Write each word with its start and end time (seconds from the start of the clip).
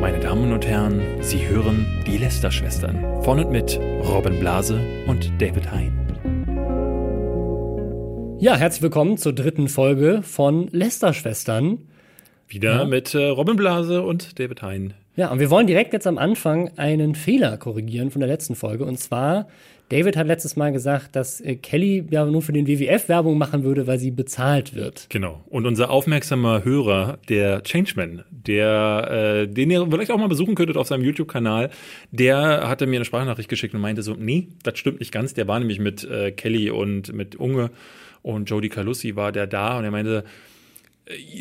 Meine 0.00 0.20
Damen 0.20 0.52
und 0.52 0.66
Herren, 0.66 1.02
Sie 1.20 1.46
hören 1.46 1.86
die 2.06 2.18
Lester-Schwestern 2.18 3.22
von 3.22 3.38
und 3.38 3.50
mit 3.50 3.78
Robin 3.78 4.38
Blase 4.38 4.80
und 5.06 5.30
David 5.40 5.70
Hein. 5.72 5.92
Ja, 8.40 8.56
herzlich 8.56 8.82
willkommen 8.82 9.18
zur 9.18 9.32
dritten 9.32 9.68
Folge 9.68 10.22
von 10.22 10.68
Lester-Schwestern. 10.68 11.88
Wieder 12.46 12.80
ja. 12.80 12.84
mit 12.84 13.14
äh, 13.14 13.26
Robin 13.26 13.56
Blase 13.56 14.02
und 14.02 14.38
David 14.38 14.62
Hein. 14.62 14.94
Ja, 15.18 15.32
und 15.32 15.40
wir 15.40 15.50
wollen 15.50 15.66
direkt 15.66 15.92
jetzt 15.92 16.06
am 16.06 16.16
Anfang 16.16 16.70
einen 16.76 17.16
Fehler 17.16 17.56
korrigieren 17.56 18.12
von 18.12 18.20
der 18.20 18.28
letzten 18.28 18.54
Folge. 18.54 18.84
Und 18.84 19.00
zwar, 19.00 19.48
David 19.88 20.16
hat 20.16 20.28
letztes 20.28 20.54
Mal 20.54 20.70
gesagt, 20.70 21.16
dass 21.16 21.40
äh, 21.40 21.56
Kelly 21.56 22.06
ja 22.08 22.24
nur 22.24 22.40
für 22.40 22.52
den 22.52 22.68
WWF 22.68 23.08
Werbung 23.08 23.36
machen 23.36 23.64
würde, 23.64 23.88
weil 23.88 23.98
sie 23.98 24.12
bezahlt 24.12 24.76
wird. 24.76 25.06
Genau. 25.10 25.42
Und 25.48 25.66
unser 25.66 25.90
aufmerksamer 25.90 26.64
Hörer, 26.64 27.18
der 27.28 27.64
Changeman, 27.64 28.22
der, 28.30 29.48
äh, 29.48 29.48
den 29.48 29.72
ihr 29.72 29.84
vielleicht 29.90 30.12
auch 30.12 30.18
mal 30.18 30.28
besuchen 30.28 30.54
könntet 30.54 30.76
auf 30.76 30.86
seinem 30.86 31.02
YouTube-Kanal, 31.02 31.70
der 32.12 32.68
hatte 32.68 32.86
mir 32.86 32.98
eine 32.98 33.04
Sprachnachricht 33.04 33.48
geschickt 33.48 33.74
und 33.74 33.80
meinte 33.80 34.02
so, 34.02 34.14
nee, 34.16 34.50
das 34.62 34.78
stimmt 34.78 35.00
nicht 35.00 35.10
ganz. 35.10 35.34
Der 35.34 35.48
war 35.48 35.58
nämlich 35.58 35.80
mit 35.80 36.04
äh, 36.04 36.30
Kelly 36.30 36.70
und 36.70 37.12
mit 37.12 37.34
Unge 37.34 37.72
und 38.22 38.48
Jodie 38.48 38.68
Calussi 38.68 39.16
war 39.16 39.32
der 39.32 39.48
da 39.48 39.78
und 39.78 39.84
er 39.84 39.90
meinte, 39.90 40.22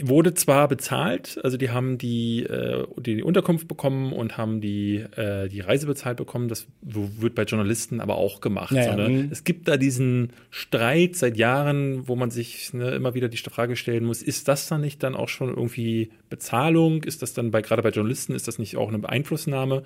wurde 0.04 0.34
zwar 0.34 0.68
bezahlt, 0.70 1.40
also 1.44 1.58
die 1.58 1.70
haben 1.70 1.98
die, 1.98 2.44
äh, 2.44 2.86
die 2.98 3.22
Unterkunft 3.22 3.68
bekommen 3.68 4.14
und 4.14 4.38
haben 4.38 4.62
die, 4.62 5.04
äh, 5.16 5.50
die 5.50 5.60
Reise 5.60 5.88
bezahlt 5.88 6.18
bekommen. 6.18 6.48
Das 6.48 6.68
wird 6.82 7.36
bei 7.36 7.44
Journalisten 7.44 8.00
aber 8.00 8.16
auch 8.16 8.40
gemacht. 8.40 8.72
Ja, 8.72 8.92
so, 8.92 8.96
ne? 8.96 9.28
Es 9.30 9.44
gibt 9.44 9.68
da 9.68 9.76
diesen 9.76 10.32
Streit 10.52 11.16
seit 11.16 11.38
Jahren, 11.38 12.08
wo 12.08 12.16
man 12.16 12.32
sich 12.32 12.74
ne, 12.74 12.92
immer 12.92 13.14
wieder 13.14 13.28
die 13.28 13.38
Frage 13.38 13.76
stellen 13.76 14.06
muss, 14.06 14.22
ist 14.22 14.48
das 14.48 14.68
dann 14.68 14.82
nicht 14.82 15.04
dann 15.04 15.16
auch 15.16 15.30
schon 15.30 15.50
irgendwie 15.50 16.12
Bezahlung? 16.30 17.04
Ist 17.04 17.22
das 17.22 17.34
dann 17.34 17.52
bei, 17.52 17.62
gerade 17.62 17.82
bei 17.82 17.90
Journalisten, 17.90 18.34
ist 18.34 18.48
das 18.48 18.60
nicht 18.60 18.78
auch 18.78 18.88
eine 18.88 19.00
Beeinflussnahme? 19.00 19.84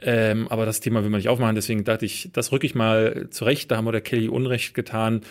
Ähm, 0.00 0.48
aber 0.48 0.66
das 0.66 0.80
Thema 0.80 1.02
will 1.02 1.10
man 1.10 1.18
nicht 1.18 1.28
aufmachen, 1.28 1.54
deswegen 1.54 1.84
dachte 1.84 2.04
ich, 2.04 2.30
das 2.32 2.52
rücke 2.52 2.66
ich 2.66 2.74
mal 2.74 3.28
zurecht. 3.30 3.70
Da 3.70 3.76
haben 3.76 3.86
wir 3.86 3.92
der 3.92 4.02
Kelly 4.02 4.28
Unrecht 4.28 4.74
getan. 4.74 5.22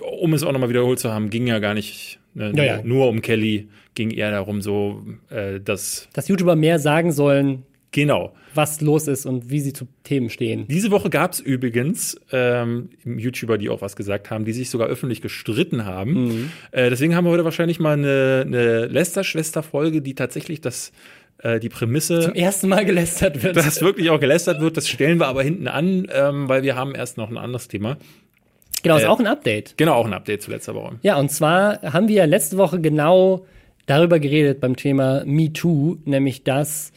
Um 0.00 0.32
es 0.32 0.42
auch 0.42 0.52
nochmal 0.52 0.68
wiederholt 0.70 0.98
zu 0.98 1.12
haben, 1.12 1.28
ging 1.28 1.46
ja 1.46 1.58
gar 1.58 1.74
nicht 1.74 2.19
Ne? 2.34 2.52
Ja, 2.54 2.64
ja. 2.64 2.82
Nur 2.82 3.08
um 3.08 3.22
Kelly 3.22 3.68
ging 3.94 4.10
eher 4.10 4.30
darum, 4.30 4.62
so 4.62 5.04
äh, 5.30 5.60
dass. 5.60 6.08
Dass 6.12 6.28
YouTuber 6.28 6.56
mehr 6.56 6.78
sagen 6.78 7.12
sollen. 7.12 7.64
Genau. 7.92 8.32
Was 8.54 8.80
los 8.80 9.08
ist 9.08 9.26
und 9.26 9.50
wie 9.50 9.60
sie 9.60 9.72
zu 9.72 9.86
Themen 10.04 10.30
stehen. 10.30 10.66
Diese 10.68 10.90
Woche 10.90 11.10
gab 11.10 11.32
es 11.32 11.40
übrigens 11.40 12.20
ähm, 12.30 12.90
YouTuber, 13.04 13.58
die 13.58 13.68
auch 13.68 13.82
was 13.82 13.96
gesagt 13.96 14.30
haben, 14.30 14.44
die 14.44 14.52
sich 14.52 14.70
sogar 14.70 14.88
öffentlich 14.88 15.20
gestritten 15.20 15.84
haben. 15.84 16.12
Mhm. 16.12 16.52
Äh, 16.70 16.90
deswegen 16.90 17.16
haben 17.16 17.24
wir 17.24 17.30
heute 17.30 17.44
wahrscheinlich 17.44 17.80
mal 17.80 17.94
eine, 17.94 18.44
eine 18.46 18.86
Lester-Schwester-Folge, 18.86 20.02
die 20.02 20.14
tatsächlich 20.14 20.60
das 20.60 20.92
äh, 21.42 21.58
die 21.58 21.68
Prämisse. 21.68 22.20
Zum 22.20 22.34
ersten 22.34 22.68
Mal 22.68 22.84
gelästert 22.84 23.42
wird. 23.42 23.56
Dass 23.56 23.80
wirklich 23.80 24.10
auch 24.10 24.20
gelästert 24.20 24.60
wird, 24.60 24.76
das 24.76 24.88
stellen 24.88 25.18
wir 25.18 25.26
aber 25.26 25.42
hinten 25.42 25.68
an, 25.68 26.06
ähm, 26.12 26.48
weil 26.48 26.62
wir 26.62 26.76
haben 26.76 26.94
erst 26.94 27.16
noch 27.16 27.30
ein 27.30 27.38
anderes 27.38 27.68
Thema. 27.68 27.96
Genau, 28.82 28.96
ist 28.96 29.04
äh, 29.04 29.06
auch 29.06 29.20
ein 29.20 29.26
Update. 29.26 29.76
Genau, 29.76 29.94
auch 29.94 30.06
ein 30.06 30.12
Update 30.12 30.42
zu 30.42 30.50
letzter 30.50 30.74
Woche. 30.74 30.98
Ja, 31.02 31.16
und 31.18 31.30
zwar 31.30 31.80
haben 31.82 32.08
wir 32.08 32.26
letzte 32.26 32.56
Woche 32.56 32.80
genau 32.80 33.46
darüber 33.86 34.18
geredet 34.18 34.60
beim 34.60 34.76
Thema 34.76 35.24
Me 35.24 35.52
Too, 35.52 35.96
nämlich 36.04 36.44
dass 36.44 36.92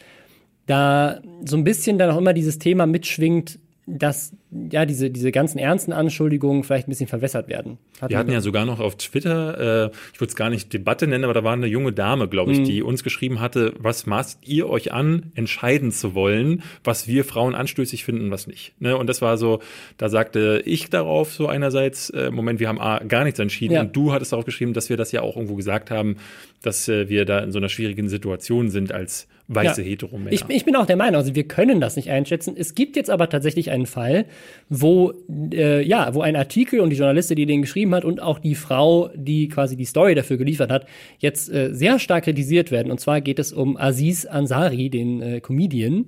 da 0.66 1.20
so 1.44 1.56
ein 1.56 1.64
bisschen 1.64 1.98
dann 1.98 2.10
auch 2.10 2.18
immer 2.18 2.32
dieses 2.32 2.58
Thema 2.58 2.86
mitschwingt, 2.86 3.58
dass 3.86 4.32
ja 4.70 4.86
diese, 4.86 5.10
diese 5.10 5.32
ganzen 5.32 5.58
ernsten 5.58 5.92
Anschuldigungen 5.92 6.62
vielleicht 6.62 6.86
ein 6.86 6.90
bisschen 6.90 7.06
verwässert 7.06 7.48
werden. 7.48 7.78
Hat 8.00 8.10
Wir 8.10 8.18
hatten 8.18 8.30
ja 8.30 8.40
sogar 8.40 8.64
noch 8.64 8.80
auf 8.80 8.96
Twitter, 8.96 9.86
äh, 9.86 9.90
ich 10.12 10.20
würde 10.20 10.30
es 10.30 10.36
gar 10.36 10.50
nicht 10.50 10.72
Debatte 10.72 11.06
nennen, 11.06 11.24
aber 11.24 11.34
da 11.34 11.44
war 11.44 11.52
eine 11.52 11.66
junge 11.66 11.92
Dame, 11.92 12.28
glaube 12.28 12.52
ich, 12.52 12.60
mhm. 12.60 12.64
die 12.64 12.82
uns 12.82 13.02
geschrieben 13.02 13.40
hatte, 13.40 13.74
was 13.78 14.06
maßt 14.06 14.46
ihr 14.46 14.68
euch 14.68 14.92
an, 14.92 15.32
entscheiden 15.34 15.90
zu 15.90 16.14
wollen, 16.14 16.62
was 16.84 17.08
wir 17.08 17.24
Frauen 17.24 17.54
anstößig 17.54 18.04
finden, 18.04 18.30
was 18.30 18.46
nicht. 18.46 18.80
Ne? 18.80 18.96
Und 18.96 19.08
das 19.08 19.22
war 19.22 19.36
so, 19.36 19.60
da 19.98 20.08
sagte 20.08 20.62
ich 20.64 20.90
darauf 20.90 21.32
so 21.32 21.48
einerseits, 21.48 22.10
äh, 22.10 22.30
Moment, 22.30 22.60
wir 22.60 22.68
haben 22.68 22.80
A, 22.80 22.98
gar 23.00 23.24
nichts 23.24 23.40
entschieden. 23.40 23.74
Ja. 23.74 23.80
Und 23.80 23.96
du 23.96 24.12
hattest 24.12 24.32
darauf 24.32 24.44
geschrieben, 24.44 24.72
dass 24.72 24.88
wir 24.88 24.96
das 24.96 25.12
ja 25.12 25.22
auch 25.22 25.36
irgendwo 25.36 25.56
gesagt 25.56 25.90
haben, 25.90 26.16
dass 26.62 26.88
äh, 26.88 27.08
wir 27.08 27.24
da 27.24 27.40
in 27.40 27.52
so 27.52 27.58
einer 27.58 27.68
schwierigen 27.68 28.08
Situation 28.08 28.70
sind 28.70 28.92
als 28.92 29.28
weiße 29.48 29.82
ja. 29.82 29.88
Heteromänner. 29.88 30.32
Ich, 30.32 30.44
ich 30.48 30.64
bin 30.64 30.76
auch 30.76 30.86
der 30.86 30.96
Meinung, 30.96 31.16
also 31.16 31.34
wir 31.34 31.46
können 31.46 31.80
das 31.80 31.96
nicht 31.96 32.10
einschätzen. 32.10 32.54
Es 32.56 32.74
gibt 32.74 32.96
jetzt 32.96 33.10
aber 33.10 33.28
tatsächlich 33.28 33.70
einen 33.70 33.86
Fall, 33.86 34.24
wo 34.68 35.12
äh, 35.52 35.82
ja, 35.86 36.14
wo 36.14 36.22
ein 36.22 36.36
Artikel 36.36 36.80
und 36.80 36.90
die 36.90 36.96
Journalistin, 36.96 37.36
die 37.36 37.46
den 37.46 37.62
geschrieben 37.62 37.94
hat 37.94 38.04
und 38.04 38.20
auch 38.20 38.38
die 38.38 38.54
Frau, 38.54 39.10
die 39.14 39.48
quasi 39.48 39.76
die 39.76 39.84
Story 39.84 40.14
dafür 40.14 40.36
geliefert 40.36 40.70
hat, 40.70 40.86
jetzt 41.18 41.52
äh, 41.52 41.70
sehr 41.72 41.98
stark 41.98 42.24
kritisiert 42.24 42.70
werden. 42.70 42.90
Und 42.90 43.00
zwar 43.00 43.20
geht 43.20 43.38
es 43.38 43.52
um 43.52 43.76
Aziz 43.76 44.26
Ansari, 44.26 44.90
den 44.90 45.22
äh, 45.22 45.40
Comedian. 45.40 46.06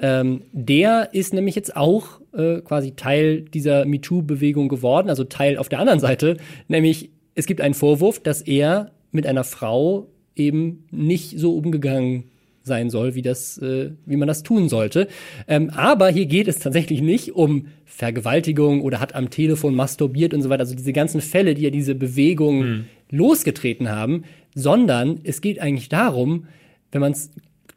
Ähm, 0.00 0.42
der 0.52 1.10
ist 1.12 1.34
nämlich 1.34 1.54
jetzt 1.54 1.76
auch 1.76 2.20
äh, 2.32 2.60
quasi 2.60 2.92
Teil 2.92 3.42
dieser 3.42 3.84
MeToo-Bewegung 3.84 4.68
geworden, 4.68 5.08
also 5.08 5.24
Teil 5.24 5.58
auf 5.58 5.68
der 5.68 5.80
anderen 5.80 6.00
Seite, 6.00 6.36
nämlich 6.68 7.10
es 7.34 7.46
gibt 7.46 7.60
einen 7.60 7.74
Vorwurf, 7.74 8.18
dass 8.18 8.42
er 8.42 8.90
mit 9.12 9.26
einer 9.26 9.44
Frau 9.44 10.08
eben 10.34 10.84
nicht 10.90 11.38
so 11.38 11.56
umgegangen 11.56 12.24
sein 12.68 12.88
soll, 12.90 13.16
wie 13.16 13.22
das, 13.22 13.58
äh, 13.58 13.90
wie 14.06 14.16
man 14.16 14.28
das 14.28 14.44
tun 14.44 14.68
sollte. 14.68 15.08
Ähm, 15.48 15.70
aber 15.70 16.10
hier 16.10 16.26
geht 16.26 16.46
es 16.46 16.60
tatsächlich 16.60 17.00
nicht 17.00 17.34
um 17.34 17.66
Vergewaltigung 17.84 18.82
oder 18.82 19.00
hat 19.00 19.16
am 19.16 19.30
Telefon 19.30 19.74
masturbiert 19.74 20.32
und 20.32 20.42
so 20.42 20.50
weiter. 20.50 20.60
Also 20.60 20.76
diese 20.76 20.92
ganzen 20.92 21.20
Fälle, 21.20 21.54
die 21.54 21.62
ja 21.62 21.70
diese 21.70 21.96
Bewegung 21.96 22.62
hm. 22.62 22.84
losgetreten 23.10 23.90
haben, 23.90 24.22
sondern 24.54 25.18
es 25.24 25.40
geht 25.40 25.60
eigentlich 25.60 25.88
darum, 25.88 26.46
wenn 26.92 27.00
man 27.00 27.10
es 27.10 27.30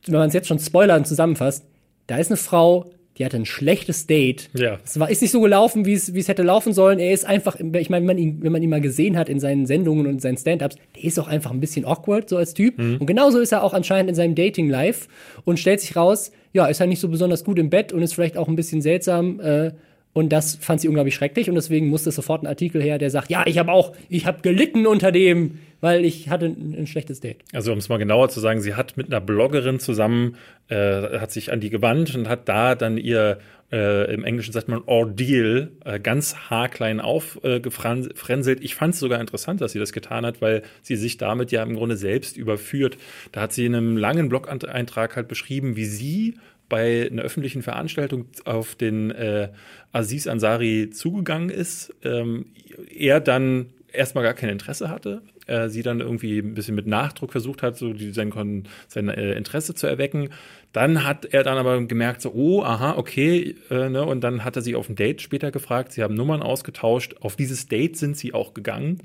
wenn 0.06 0.20
man 0.20 0.28
es 0.28 0.34
jetzt 0.34 0.48
schon 0.48 0.60
spoilern 0.60 1.06
zusammenfasst, 1.06 1.66
da 2.08 2.18
ist 2.18 2.32
eine 2.32 2.38
Frau, 2.38 2.92
die 3.18 3.26
hatte 3.26 3.38
ein 3.38 3.46
schlechtes 3.46 4.08
Date. 4.08 4.50
Ja. 4.54 4.80
Es 4.84 5.00
war, 5.00 5.10
ist 5.10 5.22
nicht 5.22 5.32
so 5.32 5.42
gelaufen, 5.42 5.86
wie 5.86 5.94
es, 5.94 6.14
wie 6.14 6.20
es 6.20 6.28
hätte 6.28 6.44
laufen 6.44 6.74
sollen. 6.74 7.00
Er 7.00 7.12
ist 7.12 7.26
einfach, 7.26 7.58
ich 7.60 7.90
meine, 7.90 8.08
wenn 8.08 8.16
man 8.16 8.18
ihn, 8.18 8.38
wenn 8.42 8.52
man 8.52 8.64
ihn 8.64 8.70
mal 8.70 8.82
gesehen 8.82 9.18
hat 9.18 9.30
in 9.30 9.40
seinen 9.40 9.66
Sendungen 9.66 10.06
und 10.06 10.14
in 10.14 10.20
seinen 10.20 10.38
Stand-ups, 10.38 10.78
der 10.96 11.04
ist 11.04 11.20
auch 11.20 11.28
einfach 11.28 11.52
ein 11.52 11.60
bisschen 11.60 11.86
awkward, 11.86 12.30
so 12.30 12.38
als 12.38 12.54
Typ. 12.54 12.78
Mhm. 12.78 12.98
Und 13.00 13.06
genauso 13.06 13.40
ist 13.40 13.52
er 13.52 13.64
auch 13.64 13.74
anscheinend 13.74 14.10
in 14.10 14.16
seinem 14.16 14.36
Dating-Life 14.36 15.08
und 15.44 15.60
stellt 15.60 15.82
sich 15.82 15.96
raus, 15.96 16.32
ja, 16.54 16.66
ist 16.68 16.80
er 16.80 16.88
nicht 16.88 17.00
so 17.00 17.10
besonders 17.10 17.44
gut 17.44 17.60
im 17.60 17.70
Bett 17.70 17.94
und 17.94 18.02
ist 18.02 18.14
vielleicht 18.14 18.38
auch 18.38 18.48
ein 18.48 18.56
bisschen 18.56 18.82
seltsam, 18.82 19.40
äh, 19.40 19.72
und 20.14 20.30
das 20.30 20.56
fand 20.56 20.82
sie 20.82 20.88
unglaublich 20.88 21.16
schrecklich 21.16 21.50
und 21.50 21.56
deswegen 21.56 21.88
musste 21.88 22.12
sofort 22.12 22.44
ein 22.44 22.48
Artikel 22.48 22.82
her, 22.82 22.98
der 22.98 23.10
sagt, 23.10 23.30
ja, 23.30 23.46
ich 23.46 23.58
habe 23.58 23.72
auch, 23.72 23.94
ich 24.10 24.26
habe 24.26 24.42
gelitten 24.42 24.86
unter 24.86 25.12
dem, 25.12 25.60
weil 25.80 26.04
ich 26.04 26.30
hatte 26.30 26.48
ein, 26.48 26.76
ein 26.78 26.88
schlechtes 26.88 27.22
Date. 27.22 27.38
Also 27.54 27.72
um 27.72 27.78
es 27.78 27.88
mal 27.88 27.98
genauer 27.98 28.30
zu 28.30 28.40
sagen, 28.40 28.62
sie 28.62 28.76
hat 28.76 28.98
mit 28.98 29.08
einer 29.08 29.22
Bloggerin 29.22 29.80
zusammen, 29.80 30.36
äh, 30.68 31.20
hat 31.20 31.32
sich 31.32 31.52
an 31.52 31.62
die 31.62 31.70
gewandt 31.70 32.14
und 32.16 32.28
hat 32.28 32.50
da 32.50 32.76
dann 32.76 32.98
ihr 32.98 33.40
äh, 33.72 34.14
im 34.14 34.26
Englischen 34.26 34.52
sagt 34.52 34.68
man 34.68 34.82
Ordeal, 34.86 35.72
äh, 35.86 36.00
ganz 36.00 36.36
haarklein 36.50 37.00
aufgefrenselt. 37.00 38.60
Ich 38.62 38.76
fand 38.76 38.94
es 38.94 39.00
sogar 39.00 39.22
interessant, 39.22 39.62
dass 39.62 39.72
sie 39.72 39.80
das 39.80 39.94
getan 39.94 40.26
hat, 40.26 40.42
weil 40.42 40.64
sie 40.82 40.98
sich 40.98 41.18
damit 41.18 41.52
ja 41.52 41.64
im 41.64 41.76
Grunde 41.76 41.96
selbst 41.96 42.36
überführt. 42.36 42.98
Da 43.32 43.42
hat 43.42 43.54
sie 43.54 43.66
in 43.66 43.76
einem 43.76 43.96
langen 43.96 44.28
Blog-Eintrag 44.28 45.16
halt 45.16 45.30
beschrieben, 45.30 45.78
wie 45.78 45.86
sie 45.86 46.36
bei 46.72 47.10
einer 47.12 47.22
öffentlichen 47.22 47.64
Veranstaltung 47.64 48.28
auf 48.46 48.76
den 48.76 49.12
äh, 49.12 49.50
Aziz 49.92 50.26
Ansari 50.26 50.90
zugegangen 50.90 51.50
ist, 51.50 51.94
ähm, 52.02 52.46
er 52.90 53.20
dann 53.20 53.74
erstmal 53.92 54.24
gar 54.24 54.34
kein 54.34 54.50
Interesse 54.50 54.88
hatte, 54.88 55.22
äh, 55.48 55.68
sie 55.68 55.84
dann 55.84 56.00
irgendwie 56.00 56.40
ein 56.40 56.54
bisschen 56.54 56.76
mit 56.76 56.88
Nachdruck 56.88 57.34
versucht 57.34 57.62
hat, 57.62 57.78
so 57.78 57.92
die, 57.92 58.14
sein, 58.14 58.64
sein 58.88 59.10
äh, 59.10 59.34
Interesse 59.34 59.76
zu 59.76 59.86
erwecken. 59.86 60.30
Dann 60.72 61.04
hat 61.04 61.26
er 61.26 61.44
dann 61.44 61.58
aber 61.58 61.84
gemerkt, 61.84 62.22
so, 62.22 62.32
oh, 62.32 62.64
aha, 62.64 62.96
okay, 62.98 63.56
äh, 63.70 63.90
ne, 63.90 64.06
und 64.06 64.22
dann 64.22 64.46
hat 64.46 64.56
er 64.56 64.62
sie 64.62 64.76
auf 64.76 64.88
ein 64.88 64.96
Date 64.96 65.22
später 65.22 65.52
gefragt, 65.52 65.92
sie 65.92 66.04
haben 66.04 66.16
Nummern 66.16 66.42
ausgetauscht, 66.42 67.16
auf 67.20 67.36
dieses 67.36 67.68
Date 67.68 67.98
sind 67.98 68.16
sie 68.16 68.34
auch 68.34 68.54
gegangen. 68.54 69.04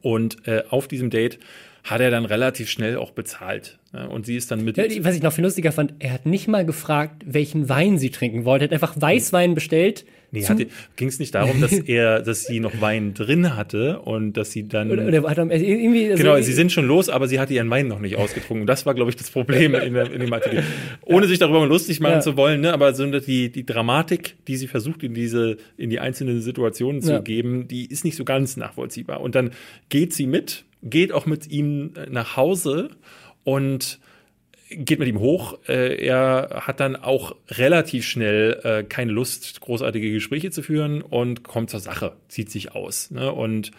Und 0.00 0.46
äh, 0.48 0.62
auf 0.70 0.88
diesem 0.88 1.10
Date 1.10 1.40
hat 1.84 2.00
er 2.00 2.10
dann 2.10 2.24
relativ 2.24 2.70
schnell 2.70 2.96
auch 2.96 3.10
bezahlt. 3.10 3.78
Und 4.10 4.24
sie 4.24 4.36
ist 4.36 4.50
dann 4.50 4.64
mit. 4.64 4.76
Ja, 4.76 4.84
was 5.04 5.16
ich 5.16 5.22
noch 5.22 5.32
viel 5.32 5.44
lustiger 5.44 5.72
fand, 5.72 5.94
er 5.98 6.12
hat 6.12 6.24
nicht 6.24 6.46
mal 6.46 6.64
gefragt, 6.64 7.22
welchen 7.26 7.68
Wein 7.68 7.98
sie 7.98 8.10
trinken 8.10 8.44
wollte. 8.44 8.64
Er 8.64 8.68
hat 8.68 8.72
einfach 8.72 9.00
Weißwein 9.00 9.54
bestellt. 9.54 10.04
Nee, 10.32 10.46
ging 10.94 11.08
es 11.08 11.18
nicht 11.18 11.34
darum, 11.34 11.60
dass 11.60 11.72
er, 11.88 12.22
dass 12.22 12.44
sie 12.44 12.60
noch 12.60 12.80
Wein 12.80 13.14
drin 13.14 13.56
hatte 13.56 13.98
und 13.98 14.34
dass 14.34 14.52
sie 14.52 14.68
dann. 14.68 14.90
Oder, 14.92 15.06
oder 15.06 15.28
hat 15.28 15.38
er, 15.38 15.50
irgendwie, 15.50 16.08
also 16.08 16.22
genau, 16.22 16.40
sie 16.40 16.52
sind 16.52 16.70
schon 16.70 16.86
los, 16.86 17.08
aber 17.08 17.26
sie 17.26 17.40
hatte 17.40 17.52
ihren 17.52 17.68
Wein 17.68 17.88
noch 17.88 17.98
nicht 17.98 18.16
ausgetrunken. 18.16 18.64
Das 18.64 18.86
war, 18.86 18.94
glaube 18.94 19.10
ich, 19.10 19.16
das 19.16 19.30
Problem 19.30 19.74
in, 19.82 19.94
der, 19.94 20.12
in 20.12 20.20
dem 20.20 20.32
Artikel. 20.32 20.62
Ohne 21.04 21.22
ja. 21.22 21.28
sich 21.28 21.40
darüber 21.40 21.66
lustig 21.66 21.98
machen 21.98 22.14
ja. 22.14 22.20
zu 22.20 22.36
wollen, 22.36 22.60
ne? 22.60 22.72
aber 22.72 22.94
so 22.94 23.04
die, 23.06 23.50
die 23.50 23.66
Dramatik, 23.66 24.36
die 24.46 24.56
sie 24.56 24.68
versucht, 24.68 25.02
in 25.02 25.14
diese, 25.14 25.56
in 25.76 25.90
die 25.90 25.98
einzelnen 25.98 26.40
Situationen 26.42 27.02
zu 27.02 27.22
geben, 27.22 27.66
die 27.66 27.86
ist 27.86 28.04
nicht 28.04 28.16
so 28.16 28.24
ganz 28.24 28.56
nachvollziehbar. 28.56 29.20
Und 29.20 29.34
dann 29.34 29.50
geht 29.88 30.12
sie 30.12 30.26
mit 30.26 30.64
geht 30.82 31.12
auch 31.12 31.26
mit 31.26 31.50
ihm 31.50 31.92
äh, 31.96 32.10
nach 32.10 32.36
Hause 32.36 32.90
und 33.44 33.98
geht 34.70 34.98
mit 34.98 35.08
ihm 35.08 35.18
hoch. 35.18 35.58
Äh, 35.68 36.04
er 36.04 36.62
hat 36.66 36.80
dann 36.80 36.96
auch 36.96 37.34
relativ 37.48 38.06
schnell 38.06 38.60
äh, 38.62 38.84
keine 38.84 39.12
Lust, 39.12 39.60
großartige 39.60 40.12
Gespräche 40.12 40.50
zu 40.50 40.62
führen 40.62 41.02
und 41.02 41.42
kommt 41.42 41.70
zur 41.70 41.80
Sache, 41.80 42.12
zieht 42.28 42.50
sich 42.50 42.72
aus. 42.74 43.10
Ne? 43.10 43.32
Und 43.32 43.72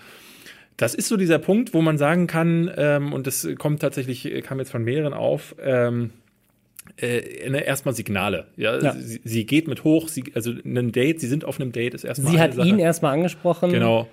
das 0.77 0.95
ist 0.95 1.07
so 1.07 1.18
dieser 1.18 1.39
Punkt, 1.39 1.74
wo 1.74 1.81
man 1.81 1.98
sagen 1.98 2.27
kann, 2.27 2.71
ähm, 2.75 3.13
und 3.13 3.27
das 3.27 3.47
kommt 3.57 3.81
tatsächlich, 3.81 4.30
kam 4.44 4.59
jetzt 4.59 4.71
von 4.71 4.83
mehreren 4.83 5.13
auf, 5.13 5.56
ähm, 5.62 6.12
äh, 7.00 7.63
erstmal 7.63 7.94
Signale. 7.94 8.47
Ja, 8.57 8.80
Ja. 8.81 8.94
Sie, 8.94 9.21
sie 9.24 9.45
geht 9.45 9.68
mit 9.68 9.83
hoch, 9.83 10.07
sie, 10.07 10.24
also 10.33 10.51
ein 10.51 10.92
Date, 10.92 11.21
sie 11.21 11.27
sind 11.27 11.45
auf 11.45 11.59
einem 11.59 11.71
Date, 11.71 11.94
ist 11.94 12.04
erstmal 12.04 12.31
Sie 12.33 12.39
hat 12.39 12.54
Sache. 12.56 12.68
ihn 12.68 12.80
erstmal 12.80 13.13
angesprochen. 13.13 13.71
Genau. 13.71 14.09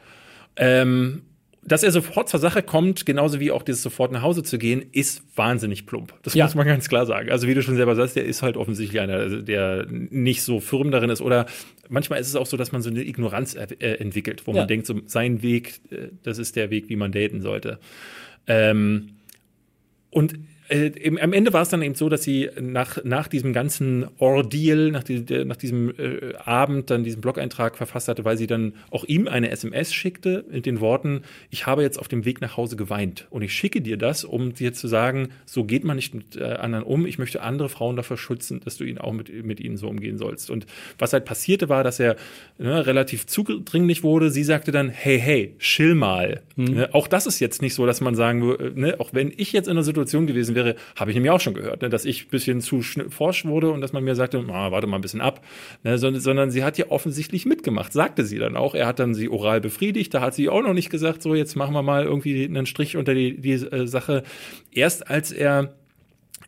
Ähm, 0.56 1.23
dass 1.69 1.82
er 1.82 1.91
sofort 1.93 2.29
zur 2.29 2.41
Sache 2.41 2.62
kommt, 2.62 3.06
genauso 3.06 3.41
wie 3.41 3.50
auch 3.50 3.62
dieses 3.62 3.82
sofort 3.82 4.11
nach 4.12 4.23
Hause 4.23 4.43
zu 4.43 4.59
gehen, 4.59 4.85
ist 4.93 5.23
wahnsinnig 5.37 5.87
plump. 5.87 6.15
Das 6.23 6.35
Ja. 6.35 6.44
muss 6.44 6.55
man 6.55 6.67
ganz 6.67 6.88
klar 6.88 7.06
sagen. 7.06 7.31
Also 7.31 7.47
wie 7.47 7.55
du 7.55 7.62
schon 7.62 7.76
selber 7.76 7.94
sagst, 7.94 8.17
der 8.17 8.25
ist 8.25 8.43
halt 8.43 8.56
offensichtlich 8.56 9.00
einer, 9.00 9.29
der 9.43 9.87
nicht 9.88 10.43
so 10.43 10.61
firm 10.61 10.91
darin 10.91 11.11
ist. 11.11 11.20
Oder 11.20 11.47
manchmal 11.88 12.20
ist 12.20 12.29
es 12.29 12.37
auch 12.37 12.47
so, 12.47 12.56
dass 12.56 12.73
man 12.73 12.82
so 12.82 12.91
eine 12.91 13.03
Ignoranz 13.06 13.55
äh, 13.55 13.67
entwickelt, 13.99 14.47
wo 14.47 14.53
Ja. 14.53 14.59
man 14.59 14.69
denkt, 14.69 14.87
so 14.87 15.00
sein 15.06 15.43
Weg, 15.43 15.81
äh, 15.91 16.09
das 16.23 16.38
ist 16.38 16.56
der 16.56 16.70
Weg, 16.70 16.88
wie 16.88 16.97
man 16.97 17.12
daten 17.12 17.41
sollte. 17.41 17.79
Ähm, 18.47 19.11
und 20.11 20.35
äh, 20.69 20.88
im, 20.88 21.19
am 21.19 21.32
Ende 21.32 21.53
war 21.53 21.62
es 21.62 21.69
dann 21.69 21.82
eben 21.82 21.94
so, 21.94 22.09
dass 22.09 22.23
sie 22.23 22.50
nach, 22.61 23.03
nach 23.05 23.29
diesem 23.29 23.53
ganzen 23.53 24.06
Ordeal, 24.19 24.91
nach, 24.91 25.03
die, 25.03 25.20
nach 25.44 25.56
diesem 25.56 25.91
äh, 25.99 26.35
Abend 26.37 26.91
dann 26.91 27.05
diesen 27.05 27.20
Blog-Eintrag 27.20 27.76
verfasst 27.76 28.09
hatte, 28.09 28.25
weil 28.25 28.37
sie 28.37 28.47
dann 28.47 28.75
auch 28.91 29.05
ihm 29.05 29.29
eine 29.29 29.50
SMS 29.50 29.93
schickte 29.93 30.44
mit 30.50 30.67
den 30.67 30.81
Worten, 30.81 31.23
ich 31.50 31.67
habe 31.67 31.82
jetzt 31.82 31.99
auf 31.99 32.09
dem 32.09 32.25
Weg 32.25 32.41
nach 32.41 32.56
Hause 32.56 32.76
geweint 32.76 33.26
und 33.31 33.43
ich 33.43 33.53
schicke 33.53 33.81
dir 33.81 33.97
das, 33.97 34.25
um 34.25 34.55
dir 34.55 34.73
zu 34.73 34.88
sagen, 34.88 35.31
so 35.47 35.65
geht 35.65 35.85
man 35.85 35.97
nicht 35.97 36.15
mit 36.15 36.37
äh, 36.37 36.44
anderen 36.44 36.85
um, 36.85 37.06
ich 37.06 37.19
möchte 37.19 37.43
andere 37.43 37.69
Frauen 37.69 37.97
davor 37.97 38.17
schützen, 38.17 38.61
dass 38.65 38.76
du 38.76 38.85
ihn 38.85 38.99
auch 38.99 39.12
mit, 39.12 39.44
mit 39.44 39.61
ihnen 39.61 39.76
so 39.76 39.88
umgehen 39.88 40.19
sollst. 40.19 40.50
Und 40.50 40.67
was 40.99 41.12
halt 41.12 41.25
passierte 41.25 41.69
war, 41.69 41.85
dass 41.85 42.00
er 42.00 42.17
ne, 42.59 42.87
relativ 42.87 43.26
zudringlich 43.26 44.03
wurde. 44.03 44.31
Sie 44.31 44.44
sagte 44.44 44.73
dann, 44.73 44.88
hey, 44.88 45.19
hey, 45.19 45.55
chill 45.59 45.94
mal. 45.94 46.43
Ne, 46.56 46.88
auch 46.93 47.06
das 47.06 47.26
ist 47.26 47.41
jetzt 47.41 47.62
nicht 47.62 47.75
so, 47.75 47.87
dass 47.87 48.00
man 48.00 48.15
sagen 48.15 48.43
würde, 48.43 48.79
ne, 48.79 48.97
auch 48.99 49.11
wenn 49.12 49.32
ich 49.37 49.53
jetzt 49.53 49.67
in 49.67 49.73
einer 49.73 49.82
Situation 49.82 50.26
gewesen 50.26 50.55
wäre, 50.55 50.57
habe 50.96 51.10
ich 51.10 51.14
nämlich 51.14 51.31
auch 51.31 51.40
schon 51.40 51.55
gehört, 51.55 51.82
ne, 51.82 51.88
dass 51.88 52.05
ich 52.05 52.26
ein 52.26 52.31
bisschen 52.31 52.60
zu 52.60 52.82
forsch 52.82 53.44
wurde 53.44 53.70
und 53.70 53.81
dass 53.81 53.93
man 53.93 54.05
mir 54.05 54.14
sagte, 54.14 54.44
ah, 54.49 54.70
warte 54.70 54.87
mal 54.87 54.96
ein 54.96 55.02
bisschen 55.02 55.20
ab. 55.20 55.44
Ne, 55.84 55.99
sondern, 55.99 56.20
sondern 56.20 56.50
sie 56.50 56.64
hat 56.64 56.78
ja 56.78 56.87
offensichtlich 56.90 57.46
mitgemacht, 57.46 57.93
sagte 57.93 58.25
sie 58.25 58.38
dann 58.38 58.56
auch. 58.56 58.75
Er 58.75 58.87
hat 58.87 58.99
dann 58.99 59.14
sie 59.14 59.28
oral 59.28 59.60
befriedigt, 59.60 60.14
da 60.14 60.20
hat 60.20 60.34
sie 60.34 60.49
auch 60.49 60.62
noch 60.62 60.75
nicht 60.75 60.90
gesagt, 60.90 61.22
so 61.22 61.34
jetzt 61.34 61.56
machen 61.56 61.75
wir 61.75 61.82
mal 61.82 62.05
irgendwie 62.05 62.44
einen 62.44 62.66
Strich 62.66 62.96
unter 62.96 63.14
die, 63.14 63.40
die 63.40 63.52
äh, 63.52 63.87
Sache. 63.87 64.22
Erst 64.72 65.08
als 65.08 65.32
er 65.32 65.77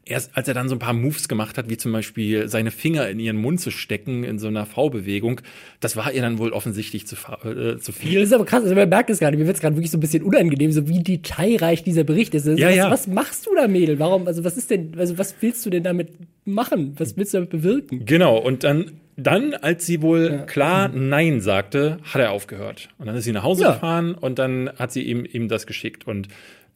Erst 0.07 0.37
als 0.37 0.49
er 0.49 0.55
dann 0.55 0.69
so 0.69 0.75
ein 0.75 0.79
paar 0.79 0.95
Moves 0.95 1.29
gemacht 1.29 1.57
hat, 1.59 1.69
wie 1.69 1.77
zum 1.77 1.93
Beispiel 1.93 2.49
seine 2.49 2.71
Finger 2.71 3.09
in 3.09 3.21
ihren 3.21 3.37
Mund 3.37 3.61
zu 3.61 3.71
stecken 3.71 4.25
in 4.25 4.39
so 4.39 4.49
einer 4.49 4.67
V-Bewegung, 4.67 5.41
das 5.79 5.95
war 5.95 6.13
ihr 6.13 6.23
dann 6.23 6.39
wohl 6.39 6.53
offensichtlich 6.53 7.07
zu, 7.07 7.17
äh, 7.45 7.77
zu 7.79 7.93
viel. 7.93 8.19
Das 8.19 8.29
ist 8.29 8.33
aber 8.33 8.45
krass, 8.47 8.63
also 8.63 8.75
man 8.75 8.89
merkt 8.89 9.11
es 9.11 9.19
gerade, 9.21 9.37
mir 9.37 9.47
wird 9.47 9.57
es 9.57 9.61
gerade 9.61 9.77
wirklich 9.77 9.91
so 9.91 9.99
ein 9.99 10.01
bisschen 10.01 10.23
unangenehm, 10.25 10.73
so 10.73 10.89
wie 10.89 11.03
detailreich 11.03 11.85
dieser 11.85 12.03
Bericht 12.05 12.35
ist. 12.35 12.49
Also 12.49 12.59
Ja, 12.61 12.69
was, 12.71 12.77
ja. 12.77 12.91
was 12.91 13.07
machst 13.09 13.47
du 13.47 13.55
da, 13.55 13.69
Mädel? 13.69 13.99
Warum, 13.99 14.27
also 14.27 14.43
was 14.43 14.57
ist 14.57 14.71
denn, 14.71 14.95
also 14.99 15.17
was 15.19 15.35
willst 15.41 15.65
du 15.67 15.71
denn 15.71 15.85
damit 15.85 16.09
machen? 16.45 16.95
Was 16.99 17.17
willst 17.17 17.35
du 17.35 17.39
damit 17.39 17.51
bewirken? 17.51 18.05
Genau, 18.07 18.39
und 18.39 18.65
dann, 18.65 18.93
dann, 19.17 19.55
als 19.55 19.85
sie 19.87 20.01
wohl 20.03 20.45
klar 20.47 20.89
Nein 20.89 21.41
sagte, 21.43 21.99
hat 22.03 22.21
er 22.21 22.33
aufgehört. 22.33 22.89
Und 22.99 23.07
dann 23.07 23.15
ist 23.17 23.25
sie 23.25 23.33
nach 23.33 23.45
Hause 23.45 23.63
Ja. 23.65 23.73
gefahren 23.75 24.15
und 24.15 24.39
dann 24.39 24.71
hat 24.77 24.93
sie 24.93 25.03
ihm, 25.03 25.25
ihm 25.31 25.47
das 25.49 25.67
geschickt. 25.67 26.07
Und 26.07 26.29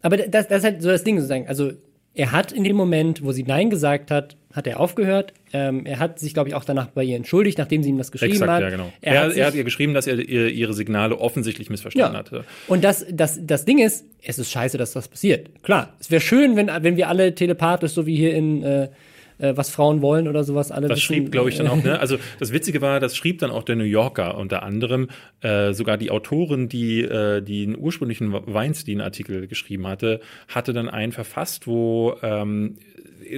Aber 0.03 0.19
das, 0.19 0.47
das 0.47 0.59
ist 0.59 0.65
halt 0.65 0.83
so 0.83 0.89
das 0.91 1.03
Ding 1.05 1.17
sozusagen. 1.17 1.49
Also 1.49 1.73
er 2.15 2.33
hat 2.33 2.53
in 2.53 2.63
dem 2.65 2.77
Moment, 2.77 3.25
wo 3.25 3.33
sie 3.33 3.43
Nein 3.43 3.71
gesagt 3.71 4.11
hat, 4.11 4.37
hat 4.53 4.69
er 4.69 4.79
aufgehört. 4.79 5.33
Ähm, 5.53 5.85
er 5.85 5.99
hat 5.99 6.21
sich, 6.21 6.33
glaube 6.33 6.49
ich, 6.49 6.55
auch 6.55 6.65
danach 6.65 6.87
bei 6.87 7.03
ihr 7.03 7.17
entschuldigt, 7.17 7.59
nachdem 7.59 7.83
sie 7.83 7.89
ihm 7.89 7.99
das 7.99 8.13
geschrieben 8.13 8.35
exakt, 8.35 8.51
hat. 8.51 8.63
ja, 8.63 8.71
genau. 8.71 8.93
Er, 9.01 9.15
Er, 9.15 9.21
hat, 9.21 9.37
er, 9.37 9.47
hat 9.47 9.53
sich, 9.53 9.59
ihr 9.59 9.65
geschrieben, 9.65 9.95
dass 9.95 10.07
er 10.07 10.21
ihr, 10.21 10.49
ihre 10.49 10.75
Signale 10.75 11.19
offensichtlich 11.19 11.71
missverstanden 11.71 12.15
ja. 12.15 12.19
hatte. 12.19 12.45
Und 12.69 12.85
das, 12.85 13.05
das, 13.11 13.41
das 13.43 13.65
Ding 13.65 13.79
ist, 13.81 14.05
es 14.23 14.39
ist 14.39 14.51
scheiße, 14.53 14.79
dass 14.79 14.93
das 14.93 15.09
passiert. 15.09 15.51
Klar, 15.65 15.93
es 15.99 16.11
wäre 16.11 16.21
schön, 16.21 16.55
wenn, 16.55 16.69
wenn 16.69 16.97
wir 16.97 17.09
alle 17.09 17.35
telepathisch, 17.35 17.93
so 17.93 18.07
wie 18.07 18.17
hier 18.17 18.33
in 18.35 18.63
äh, 18.63 18.89
äh, 19.39 19.57
Was 19.57 19.71
Frauen 19.71 20.01
wollen 20.01 20.29
oder 20.29 20.45
sowas, 20.45 20.71
alle 20.71 20.89
Das 20.89 20.99
wissen, 20.99 21.07
schrieb, 21.07 21.33
glaube 21.33 21.49
ich, 21.49 21.57
dann 21.57 21.67
auch, 21.67 21.77
ne? 21.83 21.99
Also 21.99 22.19
das 22.39 22.53
Witzige 22.53 22.81
war, 22.81 23.01
das 23.01 23.17
schrieb 23.17 23.41
dann 23.41 23.51
auch 23.51 23.65
der 23.65 23.77
New 23.77 23.85
Yorker 23.85 24.39
unter 24.39 24.63
anderem, 24.63 25.09
äh, 25.41 25.73
sogar 25.73 25.97
die 25.97 26.11
Autorin, 26.11 26.69
die 26.69 27.03
äh, 27.03 27.43
die 27.43 27.65
den 27.65 27.79
ursprünglichen 27.79 28.33
Weinstein-Artikel 28.33 29.47
geschrieben 29.47 29.87
hatte, 29.87 30.21
hatte 30.49 30.73
dann 30.73 30.89
einen 30.89 31.13
verfasst, 31.13 31.67
wo 31.67 32.17
ähm, 32.23 32.77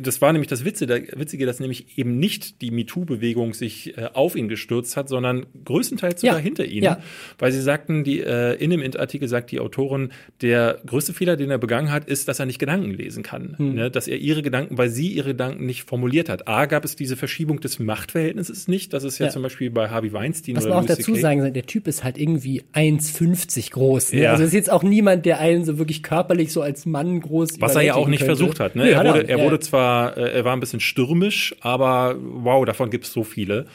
das 0.02 0.20
war 0.20 0.32
nämlich 0.32 0.48
das 0.48 0.64
Witzige, 0.64 1.46
dass 1.46 1.60
nämlich 1.60 1.98
eben 1.98 2.18
nicht 2.18 2.60
die 2.62 2.70
MeToo-Bewegung 2.70 3.54
sich 3.54 3.96
äh, 3.96 4.08
auf 4.12 4.36
ihn 4.36 4.48
gestürzt 4.48 4.96
hat, 4.96 5.08
sondern 5.08 5.46
größtenteils 5.64 6.20
sogar 6.20 6.36
Ja, 6.36 6.42
hinter 6.42 6.64
ihn. 6.64 6.82
ja. 6.82 7.00
Weil 7.38 7.52
sie 7.52 7.60
sagten, 7.60 8.04
die, 8.04 8.20
äh, 8.20 8.54
in 8.54 8.70
dem 8.70 8.82
Artikel 8.96 9.28
sagt 9.28 9.50
die 9.50 9.60
Autorin, 9.60 10.10
der 10.42 10.78
größte 10.86 11.12
Fehler, 11.12 11.36
den 11.36 11.50
er 11.50 11.58
begangen 11.58 11.90
hat, 11.92 12.06
ist, 12.06 12.28
dass 12.28 12.38
er 12.40 12.46
nicht 12.46 12.58
Gedanken 12.58 12.90
lesen 12.92 13.22
kann. 13.22 13.54
Hm. 13.58 13.74
Ne? 13.74 13.90
Dass 13.90 14.08
er 14.08 14.18
ihre 14.18 14.42
Gedanken, 14.42 14.78
weil 14.78 14.88
sie 14.90 15.08
ihre 15.08 15.28
Gedanken 15.30 15.66
nicht 15.66 15.84
formuliert 15.84 16.28
hat. 16.28 16.48
A, 16.48 16.66
gab 16.66 16.84
es 16.84 16.96
diese 16.96 17.16
Verschiebung 17.16 17.60
des 17.60 17.78
Machtverhältnisses 17.78 18.68
nicht. 18.68 18.92
Das 18.92 19.04
ist 19.04 19.18
ja, 19.18 19.26
Ja. 19.26 19.32
zum 19.32 19.42
Beispiel 19.42 19.70
bei 19.70 19.88
Harvey 19.88 20.12
Weinstein 20.12 20.56
Was 20.56 20.64
oder 20.64 20.74
man 20.74 20.84
auch 20.84 20.88
Louis 20.88 20.98
dazu 20.98 21.14
sagen 21.14 21.40
soll, 21.40 21.50
der 21.50 21.66
Typ 21.66 21.86
ist 21.88 22.04
halt 22.04 22.18
irgendwie 22.18 22.62
1,50 22.72 23.70
groß. 23.72 24.12
Ne? 24.12 24.22
Ja. 24.22 24.32
Also 24.32 24.44
ist 24.44 24.52
jetzt 24.54 24.70
auch 24.70 24.82
niemand, 24.82 25.26
der 25.26 25.38
einen 25.40 25.64
so 25.64 25.78
wirklich 25.78 26.02
körperlich 26.02 26.52
so 26.52 26.62
als 26.62 26.86
Mann 26.86 27.20
groß 27.20 27.60
Was 27.60 27.74
er 27.74 27.82
ja 27.82 27.94
auch 27.94 28.08
nicht 28.08 28.20
könnte. 28.20 28.36
versucht 28.36 28.60
hat. 28.60 28.76
Ne? 28.76 28.84
Nö, 28.84 28.90
er, 28.90 29.04
wurde, 29.04 29.28
er 29.28 29.40
wurde 29.40 29.60
zwar, 29.60 29.85
äh, 30.16 30.32
er 30.32 30.44
war 30.44 30.54
ein 30.54 30.60
bisschen 30.60 30.80
stürmisch, 30.80 31.54
aber 31.60 32.16
wow, 32.18 32.64
davon 32.64 32.90
gibt 32.90 33.04
es 33.04 33.12
so 33.12 33.24
viele. 33.24 33.66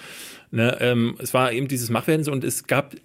Ne? 0.51 0.77
Ähm, 0.79 1.15
es 1.19 1.33
war 1.33 1.51
eben 1.51 1.67
dieses 1.67 1.89
Machtverhältnis 1.89 2.27
und 2.27 2.43
es 2.43 2.67
gab 2.67 2.95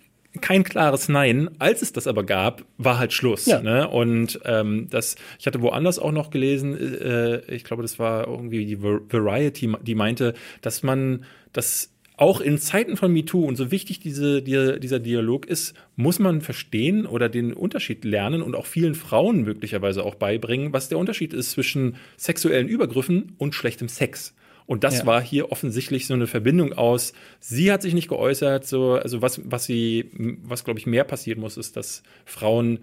kein 0.40 0.64
klares 0.64 1.08
Nein. 1.08 1.48
Als 1.58 1.80
es 1.82 1.92
das 1.92 2.06
aber 2.06 2.24
gab, 2.24 2.64
war 2.76 2.98
halt 2.98 3.12
Schluss. 3.12 3.46
Ja. 3.46 3.60
Ne? 3.62 3.88
Und 3.88 4.40
ähm, 4.44 4.88
das, 4.90 5.16
ich 5.38 5.46
hatte 5.46 5.62
woanders 5.62 5.98
auch 5.98 6.12
noch 6.12 6.30
gelesen, 6.30 6.76
äh, 6.76 7.38
ich 7.54 7.64
glaube, 7.64 7.82
das 7.82 7.98
war 7.98 8.26
irgendwie 8.26 8.66
die 8.66 8.82
Var- 8.82 9.00
Variety, 9.08 9.72
die 9.82 9.94
meinte, 9.94 10.34
dass 10.60 10.82
man 10.82 11.24
das 11.52 11.92
auch 12.18 12.40
in 12.40 12.56
Zeiten 12.58 12.96
von 12.96 13.12
MeToo 13.12 13.44
und 13.44 13.56
so 13.56 13.70
wichtig 13.70 14.00
diese, 14.00 14.40
die, 14.42 14.80
dieser 14.80 14.98
Dialog 15.00 15.44
ist, 15.46 15.74
muss 15.96 16.18
man 16.18 16.40
verstehen 16.40 17.04
oder 17.04 17.28
den 17.28 17.52
Unterschied 17.52 18.04
lernen 18.06 18.40
und 18.40 18.54
auch 18.54 18.64
vielen 18.66 18.94
Frauen 18.94 19.42
möglicherweise 19.42 20.02
auch 20.02 20.14
beibringen, 20.14 20.72
was 20.72 20.88
der 20.88 20.96
Unterschied 20.98 21.34
ist 21.34 21.50
zwischen 21.50 21.96
sexuellen 22.16 22.68
Übergriffen 22.68 23.32
und 23.36 23.54
schlechtem 23.54 23.88
Sex. 23.88 24.34
Und 24.64 24.82
das 24.82 25.00
Ja. 25.00 25.06
war 25.06 25.22
hier 25.22 25.52
offensichtlich 25.52 26.06
so 26.06 26.14
eine 26.14 26.26
Verbindung 26.26 26.72
aus, 26.72 27.12
sie 27.38 27.70
hat 27.70 27.82
sich 27.82 27.92
nicht 27.94 28.08
geäußert, 28.08 28.66
so, 28.66 28.92
also 28.94 29.20
was, 29.22 29.40
was 29.44 29.64
sie, 29.66 30.10
was 30.42 30.64
glaube 30.64 30.80
ich 30.80 30.86
mehr 30.86 31.04
passieren 31.04 31.40
muss, 31.40 31.56
ist, 31.58 31.76
dass 31.76 32.02
Frauen 32.24 32.80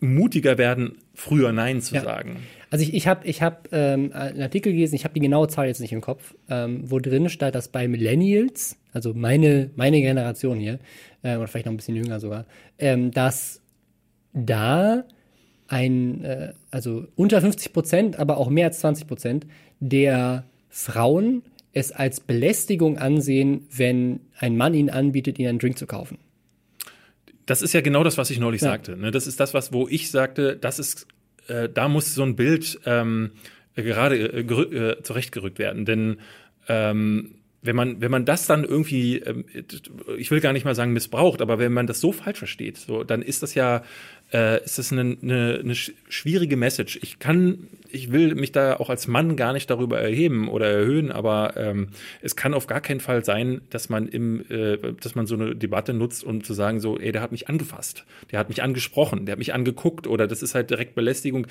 mutiger 0.00 0.58
werden, 0.58 0.98
früher 1.14 1.52
Nein 1.52 1.80
zu 1.82 1.96
Ja. 1.96 2.02
sagen. 2.02 2.36
Also 2.70 2.82
ich, 2.84 2.92
ich 2.94 3.06
habe 3.06 3.26
ich 3.26 3.40
hab, 3.42 3.68
ähm, 3.72 4.12
einen 4.12 4.42
Artikel 4.42 4.72
gelesen, 4.72 4.94
ich 4.94 5.04
habe 5.04 5.14
die 5.14 5.20
genaue 5.20 5.48
Zahl 5.48 5.66
jetzt 5.68 5.80
nicht 5.80 5.92
im 5.92 6.00
Kopf, 6.00 6.34
ähm, 6.50 6.82
wo 6.84 6.98
drin 6.98 7.28
stand, 7.28 7.54
dass 7.54 7.68
bei 7.68 7.88
Millennials, 7.88 8.76
also 8.92 9.14
meine, 9.14 9.70
meine 9.74 10.00
Generation 10.00 10.58
hier, 10.58 10.78
äh, 11.22 11.36
oder 11.36 11.48
vielleicht 11.48 11.66
noch 11.66 11.72
ein 11.72 11.76
bisschen 11.76 11.96
jünger 11.96 12.20
sogar, 12.20 12.44
ähm, 12.78 13.10
dass 13.10 13.62
da 14.34 15.04
ein, 15.66 16.24
äh, 16.24 16.52
also 16.70 17.06
unter 17.16 17.40
50 17.40 17.72
Prozent, 17.72 18.18
aber 18.18 18.36
auch 18.36 18.50
mehr 18.50 18.66
als 18.66 18.80
20 18.80 19.06
Prozent 19.06 19.46
der 19.80 20.44
Frauen 20.68 21.42
es 21.72 21.92
als 21.92 22.20
Belästigung 22.20 22.98
ansehen, 22.98 23.66
wenn 23.74 24.20
ein 24.38 24.56
Mann 24.56 24.74
ihnen 24.74 24.90
anbietet, 24.90 25.38
ihnen 25.38 25.48
einen 25.50 25.58
Drink 25.58 25.78
zu 25.78 25.86
kaufen. 25.86 26.18
Das 27.46 27.62
ist 27.62 27.72
ja 27.72 27.80
genau 27.80 28.04
das, 28.04 28.18
was 28.18 28.30
ich 28.30 28.38
neulich 28.38 28.60
Ja. 28.60 28.68
sagte. 28.70 28.96
Ne? 28.96 29.10
Das 29.10 29.26
ist 29.26 29.40
das, 29.40 29.54
was, 29.54 29.72
wo 29.72 29.88
ich 29.88 30.10
sagte, 30.10 30.56
das 30.56 30.78
ist, 30.78 31.06
äh, 31.48 31.68
da 31.68 31.88
muss 31.88 32.14
so 32.14 32.22
ein 32.22 32.36
Bild 32.36 32.80
ähm, 32.86 33.30
gerade 33.74 34.16
äh, 34.16 34.40
äh, 34.40 35.02
zurechtgerückt 35.02 35.58
werden. 35.58 35.84
Denn 35.84 36.18
ähm, 36.68 37.34
wenn 37.60 37.74
man, 37.74 38.00
wenn 38.00 38.10
man 38.10 38.24
das 38.24 38.46
dann 38.46 38.64
irgendwie, 38.64 39.18
ähm, 39.18 39.44
ich 40.16 40.30
will 40.30 40.40
gar 40.40 40.52
nicht 40.52 40.64
mal 40.64 40.74
sagen 40.74 40.92
missbraucht, 40.92 41.42
aber 41.42 41.58
wenn 41.58 41.72
man 41.72 41.86
das 41.86 42.00
so 42.00 42.12
falsch 42.12 42.38
versteht, 42.38 42.76
so, 42.76 43.02
dann 43.02 43.20
ist 43.20 43.42
das 43.42 43.54
ja, 43.54 43.82
äh, 44.32 44.62
ist 44.64 44.78
das 44.78 44.92
eine, 44.92 45.16
eine, 45.20 45.60
eine 45.62 45.74
schwierige 46.08 46.56
Message. 46.56 46.98
Ich 47.02 47.18
kann, 47.18 47.68
ich 47.90 48.12
will 48.12 48.34
mich 48.34 48.52
da 48.52 48.76
auch 48.76 48.90
als 48.90 49.06
Mann 49.06 49.36
gar 49.36 49.52
nicht 49.52 49.68
darüber 49.70 50.00
erheben 50.00 50.48
oder 50.48 50.66
erhöhen, 50.66 51.12
aber 51.12 51.54
ähm, 51.56 51.88
es 52.22 52.36
kann 52.36 52.54
auf 52.54 52.66
gar 52.66 52.80
keinen 52.80 53.00
Fall 53.00 53.24
sein, 53.24 53.60
dass 53.70 53.88
man 53.88 54.08
im, 54.08 54.44
äh, 54.50 54.78
dass 55.00 55.14
man 55.14 55.26
so 55.26 55.34
eine 55.34 55.54
Debatte 55.54 55.94
nutzt, 55.94 56.24
um 56.24 56.42
zu 56.42 56.54
sagen, 56.54 56.80
so, 56.80 56.98
ey, 56.98 57.12
der 57.12 57.22
hat 57.22 57.32
mich 57.32 57.48
angefasst, 57.48 58.04
der 58.30 58.38
hat 58.38 58.48
mich 58.48 58.62
angesprochen, 58.62 59.26
der 59.26 59.32
hat 59.32 59.38
mich 59.38 59.54
angeguckt 59.54 60.06
oder 60.06 60.26
das 60.26 60.42
ist 60.42 60.54
halt 60.54 60.70
direkt 60.70 60.94
Belästigung. 60.94 61.46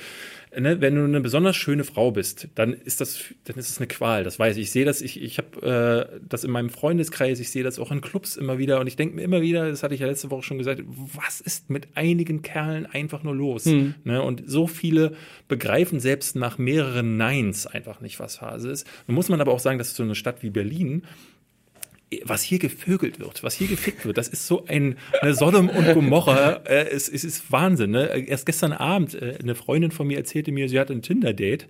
Ne? 0.57 0.81
Wenn 0.81 0.95
du 0.95 1.03
eine 1.03 1.21
besonders 1.21 1.55
schöne 1.55 1.83
Frau 1.83 2.11
bist, 2.11 2.47
dann 2.55 2.73
ist 2.73 3.01
das, 3.01 3.19
dann 3.45 3.57
ist 3.57 3.69
es 3.69 3.77
eine 3.77 3.87
Qual. 3.87 4.23
Das 4.23 4.39
weiß 4.39 4.57
ich. 4.57 4.63
Ich 4.63 4.71
sehe 4.71 4.85
das, 4.85 5.01
ich, 5.01 5.21
ich 5.21 5.37
habe 5.37 6.09
äh, 6.11 6.19
das 6.27 6.43
in 6.43 6.51
meinem 6.51 6.69
Freundeskreis, 6.69 7.39
ich 7.39 7.51
sehe 7.51 7.63
das 7.63 7.79
auch 7.79 7.91
in 7.91 8.01
Clubs 8.01 8.37
immer 8.37 8.57
wieder 8.57 8.79
und 8.79 8.87
ich 8.87 8.95
denke 8.95 9.15
mir 9.15 9.21
immer 9.21 9.41
wieder, 9.41 9.69
das 9.69 9.83
hatte 9.83 9.93
ich 9.93 10.01
ja 10.01 10.07
letzte 10.07 10.31
Woche 10.31 10.43
schon 10.43 10.57
gesagt, 10.57 10.81
was 10.87 11.41
ist 11.41 11.69
mit 11.69 11.89
einigen 11.95 12.41
Kerlen 12.41 12.85
einfach 12.85 13.23
nur 13.23 13.35
los? 13.35 13.65
Ne? 14.03 14.21
Und 14.21 14.46
so 14.47 14.67
viele 14.67 15.13
begreifen 15.47 15.99
selbst 15.99 16.35
nach 16.35 16.57
mehreren 16.57 17.17
Neins 17.17 17.67
einfach 17.67 18.01
nicht, 18.01 18.19
was 18.19 18.37
Phase 18.37 18.71
ist. 18.71 18.87
Nun 19.07 19.15
muss 19.15 19.29
man 19.29 19.41
aber 19.41 19.51
auch 19.51 19.59
sagen, 19.59 19.77
dass 19.77 19.95
so 19.95 20.03
eine 20.03 20.15
Stadt 20.15 20.41
wie 20.43 20.49
Berlin 20.49 21.03
was 22.23 22.41
hier 22.41 22.59
gevögelt 22.59 23.19
wird, 23.19 23.43
was 23.43 23.55
hier 23.55 23.67
gefickt 23.67 24.05
wird, 24.05 24.17
das 24.17 24.29
ist 24.29 24.47
so 24.47 24.65
ein 24.65 24.95
eine 25.21 25.33
Sodom 25.33 25.69
und 25.69 25.93
Gomorra. 25.93 26.61
Äh, 26.65 26.89
es, 26.89 27.09
es 27.09 27.23
ist 27.23 27.51
Wahnsinn. 27.51 27.91
Ne? 27.91 28.07
Erst 28.27 28.45
gestern 28.45 28.71
Abend 28.71 29.15
äh, 29.15 29.37
eine 29.41 29.55
Freundin 29.55 29.91
von 29.91 30.07
mir 30.07 30.17
erzählte 30.17 30.51
mir, 30.51 30.69
sie 30.69 30.79
hatte 30.79 30.93
ein 30.93 31.01
Tinder-Date, 31.01 31.67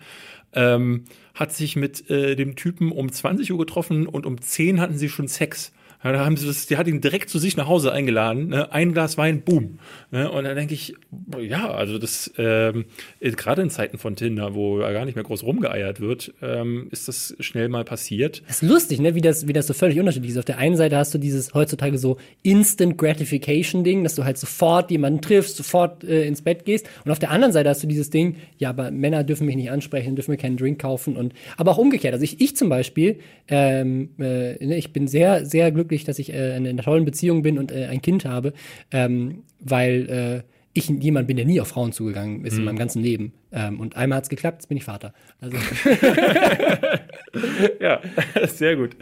ähm, 0.54 1.06
hat 1.34 1.54
sich 1.54 1.76
mit 1.76 2.10
äh, 2.10 2.36
dem 2.36 2.56
Typen 2.56 2.92
um 2.92 3.12
20 3.12 3.52
Uhr 3.52 3.58
getroffen 3.58 4.06
und 4.06 4.26
um 4.26 4.40
10 4.40 4.80
hatten 4.80 4.98
sie 4.98 5.10
schon 5.10 5.28
Sex. 5.28 5.72
Da 6.04 6.24
haben 6.24 6.38
sie 6.38 6.46
das, 6.46 6.68
die 6.68 6.78
hat 6.78 6.88
ihn 6.88 7.02
direkt 7.02 7.30
zu 7.30 7.40
sich 7.40 7.58
nach 7.58 7.68
Hause 7.68 7.92
eingeladen, 7.92 8.50
ne? 8.50 8.72
ein 8.72 8.94
Glas 8.94 9.18
Wein, 9.18 9.42
boom. 9.42 9.80
Ne? 10.12 10.30
Und 10.30 10.44
dann 10.44 10.56
denke 10.56 10.74
ich, 10.74 10.94
ja, 11.42 11.72
also 11.72 11.98
das 11.98 12.32
ähm, 12.38 12.86
gerade 13.20 13.62
in 13.64 13.70
Zeiten 13.70 13.98
von 13.98 14.16
Tinder, 14.16 14.54
wo 14.54 14.78
gar 14.78 15.06
nicht 15.06 15.16
mehr 15.16 15.24
groß 15.24 15.44
rumgeeiert 15.44 16.00
wird, 16.00 16.34
ähm, 16.42 16.88
ist 16.92 17.08
das 17.08 17.36
schnell 17.40 17.68
mal 17.68 17.84
passiert. 17.84 18.44
Das 18.48 18.62
ist 18.62 18.70
lustig, 18.70 19.00
ne? 19.00 19.16
wie, 19.16 19.22
das, 19.22 19.48
wie 19.48 19.54
das 19.54 19.68
so 19.68 19.74
völlig 19.74 20.00
unterschiedlich 20.00 20.32
ist. 20.32 20.38
Auf 20.38 20.46
der 20.46 20.60
einen 20.60 20.78
Seite 20.78 20.98
hast 20.98 21.14
du 21.14 21.18
dieses 21.18 21.54
heutzutage 21.54 21.98
so 21.98 22.18
Instant 22.44 22.98
Gratification-Ding, 22.98 24.04
dass 24.04 24.16
du 24.16 24.24
halt 24.24 24.38
sofort 24.38 24.92
jemanden 24.92 25.22
triffst, 25.22 25.58
sofort 25.58 26.04
äh, 26.04 26.26
ins 26.26 26.42
Bett 26.42 26.66
gehst. 26.66 26.88
Und 27.06 27.12
auf 27.12 27.20
der 27.20 27.32
anderen 27.32 27.54
Seite 27.54 27.70
hast 27.70 27.84
du 27.84 27.88
dieses 27.88 28.10
Ding, 28.10 28.36
ja, 28.58 28.70
aber 28.70 28.92
Männer 28.92 29.24
dürfen 29.24 29.46
mich 29.46 29.56
nicht 29.56 29.72
ansprechen, 29.72 30.16
dürfen 30.16 30.32
mir 30.32 30.38
keinen 30.38 30.58
Drink 30.58 30.80
kaufen. 30.80 31.18
und 31.18 31.34
Aber 31.58 31.72
auch 31.72 31.78
umgekehrt. 31.78 32.14
Also 32.14 32.24
ich, 32.24 32.40
ich 32.40 32.56
zum 32.56 32.70
Beispiel, 32.70 33.20
ähm, 33.48 34.10
äh, 34.20 34.64
ne, 34.64 34.78
ich 34.78 34.94
bin 34.94 35.08
sehr, 35.08 35.46
sehr 35.46 35.72
glücklich 35.72 35.87
glücklich, 35.88 36.04
dass 36.04 36.20
ich 36.20 36.34
äh, 36.34 36.58
in 36.58 36.68
einer 36.68 36.84
tollen 36.84 37.06
Beziehung 37.06 37.42
bin 37.42 37.58
und 37.58 37.72
äh, 37.72 37.86
ein 37.86 38.02
Kind 38.02 38.26
habe, 38.26 38.54
ähm, 38.92 39.44
weil 39.60 40.44
äh, 40.44 40.58
ich 40.78 40.90
jemand 40.90 41.28
bin, 41.28 41.38
der 41.38 41.46
nie 41.46 41.60
auf 41.60 41.70
Frauen 41.70 41.92
zugegangen 41.92 42.46
ist 42.46 42.54
mhm. 42.54 42.60
in 42.60 42.66
meinem 42.66 42.78
ganzen 42.78 43.02
Leben. 43.02 43.34
Ähm, 43.52 43.80
und 43.80 43.96
einmal 43.96 44.18
hat 44.18 44.26
es 44.26 44.30
geklappt, 44.30 44.62
jetzt 44.62 44.68
bin 44.68 44.78
ich 44.78 44.84
Vater. 44.84 45.14
Also. 45.42 45.58
ja, 47.80 48.00
sehr 48.48 48.76
gut. 48.76 48.96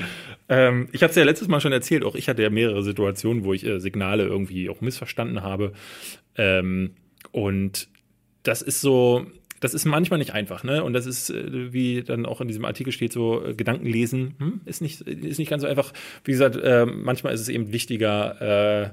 Ähm, 0.47 0.87
ich 0.93 1.03
habe 1.03 1.09
es 1.09 1.17
ja 1.17 1.23
letztes 1.23 1.49
Mal 1.49 1.59
schon 1.59 1.73
erzählt, 1.73 2.05
auch 2.05 2.15
ich 2.15 2.29
hatte 2.29 2.43
ja 2.43 2.49
mehrere 2.49 2.81
Situationen, 2.81 3.43
wo 3.43 3.53
ich 3.53 3.65
äh, 3.65 3.79
Signale 3.79 4.23
irgendwie 4.23 4.69
auch 4.69 4.79
missverstanden 4.79 5.41
habe. 5.41 5.73
Ähm, 6.37 6.91
und 7.31 7.89
das 8.43 8.61
ist 8.61 8.79
so, 8.79 9.25
das 9.65 9.73
ist 9.73 9.85
manchmal 9.85 10.19
nicht 10.19 10.33
einfach, 10.33 10.63
ne? 10.63 10.83
Und 10.83 10.93
das 10.93 11.07
ist, 11.07 11.31
äh, 11.31 11.73
wie 11.73 12.03
dann 12.03 12.27
auch 12.27 12.39
in 12.39 12.47
diesem 12.47 12.65
Artikel 12.65 12.93
steht, 12.93 13.11
so 13.11 13.43
äh, 13.43 13.55
Gedanken 13.55 13.87
lesen, 13.87 14.35
hm? 14.37 14.61
ist, 14.65 14.79
nicht, 14.79 15.01
ist 15.01 15.39
nicht 15.39 15.49
ganz 15.49 15.63
so 15.63 15.67
einfach. 15.67 15.91
Wie 16.23 16.31
gesagt, 16.31 16.55
äh, 16.55 16.85
manchmal 16.85 17.33
ist 17.33 17.41
es 17.41 17.49
eben 17.49 17.73
wichtiger, 17.73 18.85
äh, 18.85 18.89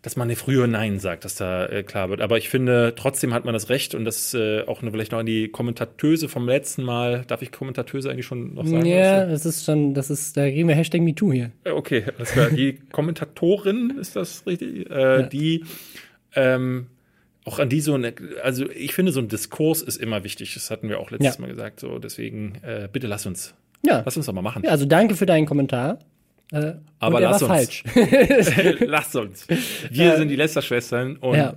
dass 0.00 0.16
man 0.16 0.28
eine 0.28 0.36
frühe 0.36 0.66
Nein 0.66 0.98
sagt, 0.98 1.26
dass 1.26 1.34
da 1.34 1.66
äh, 1.66 1.82
klar 1.82 2.08
wird. 2.08 2.22
Aber 2.22 2.38
ich 2.38 2.48
finde, 2.48 2.94
trotzdem 2.96 3.34
hat 3.34 3.44
man 3.44 3.52
das 3.52 3.68
Recht 3.68 3.94
und 3.94 4.06
das 4.06 4.32
äh, 4.32 4.62
auch 4.62 4.80
eine, 4.80 4.92
vielleicht 4.92 5.12
noch 5.12 5.18
an 5.18 5.26
die 5.26 5.48
Kommentatöse 5.48 6.30
vom 6.30 6.48
letzten 6.48 6.82
Mal. 6.82 7.24
Darf 7.26 7.42
ich 7.42 7.52
Kommentatöse 7.52 8.08
eigentlich 8.10 8.24
schon 8.24 8.54
noch 8.54 8.66
sagen? 8.66 8.86
Ja, 8.86 9.26
das 9.26 9.44
ist 9.44 9.66
schon, 9.66 9.92
das 9.92 10.08
ist, 10.08 10.38
da 10.38 10.42
reden 10.42 10.68
wir 10.68 10.74
Hashtag 10.74 11.02
MeToo 11.02 11.32
hier. 11.32 11.50
Okay, 11.64 12.04
alles 12.16 12.30
klar. 12.30 12.48
Die 12.50 12.78
Kommentatorin, 12.92 13.98
ist 14.00 14.16
das 14.16 14.46
richtig? 14.46 14.88
Äh, 14.90 15.20
ja. 15.20 15.22
Die 15.22 15.64
ähm, 16.34 16.86
auch 17.46 17.60
an 17.60 17.68
die 17.68 17.80
so 17.80 17.94
eine, 17.94 18.12
also 18.42 18.68
ich 18.70 18.92
finde, 18.92 19.12
so 19.12 19.20
ein 19.20 19.28
Diskurs 19.28 19.80
ist 19.80 19.96
immer 19.96 20.24
wichtig. 20.24 20.52
Das 20.54 20.70
hatten 20.70 20.88
wir 20.88 20.98
auch 20.98 21.12
letztes 21.12 21.36
ja. 21.36 21.40
Mal 21.40 21.46
gesagt. 21.46 21.78
So, 21.78 21.98
deswegen, 22.00 22.56
äh, 22.62 22.88
bitte 22.92 23.06
lass 23.06 23.24
uns. 23.24 23.54
Ja. 23.86 24.02
Lass 24.04 24.16
uns 24.16 24.26
doch 24.26 24.32
mal 24.32 24.42
machen. 24.42 24.64
Ja, 24.64 24.72
also 24.72 24.84
danke 24.84 25.14
für 25.14 25.26
deinen 25.26 25.46
Kommentar. 25.46 26.00
Äh, 26.50 26.72
Aber 26.98 27.20
lass 27.20 27.42
uns. 27.42 27.48
falsch. 27.48 27.84
lass 28.80 29.14
uns. 29.14 29.46
Wir 29.48 30.06
ja. 30.06 30.16
sind 30.16 30.28
die 30.28 30.36
Lester-Schwestern 30.36 31.16
und 31.16 31.36
ja. 31.36 31.54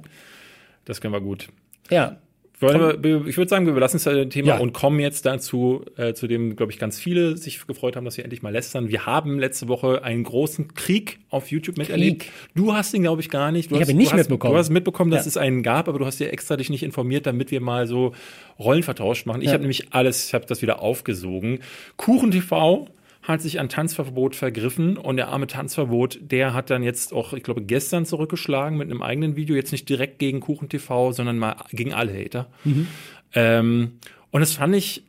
das 0.86 1.02
können 1.02 1.14
wir 1.14 1.22
gut. 1.22 1.48
Ja. 1.90 2.18
Wir, 2.60 3.26
ich 3.26 3.38
würde 3.38 3.48
sagen, 3.48 3.66
wir 3.66 3.74
belassen 3.74 4.02
das 4.04 4.30
Thema 4.30 4.48
ja. 4.48 4.58
und 4.58 4.74
kommen 4.74 5.00
jetzt 5.00 5.26
dazu, 5.26 5.86
äh, 5.96 6.14
zu 6.14 6.28
dem, 6.28 6.58
glaube 6.58 6.74
ich, 6.74 6.80
ganz 6.80 7.00
viele 7.00 7.38
sich 7.38 7.66
gefreut 7.66 7.96
haben, 7.96 8.04
dass 8.04 8.18
wir 8.18 8.26
endlich 8.26 8.42
mal 8.42 8.52
lästern. 8.52 8.90
Wir 8.90 9.06
haben 9.06 9.40
letzte 9.40 9.70
Woche 9.70 10.04
einen 10.04 10.24
großen 10.24 10.74
Krieg 10.74 11.20
auf 11.30 11.52
YouTube 11.52 11.78
miterlebt. 11.78 12.24
Krieg. 12.24 12.32
Du 12.56 12.74
hast 12.74 12.94
ihn, 12.94 13.04
glaube 13.04 13.22
ich, 13.22 13.30
gar 13.30 13.54
nicht. 13.54 13.72
Du 13.72 13.76
ich 13.76 13.82
habe 13.82 13.92
ihn 13.92 13.98
nicht 13.98 14.14
mitbekommen. 14.14 14.54
du 14.54 14.60
hast 14.60 14.70
mitbekommen, 14.72 15.10
dass 15.10 15.26
ja. 15.26 15.30
es 15.30 15.38
einen 15.38 15.64
gab, 15.64 15.88
aber 15.88 16.00
du 16.00 16.06
hast 16.06 16.20
dir 16.20 16.34
extra 16.34 16.58
dich 16.58 16.70
nicht 16.70 16.84
informiert, 16.84 17.26
damit 17.26 17.52
wir 17.52 17.62
mal 17.62 17.88
so 17.88 18.14
Rollen 18.60 18.84
vertauscht 18.84 19.26
machen. 19.26 19.42
Ich 19.42 19.48
ja. 19.48 19.54
habe 19.54 19.62
nämlich 19.62 19.94
alles, 19.94 20.28
ich 20.28 20.34
habe 20.34 20.46
das 20.46 20.62
wieder 20.62 20.82
aufgesogen. 20.82 21.60
Kuchen 21.96 22.32
TV 22.32 22.90
hat 23.30 23.42
sich 23.42 23.60
an 23.60 23.70
Tanzverbot 23.70 24.36
vergriffen 24.36 24.98
und 24.98 25.18
der 25.18 25.28
arme 25.30 25.48
Tanzverbot, 25.48 26.20
der 26.22 26.54
hat 26.54 26.70
dann 26.70 26.82
jetzt 26.82 27.14
auch, 27.14 27.34
ich 27.34 27.44
glaube, 27.44 27.62
gestern 27.62 28.06
zurückgeschlagen 28.06 28.78
mit 28.78 28.90
einem 28.90 29.04
eigenen 29.04 29.36
Video, 29.36 29.56
jetzt 29.56 29.72
nicht 29.72 29.88
direkt 29.88 30.20
gegen 30.20 30.40
Kuchen 30.40 30.68
TV, 30.68 31.12
sondern 31.12 31.38
mal 31.38 31.56
gegen 31.72 31.94
alle 31.94 32.12
Hater. 32.12 32.50
Mhm. 32.64 32.88
Ähm, 33.34 33.92
und 34.32 34.42
das 34.42 34.54
fand 34.54 34.76
ich 34.76 35.04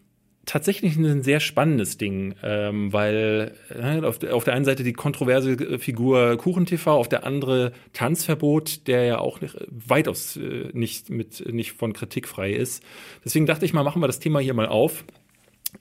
tatsächlich 0.44 0.96
ein 0.96 1.22
sehr 1.22 1.40
spannendes 1.40 1.96
Ding, 1.96 2.34
ähm, 2.42 2.92
weil 2.92 3.54
äh, 3.70 4.04
auf, 4.04 4.22
auf, 4.24 4.44
der 4.44 4.54
einen 4.54 4.64
Seite 4.64 4.82
die 4.82 4.92
kontroverse 4.92 5.78
Figur 5.78 6.36
Kuchen 6.36 6.66
TV, 6.66 6.92
auf 6.92 7.08
der 7.08 7.24
andere 7.24 7.72
Tanzverbot, 7.92 8.86
der 8.86 9.04
ja 9.04 9.18
auch 9.18 9.40
nicht, 9.40 9.56
weitaus 9.68 10.36
äh, 10.36 10.68
nicht 10.72 11.08
mit 11.08 11.50
nicht 11.52 11.72
von 11.72 11.92
Kritik 11.92 12.28
frei 12.28 12.52
ist. 12.52 12.82
Deswegen 13.24 13.46
dachte 13.46 13.64
ich 13.64 13.72
mal, 13.72 13.82
machen 13.82 14.02
wir 14.02 14.08
das 14.08 14.18
Thema 14.18 14.40
hier 14.40 14.54
mal 14.54 14.66
auf. 14.66 15.04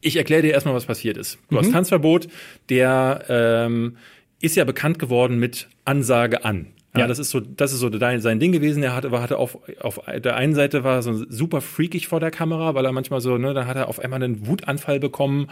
Ich 0.02 0.16
erkläre 0.16 0.42
dir 0.42 0.52
erstmal, 0.52 0.76
was 0.76 0.86
passiert 0.86 1.18
ist. 1.18 1.40
Du 1.50 1.56
mhm. 1.56 1.60
hast 1.60 1.72
Tanzverbot, 1.72 2.28
der 2.70 3.26
ähm, 3.30 3.98
ist 4.42 4.56
ja 4.56 4.64
bekannt 4.64 5.00
geworden 5.00 5.40
mit 5.40 5.68
Ansage 5.86 6.46
an. 6.46 6.68
Ja, 6.94 7.02
ja, 7.02 7.08
das 7.08 7.20
ist 7.20 7.30
so, 7.30 7.40
das 7.40 7.72
ist 7.72 7.80
so 7.80 7.90
sein 8.00 8.40
Ding 8.40 8.52
gewesen. 8.52 8.82
Er 8.82 8.96
hatte, 8.96 9.12
hatte 9.12 9.38
auf, 9.38 9.60
auf 9.80 10.02
der 10.24 10.36
einen 10.36 10.56
Seite 10.56 10.84
war 10.84 11.04
so 11.04 11.24
super 11.30 11.62
freakig 11.62 12.08
vor 12.08 12.20
der 12.20 12.32
Kamera, 12.32 12.74
weil 12.74 12.84
er 12.84 12.92
manchmal 12.92 13.22
so, 13.22 13.38
ne, 13.38 13.54
da 13.54 13.68
hat 13.68 13.76
er 13.76 13.90
auf 13.90 14.00
einmal 14.00 14.24
einen 14.24 14.48
Wutanfall 14.48 15.00
bekommen. 15.00 15.50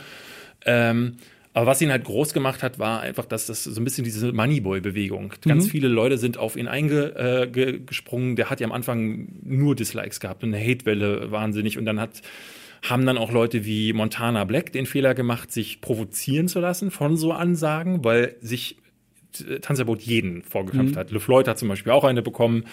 Ähm, 0.65 1.17
aber 1.53 1.65
was 1.65 1.81
ihn 1.81 1.91
halt 1.91 2.03
groß 2.03 2.33
gemacht 2.33 2.63
hat, 2.63 2.79
war 2.79 3.01
einfach, 3.01 3.25
dass 3.25 3.47
das 3.47 3.63
so 3.63 3.81
ein 3.81 3.83
bisschen 3.83 4.03
diese 4.03 4.31
Moneyboy-Bewegung. 4.31 5.33
Mhm. 5.43 5.49
Ganz 5.49 5.67
viele 5.67 5.87
Leute 5.87 6.17
sind 6.17 6.37
auf 6.37 6.55
ihn 6.55 6.67
eingesprungen. 6.67 8.31
Äh, 8.31 8.35
der 8.35 8.49
hat 8.49 8.59
ja 8.59 8.67
am 8.67 8.71
Anfang 8.71 9.27
nur 9.43 9.75
Dislikes 9.75 10.19
gehabt 10.19 10.43
und 10.43 10.53
eine 10.53 10.63
Hatewelle 10.63 11.31
wahnsinnig. 11.31 11.77
Und 11.77 11.85
dann 11.85 11.99
hat 11.99 12.21
haben 12.83 13.05
dann 13.05 13.17
auch 13.17 13.31
Leute 13.31 13.65
wie 13.65 13.93
Montana 13.93 14.43
Black 14.43 14.71
den 14.71 14.85
Fehler 14.85 15.13
gemacht, 15.13 15.51
sich 15.51 15.81
provozieren 15.81 16.47
zu 16.47 16.59
lassen 16.59 16.91
von 16.91 17.17
so 17.17 17.31
Ansagen, 17.31 18.03
weil 18.03 18.35
sich 18.41 18.77
Tanzverbot 19.61 20.01
jeden 20.01 20.41
vorgekämpft 20.41 20.95
mhm. 20.95 20.99
hat. 20.99 21.11
LeFloid 21.11 21.47
hat 21.47 21.57
zum 21.57 21.67
Beispiel 21.67 21.91
auch 21.91 22.03
eine 22.03 22.21
bekommen. 22.21 22.65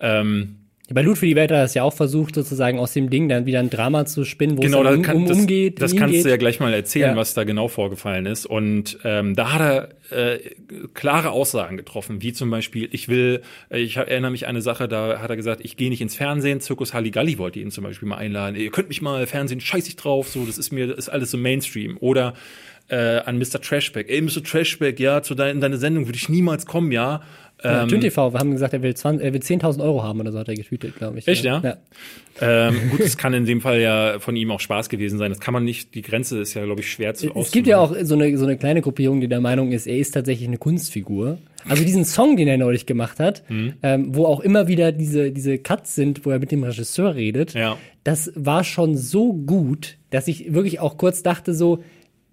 Ähm, 0.00 0.59
bei 0.92 1.02
Loot 1.02 1.18
für 1.18 1.26
die 1.26 1.36
Welt 1.36 1.52
hat 1.52 1.64
es 1.64 1.74
ja 1.74 1.82
auch 1.82 1.92
versucht, 1.92 2.34
sozusagen 2.34 2.78
aus 2.78 2.92
dem 2.92 3.10
Ding 3.10 3.28
dann 3.28 3.46
wieder 3.46 3.60
ein 3.60 3.70
Drama 3.70 4.06
zu 4.06 4.24
spinnen, 4.24 4.56
wo 4.56 4.62
genau, 4.62 4.82
es 4.84 4.96
um, 4.96 5.02
kann, 5.02 5.16
um, 5.16 5.26
umgeht. 5.26 5.80
Das, 5.80 5.92
das 5.92 5.98
kannst 5.98 6.14
geht. 6.14 6.24
du 6.24 6.30
ja 6.30 6.36
gleich 6.36 6.58
mal 6.58 6.74
erzählen, 6.74 7.10
ja. 7.10 7.16
was 7.16 7.34
da 7.34 7.44
genau 7.44 7.68
vorgefallen 7.68 8.26
ist. 8.26 8.46
Und 8.46 8.98
ähm, 9.04 9.36
da 9.36 9.52
hat 9.52 9.60
er 10.10 10.34
äh, 10.34 10.38
klare 10.94 11.30
Aussagen 11.30 11.76
getroffen, 11.76 12.22
wie 12.22 12.32
zum 12.32 12.50
Beispiel, 12.50 12.88
ich 12.90 13.08
will, 13.08 13.42
ich 13.70 13.96
erinnere 13.96 14.32
mich 14.32 14.46
an 14.46 14.50
eine 14.50 14.62
Sache, 14.62 14.88
da 14.88 15.20
hat 15.20 15.30
er 15.30 15.36
gesagt, 15.36 15.60
ich 15.64 15.76
gehe 15.76 15.90
nicht 15.90 16.00
ins 16.00 16.16
Fernsehen, 16.16 16.60
Zirkus 16.60 16.92
Halligalli 16.92 17.38
wollte 17.38 17.60
ihn 17.60 17.70
zum 17.70 17.84
Beispiel 17.84 18.08
mal 18.08 18.16
einladen, 18.16 18.56
ihr 18.56 18.70
könnt 18.70 18.88
mich 18.88 19.00
mal 19.00 19.26
Fernsehen, 19.26 19.60
scheiß 19.60 19.86
ich 19.86 19.96
drauf, 19.96 20.28
so, 20.28 20.44
das 20.44 20.58
ist 20.58 20.72
mir, 20.72 20.88
das 20.88 20.98
ist 20.98 21.08
alles 21.08 21.30
so 21.30 21.38
Mainstream. 21.38 21.96
Oder 22.00 22.34
äh, 22.90 23.20
an 23.24 23.38
Mr. 23.38 23.60
Trashback. 23.60 24.08
Ey, 24.08 24.20
Mr. 24.20 24.42
Trashback, 24.42 24.98
ja, 25.00 25.22
zu 25.22 25.34
dein, 25.34 25.56
in 25.56 25.60
deine 25.60 25.78
Sendung 25.78 26.06
würde 26.06 26.16
ich 26.16 26.28
niemals 26.28 26.66
kommen, 26.66 26.92
ja. 26.92 27.22
Ja, 27.62 27.82
ähm, 27.82 27.88
TV, 27.88 28.32
wir 28.32 28.38
haben 28.38 28.52
gesagt, 28.52 28.72
er 28.72 28.82
will, 28.82 28.94
will 28.94 29.40
10.000 29.40 29.82
Euro 29.82 30.02
haben 30.02 30.20
oder 30.20 30.32
so, 30.32 30.38
hat 30.38 30.48
er 30.48 30.54
getweetet, 30.54 30.96
glaube 30.96 31.18
ich. 31.18 31.28
Echt, 31.28 31.44
ja? 31.44 31.60
ja. 31.62 31.76
Ähm, 32.40 32.90
gut, 32.90 33.00
es 33.00 33.18
kann 33.18 33.34
in 33.34 33.44
dem 33.44 33.60
Fall 33.60 33.80
ja 33.80 34.18
von 34.18 34.34
ihm 34.34 34.50
auch 34.50 34.60
Spaß 34.60 34.88
gewesen 34.88 35.18
sein. 35.18 35.30
Das 35.30 35.40
kann 35.40 35.52
man 35.52 35.64
nicht, 35.64 35.94
die 35.94 36.00
Grenze 36.00 36.40
ist 36.40 36.54
ja, 36.54 36.64
glaube 36.64 36.80
ich, 36.80 36.90
schwer 36.90 37.12
zu 37.14 37.26
Es 37.26 37.30
auszumachen. 37.30 37.52
gibt 37.52 37.66
ja 37.66 37.78
auch 37.78 37.94
so 38.02 38.14
eine, 38.14 38.36
so 38.38 38.46
eine 38.46 38.56
kleine 38.56 38.80
Gruppierung, 38.80 39.20
die 39.20 39.28
der 39.28 39.40
Meinung 39.40 39.72
ist, 39.72 39.86
er 39.86 39.98
ist 39.98 40.12
tatsächlich 40.12 40.48
eine 40.48 40.56
Kunstfigur. 40.56 41.38
Also 41.68 41.84
diesen 41.84 42.06
Song, 42.06 42.38
den 42.38 42.48
er 42.48 42.56
neulich 42.56 42.86
gemacht 42.86 43.20
hat, 43.20 43.42
mhm. 43.50 43.74
ähm, 43.82 44.16
wo 44.16 44.24
auch 44.24 44.40
immer 44.40 44.66
wieder 44.66 44.92
diese, 44.92 45.30
diese 45.30 45.58
Cuts 45.58 45.94
sind, 45.94 46.24
wo 46.24 46.30
er 46.30 46.38
mit 46.38 46.52
dem 46.52 46.64
Regisseur 46.64 47.14
redet, 47.14 47.52
ja. 47.52 47.76
das 48.04 48.32
war 48.34 48.64
schon 48.64 48.96
so 48.96 49.34
gut, 49.34 49.98
dass 50.08 50.28
ich 50.28 50.54
wirklich 50.54 50.80
auch 50.80 50.96
kurz 50.96 51.22
dachte 51.22 51.52
so, 51.52 51.82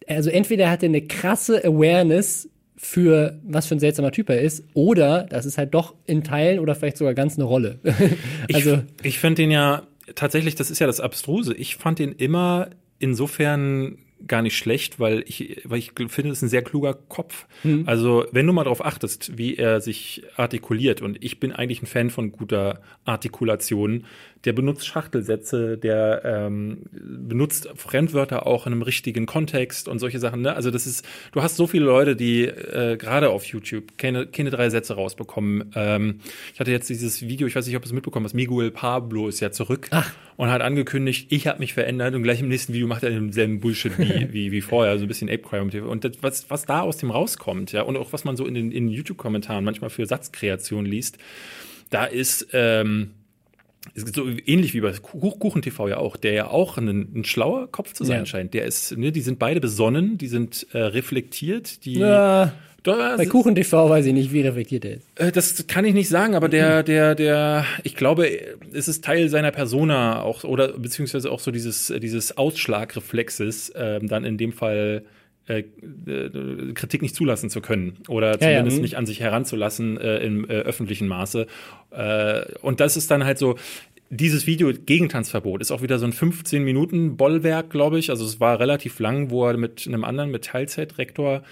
also 0.07 0.29
entweder 0.29 0.69
hat 0.69 0.83
er 0.83 0.89
eine 0.89 1.01
krasse 1.01 1.63
Awareness 1.63 2.49
für 2.77 3.39
was 3.43 3.65
für 3.67 3.75
ein 3.75 3.79
seltsamer 3.79 4.11
Typ 4.11 4.29
er 4.29 4.39
ist, 4.41 4.63
oder 4.73 5.23
das 5.23 5.45
ist 5.45 5.57
halt 5.57 5.73
doch 5.73 5.95
in 6.05 6.23
Teilen 6.23 6.59
oder 6.59 6.75
vielleicht 6.75 6.97
sogar 6.97 7.15
ganz 7.15 7.35
eine 7.35 7.45
Rolle. 7.45 7.79
also 8.53 8.81
ich, 8.99 9.05
ich 9.05 9.19
finde 9.19 9.41
den 9.41 9.51
ja 9.51 9.83
tatsächlich, 10.15 10.55
das 10.55 10.69
ist 10.69 10.79
ja 10.79 10.87
das 10.87 10.99
Abstruse. 10.99 11.53
Ich 11.55 11.75
fand 11.75 11.99
den 11.99 12.13
immer 12.13 12.69
insofern 12.99 13.97
gar 14.25 14.41
nicht 14.41 14.57
schlecht, 14.57 14.99
weil 14.99 15.23
ich, 15.27 15.61
weil 15.65 15.79
ich 15.79 15.91
finde, 16.07 16.31
es 16.31 16.39
ist 16.39 16.43
ein 16.43 16.49
sehr 16.49 16.63
kluger 16.63 16.93
Kopf. 16.93 17.45
Mhm. 17.63 17.83
Also, 17.85 18.25
wenn 18.31 18.47
du 18.47 18.53
mal 18.53 18.63
darauf 18.63 18.83
achtest, 18.83 19.37
wie 19.37 19.55
er 19.55 19.81
sich 19.81 20.23
artikuliert, 20.35 21.01
und 21.01 21.23
ich 21.23 21.39
bin 21.39 21.51
eigentlich 21.51 21.81
ein 21.81 21.87
Fan 21.87 22.09
von 22.09 22.31
guter 22.31 22.81
Artikulation, 23.05 24.05
der 24.45 24.53
benutzt 24.53 24.87
Schachtelsätze, 24.87 25.77
der 25.77 26.21
ähm, 26.23 26.83
benutzt 26.91 27.69
Fremdwörter 27.75 28.47
auch 28.47 28.65
in 28.65 28.73
einem 28.73 28.81
richtigen 28.81 29.25
Kontext 29.25 29.87
und 29.87 29.99
solche 29.99 30.19
Sachen. 30.19 30.41
Ne? 30.41 30.55
Also 30.55 30.71
das 30.71 30.87
ist, 30.87 31.05
du 31.31 31.41
hast 31.41 31.57
so 31.57 31.67
viele 31.67 31.85
Leute, 31.85 32.15
die 32.15 32.45
äh, 32.45 32.97
gerade 32.97 33.29
auf 33.29 33.45
YouTube 33.45 33.97
keine, 33.97 34.27
keine 34.27 34.49
drei 34.49 34.69
Sätze 34.69 34.93
rausbekommen. 34.95 35.71
Ähm, 35.75 36.19
ich 36.53 36.59
hatte 36.59 36.71
jetzt 36.71 36.89
dieses 36.89 37.21
Video, 37.21 37.47
ich 37.47 37.55
weiß 37.55 37.65
nicht, 37.67 37.75
ob 37.75 37.83
du 37.83 37.87
es 37.87 37.93
mitbekommen 37.93 38.25
hast, 38.25 38.33
Miguel 38.33 38.71
Pablo 38.71 39.27
ist 39.27 39.39
ja 39.39 39.51
zurück. 39.51 39.87
Ach. 39.91 40.13
Und 40.37 40.49
hat 40.49 40.61
angekündigt, 40.61 41.27
ich 41.31 41.47
habe 41.47 41.59
mich 41.59 41.73
verändert 41.73 42.13
und 42.13 42.23
gleich 42.23 42.39
im 42.39 42.47
nächsten 42.47 42.71
Video 42.71 42.87
macht 42.87 43.03
er 43.03 43.09
denselben 43.09 43.59
Bullshit 43.59 43.97
wie, 43.97 44.27
wie, 44.31 44.51
wie 44.51 44.61
vorher, 44.61 44.91
also 44.91 45.05
ein 45.05 45.07
bisschen 45.07 45.29
Ape 45.29 45.41
Crime. 45.41 45.85
Und 45.85 46.03
das, 46.03 46.11
was, 46.21 46.49
was 46.49 46.65
da 46.65 46.81
aus 46.81 46.97
dem 46.97 47.11
rauskommt, 47.11 47.71
ja, 47.71 47.81
und 47.81 47.97
auch 47.97 48.13
was 48.13 48.23
man 48.23 48.37
so 48.37 48.45
in 48.45 48.53
den 48.53 48.71
in 48.71 48.87
YouTube-Kommentaren 48.87 49.65
manchmal 49.65 49.89
für 49.89 50.05
Satzkreation 50.05 50.85
liest, 50.85 51.17
da 51.89 52.05
ist, 52.05 52.47
ähm, 52.53 53.11
ist 53.11 53.16
so 53.95 54.27
ähnlich 54.45 54.73
wie 54.73 54.81
bei 54.81 54.91
Kuchen 54.91 55.61
TV 55.61 55.87
ja 55.87 55.97
auch, 55.97 56.17
der 56.17 56.33
ja 56.33 56.47
auch 56.49 56.77
ein, 56.77 56.87
ein 57.15 57.23
schlauer 57.25 57.71
Kopf 57.71 57.93
zu 57.93 58.03
sein 58.03 58.19
Ja. 58.19 58.25
scheint. 58.25 58.53
Der 58.53 58.65
ist, 58.65 58.97
ne, 58.97 59.11
die 59.11 59.21
sind 59.21 59.39
beide 59.39 59.59
besonnen, 59.61 60.17
die 60.17 60.27
sind 60.27 60.67
äh, 60.73 60.77
reflektiert, 60.79 61.85
die 61.85 61.99
Ja, 61.99 62.53
bei 62.83 63.25
Kuchen 63.25 63.53
TV 63.55 63.89
weiß 63.89 64.05
ich 64.05 64.13
nicht, 64.13 64.31
wie 64.31 64.41
reflektiert 64.41 64.85
er 64.85 64.93
ist. 64.97 65.07
äh, 65.15 65.31
Das 65.31 65.67
kann 65.67 65.83
ich 65.83 65.93
nicht 65.93 66.07
sagen, 66.09 66.35
aber 66.35 66.47
der, 66.47 66.83
der, 66.83 67.15
der, 67.15 67.65
ich 67.83 67.95
glaube, 67.95 68.29
es 68.71 68.87
ist 68.87 69.03
Teil 69.03 69.27
seiner 69.29 69.51
Persona 69.51 70.21
auch 70.21 70.43
oder 70.45 70.69
beziehungsweise 70.77 71.29
auch 71.31 71.39
so 71.41 71.51
dieses, 71.51 71.89
äh, 71.89 71.99
dieses 71.99 72.37
Ausschlagreflexes, 72.37 73.73
ähm, 73.75 74.07
dann 74.07 74.23
in 74.25 74.37
dem 74.37 74.53
Fall 74.53 75.03
äh, 75.47 75.59
äh, 75.59 76.73
Kritik 76.73 77.01
nicht 77.01 77.15
zulassen 77.15 77.49
zu 77.49 77.61
können 77.61 77.97
oder 78.07 78.39
Ja, 78.41 78.49
ja, 78.49 78.57
zumindest 78.57 78.77
mhm. 78.77 78.81
nicht 78.81 78.97
an 78.97 79.05
sich 79.05 79.19
heranzulassen 79.19 79.97
äh, 79.97 80.17
im 80.17 80.49
äh, 80.49 80.53
öffentlichen 80.53 81.07
Maße. 81.07 81.47
Äh, 81.91 82.41
und 82.61 82.79
das 82.79 82.97
ist 82.97 83.11
dann 83.11 83.23
halt 83.23 83.37
so. 83.37 83.55
Dieses 84.09 84.47
Video 84.47 84.71
Gegentanzverbot 84.71 85.59
ist 85.59 85.69
auch 85.69 85.81
wieder 85.81 85.99
so 85.99 86.05
ein 86.05 86.13
15 86.13 86.63
Minuten 86.63 87.17
Bollwerk, 87.17 87.69
glaube 87.69 87.99
ich. 87.99 88.09
Also 88.09 88.23
es 88.23 88.39
war 88.39 88.57
relativ 88.57 88.99
lang, 88.99 89.31
wo 89.31 89.45
er 89.45 89.57
mit 89.57 89.85
einem 89.85 90.05
anderen 90.05 90.31
mit 90.31 90.45
Teilzeitrektor 90.45 91.43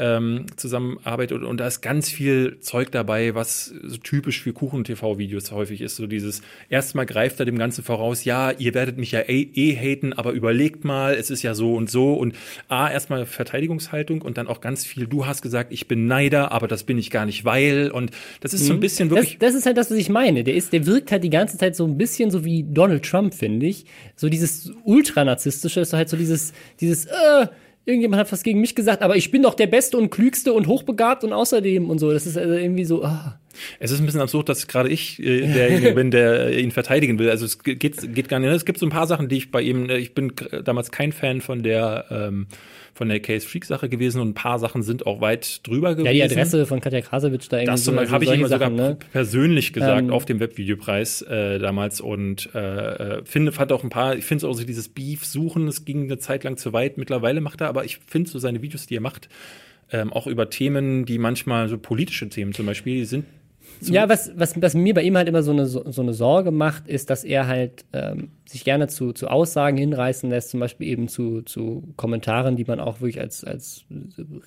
ähm, 0.00 0.46
zusammenarbeitet 0.56 1.38
und, 1.38 1.44
und 1.44 1.58
da 1.58 1.66
ist 1.66 1.82
ganz 1.82 2.08
viel 2.08 2.58
Zeug 2.60 2.90
dabei, 2.90 3.34
was 3.34 3.66
so 3.66 3.98
typisch 3.98 4.40
für 4.40 4.54
Kuchen-TV-Videos 4.54 5.52
häufig 5.52 5.82
ist. 5.82 5.96
So 5.96 6.06
dieses, 6.06 6.40
erstmal 6.70 7.04
greift 7.04 7.38
er 7.38 7.44
dem 7.44 7.58
Ganzen 7.58 7.84
voraus, 7.84 8.24
ja, 8.24 8.50
ihr 8.50 8.72
werdet 8.72 8.96
mich 8.96 9.12
ja 9.12 9.20
eh, 9.20 9.42
eh 9.54 9.76
haten, 9.76 10.14
aber 10.14 10.32
überlegt 10.32 10.84
mal, 10.84 11.14
es 11.14 11.30
ist 11.30 11.42
ja 11.42 11.54
so 11.54 11.74
und 11.74 11.90
so 11.90 12.14
und 12.14 12.34
A, 12.68 12.90
erstmal 12.90 13.26
Verteidigungshaltung 13.26 14.22
und 14.22 14.38
dann 14.38 14.48
auch 14.48 14.62
ganz 14.62 14.86
viel, 14.86 15.06
du 15.06 15.26
hast 15.26 15.42
gesagt, 15.42 15.70
ich 15.70 15.86
bin 15.86 16.06
Neider, 16.06 16.50
aber 16.50 16.66
das 16.66 16.84
bin 16.84 16.96
ich 16.96 17.10
gar 17.10 17.26
nicht, 17.26 17.44
weil 17.44 17.90
und 17.90 18.10
das 18.40 18.54
ist 18.54 18.66
so 18.66 18.72
ein 18.72 18.80
bisschen 18.80 19.10
Das, 19.10 19.18
wirklich 19.18 19.38
das 19.38 19.54
ist 19.54 19.66
halt 19.66 19.76
das, 19.76 19.90
was 19.90 19.98
ich 19.98 20.08
meine. 20.08 20.44
Der 20.44 20.54
ist, 20.54 20.72
der 20.72 20.86
wirkt 20.86 21.12
halt 21.12 21.24
die 21.24 21.30
ganze 21.30 21.58
Zeit 21.58 21.76
so 21.76 21.84
ein 21.84 21.98
bisschen 21.98 22.30
so 22.30 22.42
wie 22.42 22.64
Donald 22.66 23.04
Trump, 23.04 23.34
finde 23.34 23.66
ich. 23.66 23.84
So 24.16 24.30
dieses 24.30 24.72
ultranarzisstische 24.84 25.80
ist 25.80 25.92
halt 25.92 26.08
so 26.08 26.16
dieses, 26.16 26.54
dieses, 26.80 27.04
äh, 27.04 27.46
irgendjemand 27.90 28.20
hat 28.20 28.32
was 28.32 28.42
gegen 28.42 28.60
mich 28.60 28.74
gesagt, 28.74 29.02
aber 29.02 29.16
ich 29.16 29.30
bin 29.30 29.42
doch 29.42 29.54
der 29.54 29.66
Beste 29.66 29.96
und 29.96 30.10
Klügste 30.10 30.52
und 30.52 30.66
hochbegabt 30.66 31.24
und 31.24 31.32
außerdem 31.32 31.90
und 31.90 31.98
so. 31.98 32.12
Das 32.12 32.26
ist 32.26 32.38
also 32.38 32.54
irgendwie 32.54 32.84
so, 32.84 33.04
ah. 33.04 33.38
Es 33.78 33.90
ist 33.90 34.00
ein 34.00 34.06
bisschen 34.06 34.20
absurd, 34.20 34.48
dass 34.48 34.66
gerade 34.66 34.88
ich 34.88 35.20
äh, 35.20 35.46
derjenige 35.52 35.92
bin, 35.94 36.10
der 36.10 36.56
ihn 36.58 36.70
verteidigen 36.70 37.18
will. 37.18 37.28
Also 37.30 37.44
es 37.44 37.62
geht, 37.62 37.80
geht 37.80 38.28
gar 38.28 38.38
nicht. 38.38 38.50
Es 38.50 38.64
gibt 38.64 38.78
so 38.78 38.86
ein 38.86 38.90
paar 38.90 39.06
Sachen, 39.06 39.28
die 39.28 39.36
ich 39.36 39.50
bei 39.50 39.60
ihm, 39.60 39.90
äh, 39.90 39.98
ich 39.98 40.14
bin 40.14 40.32
damals 40.64 40.90
kein 40.90 41.12
Fan 41.12 41.40
von 41.40 41.62
der 41.62 42.06
ähm, 42.10 42.46
von 42.94 43.08
der 43.08 43.20
Case 43.20 43.46
Freak 43.46 43.64
Sache 43.64 43.88
gewesen 43.88 44.20
und 44.20 44.30
ein 44.30 44.34
paar 44.34 44.58
Sachen 44.58 44.82
sind 44.82 45.06
auch 45.06 45.20
weit 45.20 45.66
drüber 45.66 45.94
gewesen. 45.94 46.06
Ja, 46.06 46.12
die 46.12 46.22
Adresse 46.22 46.66
von 46.66 46.80
Katja 46.80 47.00
Krasowitsch 47.00 47.46
da 47.50 47.58
irgendwie 47.58 47.72
Das 47.72 47.84
so, 47.84 47.92
Beispiel 47.92 48.12
habe 48.12 48.24
ich 48.24 48.32
immer 48.32 48.48
sogar 48.48 48.70
ne? 48.70 48.98
persönlich 49.12 49.72
gesagt 49.72 50.02
Ähm, 50.02 50.10
auf 50.10 50.24
dem 50.24 50.40
Webvideopreis 50.40 51.22
äh, 51.22 51.58
damals 51.58 52.00
und 52.00 52.50
äh, 52.54 52.58
äh, 52.58 53.24
finde 53.24 53.52
fand 53.52 53.72
auch 53.72 53.84
ein 53.84 53.90
paar, 53.90 54.16
ich 54.16 54.24
finde 54.24 54.48
auch 54.48 54.54
so 54.54 54.64
dieses 54.64 54.88
Beef 54.88 55.24
suchen, 55.24 55.68
es 55.68 55.84
ging 55.84 56.04
eine 56.04 56.18
Zeit 56.18 56.44
lang 56.44 56.56
zu 56.56 56.72
weit. 56.72 56.98
Mittlerweile 56.98 57.40
macht 57.40 57.60
er, 57.60 57.68
aber 57.68 57.84
ich 57.84 57.98
finde 58.06 58.30
so 58.30 58.38
seine 58.38 58.62
Videos, 58.62 58.86
die 58.86 58.96
er 58.96 59.00
macht, 59.00 59.28
ähm, 59.92 60.12
auch 60.12 60.26
über 60.26 60.50
Themen, 60.50 61.04
die 61.04 61.18
manchmal 61.18 61.68
so 61.68 61.78
politische 61.78 62.28
Themen 62.28 62.52
zum 62.52 62.66
Beispiel, 62.66 62.96
die 62.96 63.04
sind 63.04 63.24
Ja, 63.88 64.08
was, 64.08 64.32
was, 64.36 64.60
was 64.60 64.74
mir 64.74 64.94
bei 64.94 65.02
ihm 65.02 65.16
halt 65.16 65.28
immer 65.28 65.42
so 65.42 65.52
eine, 65.52 65.66
so 65.66 65.82
eine 66.02 66.12
Sorge 66.12 66.50
macht, 66.50 66.88
ist, 66.88 67.10
dass 67.10 67.24
er 67.24 67.46
halt 67.46 67.84
ähm, 67.92 68.30
sich 68.44 68.64
gerne 68.64 68.88
zu, 68.88 69.12
zu 69.12 69.28
Aussagen 69.28 69.76
hinreißen 69.76 70.28
lässt, 70.28 70.50
zum 70.50 70.60
Beispiel 70.60 70.88
eben 70.88 71.08
zu, 71.08 71.42
zu 71.42 71.84
Kommentaren, 71.96 72.56
die 72.56 72.64
man 72.64 72.80
auch 72.80 73.00
wirklich 73.00 73.20
als, 73.20 73.44
als 73.44 73.84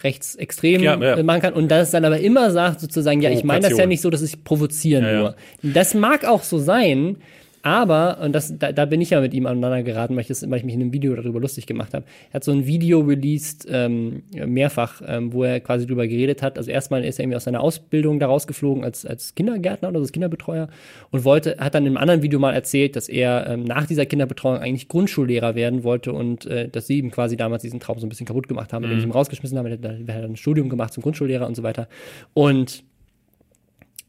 rechtsextrem 0.03 0.83
Ja, 0.83 0.97
ja. 0.97 1.23
machen 1.23 1.41
kann. 1.41 1.53
Und 1.53 1.69
das 1.69 1.91
dann 1.91 2.05
aber 2.05 2.19
immer 2.19 2.51
sagt, 2.51 2.81
sozusagen, 2.81 3.21
ja, 3.21 3.29
ich 3.29 3.43
meine 3.43 3.67
das 3.67 3.77
ja 3.77 3.85
nicht 3.85 4.01
so, 4.01 4.09
dass 4.09 4.21
ich 4.21 4.43
provozieren 4.43 5.05
ja. 5.05 5.19
nur. 5.19 5.35
Das 5.61 5.93
mag 5.93 6.25
auch 6.25 6.43
so 6.43 6.57
sein, 6.57 7.17
aber, 7.63 8.19
und 8.21 8.33
das, 8.33 8.57
da, 8.59 8.73
da 8.73 8.83
bin 8.83 8.99
ich 8.99 9.11
ja 9.11 9.21
mit 9.21 9.33
ihm 9.33 9.45
aneinander 9.45 9.83
geraten, 9.83 10.15
weil 10.15 10.21
ich, 10.21 10.27
das, 10.27 10.47
weil 10.49 10.57
ich 10.59 10.65
mich 10.65 10.75
in 10.75 10.81
einem 10.81 10.91
Video 10.91 11.15
darüber 11.15 11.39
lustig 11.39 11.65
gemacht 11.65 11.93
habe. 11.93 12.05
Er 12.29 12.35
hat 12.35 12.43
so 12.43 12.51
ein 12.51 12.67
Video 12.67 12.99
released, 12.99 13.65
ähm, 13.69 14.23
mehrfach, 14.33 15.01
ähm, 15.07 15.31
wo 15.31 15.45
er 15.45 15.61
quasi 15.61 15.87
drüber 15.87 16.05
geredet 16.05 16.41
hat. 16.41 16.57
Also 16.57 16.71
erstmal 16.71 17.05
ist 17.05 17.19
er 17.19 17.23
irgendwie 17.23 17.37
aus 17.37 17.45
seiner 17.45 17.61
Ausbildung 17.61 18.19
da 18.19 18.27
rausgeflogen 18.27 18.83
als, 18.83 19.05
als 19.05 19.33
Kindergärtner 19.33 19.87
oder 19.87 19.99
als 19.99 20.11
Kinderbetreuer 20.11 20.67
und 21.11 21.23
wollte, 21.23 21.55
hat 21.57 21.73
dann 21.73 21.83
in 21.83 21.93
einem 21.93 21.97
anderen 21.97 22.21
Video 22.21 22.37
mal 22.37 22.53
erzählt, 22.53 22.97
dass 22.97 23.07
er 23.07 23.47
ähm, 23.47 23.63
nach 23.63 23.87
dieser 23.87 24.05
Kinderbetreuung 24.05 24.57
eigentlich 24.57 24.89
Grundschullehrer 24.89 25.55
werden 25.55 25.85
wollte 25.85 26.11
und 26.11 26.45
äh, 26.45 26.67
dass 26.67 26.87
sie 26.87 26.99
ihm 26.99 27.11
quasi 27.11 27.37
damals 27.37 27.61
diesen 27.61 27.79
Traum 27.79 27.97
so 27.97 28.05
ein 28.05 28.09
bisschen 28.09 28.27
kaputt 28.27 28.49
gemacht 28.49 28.73
haben, 28.73 28.83
indem 28.83 28.99
sie 28.99 29.05
ihn 29.05 29.11
rausgeschmissen 29.11 29.57
haben. 29.57 29.67
Er 29.67 29.73
hat, 29.73 29.85
er 29.85 30.15
hat 30.15 30.23
ein 30.25 30.35
Studium 30.35 30.67
gemacht 30.67 30.91
zum 30.91 31.01
Grundschullehrer 31.01 31.47
und 31.47 31.55
so 31.55 31.63
weiter. 31.63 31.87
Und 32.33 32.83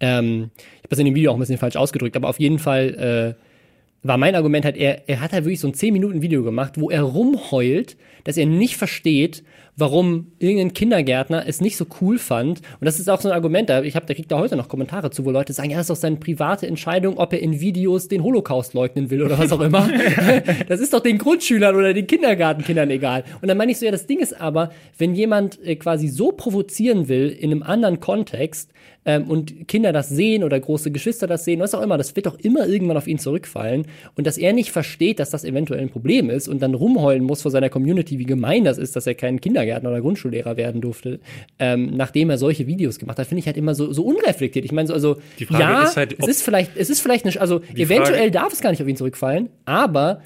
ähm, 0.01 0.51
ich 0.57 0.79
habe 0.79 0.89
das 0.91 0.99
in 0.99 1.07
dem 1.07 1.15
Video 1.15 1.31
auch 1.31 1.37
ein 1.37 1.41
bisschen 1.41 1.59
falsch 1.59 1.77
ausgedrückt, 1.77 2.17
aber 2.17 2.29
auf 2.29 2.41
jeden 2.41 2.59
Fall 2.59 3.37
äh, 3.37 4.07
war 4.07 4.19
mein 4.19 4.35
Argument 4.35 4.65
halt, 4.65 4.77
er, 4.77 5.09
er 5.09 5.21
hat 5.21 5.33
halt 5.33 5.45
wirklich 5.45 5.61
so 5.61 5.69
ein 5.69 5.75
10-Minuten-Video 5.75 6.43
gemacht, 6.43 6.75
wo 6.77 6.91
er 6.91 7.03
rumheult, 7.03 7.97
dass 8.25 8.37
er 8.37 8.47
nicht 8.47 8.77
versteht, 8.77 9.43
warum 9.77 10.33
irgendein 10.39 10.73
Kindergärtner 10.73 11.45
es 11.47 11.61
nicht 11.61 11.77
so 11.77 11.87
cool 12.01 12.19
fand. 12.19 12.61
Und 12.81 12.85
das 12.85 12.99
ist 12.99 13.09
auch 13.09 13.21
so 13.21 13.29
ein 13.29 13.35
Argument, 13.35 13.69
da, 13.69 13.83
ich 13.83 13.97
hab, 13.97 14.07
da 14.07 14.15
kriegt 14.15 14.31
er 14.31 14.39
heute 14.39 14.57
noch 14.57 14.69
Kommentare 14.69 15.11
zu, 15.11 15.25
wo 15.25 15.31
Leute 15.31 15.53
sagen, 15.53 15.71
ja, 15.71 15.77
das 15.77 15.85
ist 15.85 15.91
doch 15.91 16.01
seine 16.01 16.17
private 16.17 16.67
Entscheidung, 16.67 17.19
ob 17.19 17.33
er 17.33 17.41
in 17.41 17.61
Videos 17.61 18.09
den 18.09 18.23
Holocaust 18.23 18.75
leugnen 18.75 19.11
will 19.11 19.23
oder 19.23 19.39
was 19.39 19.53
auch 19.53 19.61
immer. 19.61 19.89
das 20.69 20.81
ist 20.81 20.93
doch 20.93 21.01
den 21.01 21.19
Grundschülern 21.19 21.75
oder 21.75 21.93
den 21.93 22.07
Kindergartenkindern 22.07 22.91
egal. 22.91 23.25
Und 23.41 23.49
dann 23.49 23.57
meine 23.57 23.73
ich 23.73 23.79
so, 23.79 23.85
ja, 23.85 23.93
das 23.93 24.07
Ding 24.07 24.21
ist 24.21 24.41
aber, 24.41 24.71
wenn 24.99 25.15
jemand 25.15 25.63
äh, 25.65 25.77
quasi 25.77 26.09
so 26.09 26.33
provozieren 26.33 27.09
will 27.09 27.29
in 27.29 27.51
einem 27.51 27.63
anderen 27.63 28.01
Kontext, 28.01 28.71
ähm, 29.05 29.25
und 29.25 29.69
Kinder 29.69 29.93
das 29.93 30.09
sehen 30.09 30.45
oder 30.45 30.59
große 30.59 30.91
Geschwister 30.91 31.27
das 31.27 31.45
sehen, 31.45 31.61
was 31.61 31.75
auch 31.75 31.83
immer, 31.83 31.99
das 31.99 32.15
wird 32.17 32.27
doch 32.27 32.39
immer 32.39 32.67
irgendwann 32.67 32.97
auf 32.97 33.07
ihn 33.07 33.19
zurückfallen. 33.19 33.87
Und 34.17 34.27
dass 34.27 34.39
er 34.39 34.53
nicht 34.53 34.71
versteht, 34.71 35.19
dass 35.19 35.31
das 35.31 35.45
eventuell 35.45 35.81
ein 35.81 35.91
Problem 35.91 36.31
ist 36.31 36.49
und 36.49 36.61
dann 36.63 36.75
rumheulen 36.75 37.25
muss 37.25 37.43
vor 37.43 37.51
seiner 37.51 37.69
Community, 37.69 38.19
wie 38.19 38.25
gemein 38.25 38.65
das 38.65 38.79
ist, 38.79 38.97
dass 38.97 39.07
er 39.07 39.15
kein 39.15 39.41
Kindergärtner 39.65 39.91
oder 39.91 40.01
Grundschullehrer 40.01 40.57
werden 40.57 40.81
durfte, 40.81 41.21
ähm, 41.59 41.91
nachdem 41.97 42.31
er 42.31 42.39
solche 42.39 42.67
Videos 42.67 42.99
gemacht 42.99 43.19
hat, 43.19 43.27
finde 43.27 43.41
ich 43.41 43.47
halt 43.47 43.57
immer 43.57 43.75
so, 43.75 43.93
so 43.93 44.05
unreflektiert. 44.05 44.65
Ich 44.65 44.73
meine, 44.73 44.87
so, 44.89 44.95
also, 44.95 45.17
ja, 45.51 45.83
ist 45.85 45.97
halt, 45.97 46.17
es 46.19 46.29
ist 46.29 46.43
vielleicht, 46.43 46.77
es 46.77 46.91
ist 46.91 47.01
vielleicht 47.01 47.25
nicht, 47.25 47.41
also 47.41 47.61
eventuell 47.75 48.15
Frage- 48.17 48.31
darf 48.31 48.53
es 48.53 48.61
gar 48.61 48.71
nicht 48.71 48.83
auf 48.83 48.89
ihn 48.89 48.97
zurückfallen, 48.97 49.49
aber 49.65 50.21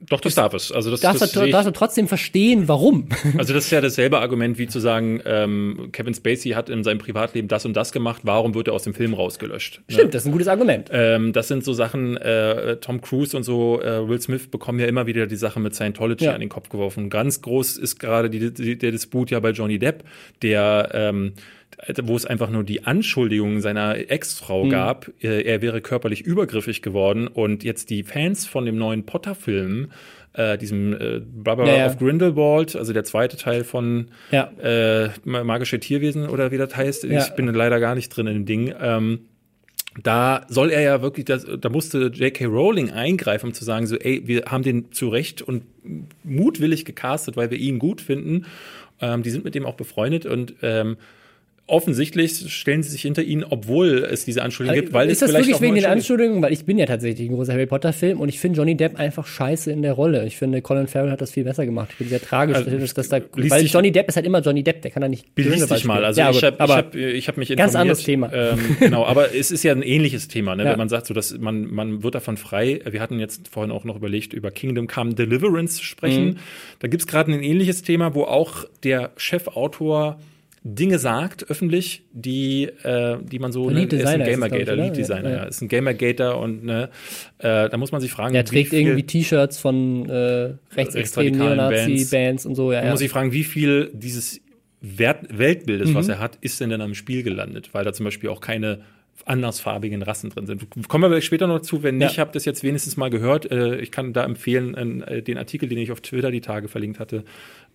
Doch, 0.00 0.20
das 0.20 0.34
darf 0.34 0.52
es. 0.52 0.70
Also 0.72 0.90
das, 0.90 1.00
darf 1.00 1.18
das 1.18 1.34
er, 1.34 1.48
darf 1.48 1.64
er 1.64 1.72
trotzdem 1.72 2.06
verstehen, 2.06 2.68
warum. 2.68 3.08
Also 3.38 3.54
das 3.54 3.64
ist 3.64 3.70
ja 3.70 3.80
dasselbe 3.80 4.18
Argument 4.20 4.58
wie 4.58 4.66
zu 4.66 4.78
sagen, 4.78 5.20
ähm, 5.24 5.88
Kevin 5.92 6.14
Spacey 6.14 6.50
hat 6.50 6.68
in 6.68 6.84
seinem 6.84 6.98
Privatleben 6.98 7.48
das 7.48 7.64
und 7.64 7.74
das 7.74 7.92
gemacht, 7.92 8.22
warum 8.24 8.54
wird 8.54 8.68
er 8.68 8.74
aus 8.74 8.82
dem 8.82 8.94
Film 8.94 9.14
rausgelöscht? 9.14 9.82
Ne? 9.88 9.94
Stimmt, 9.94 10.14
das 10.14 10.22
ist 10.22 10.26
ein 10.26 10.32
gutes 10.32 10.48
Argument. 10.48 10.88
Ähm, 10.92 11.32
das 11.32 11.48
sind 11.48 11.64
so 11.64 11.72
Sachen, 11.72 12.16
äh, 12.18 12.76
Tom 12.76 13.00
Cruise 13.00 13.36
und 13.36 13.42
so, 13.42 13.80
äh, 13.80 14.06
Will 14.08 14.20
Smith 14.20 14.48
bekommen 14.48 14.78
ja 14.78 14.86
immer 14.86 15.06
wieder 15.06 15.26
die 15.26 15.36
Sache 15.36 15.60
mit 15.60 15.74
Scientology 15.74 16.26
Ja. 16.26 16.34
an 16.34 16.40
den 16.40 16.50
Kopf 16.50 16.68
geworfen. 16.68 17.08
Ganz 17.08 17.40
groß 17.40 17.76
ist 17.78 17.98
gerade 17.98 18.28
die, 18.28 18.52
die, 18.52 18.78
der 18.78 18.90
Disput 18.90 19.30
ja 19.30 19.40
bei 19.40 19.50
Johnny 19.50 19.78
Depp, 19.78 20.04
der 20.42 20.90
ähm, 20.92 21.32
wo 22.04 22.16
es 22.16 22.24
einfach 22.26 22.50
nur 22.50 22.64
die 22.64 22.84
Anschuldigung 22.84 23.60
seiner 23.60 23.96
Ex-Frau 24.10 24.64
Mhm. 24.64 24.70
gab, 24.70 25.10
äh, 25.22 25.42
er 25.42 25.60
wäre 25.62 25.80
körperlich 25.80 26.22
übergriffig 26.22 26.82
geworden 26.82 27.26
und 27.28 27.64
jetzt 27.64 27.90
die 27.90 28.02
Fans 28.02 28.46
von 28.46 28.64
dem 28.64 28.76
neuen 28.78 29.04
Potter-Film, 29.04 29.90
äh, 30.32 30.56
diesem 30.58 30.92
äh, 30.94 31.20
Brother 31.20 31.66
Ja, 31.66 31.76
ja. 31.78 31.86
of 31.86 31.98
Grindelwald, 31.98 32.76
also 32.76 32.92
der 32.92 33.04
zweite 33.04 33.36
Teil 33.36 33.64
von 33.64 34.08
Ja. 34.30 34.50
äh, 34.62 35.10
magische 35.24 35.78
Tierwesen 35.80 36.28
oder 36.28 36.50
wie 36.50 36.58
das 36.58 36.74
heißt. 36.76 37.04
Ich 37.04 37.30
bin 37.30 37.46
leider 37.48 37.78
gar 37.80 37.94
nicht 37.94 38.08
drin 38.10 38.26
in 38.26 38.34
dem 38.34 38.46
Ding. 38.46 38.74
Ähm, 38.80 39.20
da 40.02 40.44
soll 40.48 40.70
er 40.70 40.82
ja 40.82 41.00
wirklich, 41.00 41.24
das, 41.24 41.46
da 41.58 41.68
musste 41.70 42.10
J.K. 42.12 42.44
Rowling 42.46 42.90
eingreifen, 42.90 43.46
um 43.46 43.52
zu 43.54 43.64
sagen, 43.64 43.86
so, 43.86 43.96
ey, 43.96 44.22
wir 44.26 44.44
haben 44.46 44.62
den 44.62 44.92
zu 44.92 45.08
Recht 45.08 45.40
und 45.40 45.62
mutwillig 46.22 46.84
gecastet, 46.84 47.36
weil 47.38 47.50
wir 47.50 47.58
ihn 47.58 47.78
gut 47.78 48.00
finden. 48.02 48.44
Ähm, 49.00 49.22
die 49.22 49.30
sind 49.30 49.44
mit 49.44 49.54
dem 49.54 49.64
auch 49.64 49.74
befreundet 49.74 50.26
und 50.26 50.54
ähm, 50.62 50.96
offensichtlich 51.68 52.52
stellen 52.52 52.82
sie 52.84 52.90
sich 52.90 53.02
hinter 53.02 53.22
ihn, 53.22 53.44
obwohl 53.44 54.06
es 54.08 54.24
diese 54.24 54.42
Anschuldigung 54.42 54.80
gibt, 54.80 54.92
weil 54.92 55.08
ist 55.08 55.14
es 55.14 55.20
das 55.20 55.30
vielleicht 55.30 55.46
wirklich 55.46 55.56
auch 55.56 55.60
wegen 55.62 55.74
nur 55.74 55.82
den 55.82 55.90
Anschuldigungen? 55.90 56.42
Weil 56.42 56.52
ich 56.52 56.64
bin 56.64 56.78
ja 56.78 56.86
tatsächlich 56.86 57.28
ein 57.28 57.34
großer 57.34 57.52
Harry 57.52 57.66
Potter 57.66 57.92
Film 57.92 58.20
und 58.20 58.28
ich 58.28 58.38
finde 58.38 58.58
Johnny 58.58 58.76
Depp 58.76 58.96
einfach 58.98 59.26
scheiße 59.26 59.72
in 59.72 59.82
der 59.82 59.94
Rolle. 59.94 60.24
Ich 60.26 60.36
finde 60.36 60.62
Colin 60.62 60.86
Farrell 60.86 61.10
hat 61.10 61.20
das 61.20 61.32
viel 61.32 61.42
besser 61.42 61.66
gemacht. 61.66 61.88
Ich 61.92 61.98
bin 61.98 62.08
sehr 62.08 62.20
tragisch, 62.20 62.56
Also, 62.56 62.70
dass, 62.70 63.08
da, 63.08 63.20
weil 63.34 63.66
Johnny 63.66 63.90
Depp 63.90 64.08
ist 64.08 64.14
halt 64.16 64.26
immer 64.26 64.40
Johnny 64.40 64.62
Depp, 64.62 64.82
der 64.82 64.92
kann 64.92 65.00
da 65.00 65.08
nicht 65.08 65.34
Grindelwald 65.34 65.70
dich 65.70 65.84
mal. 65.84 66.04
Also 66.04 66.20
ja, 66.20 66.30
ich 66.30 66.42
habe 66.44 66.56
ich 66.56 66.70
hab, 66.70 66.94
ich 66.94 67.28
hab 67.28 67.36
mich 67.36 67.48
Ganz 67.48 67.74
informiert. 67.74 67.80
anderes 67.80 68.02
Thema. 68.04 68.32
Ähm, 68.32 68.58
genau, 68.78 69.04
aber 69.04 69.34
es 69.34 69.50
ist 69.50 69.64
ja 69.64 69.72
ein 69.72 69.82
ähnliches 69.82 70.28
Thema, 70.28 70.54
ne? 70.54 70.64
Ja. 70.64 70.70
wenn 70.70 70.78
man 70.78 70.88
sagt, 70.88 71.06
so 71.06 71.14
dass 71.14 71.36
man 71.36 71.66
man 71.72 72.02
wird 72.04 72.14
davon 72.14 72.36
frei. 72.36 72.80
Wir 72.88 73.00
hatten 73.00 73.18
jetzt 73.18 73.48
vorhin 73.48 73.72
auch 73.72 73.84
noch 73.84 73.96
überlegt, 73.96 74.32
über 74.32 74.52
Kingdom 74.52 74.86
Come 74.86 75.14
Deliverance 75.14 75.76
zu 75.78 75.84
sprechen. 75.84 76.24
Mhm. 76.24 76.36
Da 76.78 76.88
gibt's 76.88 77.06
gerade 77.06 77.32
ein 77.32 77.42
ähnliches 77.42 77.82
Thema, 77.82 78.14
wo 78.14 78.22
auch 78.22 78.64
der 78.84 79.10
Chefautor 79.16 80.18
Dinge 80.68 80.98
sagt 80.98 81.48
öffentlich, 81.48 82.02
die, 82.12 82.64
äh, 82.82 83.18
die 83.22 83.38
man 83.38 83.52
so 83.52 83.70
ne, 83.70 83.84
ist 83.84 84.04
ein 84.06 84.24
Gamergater, 84.24 84.74
Lead? 84.74 84.96
Designer, 84.96 85.30
Ja, 85.30 85.36
ja, 85.36 85.44
ist 85.44 85.62
ein 85.62 85.68
Gamergater 85.68 86.38
und 86.40 86.64
ne, 86.64 86.90
äh, 87.38 87.68
da 87.68 87.76
muss 87.76 87.92
man 87.92 88.00
sich 88.00 88.10
fragen, 88.10 88.34
Er 88.34 88.44
trägt 88.44 88.72
irgendwie 88.72 89.04
T-Shirts 89.04 89.58
von 89.58 90.08
äh, 90.08 90.54
rechtsextremen 90.74 91.40
Rechtsradikalen 91.40 91.56
Neonazi-Bands 91.56 92.46
und 92.46 92.56
so. 92.56 92.72
Ja, 92.72 92.78
Man 92.78 92.86
ja. 92.86 92.90
muss 92.90 92.98
sich 92.98 93.10
fragen, 93.10 93.32
wie 93.32 93.44
viel 93.44 93.90
dieses 93.94 94.40
Wert 94.80 95.26
Weltbildes, 95.30 95.90
Mhm. 95.90 95.94
was 95.94 96.08
er 96.08 96.18
hat, 96.18 96.36
ist 96.40 96.60
denn 96.60 96.70
dann 96.70 96.80
am 96.80 96.94
Spiel 96.94 97.22
gelandet, 97.22 97.70
weil 97.72 97.84
da 97.84 97.92
zum 97.92 98.04
Beispiel 98.04 98.28
auch 98.30 98.40
keine 98.40 98.80
andersfarbigen 99.24 100.02
Rassen 100.02 100.30
drin 100.30 100.46
sind. 100.46 100.66
Kommen 100.88 101.10
wir 101.10 101.20
später 101.20 101.46
noch 101.46 101.56
dazu. 101.58 101.82
Wenn 101.82 101.96
nicht, 101.96 102.16
Ja. 102.16 102.22
habt 102.22 102.32
ihr 102.34 102.38
das 102.38 102.44
jetzt 102.44 102.62
wenigstens 102.62 102.96
mal 102.96 103.10
gehört. 103.10 103.50
Äh, 103.50 103.76
ich 103.80 103.90
kann 103.90 104.12
da 104.12 104.24
empfehlen, 104.24 105.02
äh, 105.02 105.22
den 105.22 105.38
Artikel, 105.38 105.68
den 105.68 105.78
ich 105.78 105.90
auf 105.90 106.00
Twitter 106.00 106.30
die 106.30 106.40
Tage 106.42 106.68
verlinkt 106.68 107.00
hatte, 107.00 107.24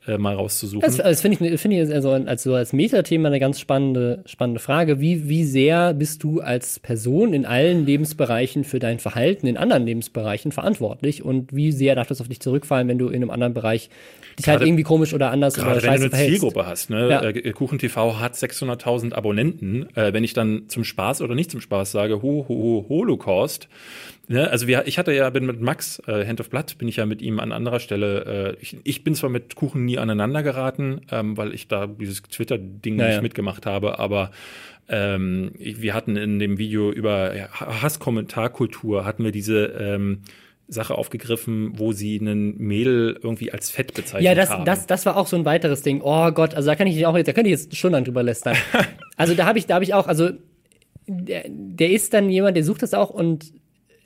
äh, 0.07 0.17
mal 0.17 0.35
rauszusuchen. 0.35 0.81
Das, 0.81 0.97
das 0.97 1.21
finde 1.21 1.45
ich, 1.45 1.61
finde 1.61 1.81
ich 1.81 1.93
also 1.93 2.11
als, 2.11 2.43
so 2.43 2.55
als 2.55 2.73
Metathema 2.73 3.27
eine 3.27 3.39
ganz 3.39 3.59
spannende, 3.59 4.23
spannende 4.25 4.59
Frage. 4.59 4.99
Wie, 4.99 5.29
wie 5.29 5.43
sehr 5.43 5.93
bist 5.93 6.23
du 6.23 6.41
als 6.41 6.79
Person 6.79 7.33
in 7.33 7.45
allen 7.45 7.85
Lebensbereichen 7.85 8.63
für 8.63 8.79
dein 8.79 8.99
Verhalten 8.99 9.45
in 9.47 9.57
anderen 9.57 9.85
Lebensbereichen 9.85 10.51
verantwortlich 10.51 11.23
und 11.23 11.55
wie 11.55 11.71
sehr 11.71 11.95
darf 11.95 12.07
das 12.07 12.19
auf 12.19 12.27
dich 12.27 12.39
zurückfallen, 12.39 12.87
wenn 12.87 12.97
du 12.97 13.09
in 13.09 13.15
einem 13.15 13.29
anderen 13.29 13.53
Bereich 13.53 13.89
dich 14.41 14.49
halt 14.49 14.61
irgendwie 14.61 14.83
komisch 14.83 15.13
oder 15.13 15.31
anders 15.31 15.57
oder 15.57 15.67
Gerade 15.67 15.83
wenn 15.83 15.89
du 15.89 15.95
eine 15.95 16.09
verhältst? 16.09 16.39
Zielgruppe 16.39 16.65
hast. 16.65 16.89
Ne? 16.89 17.09
Ja. 17.09 17.23
Äh, 17.23 17.51
Kuchen 17.51 17.79
TV 17.79 18.19
hat 18.19 18.35
600.000 18.35 19.13
Abonnenten. 19.13 19.87
Äh, 19.95 20.13
wenn 20.13 20.23
ich 20.23 20.33
dann 20.33 20.67
zum 20.67 20.83
Spaß 20.83 21.21
oder 21.21 21.35
nicht 21.35 21.51
zum 21.51 21.61
Spaß 21.61 21.91
sage, 21.91 22.21
ho, 22.21 22.45
ho, 22.47 22.53
ho 22.55 22.85
Holocaust. 22.89 23.67
Ne? 24.27 24.49
Also 24.49 24.67
wir, 24.67 24.87
ich 24.87 24.97
hatte 24.97 25.13
ja, 25.13 25.29
bin 25.29 25.45
mit 25.45 25.61
Max, 25.61 26.01
äh, 26.07 26.25
Hand 26.25 26.39
of 26.39 26.49
Blood, 26.49 26.77
bin 26.77 26.87
ich 26.87 26.97
ja 26.97 27.05
mit 27.05 27.21
ihm 27.21 27.39
an 27.39 27.51
anderer 27.51 27.79
Stelle. 27.79 28.55
Äh, 28.57 28.61
ich, 28.61 28.77
ich 28.83 29.03
bin 29.03 29.15
zwar 29.15 29.29
mit 29.29 29.55
Kuchen 29.55 29.85
nie 29.85 29.97
aneinander 29.97 30.43
geraten, 30.43 31.01
ähm, 31.11 31.37
weil 31.37 31.53
ich 31.53 31.67
da 31.67 31.87
dieses 31.87 32.21
Twitter-Ding 32.21 32.97
Ja, 32.97 33.07
nicht 33.07 33.21
mitgemacht 33.21 33.65
habe, 33.65 33.99
aber 33.99 34.31
ähm, 34.87 35.51
wir 35.57 35.93
hatten 35.93 36.17
in 36.17 36.39
dem 36.39 36.57
Video 36.57 36.91
über 36.91 37.33
Hasskommentarkultur, 37.51 39.05
hatten 39.05 39.23
wir 39.23 39.31
diese 39.31 39.65
ähm, 39.65 40.19
Sache 40.71 40.97
aufgegriffen, 40.97 41.73
wo 41.77 41.91
sie 41.91 42.19
einen 42.19 42.57
Mädel 42.57 43.19
irgendwie 43.21 43.51
als 43.51 43.69
fett 43.69 43.93
bezeichnet 43.93 44.23
Ja, 44.23 44.35
das, 44.35 44.49
haben. 44.49 44.65
das, 44.65 44.87
das 44.87 45.05
war 45.05 45.17
auch 45.17 45.27
so 45.27 45.35
ein 45.35 45.43
weiteres 45.45 45.81
Ding. 45.81 46.01
Oh 46.01 46.31
Gott, 46.31 46.55
also 46.55 46.67
da 46.67 46.75
kann 46.75 46.87
ich 46.87 47.05
auch 47.05 47.15
jetzt, 47.17 47.27
da 47.27 47.33
könnte 47.33 47.49
ich 47.49 47.59
jetzt 47.59 47.75
stundenlang 47.75 48.05
drüber 48.05 48.23
lästern. 48.23 48.55
also 49.17 49.33
da 49.35 49.45
habe 49.45 49.59
ich, 49.59 49.67
da 49.67 49.75
habe 49.75 49.83
ich 49.83 49.93
auch, 49.93 50.07
also 50.07 50.29
der, 51.07 51.43
der 51.47 51.89
ist 51.89 52.13
dann 52.13 52.29
jemand, 52.29 52.55
der 52.55 52.63
sucht 52.63 52.83
das 52.83 52.93
auch 52.93 53.09
und 53.09 53.51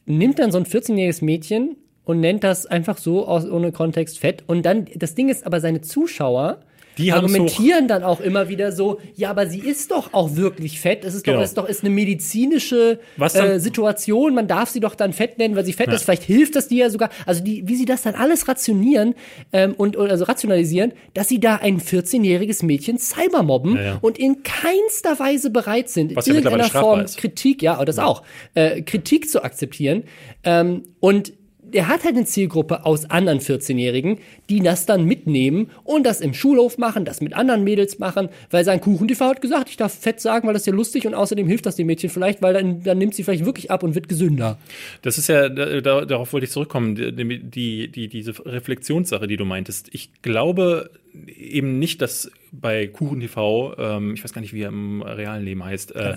nimmt 0.06 0.40
dann 0.40 0.52
so 0.52 0.58
ein 0.58 0.66
14-jähriges 0.66 1.24
Mädchen 1.24 1.78
und 2.04 2.20
nennt 2.20 2.44
das 2.44 2.66
einfach 2.66 2.98
so 2.98 3.28
aus, 3.28 3.48
ohne 3.48 3.72
Kontext 3.72 4.20
fett. 4.20 4.44
Und 4.48 4.66
dann, 4.66 4.88
das 4.96 5.14
Ding 5.16 5.30
ist 5.30 5.46
aber, 5.46 5.60
seine 5.60 5.82
Zuschauer 5.82 6.62
Die 6.98 7.12
argumentieren 7.12 7.88
dann 7.88 8.04
auch 8.04 8.20
immer 8.22 8.48
wieder 8.50 8.72
so, 8.72 9.00
ja, 9.16 9.30
aber 9.30 9.48
sie 9.48 9.60
ist 9.60 9.92
doch 9.92 10.14
auch 10.14 10.36
wirklich 10.36 10.80
fett. 10.80 11.04
Es 11.04 11.14
ist 11.14 11.28
doch, 11.28 11.34
Genau. 11.34 11.44
es 11.44 11.50
ist 11.50 11.58
doch 11.58 11.68
ist 11.68 11.84
eine 11.84 11.90
medizinische 11.94 13.00
dann- 13.18 13.30
äh, 13.36 13.60
Situation. 13.60 14.34
Man 14.34 14.48
darf 14.48 14.70
sie 14.70 14.80
doch 14.80 14.96
dann 14.96 15.14
fett 15.14 15.38
nennen, 15.38 15.56
weil 15.56 15.66
sie 15.66 15.74
fett 15.74 15.90
ist. 15.90 16.04
Vielleicht 16.04 16.24
hilft 16.24 16.56
das 16.56 16.68
dir 16.68 16.86
ja 16.86 16.90
sogar. 16.90 17.10
Also 17.26 17.44
die, 17.44 17.68
wie 17.68 17.76
sie 17.76 17.86
das 17.86 18.02
dann 18.04 18.16
alles 18.16 18.48
rationieren 18.48 19.16
ähm, 19.52 19.74
und 19.76 19.98
also 19.98 20.26
rationalisieren, 20.26 20.94
dass 21.14 21.28
sie 21.28 21.40
da 21.40 21.58
ein 21.58 21.80
14-jähriges 21.80 22.64
Mädchen 22.66 22.98
cybermobben 22.98 23.76
Ja, 23.76 23.82
ja. 23.84 23.98
und 24.02 24.18
in 24.18 24.44
keinster 24.44 25.20
Weise 25.20 25.50
bereit 25.50 25.90
sind, 25.90 26.16
Was 26.16 26.26
ja 26.28 26.34
mittlerweile 26.34 26.64
irgendeiner 26.64 26.84
Form 26.84 27.02
ist. 27.02 27.18
Kritik, 27.18 27.62
ja, 27.62 27.84
das 27.86 28.00
auch, 28.00 28.24
äh, 28.54 28.82
Kritik 28.82 29.30
zu 29.30 29.44
akzeptieren. 29.44 30.04
Ähm, 30.44 30.84
und 31.00 31.34
der 31.76 31.90
hat 31.90 32.06
halt 32.06 32.16
eine 32.16 32.26
Zielgruppe 32.26 32.86
aus 32.86 33.10
anderen 33.10 33.40
14-Jährigen, 33.40 34.20
die 34.50 34.62
das 34.62 34.86
dann 34.86 35.04
mitnehmen 35.04 35.70
und 35.84 36.06
das 36.06 36.22
im 36.22 36.34
Schulhof 36.34 36.78
machen, 36.78 37.04
das 37.04 37.20
mit 37.20 37.34
anderen 37.34 37.66
Mädels 37.66 38.00
machen, 38.00 38.30
weil 38.50 38.64
sein 38.64 38.80
Kuchen-TV 38.80 39.26
hat 39.26 39.42
gesagt, 39.42 39.70
ich 39.70 39.76
darf 39.76 39.94
fett 39.94 40.22
sagen, 40.22 40.48
weil 40.48 40.54
das 40.54 40.62
ist 40.62 40.68
ja 40.68 40.74
lustig 40.74 41.06
und 41.06 41.14
außerdem 41.14 41.48
hilft 41.48 41.66
das 41.66 41.76
dem 41.76 41.88
Mädchen 41.88 42.10
vielleicht, 42.10 42.42
weil 42.42 42.54
dann, 42.54 42.82
dann 42.84 42.98
nimmt 42.98 43.14
sie 43.14 43.24
vielleicht 43.24 43.46
wirklich 43.46 43.72
ab 43.72 43.84
und 43.84 43.94
wird 43.94 44.08
gesünder. 44.08 44.58
Das 45.02 45.18
ist 45.18 45.28
ja, 45.28 45.50
da, 45.50 45.82
da, 45.82 46.06
darauf 46.06 46.32
wollte 46.32 46.46
ich 46.46 46.52
zurückkommen, 46.52 46.96
die, 46.96 47.42
die, 47.42 47.92
die, 47.92 48.08
diese 48.08 48.34
Reflexionssache, 48.46 49.28
die 49.28 49.36
du 49.36 49.44
meintest. 49.44 49.90
Ich 49.92 50.22
glaube 50.22 50.92
eben 51.28 51.78
nicht, 51.80 52.02
dass 52.02 52.32
bei 52.52 52.88
Kuchen 52.88 53.20
TV, 53.20 53.76
ähm, 53.78 54.14
ich 54.14 54.24
weiß 54.24 54.34
gar 54.34 54.42
nicht, 54.42 54.54
wie 54.54 54.62
er 54.62 54.70
im 54.70 55.02
realen 55.02 55.44
Leben 55.44 55.64
heißt, 55.64 55.96
äh, 55.96 56.16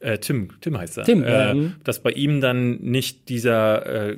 äh, 0.00 0.18
Tim, 0.18 0.50
Tim 0.60 0.78
heißt 0.78 0.98
er, 0.98 1.04
Tim, 1.04 1.24
äh, 1.24 1.54
mhm. 1.54 1.74
dass 1.82 2.02
bei 2.02 2.10
ihm 2.10 2.40
dann 2.40 2.76
nicht 2.82 3.28
dieser 3.28 4.10
äh, 4.10 4.16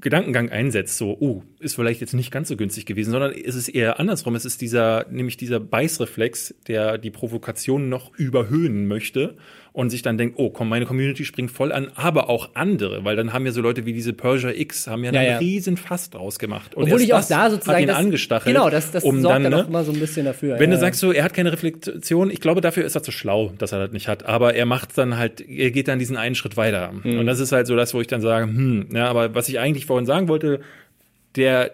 Gedankengang 0.00 0.50
einsetzt, 0.50 0.98
so, 0.98 1.16
oh, 1.20 1.42
ist 1.60 1.76
vielleicht 1.76 2.00
jetzt 2.00 2.14
nicht 2.14 2.30
ganz 2.30 2.48
so 2.48 2.56
günstig 2.56 2.86
gewesen, 2.86 3.12
sondern 3.12 3.32
es 3.32 3.54
ist 3.54 3.68
eher 3.68 4.00
andersrum. 4.00 4.34
Es 4.34 4.44
ist 4.44 4.60
dieser, 4.60 5.06
nämlich 5.10 5.36
dieser 5.36 5.60
Beißreflex, 5.60 6.54
der 6.66 6.98
die 6.98 7.10
Provokation 7.10 7.88
noch 7.88 8.12
überhöhen 8.16 8.86
möchte 8.86 9.36
und 9.74 9.90
sich 9.90 10.02
dann 10.02 10.16
denkt, 10.16 10.36
oh, 10.38 10.50
komm, 10.50 10.68
meine 10.68 10.86
Community 10.86 11.24
springt 11.24 11.50
voll 11.50 11.72
an, 11.72 11.90
aber 11.96 12.30
auch 12.30 12.50
andere, 12.54 13.04
weil 13.04 13.16
dann 13.16 13.32
haben 13.32 13.44
ja 13.44 13.50
so 13.50 13.60
Leute 13.60 13.84
wie 13.84 13.92
diese 13.92 14.12
Persia 14.12 14.50
X, 14.50 14.86
haben 14.86 15.02
ja, 15.02 15.12
Ja, 15.12 15.18
einen 15.18 15.30
ja. 15.30 15.38
riesen 15.38 15.76
Fass 15.76 16.10
draus 16.10 16.38
gemacht. 16.38 16.76
Und 16.76 16.84
Obwohl 16.84 17.00
ich 17.00 17.12
auch 17.12 17.26
da 17.26 17.50
sozusagen 17.50 17.78
hat 17.78 17.82
ihn 17.82 17.88
das, 17.88 17.96
angestachelt. 17.96 18.54
Genau, 18.54 18.70
das, 18.70 18.92
das 18.92 19.02
um 19.02 19.20
sorgt 19.20 19.34
dann, 19.34 19.42
dann, 19.42 19.52
ne, 19.52 19.64
auch 19.64 19.68
immer 19.68 19.82
so 19.82 19.90
ein 19.90 19.98
bisschen 19.98 20.26
dafür. 20.26 20.60
wenn 20.60 20.70
ja, 20.70 20.76
du 20.76 20.80
sagst 20.80 21.00
so, 21.00 21.10
er 21.10 21.24
hat 21.24 21.34
keine 21.34 21.50
Reflexion, 21.50 22.30
ich 22.30 22.40
glaube, 22.40 22.60
dafür 22.60 22.84
ist 22.84 22.94
er 22.94 23.02
zu 23.02 23.10
schlau, 23.10 23.52
dass 23.58 23.72
er 23.72 23.80
das 23.80 23.90
nicht 23.90 24.06
hat. 24.06 24.24
Aber 24.26 24.54
er 24.54 24.64
macht 24.64 24.96
dann 24.96 25.18
halt, 25.18 25.40
er 25.40 25.72
geht 25.72 25.88
dann 25.88 25.98
diesen 25.98 26.16
einen 26.16 26.36
Schritt 26.36 26.56
weiter. 26.56 26.92
Mhm. 27.02 27.18
Und 27.18 27.26
das 27.26 27.40
ist 27.40 27.50
halt 27.50 27.66
so 27.66 27.74
das, 27.74 27.94
wo 27.94 28.00
ich 28.00 28.06
dann 28.06 28.20
sage, 28.20 28.46
hm, 28.46 28.90
ja, 28.94 29.08
aber 29.08 29.34
was 29.34 29.48
ich 29.48 29.58
eigentlich 29.58 29.86
vorhin 29.86 30.06
sagen 30.06 30.28
wollte, 30.28 30.60
der, 31.34 31.72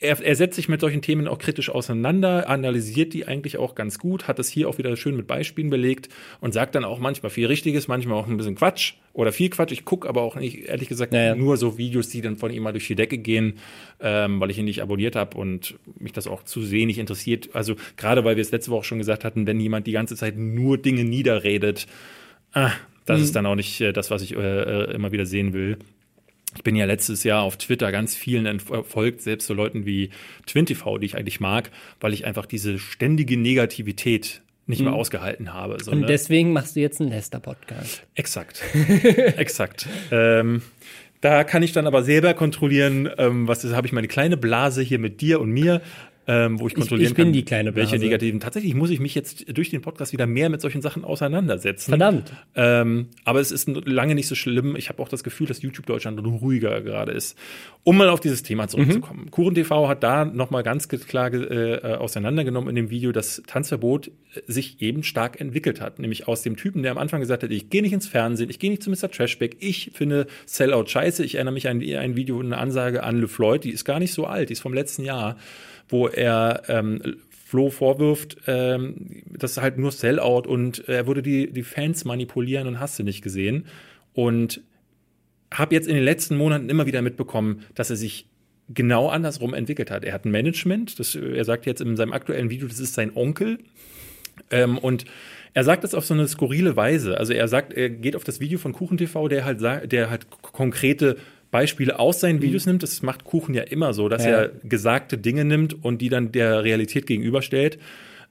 er, 0.00 0.20
er 0.20 0.34
setzt 0.36 0.56
sich 0.56 0.68
mit 0.68 0.80
solchen 0.80 1.02
Themen 1.02 1.28
auch 1.28 1.38
kritisch 1.38 1.70
auseinander, 1.70 2.48
analysiert 2.48 3.14
die 3.14 3.26
eigentlich 3.26 3.56
auch 3.56 3.74
ganz 3.74 3.98
gut, 3.98 4.28
hat 4.28 4.38
es 4.38 4.48
hier 4.48 4.68
auch 4.68 4.76
wieder 4.78 4.94
schön 4.96 5.16
mit 5.16 5.26
Beispielen 5.26 5.70
belegt 5.70 6.08
und 6.40 6.52
sagt 6.52 6.74
dann 6.74 6.84
auch 6.84 6.98
manchmal 6.98 7.30
viel 7.30 7.46
Richtiges, 7.46 7.88
manchmal 7.88 8.18
auch 8.18 8.26
ein 8.26 8.36
bisschen 8.36 8.56
Quatsch 8.56 8.94
oder 9.12 9.32
viel 9.32 9.50
Quatsch. 9.50 9.72
Ich 9.72 9.84
gucke 9.84 10.08
aber 10.08 10.22
auch 10.22 10.36
nicht, 10.36 10.68
ehrlich 10.68 10.88
gesagt, 10.88 11.14
Ja, 11.14 11.22
ja. 11.22 11.34
nur 11.34 11.56
so 11.56 11.78
Videos, 11.78 12.08
die 12.08 12.20
dann 12.20 12.36
von 12.36 12.50
ihm 12.52 12.64
mal 12.64 12.72
durch 12.72 12.86
die 12.86 12.96
Decke 12.96 13.18
gehen, 13.18 13.54
ähm, 14.00 14.40
weil 14.40 14.50
ich 14.50 14.58
ihn 14.58 14.64
nicht 14.66 14.82
abonniert 14.82 15.16
habe 15.16 15.36
und 15.38 15.76
mich 15.98 16.12
das 16.12 16.26
auch 16.26 16.42
zu 16.42 16.70
wenig 16.70 16.98
interessiert. 16.98 17.50
Also 17.54 17.76
gerade 17.96 18.24
weil 18.24 18.36
wir 18.36 18.42
es 18.42 18.50
letzte 18.50 18.72
Woche 18.72 18.84
schon 18.84 18.98
gesagt 18.98 19.24
hatten, 19.24 19.46
wenn 19.46 19.60
jemand 19.60 19.86
die 19.86 19.92
ganze 19.92 20.16
Zeit 20.16 20.36
nur 20.36 20.76
Dinge 20.76 21.04
niederredet, 21.04 21.86
ah, 22.52 22.72
das 23.06 23.18
Mhm. 23.18 23.24
ist 23.24 23.36
dann 23.36 23.46
auch 23.46 23.54
nicht 23.54 23.80
äh, 23.80 23.92
das, 23.92 24.10
was 24.10 24.22
ich 24.22 24.34
äh, 24.34 24.38
äh, 24.40 24.94
immer 24.94 25.12
wieder 25.12 25.26
sehen 25.26 25.52
will. 25.52 25.78
Ich 26.56 26.62
bin 26.62 26.76
ja 26.76 26.84
letztes 26.84 27.24
Jahr 27.24 27.42
auf 27.42 27.56
Twitter 27.56 27.90
ganz 27.92 28.14
vielen 28.14 28.46
entfolgt, 28.46 29.22
selbst 29.22 29.46
so 29.46 29.54
Leuten 29.54 29.86
wie 29.86 30.10
TwinTV, 30.46 30.98
die 30.98 31.06
ich 31.06 31.16
eigentlich 31.16 31.40
mag, 31.40 31.70
weil 32.00 32.12
ich 32.12 32.24
einfach 32.26 32.46
diese 32.46 32.78
ständige 32.78 33.36
Negativität 33.36 34.40
nicht 34.66 34.80
mehr 34.80 34.94
ausgehalten 34.94 35.52
habe. 35.52 35.76
So, 35.82 35.90
Mhm. 35.90 35.96
Und 35.96 36.00
ne? 36.02 36.06
deswegen 36.06 36.52
machst 36.52 36.74
du 36.76 36.80
jetzt 36.80 37.00
einen 37.00 37.10
Lester-Podcast. 37.10 38.02
Exakt. 38.14 38.62
Exakt. 39.36 39.86
Ähm, 40.10 40.62
da 41.20 41.44
kann 41.44 41.62
ich 41.62 41.72
dann 41.72 41.86
aber 41.86 42.02
selber 42.02 42.34
kontrollieren, 42.34 43.10
ähm, 43.18 43.46
was 43.48 43.64
ist, 43.64 43.74
habe 43.74 43.86
ich 43.86 43.92
meine 43.92 44.08
kleine 44.08 44.36
Blase 44.36 44.80
hier 44.82 44.98
mit 44.98 45.20
dir 45.20 45.40
und 45.40 45.50
mir, 45.50 45.80
ähm, 46.26 46.58
wo 46.58 46.66
ich 46.66 46.74
kontrollieren 46.74 47.10
ich 47.10 47.14
bin 47.14 47.26
kann, 47.26 47.32
die 47.32 47.44
kleine 47.44 47.74
welche 47.74 47.92
Blase. 47.92 48.04
negativen. 48.04 48.40
Tatsächlich 48.40 48.74
muss 48.74 48.90
ich 48.90 49.00
mich 49.00 49.14
jetzt 49.14 49.44
durch 49.56 49.70
den 49.70 49.82
Podcast 49.82 50.12
wieder 50.12 50.26
mehr 50.26 50.48
mit 50.48 50.60
solchen 50.60 50.80
Sachen 50.80 51.04
auseinandersetzen. 51.04 51.90
Verdammt. 51.90 52.32
Ähm, 52.54 53.08
aber 53.24 53.40
es 53.40 53.50
ist 53.50 53.68
lange 53.68 54.14
nicht 54.14 54.28
so 54.28 54.34
schlimm. 54.34 54.76
Ich 54.76 54.88
habe 54.88 55.02
auch 55.02 55.08
das 55.08 55.22
Gefühl, 55.22 55.46
dass 55.46 55.60
YouTube 55.60 55.86
Deutschland 55.86 56.18
ruhiger 56.24 56.80
gerade 56.80 57.12
ist. 57.12 57.36
Um 57.82 57.98
mal 57.98 58.08
auf 58.08 58.20
dieses 58.20 58.42
Thema 58.42 58.68
zurückzukommen. 58.68 59.30
Kuchen 59.30 59.54
TV 59.54 59.88
hat 59.88 60.02
da 60.02 60.24
nochmal 60.24 60.62
ganz 60.62 60.88
klar 60.88 61.32
äh, 61.32 61.96
auseinandergenommen 61.96 62.70
in 62.70 62.76
dem 62.76 62.90
Video, 62.90 63.12
dass 63.12 63.42
Tanzverbot 63.46 64.08
äh, 64.08 64.10
sich 64.46 64.80
eben 64.80 65.02
stark 65.02 65.40
entwickelt 65.40 65.80
hat. 65.80 65.98
Nämlich 65.98 66.26
aus 66.26 66.42
dem 66.42 66.56
Typen, 66.56 66.82
der 66.82 66.92
am 66.92 66.98
Anfang 66.98 67.20
gesagt 67.20 67.42
hat, 67.42 67.50
ich 67.50 67.68
gehe 67.68 67.82
nicht 67.82 67.92
ins 67.92 68.06
Fernsehen, 68.06 68.48
ich 68.48 68.58
gehe 68.58 68.70
nicht 68.70 68.82
zu 68.82 68.90
Mr. 68.90 69.10
Trashback, 69.10 69.56
ich 69.60 69.90
finde 69.94 70.26
Sellout 70.46 70.86
scheiße. 70.86 71.24
Ich 71.24 71.34
erinnere 71.34 71.54
mich 71.54 71.68
an 71.68 71.82
ein 71.82 72.16
Video, 72.16 72.40
eine 72.40 72.56
Ansage 72.56 73.02
an 73.02 73.20
LeFloid, 73.20 73.64
die 73.64 73.70
ist 73.70 73.84
gar 73.84 73.98
nicht 73.98 74.14
so 74.14 74.26
alt, 74.26 74.48
die 74.48 74.54
ist 74.54 74.60
vom 74.60 74.72
letzten 74.72 75.04
Jahr, 75.04 75.36
wo 75.88 76.08
er 76.08 76.62
ähm, 76.68 77.16
Flo 77.30 77.70
vorwirft, 77.70 78.38
ähm, 78.46 79.22
das 79.26 79.52
ist 79.52 79.62
halt 79.62 79.78
nur 79.78 79.92
Sellout 79.92 80.48
und 80.48 80.88
er 80.88 81.06
würde 81.06 81.22
die, 81.22 81.52
die 81.52 81.62
Fans 81.62 82.04
manipulieren 82.04 82.66
und 82.66 82.80
hast 82.80 82.98
du 82.98 83.02
nicht 83.02 83.22
gesehen. 83.22 83.66
Und 84.12 84.60
habe 85.52 85.74
jetzt 85.74 85.86
in 85.86 85.94
den 85.94 86.04
letzten 86.04 86.36
Monaten 86.36 86.68
immer 86.68 86.86
wieder 86.86 87.02
mitbekommen, 87.02 87.62
dass 87.74 87.90
er 87.90 87.96
sich 87.96 88.26
genau 88.68 89.08
andersrum 89.08 89.54
entwickelt 89.54 89.90
hat. 89.90 90.04
Er 90.04 90.12
hat 90.12 90.24
ein 90.24 90.30
Management, 90.30 90.98
das, 90.98 91.14
er 91.14 91.44
sagt 91.44 91.66
jetzt 91.66 91.80
in 91.80 91.96
seinem 91.96 92.12
aktuellen 92.12 92.50
Video, 92.50 92.66
das 92.66 92.80
ist 92.80 92.94
sein 92.94 93.14
Onkel. 93.14 93.58
Ähm, 94.50 94.78
und 94.78 95.04
er 95.52 95.62
sagt 95.62 95.84
das 95.84 95.94
auf 95.94 96.04
so 96.04 96.14
eine 96.14 96.26
skurrile 96.26 96.76
Weise. 96.76 97.18
Also 97.18 97.32
er 97.32 97.46
sagt, 97.46 97.72
er 97.72 97.88
geht 97.88 98.16
auf 98.16 98.24
das 98.24 98.40
Video 98.40 98.58
von 98.58 98.72
Kuchen 98.72 98.98
TV, 98.98 99.28
der 99.28 99.44
halt 99.44 99.60
der 99.60 100.10
halt 100.10 100.26
konkrete 100.42 101.16
Beispiele 101.54 102.00
aus 102.00 102.18
seinen 102.18 102.42
Videos 102.42 102.66
nimmt. 102.66 102.82
Das 102.82 103.00
macht 103.02 103.22
Kuchen 103.22 103.54
ja 103.54 103.62
immer 103.62 103.92
so, 103.92 104.08
dass 104.08 104.24
Ja. 104.24 104.30
er 104.32 104.48
gesagte 104.64 105.16
Dinge 105.16 105.44
nimmt 105.44 105.84
und 105.84 106.02
die 106.02 106.08
dann 106.08 106.32
der 106.32 106.64
Realität 106.64 107.06
gegenüberstellt. 107.06 107.78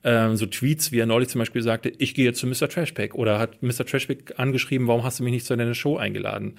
Ähm, 0.04 0.36
so 0.36 0.46
Tweets, 0.46 0.92
wie 0.92 1.00
er 1.00 1.06
neulich 1.06 1.30
zum 1.30 1.40
Beispiel 1.40 1.62
sagte, 1.62 1.90
ich 2.00 2.16
gehe 2.16 2.26
jetzt 2.26 2.40
zu 2.40 2.48
Mr. 2.48 2.68
Trashpack 2.68 3.16
oder 3.16 3.40
hat 3.40 3.64
Mr. 3.64 3.86
Trashpack 3.86 4.34
angeschrieben, 4.36 4.88
warum 4.90 5.06
hast 5.06 5.22
du 5.22 5.24
mich 5.24 5.32
nicht 5.32 5.46
zu 5.46 5.56
deiner 5.56 5.74
Show 5.74 5.96
eingeladen? 5.96 6.56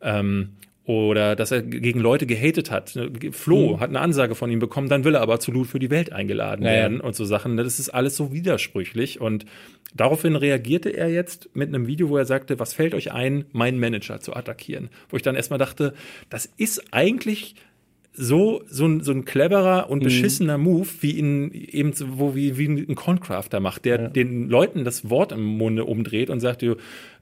Ähm, 0.00 0.52
oder 0.86 1.36
dass 1.36 1.50
er 1.50 1.60
gegen 1.60 2.00
Leute 2.00 2.24
gehatet 2.24 2.70
hat. 2.70 2.98
Flo 3.32 3.74
mhm. 3.74 3.80
hat 3.80 3.90
eine 3.90 4.00
Ansage 4.00 4.34
von 4.34 4.50
ihm 4.50 4.60
bekommen, 4.60 4.88
dann 4.88 5.04
will 5.04 5.16
er 5.16 5.20
aber 5.20 5.34
absolut 5.34 5.66
für 5.66 5.78
die 5.78 5.90
Welt 5.90 6.12
eingeladen 6.12 6.64
ja, 6.64 6.70
werden 6.70 6.98
ja. 6.98 7.04
und 7.04 7.14
so 7.14 7.26
Sachen. 7.26 7.58
Das 7.58 7.78
ist 7.78 7.90
alles 7.90 8.16
so 8.16 8.32
widersprüchlich 8.32 9.20
und 9.20 9.44
daraufhin 10.00 10.36
reagierte 10.36 10.90
er 10.90 11.08
jetzt 11.10 11.50
mit 11.54 11.68
einem 11.68 11.86
Video, 11.86 12.08
wo 12.08 12.16
er 12.16 12.24
sagte, 12.24 12.58
was 12.58 12.74
fällt 12.74 12.94
euch 12.94 13.12
ein, 13.12 13.44
meinen 13.52 13.78
Manager 13.78 14.20
zu 14.20 14.34
attackieren? 14.34 14.90
Wo 15.08 15.16
ich 15.16 15.22
dann 15.22 15.36
erstmal 15.36 15.58
dachte, 15.58 15.94
das 16.28 16.46
ist 16.56 16.92
eigentlich 16.92 17.56
so, 18.18 18.62
so 18.68 18.86
ein, 18.86 19.02
so 19.02 19.12
ein 19.12 19.24
cleverer 19.24 19.90
und 19.90 19.98
mhm. 20.00 20.04
beschissener 20.04 20.56
mhm. 20.56 20.64
Move, 20.64 20.88
wie 21.00 21.12
ihn 21.12 21.50
eben, 21.52 21.92
wo, 22.18 22.34
wie, 22.34 22.56
wie 22.56 22.66
ein 22.66 22.94
Concrafter 22.94 23.60
macht, 23.60 23.84
der 23.84 24.00
ja. 24.00 24.08
den 24.08 24.48
Leuten 24.48 24.84
das 24.84 25.10
Wort 25.10 25.32
im 25.32 25.44
Munde 25.44 25.84
umdreht 25.84 26.30
und 26.30 26.40
sagt, 26.40 26.62
äh, 26.62 26.76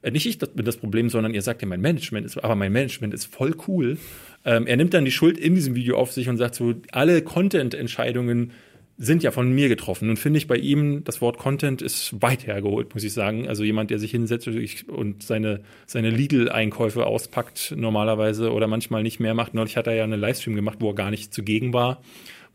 nicht 0.09 0.25
ich 0.25 0.39
bin 0.39 0.65
das 0.65 0.77
Problem, 0.77 1.09
sondern 1.09 1.33
ihr 1.33 1.41
sagt 1.41 1.61
ja, 1.61 1.67
mein 1.67 1.81
Management 1.81 2.25
ist, 2.25 2.37
aber 2.37 2.55
mein 2.55 2.71
Management 2.71 3.13
ist 3.13 3.25
voll 3.25 3.55
cool. 3.67 3.97
Ähm, 4.45 4.67
er 4.67 4.77
nimmt 4.77 4.93
dann 4.93 5.05
die 5.05 5.11
Schuld 5.11 5.37
in 5.37 5.55
diesem 5.55 5.75
Video 5.75 5.97
auf 5.97 6.11
sich 6.13 6.29
und 6.29 6.37
sagt 6.37 6.55
so, 6.55 6.73
alle 6.91 7.21
Content-Entscheidungen 7.21 8.51
sind 8.97 9.23
ja 9.23 9.31
von 9.31 9.51
mir 9.51 9.67
getroffen. 9.67 10.09
Und 10.09 10.17
finde 10.17 10.37
ich 10.37 10.47
bei 10.47 10.55
ihm, 10.55 11.03
das 11.03 11.19
Wort 11.19 11.37
Content 11.37 11.81
ist 11.81 12.21
weit 12.21 12.47
hergeholt, 12.47 12.93
muss 12.93 13.03
ich 13.03 13.13
sagen. 13.13 13.47
Also 13.47 13.63
jemand, 13.63 13.91
der 13.91 13.99
sich 13.99 14.11
hinsetzt 14.11 14.47
und 14.87 15.23
seine, 15.23 15.61
seine 15.85 16.09
Lidl-Einkäufe 16.09 17.05
auspackt 17.05 17.73
normalerweise 17.75 18.53
oder 18.53 18.67
manchmal 18.67 19.03
nicht 19.03 19.19
mehr 19.19 19.33
macht. 19.33 19.53
Neulich 19.53 19.75
hat 19.75 19.87
er 19.87 19.95
ja 19.95 20.03
einen 20.05 20.19
Livestream 20.19 20.55
gemacht, 20.55 20.77
wo 20.79 20.89
er 20.89 20.95
gar 20.95 21.11
nicht 21.11 21.33
zugegen 21.33 21.73
war 21.73 22.01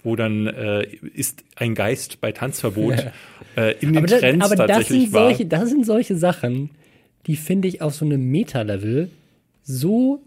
wo 0.03 0.17
dann 0.17 0.47
äh, 0.47 0.85
ist 1.15 1.45
ein 1.57 1.75
Geist 1.75 2.23
bei 2.23 2.33
Tanzverbot 2.33 3.13
äh, 3.57 3.75
in 3.81 3.93
den 3.93 3.99
aber 3.99 4.07
Trends 4.07 4.49
das, 4.49 4.53
aber 4.53 4.67
tatsächlich 4.67 5.05
das 5.05 5.11
sind 5.11 5.13
solche, 5.13 5.47
Das 5.47 5.69
sind 5.69 5.87
solche 5.87 6.17
Sachen, 6.17 6.71
die 7.27 7.37
finde 7.37 7.69
ich 7.69 7.83
auf 7.83 7.95
so 7.95 8.05
einem 8.05 8.31
Meta-Level 8.31 9.11
so 9.63 10.23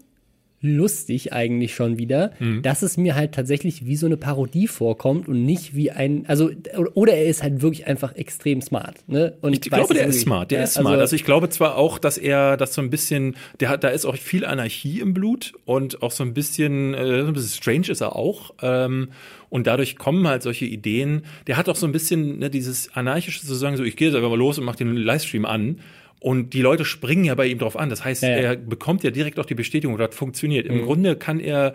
lustig 0.64 1.32
eigentlich 1.32 1.74
schon 1.74 1.98
wieder, 1.98 2.32
mhm. 2.40 2.62
dass 2.62 2.82
es 2.82 2.96
mir 2.96 3.14
halt 3.14 3.32
tatsächlich 3.32 3.86
wie 3.86 3.96
so 3.96 4.06
eine 4.06 4.16
Parodie 4.16 4.66
vorkommt 4.66 5.28
und 5.28 5.44
nicht 5.44 5.76
wie 5.76 5.90
ein, 5.90 6.24
also, 6.26 6.50
oder 6.94 7.12
er 7.12 7.26
ist 7.26 7.42
halt 7.42 7.62
wirklich 7.62 7.86
einfach 7.86 8.16
extrem 8.16 8.62
smart. 8.62 8.96
Ne? 9.06 9.36
Und 9.42 9.52
ich 9.52 9.60
glaube, 9.60 9.94
der 9.94 10.06
ist 10.06 10.22
smart, 10.22 10.50
der 10.50 10.58
ja, 10.58 10.64
ist 10.64 10.74
smart. 10.74 10.86
Also, 10.86 11.00
also, 11.00 11.16
ich 11.16 11.24
glaube 11.24 11.50
zwar 11.50 11.76
auch, 11.76 11.98
dass 11.98 12.18
er 12.18 12.56
das 12.56 12.74
so 12.74 12.80
ein 12.80 12.90
bisschen, 12.90 13.36
der 13.60 13.68
hat, 13.68 13.84
da 13.84 13.88
ist 13.88 14.06
auch 14.06 14.16
viel 14.16 14.44
Anarchie 14.44 15.00
im 15.00 15.14
Blut 15.14 15.52
und 15.66 16.02
auch 16.02 16.10
so 16.10 16.24
ein 16.24 16.34
bisschen, 16.34 16.94
äh, 16.94 17.20
ein 17.20 17.32
bisschen 17.34 17.60
strange 17.60 17.88
ist 17.90 18.00
er 18.00 18.16
auch. 18.16 18.54
Ähm, 18.62 19.08
und 19.50 19.68
dadurch 19.68 19.96
kommen 19.96 20.26
halt 20.26 20.42
solche 20.42 20.64
Ideen. 20.64 21.22
Der 21.46 21.56
hat 21.56 21.68
auch 21.68 21.76
so 21.76 21.86
ein 21.86 21.92
bisschen 21.92 22.40
ne, 22.40 22.50
dieses 22.50 22.92
anarchische 22.96 23.46
zu 23.46 23.54
sagen, 23.54 23.76
so 23.76 23.84
ich 23.84 23.94
gehe 23.94 24.08
jetzt 24.08 24.16
einfach 24.16 24.30
mal 24.30 24.38
los 24.38 24.58
und 24.58 24.64
mache 24.64 24.78
den 24.78 24.96
Livestream 24.96 25.44
an. 25.44 25.78
Und 26.24 26.54
die 26.54 26.62
Leute 26.62 26.86
springen 26.86 27.26
ja 27.26 27.34
bei 27.34 27.44
ihm 27.44 27.58
drauf 27.58 27.76
an. 27.76 27.90
Das 27.90 28.02
heißt, 28.02 28.22
ja, 28.22 28.30
ja. 28.30 28.36
er 28.36 28.56
bekommt 28.56 29.04
ja 29.04 29.10
direkt 29.10 29.38
auch 29.38 29.44
die 29.44 29.54
Bestätigung, 29.54 29.98
das 29.98 30.14
funktioniert. 30.14 30.64
Im 30.64 30.78
mhm. 30.78 30.84
Grunde 30.86 31.16
kann 31.16 31.38
er, 31.38 31.74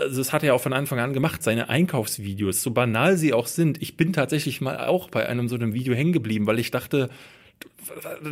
also 0.00 0.18
das 0.18 0.32
hat 0.32 0.42
er 0.42 0.56
auch 0.56 0.60
von 0.60 0.72
Anfang 0.72 0.98
an 0.98 1.12
gemacht, 1.12 1.44
seine 1.44 1.68
Einkaufsvideos, 1.68 2.60
so 2.60 2.72
banal 2.72 3.16
sie 3.16 3.32
auch 3.32 3.46
sind. 3.46 3.80
Ich 3.80 3.96
bin 3.96 4.12
tatsächlich 4.12 4.60
mal 4.60 4.88
auch 4.88 5.10
bei 5.10 5.28
einem 5.28 5.46
so 5.48 5.54
einem 5.54 5.74
Video 5.74 5.94
hängen 5.94 6.12
geblieben, 6.12 6.48
weil 6.48 6.58
ich 6.58 6.72
dachte, 6.72 7.08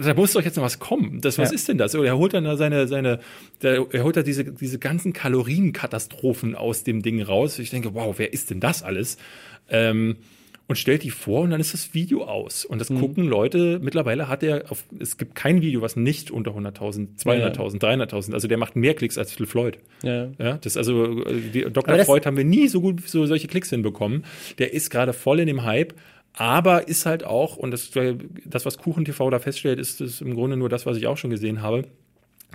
da 0.03 0.15
muss 0.15 0.33
doch 0.33 0.43
jetzt 0.43 0.57
noch 0.57 0.65
was 0.65 0.81
kommen. 0.81 1.21
Das, 1.21 1.39
was 1.39 1.51
ja. 1.51 1.55
ist 1.55 1.69
denn 1.69 1.79
das? 1.79 1.95
Oder 1.95 2.09
er 2.09 2.19
holt 2.19 2.35
dann 2.35 2.43
da 2.43 2.57
seine, 2.57 2.89
seine, 2.89 3.21
der, 3.63 3.87
er 3.93 4.03
holt 4.03 4.17
da 4.17 4.25
diese, 4.25 4.47
diese 4.47 4.81
ganzen 4.81 5.13
Kalorienkatastrophen 5.13 6.57
aus 6.57 6.83
dem 6.83 7.03
Ding 7.03 7.23
raus. 7.23 7.61
Ich 7.61 7.71
denke, 7.71 7.95
wow, 7.95 8.13
wer 8.19 8.33
ist 8.33 8.51
denn 8.51 8.59
das 8.59 8.83
alles? 8.83 9.17
Ähm, 9.71 10.17
und 10.69 10.77
stellt 10.77 11.05
die 11.05 11.11
vor 11.11 11.43
und 11.43 11.51
dann 11.51 11.61
ist 11.61 11.75
das 11.75 11.95
Video 11.95 12.25
aus. 12.25 12.65
Und 12.65 12.81
das 12.81 12.91
mhm. 12.91 13.01
gucken 13.01 13.25
Leute, 13.25 13.79
mittlerweile 13.81 14.29
hat 14.29 14.43
er, 14.43 14.71
auf, 14.71 14.85
es 14.99 15.17
gibt 15.17 15.35
kein 15.35 15.61
Video, 15.63 15.81
was 15.81 15.97
nicht 15.97 16.31
unter 16.31 16.53
100.000, 16.53 17.19
200.000, 17.23 17.83
ja. 17.83 18.05
300.000, 18.05 18.33
also 18.35 18.49
der 18.49 18.59
macht 18.59 18.75
mehr 18.77 18.95
Klicks 18.95 19.17
als 19.19 19.33
Phil 19.33 19.47
Floyd. 19.47 19.79
Ja. 20.03 20.29
ja 20.39 20.59
das 20.59 20.77
also, 20.77 21.25
die, 21.25 21.67
Dr. 21.71 21.99
Freud 22.05 22.27
haben 22.27 22.37
wir 22.37 22.45
nie 22.45 22.69
so 22.69 22.81
gut 22.81 23.07
so 23.07 23.27
solche 23.27 23.47
Klicks 23.49 23.71
hinbekommen. 23.71 24.25
Der 24.59 24.73
ist 24.73 24.91
gerade 24.91 25.13
voll 25.13 25.41
in 25.41 25.47
dem 25.47 25.65
Hype. 25.65 25.95
Aber 26.39 26.87
ist 26.87 27.07
halt 27.07 27.25
auch, 27.25 27.57
und 27.57 27.71
das, 27.71 27.93
das 28.45 28.67
was 28.67 28.77
KuchenTV 28.77 29.31
da 29.31 29.39
feststellt, 29.39 29.79
ist, 29.79 30.03
ist 30.03 30.21
im 30.21 30.35
Grunde 30.35 30.59
nur 30.59 30.69
das, 30.69 30.85
was 30.85 30.99
ich 30.99 31.07
auch 31.07 31.17
schon 31.17 31.31
gesehen 31.31 31.63
habe 31.63 31.85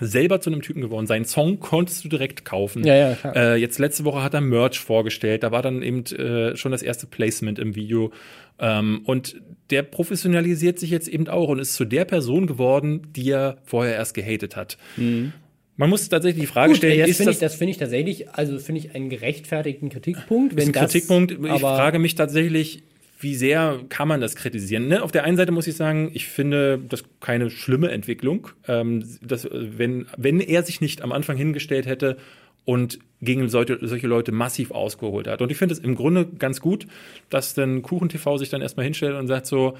selber 0.01 0.41
zu 0.41 0.49
einem 0.49 0.61
Typen 0.61 0.81
geworden. 0.81 1.07
Seinen 1.07 1.25
Song 1.25 1.59
konntest 1.59 2.03
du 2.03 2.09
direkt 2.09 2.43
kaufen. 2.43 2.85
Ja, 2.85 2.95
ja. 2.95 3.15
Äh, 3.35 3.55
jetzt 3.55 3.79
letzte 3.79 4.03
Woche 4.03 4.23
hat 4.23 4.33
er 4.33 4.41
Merch 4.41 4.79
vorgestellt. 4.79 5.43
Da 5.43 5.51
war 5.51 5.61
dann 5.61 5.81
eben 5.81 6.03
äh, 6.05 6.57
schon 6.57 6.71
das 6.71 6.81
erste 6.81 7.07
Placement 7.07 7.59
im 7.59 7.75
Video. 7.75 8.11
Ähm, 8.59 9.01
und 9.05 9.41
der 9.69 9.83
professionalisiert 9.83 10.79
sich 10.79 10.89
jetzt 10.89 11.07
eben 11.07 11.27
auch 11.27 11.49
und 11.49 11.59
ist 11.59 11.75
zu 11.75 11.85
der 11.85 12.05
Person 12.05 12.47
geworden, 12.47 13.07
die 13.15 13.29
er 13.29 13.59
vorher 13.63 13.95
erst 13.95 14.13
gehatet 14.13 14.55
hat. 14.55 14.77
Mhm. 14.97 15.33
Man 15.77 15.89
muss 15.89 16.07
tatsächlich 16.09 16.41
die 16.41 16.47
Frage 16.47 16.69
Gut, 16.69 16.77
stellen, 16.77 16.99
das 16.99 17.17
finde 17.17 17.31
ich, 17.31 17.39
das 17.39 17.55
finde 17.55 17.71
ich 17.71 17.77
tatsächlich, 17.77 18.29
also 18.29 18.59
finde 18.59 18.81
ich 18.81 18.93
einen 18.93 19.09
gerechtfertigten 19.09 19.89
Kritikpunkt. 19.89 20.55
Wenn 20.55 20.69
ist 20.69 20.75
ein 20.75 20.87
Kritikpunkt. 20.87 21.31
ich 21.31 21.61
frage 21.61 21.97
mich 21.97 22.15
tatsächlich, 22.15 22.83
wie 23.21 23.35
sehr 23.35 23.79
kann 23.89 24.07
man 24.07 24.19
das 24.19 24.35
kritisieren? 24.35 24.87
Ne? 24.87 25.01
Auf 25.01 25.11
der 25.11 25.23
einen 25.23 25.37
Seite 25.37 25.51
muss 25.51 25.67
ich 25.67 25.75
sagen, 25.75 26.11
ich 26.13 26.27
finde 26.27 26.79
das 26.89 27.03
keine 27.19 27.49
schlimme 27.49 27.91
Entwicklung. 27.91 28.49
Ähm, 28.67 29.03
dass, 29.21 29.47
wenn, 29.51 30.07
wenn 30.17 30.39
er 30.39 30.63
sich 30.63 30.81
nicht 30.81 31.01
am 31.01 31.11
Anfang 31.11 31.37
hingestellt 31.37 31.85
hätte 31.85 32.17
und 32.65 32.99
gegen 33.21 33.49
solche, 33.49 33.77
solche 33.81 34.07
Leute 34.07 34.31
massiv 34.31 34.71
ausgeholt 34.71 35.27
hat. 35.27 35.41
Und 35.41 35.51
ich 35.51 35.57
finde 35.57 35.73
es 35.73 35.79
im 35.79 35.95
Grunde 35.95 36.25
ganz 36.25 36.61
gut, 36.61 36.87
dass 37.29 37.53
dann 37.53 37.81
KuchenTV 37.81 38.37
sich 38.37 38.49
dann 38.49 38.61
erstmal 38.61 38.83
hinstellt 38.83 39.15
und 39.15 39.27
sagt 39.27 39.45
so, 39.45 39.77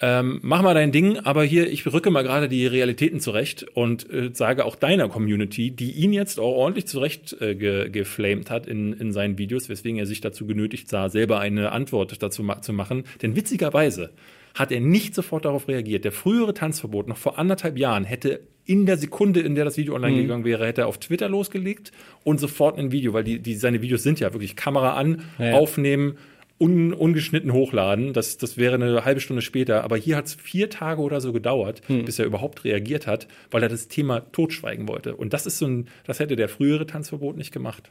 ähm, 0.00 0.40
mach 0.42 0.62
mal 0.62 0.74
dein 0.74 0.90
Ding, 0.90 1.18
aber 1.18 1.44
hier, 1.44 1.70
ich 1.70 1.86
rücke 1.86 2.10
mal 2.10 2.22
gerade 2.22 2.48
die 2.48 2.66
Realitäten 2.66 3.20
zurecht 3.20 3.64
und 3.74 4.10
äh, 4.10 4.30
sage 4.32 4.64
auch 4.64 4.74
deiner 4.74 5.08
Community, 5.08 5.70
die 5.70 5.92
ihn 5.92 6.12
jetzt 6.12 6.40
auch 6.40 6.56
ordentlich 6.56 6.86
zurecht 6.86 7.36
äh, 7.40 7.54
ge 7.54 7.90
geflamed 7.90 8.50
hat 8.50 8.66
in, 8.66 8.92
in 8.92 9.12
seinen 9.12 9.38
Videos, 9.38 9.68
weswegen 9.68 9.98
er 9.98 10.06
sich 10.06 10.20
dazu 10.20 10.46
genötigt 10.46 10.88
sah, 10.88 11.08
selber 11.08 11.38
eine 11.38 11.70
Antwort 11.70 12.20
dazu 12.22 12.42
ma 12.42 12.60
zu 12.60 12.72
machen. 12.72 13.04
Denn 13.22 13.36
witzigerweise 13.36 14.10
hat 14.54 14.72
er 14.72 14.80
nicht 14.80 15.14
sofort 15.14 15.44
darauf 15.44 15.68
reagiert. 15.68 16.04
Der 16.04 16.12
frühere 16.12 16.54
Tanzverbot 16.54 17.08
noch 17.08 17.16
vor 17.16 17.38
anderthalb 17.38 17.78
Jahren 17.78 18.04
hätte 18.04 18.40
in 18.64 18.86
der 18.86 18.96
Sekunde, 18.96 19.40
in 19.40 19.54
der 19.54 19.64
das 19.64 19.76
Video 19.76 19.94
online 19.94 20.16
mhm. 20.16 20.22
gegangen 20.22 20.44
wäre, 20.44 20.66
hätte 20.66 20.82
er 20.82 20.86
auf 20.86 20.98
Twitter 20.98 21.28
losgelegt 21.28 21.92
und 22.22 22.40
sofort 22.40 22.78
ein 22.78 22.92
Video, 22.92 23.12
weil 23.12 23.24
die, 23.24 23.40
die, 23.40 23.54
seine 23.54 23.82
Videos 23.82 24.02
sind 24.02 24.20
ja 24.20 24.32
wirklich 24.32 24.56
Kamera 24.56 24.94
an, 24.94 25.22
ja, 25.38 25.46
ja. 25.46 25.54
aufnehmen, 25.54 26.16
un, 26.58 26.92
ungeschnitten 26.92 27.52
hochladen. 27.52 28.12
Das, 28.12 28.38
das 28.38 28.56
wäre 28.56 28.74
eine 28.74 29.04
halbe 29.04 29.20
Stunde 29.20 29.42
später. 29.42 29.84
Aber 29.84 29.96
hier 29.96 30.16
hat 30.16 30.26
es 30.26 30.34
vier 30.34 30.70
Tage 30.70 31.00
oder 31.00 31.20
so 31.20 31.32
gedauert, 31.32 31.82
hm. 31.86 32.04
bis 32.04 32.18
er 32.18 32.26
überhaupt 32.26 32.64
reagiert 32.64 33.06
hat, 33.06 33.26
weil 33.50 33.62
er 33.62 33.68
das 33.68 33.88
Thema 33.88 34.20
totschweigen 34.20 34.88
wollte. 34.88 35.16
Und 35.16 35.32
das 35.32 35.46
ist 35.46 35.58
so 35.58 35.66
ein, 35.66 35.88
das 36.06 36.20
hätte 36.20 36.36
der 36.36 36.48
frühere 36.48 36.86
Tanzverbot 36.86 37.36
nicht 37.36 37.52
gemacht. 37.52 37.90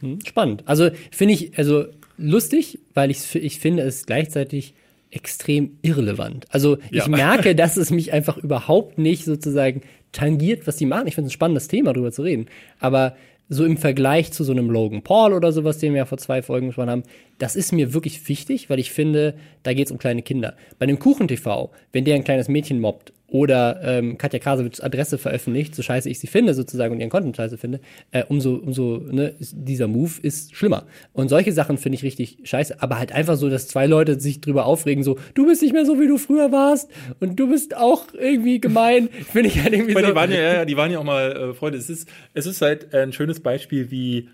Hm. 0.00 0.18
Spannend. 0.26 0.62
Also 0.66 0.90
finde 1.10 1.34
ich, 1.34 1.56
also 1.58 1.86
lustig, 2.18 2.78
weil 2.94 3.10
ich, 3.10 3.34
ich 3.34 3.58
finde 3.58 3.82
es 3.82 4.06
gleichzeitig 4.06 4.74
extrem 5.10 5.78
irrelevant. 5.82 6.46
Also 6.50 6.78
ich 6.90 7.06
ja. 7.06 7.08
merke, 7.08 7.54
dass 7.54 7.76
es 7.76 7.90
mich 7.90 8.12
einfach 8.12 8.38
überhaupt 8.38 8.98
nicht 8.98 9.24
sozusagen 9.24 9.82
tangiert, 10.10 10.66
was 10.66 10.76
die 10.76 10.86
machen. 10.86 11.06
Ich 11.06 11.14
finde 11.14 11.28
es 11.28 11.32
ein 11.32 11.34
spannendes 11.34 11.68
Thema, 11.68 11.92
darüber 11.92 12.12
zu 12.12 12.22
reden. 12.22 12.46
Aber 12.78 13.16
so 13.48 13.64
im 13.64 13.76
Vergleich 13.76 14.32
zu 14.32 14.44
so 14.44 14.52
einem 14.52 14.70
Logan 14.70 15.02
Paul 15.02 15.32
oder 15.34 15.52
sowas, 15.52 15.78
den 15.78 15.92
wir 15.92 15.98
ja 15.98 16.04
vor 16.06 16.18
zwei 16.18 16.42
Folgen 16.42 16.68
gesprochen 16.68 16.90
haben, 16.90 17.02
das 17.38 17.56
ist 17.56 17.72
mir 17.72 17.94
wirklich 17.94 18.28
wichtig, 18.28 18.70
weil 18.70 18.78
ich 18.78 18.92
finde, 18.92 19.34
da 19.62 19.72
geht 19.72 19.86
es 19.86 19.92
um 19.92 19.98
kleine 19.98 20.22
Kinder. 20.22 20.54
Bei 20.78 20.86
dem 20.86 20.98
Kuchen-TV, 20.98 21.70
wenn 21.92 22.04
der 22.04 22.14
ein 22.14 22.24
kleines 22.24 22.48
Mädchen 22.48 22.80
mobbt 22.80 23.12
oder 23.32 23.80
ähm, 23.82 24.18
Katja 24.18 24.38
Krasowitschs 24.38 24.80
Adresse 24.80 25.16
veröffentlicht, 25.16 25.74
so 25.74 25.82
scheiße 25.82 26.08
ich 26.10 26.20
sie 26.20 26.26
finde 26.26 26.52
sozusagen 26.52 26.92
und 26.92 27.00
ihren 27.00 27.08
Content 27.08 27.34
scheiße 27.34 27.56
finde, 27.56 27.80
äh, 28.10 28.24
umso, 28.28 28.56
umso, 28.56 28.98
ne, 29.10 29.34
dieser 29.40 29.88
Move 29.88 30.12
ist 30.20 30.54
schlimmer. 30.54 30.84
Und 31.14 31.30
solche 31.30 31.50
Sachen 31.52 31.78
finde 31.78 31.96
ich 31.96 32.02
richtig 32.02 32.38
scheiße, 32.44 32.82
aber 32.82 32.98
halt 32.98 33.12
einfach 33.12 33.36
so, 33.36 33.48
dass 33.48 33.68
zwei 33.68 33.86
Leute 33.86 34.20
sich 34.20 34.42
drüber 34.42 34.66
aufregen, 34.66 35.02
so, 35.02 35.18
du 35.32 35.46
bist 35.46 35.62
nicht 35.62 35.72
mehr 35.72 35.86
so, 35.86 35.98
wie 35.98 36.08
du 36.08 36.18
früher 36.18 36.52
warst 36.52 36.90
und 37.20 37.40
du 37.40 37.48
bist 37.48 37.74
auch 37.74 38.04
irgendwie 38.12 38.60
gemein, 38.60 39.08
finde 39.32 39.48
ich 39.48 39.62
halt 39.62 39.72
irgendwie 39.72 39.94
Weil 39.94 40.02
so. 40.02 40.10
Die 40.10 40.14
waren 40.14 40.30
ja, 40.30 40.40
ja, 40.40 40.64
die 40.66 40.76
waren 40.76 40.90
ja 40.90 40.98
auch 40.98 41.04
mal 41.04 41.32
äh, 41.32 41.54
Freunde. 41.54 41.78
Es 41.78 41.88
ist, 41.88 42.08
es 42.34 42.44
ist 42.44 42.60
halt 42.60 42.94
ein 42.94 43.14
schönes 43.14 43.40
Beispiel, 43.40 43.90
wie 43.90 44.28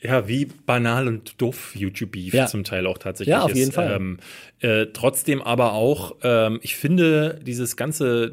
ja, 0.00 0.28
wie 0.28 0.44
banal 0.44 1.08
und 1.08 1.40
doof 1.40 1.74
YouTube-Beef 1.74 2.32
ja. 2.32 2.46
zum 2.46 2.62
Teil 2.62 2.86
auch 2.86 2.98
tatsächlich 2.98 3.34
ist. 3.34 3.38
Ja, 3.38 3.44
auf 3.44 3.54
jeden 3.54 3.70
ist. 3.70 3.74
Fall. 3.74 3.96
Ähm, 3.96 4.18
äh, 4.60 4.86
trotzdem 4.92 5.42
aber 5.42 5.72
auch, 5.72 6.16
ähm, 6.22 6.60
ich 6.62 6.76
finde, 6.76 7.40
dieses 7.42 7.76
ganze 7.76 8.32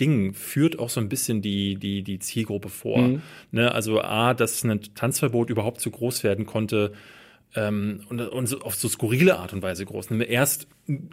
Ding 0.00 0.34
führt 0.34 0.78
auch 0.78 0.90
so 0.90 1.00
ein 1.00 1.08
bisschen 1.08 1.40
die, 1.40 1.76
die, 1.76 2.02
die 2.02 2.18
Zielgruppe 2.18 2.68
vor. 2.68 2.98
Mhm. 2.98 3.22
Ne? 3.52 3.72
Also 3.72 4.02
A, 4.02 4.34
dass 4.34 4.62
ein 4.64 4.80
Tanzverbot 4.94 5.48
überhaupt 5.48 5.80
zu 5.80 5.90
groß 5.90 6.24
werden 6.24 6.44
konnte, 6.44 6.92
ähm, 7.54 8.00
und, 8.08 8.20
und 8.20 8.46
so, 8.46 8.60
auf 8.60 8.74
so 8.74 8.88
skurrile 8.88 9.38
Art 9.38 9.52
und 9.52 9.62
Weise 9.62 9.84
groß. 9.86 10.10
Erst 10.10 10.68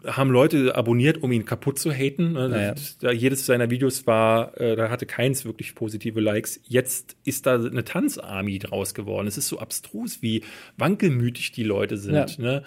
haben 0.05 0.31
Leute 0.31 0.75
abonniert, 0.75 1.23
um 1.23 1.31
ihn 1.31 1.45
kaputt 1.45 1.79
zu 1.79 1.91
haten. 1.91 2.33
Naja. 2.33 2.75
Da, 2.99 3.11
jedes 3.11 3.45
seiner 3.45 3.69
Videos 3.69 4.05
war, 4.05 4.59
äh, 4.59 4.75
da 4.75 4.89
hatte 4.89 5.05
keins 5.05 5.45
wirklich 5.45 5.75
positive 5.75 6.19
Likes. 6.19 6.59
Jetzt 6.67 7.15
ist 7.23 7.45
da 7.45 7.55
eine 7.55 7.85
Tanzarmy 7.85 8.59
draus 8.59 8.93
geworden. 8.93 9.27
Es 9.27 9.37
ist 9.37 9.47
so 9.47 9.59
abstrus, 9.59 10.21
wie 10.21 10.43
wankelmütig 10.77 11.53
die 11.53 11.63
Leute 11.63 11.97
sind. 11.97 12.37
Ja. 12.37 12.43
Ne? 12.43 12.63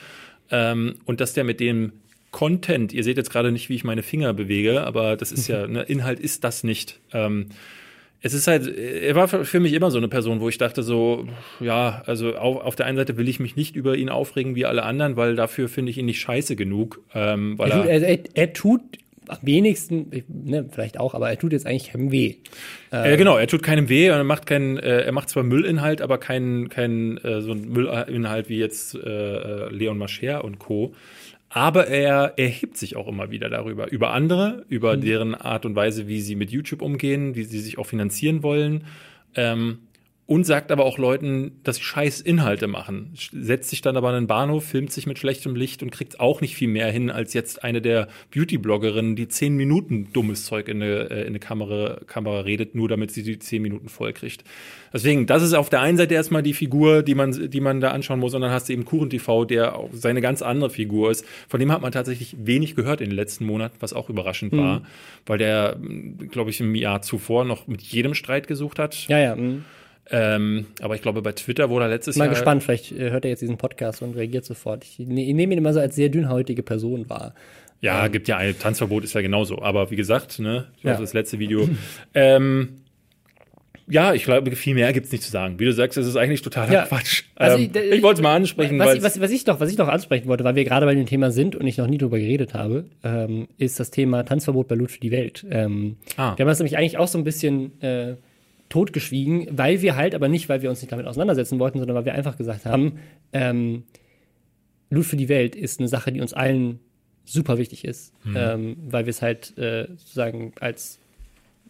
Ähm, 0.50 0.94
und 1.04 1.20
dass 1.20 1.34
der 1.34 1.44
mit 1.44 1.60
dem 1.60 1.92
Content, 2.30 2.92
ihr 2.92 3.04
seht 3.04 3.16
jetzt 3.16 3.30
gerade 3.30 3.52
nicht, 3.52 3.68
wie 3.68 3.74
ich 3.74 3.84
meine 3.84 4.02
Finger 4.02 4.34
bewege, 4.34 4.82
aber 4.82 5.16
das 5.16 5.32
ist 5.32 5.46
ja, 5.48 5.66
ne, 5.68 5.82
Inhalt 5.82 6.20
ist 6.20 6.44
das 6.44 6.64
nicht. 6.64 7.00
Ähm, 7.12 7.46
es 8.20 8.34
ist 8.34 8.48
halt, 8.48 8.66
er 8.76 9.14
war 9.14 9.28
für 9.28 9.60
mich 9.60 9.72
immer 9.72 9.90
so 9.90 9.98
eine 9.98 10.08
Person, 10.08 10.40
wo 10.40 10.48
ich 10.48 10.58
dachte 10.58 10.82
so, 10.82 11.28
ja, 11.60 12.02
also 12.06 12.34
auf, 12.36 12.64
auf 12.64 12.76
der 12.76 12.86
einen 12.86 12.96
Seite 12.96 13.16
will 13.16 13.28
ich 13.28 13.38
mich 13.38 13.54
nicht 13.54 13.76
über 13.76 13.96
ihn 13.96 14.08
aufregen 14.08 14.56
wie 14.56 14.66
alle 14.66 14.82
anderen, 14.82 15.16
weil 15.16 15.36
dafür 15.36 15.68
finde 15.68 15.90
ich 15.90 15.98
ihn 15.98 16.06
nicht 16.06 16.20
scheiße 16.20 16.56
genug. 16.56 17.00
Ähm, 17.14 17.58
weil 17.58 17.70
Er 17.70 17.76
tut, 17.76 17.86
er, 17.86 18.02
er, 18.02 18.18
er 18.34 18.52
tut 18.52 18.80
am 19.28 19.38
wenigsten, 19.42 20.24
ne, 20.28 20.68
vielleicht 20.70 20.98
auch, 20.98 21.14
aber 21.14 21.30
er 21.30 21.38
tut 21.38 21.52
jetzt 21.52 21.66
eigentlich 21.66 21.92
keinem 21.92 22.10
weh. 22.10 22.36
äh, 22.90 23.16
genau, 23.16 23.36
er 23.36 23.46
tut 23.46 23.62
keinem 23.62 23.88
weh 23.88 24.10
und 24.10 24.16
er 24.16 24.24
macht 24.24 24.46
keinen, 24.46 24.78
äh, 24.78 25.02
er 25.02 25.12
macht 25.12 25.28
zwar 25.28 25.42
Müllinhalt, 25.42 26.02
aber 26.02 26.18
keinen, 26.18 26.68
keinen 26.68 27.18
äh, 27.18 27.40
so 27.40 27.52
ein 27.52 27.68
Müllinhalt 27.68 28.48
wie 28.48 28.58
jetzt 28.58 28.94
äh, 28.94 28.98
äh, 28.98 29.68
Leon 29.70 29.98
Mascher 29.98 30.44
und 30.44 30.58
Co. 30.58 30.94
Aber 31.50 31.86
er 31.86 32.34
erhebt 32.38 32.76
sich 32.76 32.96
auch 32.96 33.08
immer 33.08 33.30
wieder 33.30 33.48
darüber, 33.48 33.90
über 33.90 34.12
andere, 34.12 34.64
über 34.68 34.96
Mhm. 34.96 35.00
deren 35.00 35.34
Art 35.34 35.64
und 35.64 35.74
Weise, 35.74 36.06
wie 36.06 36.20
sie 36.20 36.34
mit 36.36 36.50
YouTube 36.50 36.82
umgehen, 36.82 37.34
wie 37.36 37.44
sie 37.44 37.60
sich 37.60 37.78
auch 37.78 37.86
finanzieren 37.86 38.42
wollen. 38.42 38.84
Ähm, 39.34 39.78
und 40.28 40.44
sagt 40.44 40.70
aber 40.70 40.84
auch 40.84 40.98
Leuten, 40.98 41.52
dass 41.64 41.76
sie 41.76 41.82
scheiß 41.82 42.20
Inhalte 42.20 42.66
machen. 42.66 43.14
Setzt 43.32 43.70
sich 43.70 43.80
dann 43.80 43.96
aber 43.96 44.10
an 44.10 44.14
den 44.14 44.26
Bahnhof, 44.26 44.62
filmt 44.62 44.92
sich 44.92 45.06
mit 45.06 45.18
schlechtem 45.18 45.56
Licht 45.56 45.82
und 45.82 45.90
kriegt 45.90 46.20
auch 46.20 46.42
nicht 46.42 46.54
viel 46.54 46.68
mehr 46.68 46.92
hin 46.92 47.10
als 47.10 47.32
jetzt 47.32 47.64
eine 47.64 47.80
der 47.80 48.08
Beauty-Bloggerinnen, 48.34 49.16
die 49.16 49.28
zehn 49.28 49.56
Minuten 49.56 50.12
dummes 50.12 50.44
Zeug 50.44 50.68
in 50.68 50.82
eine, 50.82 51.08
äh, 51.10 51.20
in 51.22 51.28
eine 51.28 51.38
Kamera, 51.38 52.00
Kamera 52.06 52.40
redet, 52.40 52.74
nur 52.74 52.90
damit 52.90 53.10
sie 53.10 53.22
die 53.22 53.38
zehn 53.38 53.62
Minuten 53.62 53.88
voll 53.88 54.12
kriegt. 54.12 54.44
Deswegen, 54.92 55.24
das 55.24 55.42
ist 55.42 55.54
auf 55.54 55.70
der 55.70 55.80
einen 55.80 55.96
Seite 55.96 56.12
erstmal 56.12 56.42
die 56.42 56.52
Figur, 56.52 57.02
die 57.02 57.14
man, 57.14 57.48
die 57.50 57.60
man 57.62 57.80
da 57.80 57.92
anschauen 57.92 58.20
muss, 58.20 58.34
und 58.34 58.42
dann 58.42 58.50
hast 58.50 58.68
du 58.68 58.74
eben 58.74 58.84
Kuchen 58.84 59.08
TV, 59.08 59.46
der 59.46 59.76
auch 59.76 59.88
seine 59.94 60.20
ganz 60.20 60.42
andere 60.42 60.68
Figur 60.68 61.10
ist. 61.10 61.24
Von 61.48 61.58
dem 61.58 61.72
hat 61.72 61.80
man 61.80 61.90
tatsächlich 61.90 62.36
wenig 62.38 62.76
gehört 62.76 63.00
in 63.00 63.08
den 63.08 63.16
letzten 63.16 63.46
Monaten, 63.46 63.76
was 63.80 63.94
auch 63.94 64.10
überraschend 64.10 64.54
war, 64.54 64.82
weil 65.24 65.38
der, 65.38 65.78
glaube 66.30 66.50
ich, 66.50 66.60
im 66.60 66.74
Jahr 66.74 67.00
zuvor 67.00 67.46
noch 67.46 67.66
mit 67.66 67.80
jedem 67.80 68.12
Streit 68.12 68.46
gesucht 68.46 68.78
hat. 68.78 69.08
Ja, 69.08 69.18
ja. 69.18 69.34
mh. 69.34 69.62
Ähm, 70.10 70.66
aber 70.80 70.94
ich 70.94 71.02
glaube, 71.02 71.20
bei 71.22 71.32
Twitter 71.32 71.68
wurde 71.70 71.84
er 71.86 71.88
letztes 71.90 72.16
Mal 72.16 72.24
Jahr. 72.26 72.34
gespannt, 72.34 72.62
vielleicht 72.62 72.92
äh, 72.92 73.10
hört 73.10 73.24
er 73.24 73.30
jetzt 73.30 73.42
diesen 73.42 73.58
Podcast 73.58 74.00
und 74.02 74.16
reagiert 74.16 74.44
sofort. 74.44 74.84
Ich, 74.84 74.98
ne, 74.98 75.24
ich 75.26 75.34
nehme 75.34 75.52
ihn 75.52 75.58
immer 75.58 75.72
so 75.74 75.80
als 75.80 75.96
sehr 75.96 76.08
dünnhäutige 76.08 76.62
Person 76.62 77.08
wahr. 77.10 77.34
Ja, 77.80 78.08
gibt 78.08 78.26
ja 78.26 78.36
ein 78.38 78.58
Tanzverbot, 78.58 79.04
ist 79.04 79.14
ja 79.14 79.20
genauso. 79.20 79.60
Aber 79.62 79.90
wie 79.90 79.96
gesagt, 79.96 80.38
ne, 80.40 80.66
das 80.82 80.94
Ja. 80.94 81.00
das 81.00 81.12
letzte 81.12 81.38
Video. 81.38 81.68
ähm, 82.14 82.70
ja, 83.90 84.12
ich 84.12 84.24
glaube, 84.24 84.54
viel 84.54 84.74
mehr 84.74 84.92
gibt's 84.92 85.10
nicht 85.12 85.24
zu 85.24 85.30
sagen. 85.30 85.58
Wie 85.58 85.64
du 85.64 85.72
sagst, 85.72 85.96
es 85.96 86.06
ist 86.06 86.16
eigentlich 86.16 86.42
totaler 86.42 86.72
Ja. 86.72 86.82
Quatsch. 86.86 87.22
Also 87.36 87.56
ähm, 87.56 87.70
ich- 87.72 87.80
ich 87.92 88.02
wollte 88.02 88.20
es 88.20 88.22
mal 88.22 88.34
ansprechen, 88.36 88.78
Was, 88.78 89.02
was, 89.02 89.18
was, 89.20 89.30
ich 89.30 89.46
noch, 89.46 89.60
was 89.60 89.70
ich 89.70 89.78
noch 89.78 89.88
ansprechen 89.88 90.28
wollte, 90.28 90.44
weil 90.44 90.56
wir 90.56 90.64
gerade 90.64 90.84
bei 90.84 90.94
dem 90.94 91.06
Thema 91.06 91.30
sind 91.30 91.56
und 91.56 91.66
ich 91.66 91.78
noch 91.78 91.86
nie 91.86 91.96
drüber 91.96 92.18
geredet 92.18 92.52
habe, 92.52 92.84
ähm, 93.02 93.48
ist 93.56 93.80
das 93.80 93.90
Thema 93.90 94.24
Tanzverbot 94.24 94.68
bei 94.68 94.74
Loot 94.74 94.90
für 94.90 95.00
die 95.00 95.10
Welt. 95.10 95.46
Ähm, 95.50 95.96
Ah. 96.16 96.34
Wir 96.36 96.44
haben 96.44 96.48
das 96.48 96.58
nämlich 96.58 96.76
eigentlich 96.76 96.98
auch 96.98 97.08
so 97.08 97.16
ein 97.16 97.24
bisschen 97.24 97.80
äh, 97.80 98.16
totgeschwiegen, 98.68 99.48
weil 99.50 99.82
wir 99.82 99.96
halt, 99.96 100.14
aber 100.14 100.28
nicht, 100.28 100.48
weil 100.48 100.62
wir 100.62 100.70
uns 100.70 100.82
nicht 100.82 100.92
damit 100.92 101.06
auseinandersetzen 101.06 101.58
wollten, 101.58 101.78
sondern 101.78 101.96
weil 101.96 102.04
wir 102.04 102.14
einfach 102.14 102.36
gesagt 102.36 102.66
haben, 102.66 102.98
ähm, 103.32 103.84
Loot 104.90 105.06
für 105.06 105.16
die 105.16 105.28
Welt 105.28 105.56
ist 105.56 105.80
eine 105.80 105.88
Sache, 105.88 106.12
die 106.12 106.20
uns 106.20 106.32
allen 106.32 106.80
super 107.24 107.58
wichtig 107.58 107.84
ist, 107.84 108.14
ähm, 108.34 108.76
weil 108.88 109.04
wir 109.04 109.10
es 109.10 109.20
halt 109.20 109.56
äh, 109.58 109.86
sozusagen 109.96 110.52
als 110.60 110.98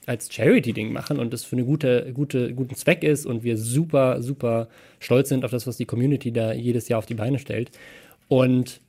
als 0.07 0.33
Charity-Ding 0.33 0.91
machen 0.91 1.19
und 1.19 1.35
das 1.35 1.45
für 1.45 1.57
einen 1.57 1.67
gute, 1.67 2.13
gute, 2.15 2.55
guten 2.55 2.75
Zweck 2.75 3.05
ist 3.05 3.27
und 3.27 3.43
wir 3.43 3.59
super, 3.59 4.23
super 4.23 4.69
stolz 5.01 5.29
sind 5.29 5.45
auf 5.45 5.51
das, 5.51 5.67
was 5.67 5.77
die 5.77 5.85
Community 5.85 6.33
da 6.33 6.55
jedes 6.55 6.89
Jahr 6.89 6.99
auf 6.99 7.05
die 7.05 7.15
Beine 7.15 7.39
stellt. 7.39 7.71
Und 8.27 8.81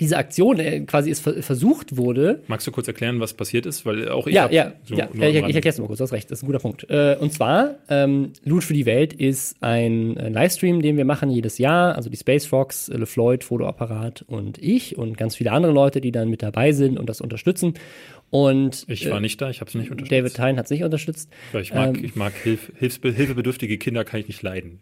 diese 0.00 0.16
Aktion 0.16 0.58
äh, 0.58 0.80
quasi 0.80 1.10
ist 1.10 1.20
ver 1.20 1.42
versucht 1.42 1.96
wurde, 1.96 2.42
magst 2.46 2.66
du 2.66 2.70
kurz 2.70 2.88
erklären, 2.88 3.20
was 3.20 3.34
passiert 3.34 3.66
ist? 3.66 3.84
Weil 3.84 4.08
auch 4.08 4.26
ich 4.26 4.34
ja, 4.34 4.48
ja, 4.50 4.72
so 4.84 4.94
ja, 4.94 5.08
ich, 5.12 5.20
ich 5.20 5.34
erkläre 5.34 5.68
es 5.68 5.78
mal 5.78 5.86
kurz, 5.86 5.98
du 5.98 6.04
hast 6.04 6.12
recht, 6.12 6.30
das 6.30 6.38
ist 6.38 6.42
ein 6.44 6.46
guter 6.46 6.60
Punkt. 6.60 6.88
Äh, 6.88 7.16
und 7.18 7.32
zwar, 7.32 7.76
ähm, 7.88 8.32
Loot 8.44 8.64
für 8.64 8.74
die 8.74 8.86
Welt 8.86 9.12
ist 9.12 9.56
ein 9.60 10.16
äh, 10.16 10.28
Livestream, 10.28 10.82
den 10.82 10.96
wir 10.96 11.04
machen 11.04 11.30
jedes 11.30 11.58
Jahr, 11.58 11.96
also 11.96 12.10
die 12.10 12.16
Space 12.16 12.46
Fox, 12.46 12.88
äh, 12.88 12.96
LeFloid, 12.96 13.44
Fotoapparat 13.44 14.24
und 14.26 14.58
ich 14.58 14.96
und 14.96 15.16
ganz 15.16 15.36
viele 15.36 15.52
andere 15.52 15.72
Leute, 15.72 16.00
die 16.00 16.12
dann 16.12 16.28
mit 16.28 16.42
dabei 16.42 16.72
sind 16.72 16.98
und 16.98 17.08
das 17.08 17.20
unterstützen. 17.20 17.74
Und 18.30 18.84
Ich 18.88 19.08
war 19.10 19.20
nicht 19.20 19.40
da, 19.40 19.48
ich 19.48 19.60
habe 19.60 19.68
es 19.68 19.74
nicht 19.74 19.90
unterstützt. 19.90 20.12
David 20.12 20.34
Tyne 20.34 20.58
hat 20.58 20.66
es 20.66 20.70
nicht 20.70 20.84
unterstützt. 20.84 21.30
Ich 21.58 21.72
mag, 21.72 21.96
ähm, 21.96 22.04
ich 22.04 22.14
mag 22.14 22.34
Hilf, 22.34 22.70
Hilfsbe 22.76 23.10
hilfebedürftige 23.10 23.78
Kinder 23.78 24.04
kann 24.04 24.20
ich 24.20 24.28
nicht 24.28 24.42
leiden. 24.42 24.80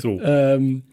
So. 0.00 0.20
Ähm, 0.30 0.84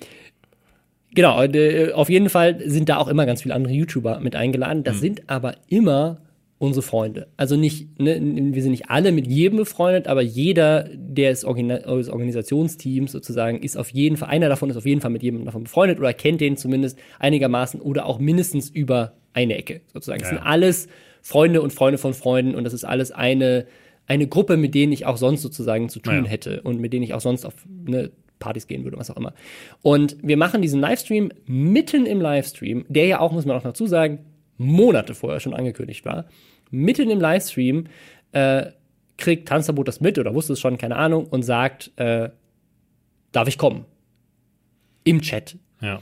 genau, 1.17 1.43
äh, 1.43 1.91
auf 1.91 2.10
jeden 2.10 2.30
Fall 2.30 2.62
sind 2.69 2.88
da 2.88 2.97
auch 2.97 3.10
immer 3.10 3.25
ganz 3.25 3.41
viele 3.41 3.53
andere 3.56 3.73
YouTuber 3.73 4.21
mit 4.21 4.36
eingeladen. 4.38 4.84
Das 4.86 5.01
sind 5.01 5.30
aber 5.30 5.56
immer 5.67 6.21
unsere 6.60 6.82
Freunde. 6.82 7.27
Also 7.38 7.56
nicht, 7.56 7.99
ne, 7.99 8.19
wir 8.53 8.62
sind 8.62 8.71
nicht 8.71 8.89
alle 8.89 9.12
mit 9.12 9.27
jedem 9.27 9.58
befreundet, 9.58 10.08
aber 10.08 10.21
jeder 10.21 10.88
des, 10.95 11.43
Organa 11.45 11.80
des 11.80 12.10
Organisationsteams 12.10 13.12
sozusagen 13.12 13.60
ist 13.62 13.77
auf 13.77 13.89
jeden 13.89 14.17
Fall, 14.17 14.30
einer 14.30 14.49
davon 14.49 14.69
ist 14.69 14.77
auf 14.77 14.86
jeden 14.86 15.01
Fall 15.01 15.12
mit 15.12 15.21
jedem 15.23 15.45
davon 15.45 15.65
befreundet 15.65 15.99
oder 15.99 16.13
kennt 16.13 16.41
den 16.41 16.58
zumindest 16.58 16.97
einigermaßen 17.19 17.82
oder 17.82 18.06
auch 18.06 18.17
mindestens 18.19 18.69
über 18.69 19.13
eine 19.34 19.56
Ecke 19.58 19.82
sozusagen. 19.93 20.21
Das 20.21 20.32
Ja. 20.32 20.38
sind 20.38 20.45
alles 20.45 20.88
Freunde 21.21 21.62
und 21.62 21.73
Freunde 21.73 21.97
von 21.97 22.13
Freunden 22.13 22.56
und 22.56 22.63
das 22.63 22.73
ist 22.73 22.86
alles 22.86 23.12
eine, 23.12 23.65
eine 24.08 24.27
Gruppe, 24.27 24.58
mit 24.58 24.73
denen 24.73 24.93
ich 24.93 25.06
auch 25.06 25.17
sonst 25.17 25.41
sozusagen 25.43 25.89
zu 25.89 25.99
tun 25.99 26.23
Ja. 26.25 26.30
hätte 26.32 26.62
und 26.62 26.80
mit 26.80 26.91
denen 26.93 27.03
ich 27.03 27.13
auch 27.13 27.21
sonst 27.21 27.45
auf 27.45 27.53
ne, 27.86 28.10
Partys 28.39 28.67
gehen 28.67 28.84
würde, 28.84 28.97
was 28.97 29.10
auch 29.10 29.17
immer. 29.17 29.34
Und 29.82 30.17
wir 30.21 30.38
machen 30.38 30.62
diesen 30.62 30.80
Livestream 30.80 31.32
mitten 31.45 32.06
im 32.06 32.21
Livestream, 32.21 32.86
der 32.88 33.06
ja 33.06 33.19
auch, 33.19 33.32
muss 33.32 33.45
man 33.45 33.58
auch 33.58 33.63
dazu 33.63 33.88
sagen, 33.88 34.19
Monate 34.58 35.13
vorher 35.15 35.39
schon 35.39 35.54
angekündigt 35.54 36.06
war. 36.06 36.26
Mitten 36.71 37.10
im 37.10 37.19
Livestream 37.19 37.86
äh, 38.32 38.67
kriegt 39.17 39.47
Tanzverbot 39.47 39.88
das 39.88 40.02
mit 40.02 40.19
oder 40.19 40.34
wusste 40.34 40.54
es 40.54 40.60
schon, 40.60 40.78
keine 40.78 40.95
Ahnung, 40.95 41.26
und 41.28 41.43
sagt, 41.43 41.91
äh, 41.97 42.30
darf 43.32 43.47
ich 43.47 43.58
kommen? 43.58 43.86
Im 45.04 45.21
Chat. 45.21 45.58
ja. 45.82 46.00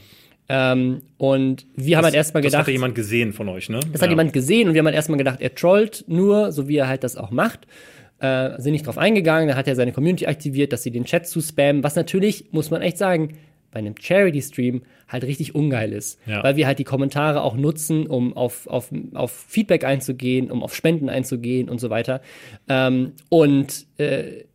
Ähm, 0.48 1.02
und 1.18 1.66
wir 1.76 1.98
haben 1.98 2.04
halt 2.04 2.14
erstmal 2.14 2.44
das 2.44 2.52
gedacht. 2.52 2.62
hatte 2.62 2.72
jemand 2.72 2.94
gesehen 2.94 3.34
von 3.34 3.50
euch, 3.50 3.68
ne? 3.68 3.80
Das 3.92 4.04
hat 4.04 4.12
jemand 4.12 4.32
gesehen 4.32 4.68
und 4.68 4.76
wir 4.76 4.80
haben 4.80 4.86
halt 4.86 4.96
erstmal 4.96 5.18
gedacht, 5.18 5.42
er 5.42 5.56
trollt 5.56 6.06
nur, 6.08 6.52
so 6.52 6.68
wie 6.68 6.78
er 6.78 6.88
halt 6.88 7.04
das 7.04 7.18
auch 7.18 7.32
macht. 7.32 7.66
Äh, 8.20 8.62
sind 8.62 8.72
nicht 8.72 8.88
drauf 8.88 8.98
eingegangen, 8.98 9.50
dann 9.50 9.58
hat 9.58 9.68
er 9.68 9.76
seine 9.76 9.92
Community 9.92 10.26
aktiviert, 10.26 10.72
dass 10.72 10.84
sie 10.84 10.92
den 10.92 11.04
Chat 11.04 11.28
zu 11.28 11.42
spammen, 11.42 11.84
was 11.84 11.96
natürlich, 11.96 12.46
muss 12.52 12.72
man 12.72 12.82
echt 12.82 12.98
sagen, 12.98 13.38
bei 13.76 13.80
einem 13.80 13.96
Charity-Stream 14.00 14.84
halt 15.10 15.26
richtig 15.26 15.54
ungeil 15.54 15.92
ist. 15.92 16.18
Ja. 16.26 16.42
Weil 16.42 16.56
wir 16.56 16.66
halt 16.66 16.80
die 16.80 16.86
Kommentare 16.86 17.42
auch 17.42 17.58
nutzen, 17.58 18.08
um 18.08 18.36
auf, 18.36 18.68
auf, 18.68 18.90
auf 19.14 19.32
Feedback 19.32 19.84
einzugehen, 19.84 20.50
um 20.50 20.64
auf 20.64 20.74
Spenden 20.74 21.10
einzugehen 21.10 21.70
und 21.70 21.82
so 21.82 21.90
weiter. 21.90 22.22
Ähm, 22.70 23.12
und 23.28 23.86
äh, 23.98 24.46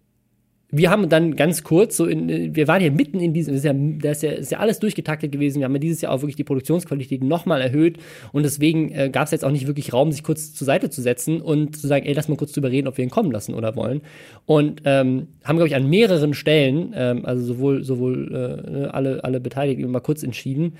wir 0.72 0.90
haben 0.90 1.08
dann 1.08 1.34
ganz 1.34 1.64
kurz 1.64 1.96
so 1.96 2.06
in, 2.06 2.54
wir 2.54 2.68
waren 2.68 2.82
ja 2.82 2.90
mitten 2.90 3.18
in 3.18 3.32
diesem, 3.32 3.54
das 3.54 3.64
ist 3.64 3.64
ja, 3.64 3.72
das 3.74 4.16
ist 4.18 4.22
ja, 4.22 4.30
ist 4.30 4.52
ja 4.52 4.58
alles 4.58 4.78
durchgetaktet 4.78 5.32
gewesen. 5.32 5.58
Wir 5.58 5.64
haben 5.64 5.74
ja 5.74 5.80
dieses 5.80 6.00
Jahr 6.00 6.12
auch 6.12 6.22
wirklich 6.22 6.36
die 6.36 6.44
Produktionsqualität 6.44 7.24
nochmal 7.24 7.60
erhöht 7.60 7.98
und 8.32 8.44
deswegen 8.44 8.92
äh, 8.92 9.10
gab 9.10 9.24
es 9.24 9.32
jetzt 9.32 9.44
auch 9.44 9.50
nicht 9.50 9.66
wirklich 9.66 9.92
Raum, 9.92 10.12
sich 10.12 10.22
kurz 10.22 10.54
zur 10.54 10.64
Seite 10.64 10.90
zu 10.90 11.02
setzen 11.02 11.40
und 11.40 11.76
zu 11.76 11.86
sagen, 11.86 12.06
ey, 12.06 12.12
lass 12.12 12.28
mal 12.28 12.36
kurz 12.36 12.52
drüber 12.52 12.70
reden, 12.70 12.86
ob 12.86 12.96
wir 12.98 13.04
ihn 13.04 13.10
kommen 13.10 13.32
lassen 13.32 13.54
oder 13.54 13.74
wollen. 13.74 14.02
Und 14.46 14.82
ähm, 14.84 15.28
haben, 15.44 15.56
glaube 15.56 15.68
ich, 15.68 15.74
an 15.74 15.88
mehreren 15.88 16.34
Stellen, 16.34 16.92
ähm, 16.94 17.24
also 17.24 17.44
sowohl, 17.44 17.82
sowohl 17.82 18.28
äh, 18.28 18.70
ne, 18.70 18.94
alle, 18.94 19.24
alle 19.24 19.40
Beteiligten 19.40 19.90
mal 19.90 20.00
kurz 20.00 20.22
entschieden, 20.22 20.76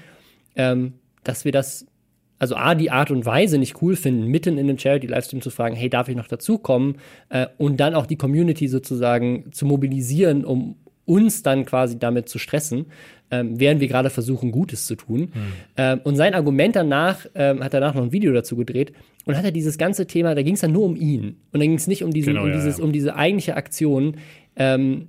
ähm, 0.57 0.93
dass 1.25 1.45
wir 1.45 1.53
das 1.53 1.87
also 2.41 2.57
A, 2.57 2.75
die 2.75 2.91
Art 2.91 3.13
und 3.13 3.25
Weise 3.25 3.59
nicht 3.59 3.81
cool 3.83 3.95
finden, 3.95 4.27
mitten 4.27 4.59
in 4.59 4.69
einem 4.69 4.79
Charity-Livestream 4.79 5.43
zu 5.43 5.51
fragen, 5.51 5.77
hey, 5.77 5.89
darf 5.89 6.09
ich 6.09 6.17
noch 6.17 6.27
dazukommen? 6.27 6.97
Äh, 7.29 7.47
und 7.59 7.79
dann 7.79 7.95
auch 7.95 8.07
die 8.07 8.17
Community 8.17 8.67
sozusagen 8.67 9.53
zu 9.53 9.67
mobilisieren, 9.67 10.45
um 10.45 10.77
uns 11.05 11.43
dann 11.43 11.67
quasi 11.67 11.99
damit 11.99 12.29
zu 12.29 12.39
stressen, 12.39 12.87
ähm, 13.31 13.61
während 13.61 13.81
wir 13.81 13.89
gerade 13.89 14.11
versuchen, 14.11 14.53
Gutes 14.53 14.87
zu 14.87 14.95
tun. 14.95 15.33
Ähm, 15.77 16.01
und 16.05 16.17
sein 16.17 16.35
Argument 16.35 16.77
danach, 16.77 17.27
ähm, 17.35 17.63
hat 17.63 17.75
danach 17.75 17.95
noch 17.95 18.03
ein 18.03 18.13
Video 18.13 18.33
dazu 18.33 18.57
gedreht 18.57 18.93
und 19.27 19.37
hat 19.37 19.45
er 19.45 19.53
dieses 19.53 19.77
ganze 19.77 20.07
Thema, 20.07 20.35
da 20.35 20.43
ging 20.43 20.55
es 20.55 20.61
dann 20.61 20.73
nur 20.73 20.85
um 20.85 20.97
ihn. 20.97 21.37
Und 21.53 21.61
dann 21.61 21.63
ging 21.63 21.75
es 21.75 21.87
nicht 21.87 22.05
um, 22.05 22.13
diesen, 22.13 22.35
Genau, 22.35 22.45
um, 22.45 22.51
ja, 22.51 22.57
dieses, 22.57 22.79
ja. 22.79 22.85
um 22.85 22.93
diese 22.93 23.17
eigentliche 23.17 23.57
Aktion, 23.57 24.17
ähm, 24.57 25.09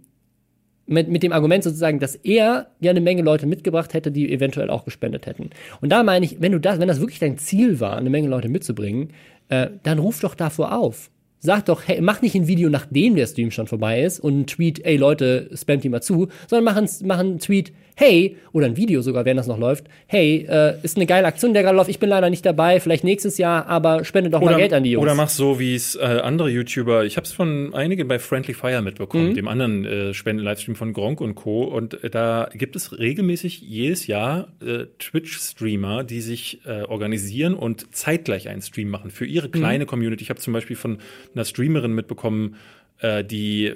mit, 0.91 1.07
mit 1.07 1.23
dem 1.23 1.31
Argument 1.31 1.63
sozusagen, 1.63 1.99
dass 1.99 2.15
er 2.15 2.67
ja 2.79 2.91
eine 2.91 3.01
Menge 3.01 3.21
Leute 3.21 3.47
mitgebracht 3.47 3.93
hätte, 3.93 4.11
die 4.11 4.31
eventuell 4.31 4.69
auch 4.69 4.85
gespendet 4.85 5.25
hätten. 5.25 5.49
Und 5.79 5.91
da 5.91 6.03
meine 6.03 6.25
ich, 6.25 6.41
wenn 6.41 6.51
du 6.51 6.59
das, 6.59 6.79
wenn 6.79 6.87
das 6.87 6.99
wirklich 6.99 7.19
dein 7.19 7.37
Ziel 7.37 7.79
war, 7.79 7.97
eine 7.97 8.09
Menge 8.09 8.27
Leute 8.27 8.49
mitzubringen, 8.49 9.11
äh, 9.49 9.69
dann 9.83 9.99
ruf 9.99 10.19
doch 10.19 10.35
davor 10.35 10.77
auf. 10.77 11.09
Sag 11.43 11.65
doch, 11.65 11.81
hey, 11.87 12.01
mach 12.01 12.21
nicht 12.21 12.35
ein 12.35 12.47
Video, 12.47 12.69
nachdem 12.69 13.15
der 13.15 13.25
Stream 13.25 13.49
schon 13.49 13.65
vorbei 13.65 14.03
ist 14.03 14.19
und 14.19 14.41
ein 14.41 14.45
Tweet, 14.47 14.85
ey 14.85 14.95
Leute, 14.95 15.49
spamt 15.55 15.83
die 15.83 15.89
mal 15.89 16.01
zu, 16.01 16.27
sondern 16.47 16.63
mach, 16.65 16.75
ein, 16.79 16.87
mach 17.03 17.17
einen 17.17 17.39
Tweet, 17.39 17.73
hey, 17.95 18.37
oder 18.51 18.67
ein 18.67 18.77
Video 18.77 19.01
sogar, 19.01 19.25
wenn 19.25 19.37
das 19.37 19.47
noch 19.47 19.57
läuft, 19.57 19.85
hey, 20.05 20.45
äh, 20.47 20.75
ist 20.83 20.97
eine 20.97 21.07
geile 21.07 21.25
Aktion, 21.25 21.53
der 21.53 21.63
gerade 21.63 21.75
läuft, 21.75 21.89
ich 21.89 21.97
bin 21.99 22.09
leider 22.09 22.29
nicht 22.29 22.45
dabei, 22.45 22.79
vielleicht 22.79 23.03
nächstes 23.03 23.39
Jahr, 23.39 23.65
aber 23.67 24.05
spende 24.05 24.29
doch 24.29 24.39
mal 24.41 24.55
Geld 24.55 24.71
an 24.73 24.83
die 24.83 24.91
Jungs. 24.91 25.03
Oder 25.03 25.15
mach 25.15 25.29
so, 25.29 25.59
wie 25.59 25.73
es 25.75 25.95
äh, 25.95 25.99
andere 26.01 26.49
YouTuber, 26.49 27.05
ich 27.05 27.17
habe 27.17 27.25
es 27.25 27.31
von 27.33 27.73
einigen 27.73 28.07
bei 28.07 28.19
Friendly 28.19 28.53
Fire 28.53 28.81
mitbekommen, 28.83 29.29
Mhm. 29.29 29.33
dem 29.35 29.47
anderen 29.47 29.85
äh, 29.85 30.13
Spenden-Livestream 30.13 30.75
von 30.75 30.93
Gronk 30.93 31.21
und 31.21 31.33
Co. 31.35 31.63
Und 31.63 32.03
äh, 32.03 32.09
da 32.11 32.49
gibt 32.53 32.75
es 32.75 32.97
regelmäßig 32.99 33.61
jedes 33.61 34.05
Jahr 34.07 34.47
äh, 34.65 34.85
Twitch-Streamer, 34.99 36.03
die 36.03 36.21
sich 36.21 36.59
äh, 36.65 36.83
organisieren 36.83 37.53
und 37.53 37.95
zeitgleich 37.95 38.47
einen 38.49 38.61
Stream 38.61 38.89
machen 38.89 39.09
für 39.11 39.25
ihre 39.25 39.47
Mhm. 39.47 39.51
kleine 39.51 39.85
Community. 39.85 40.23
Ich 40.23 40.29
habe 40.29 40.39
zum 40.39 40.53
Beispiel 40.53 40.75
von 40.75 40.99
einer 41.33 41.45
Streamerin 41.45 41.93
mitbekommen, 41.93 42.55
äh, 42.99 43.23
die, 43.23 43.73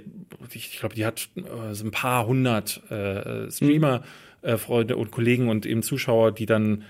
ich 0.53 0.79
glaube, 0.79 0.95
die 0.95 1.05
hat 1.05 1.29
äh, 1.35 1.73
so 1.73 1.85
ein 1.85 1.91
paar 1.91 2.27
hundert 2.27 2.81
äh, 2.91 3.51
Streamer, 3.51 4.03
äh, 4.41 4.57
Freunde 4.57 4.97
und 4.97 5.11
Kollegen 5.11 5.49
und 5.49 5.65
eben 5.65 5.83
Zuschauer, 5.83 6.31
die 6.31 6.45
dann 6.45 6.83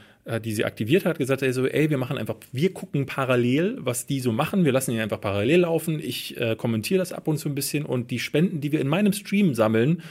die 0.43 0.53
sie 0.53 0.65
aktiviert 0.65 1.05
hat, 1.05 1.19
gesagt, 1.19 1.43
ey, 1.43 1.53
so, 1.53 1.67
ey, 1.67 1.91
wir 1.91 1.99
machen 1.99 2.17
einfach, 2.17 2.37
wir 2.51 2.73
gucken 2.73 3.05
parallel, 3.05 3.77
was 3.81 4.07
die 4.07 4.19
so 4.19 4.31
machen, 4.31 4.65
wir 4.65 4.71
lassen 4.71 4.89
ihn 4.89 4.99
einfach 4.99 5.21
parallel 5.21 5.59
laufen, 5.59 5.99
ich 5.99 6.35
äh, 6.41 6.55
kommentiere 6.55 6.97
das 6.97 7.13
ab 7.13 7.27
und 7.27 7.37
zu 7.37 7.47
ein 7.47 7.53
bisschen 7.53 7.85
und 7.85 8.09
die 8.09 8.17
Spenden, 8.17 8.59
die 8.59 8.71
wir 8.71 8.81
in 8.81 8.87
meinem 8.87 9.13
Stream 9.13 9.53
sammeln, 9.53 10.01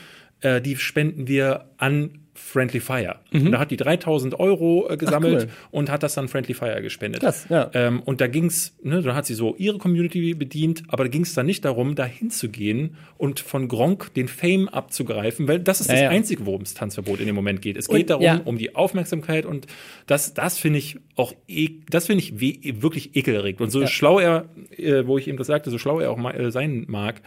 äh, 0.40 0.60
die 0.60 0.76
spenden 0.76 1.28
wir 1.28 1.66
an 1.78 2.24
Friendly 2.36 2.80
Fire. 2.80 3.16
Mhm. 3.30 3.46
Und 3.46 3.52
da 3.52 3.58
hat 3.60 3.70
die 3.70 3.76
3000 3.76 4.38
Euro 4.40 4.88
äh, 4.90 4.96
gesammelt 4.96 5.42
Ach, 5.42 5.44
cool. 5.44 5.68
und 5.70 5.90
hat 5.90 6.02
das 6.02 6.18
an 6.18 6.26
Friendly 6.26 6.54
Fire 6.54 6.82
gespendet. 6.82 7.22
Krass, 7.22 7.46
ja. 7.48 7.70
Ähm, 7.74 8.02
und 8.02 8.20
da 8.20 8.26
ging's, 8.26 8.76
ne, 8.82 9.02
da 9.02 9.14
hat 9.14 9.26
sie 9.26 9.34
so 9.34 9.54
ihre 9.56 9.78
Community 9.78 10.34
bedient, 10.34 10.82
aber 10.88 11.04
da 11.04 11.10
ging 11.10 11.22
es 11.22 11.34
dann 11.34 11.46
nicht 11.46 11.64
darum, 11.64 11.94
da 11.94 12.04
hinzugehen 12.04 12.96
und 13.18 13.38
von 13.38 13.68
Gronk 13.68 14.12
den 14.14 14.26
Fame 14.26 14.68
abzugreifen, 14.68 15.46
weil 15.46 15.60
das 15.60 15.80
ist 15.80 15.88
ja, 15.88 15.94
das 15.94 16.02
ja. 16.02 16.10
Einzige, 16.10 16.44
worum 16.44 16.62
es 16.62 16.74
Tanzverbot 16.74 17.20
in 17.20 17.26
dem 17.26 17.36
Moment 17.36 17.62
geht. 17.62 17.76
Es 17.76 17.86
geht 17.86 18.00
und, 18.00 18.10
darum, 18.10 18.24
ja. 18.24 18.40
um 18.44 18.58
die 18.58 18.74
Aufmerksamkeit 18.74 19.46
und 19.46 19.68
das, 20.06 20.34
das 20.34 20.58
finde 20.58 20.80
ich 20.80 20.98
auch, 21.14 21.32
e 21.46 21.70
das 21.88 22.06
finde 22.06 22.24
ich 22.24 22.40
wirklich 22.40 23.14
ekelerregend. 23.14 23.60
Und 23.60 23.70
so 23.70 23.86
schlau 23.86 24.18
er, 24.18 24.46
äh, 24.76 25.06
wo 25.06 25.18
ich 25.18 25.28
eben 25.28 25.38
das 25.38 25.46
sagte, 25.46 25.70
so 25.70 25.78
schlau 25.78 26.00
er 26.00 26.10
auch 26.10 26.16
mal, 26.16 26.34
äh, 26.34 26.50
sein 26.50 26.84
mag, 26.88 27.22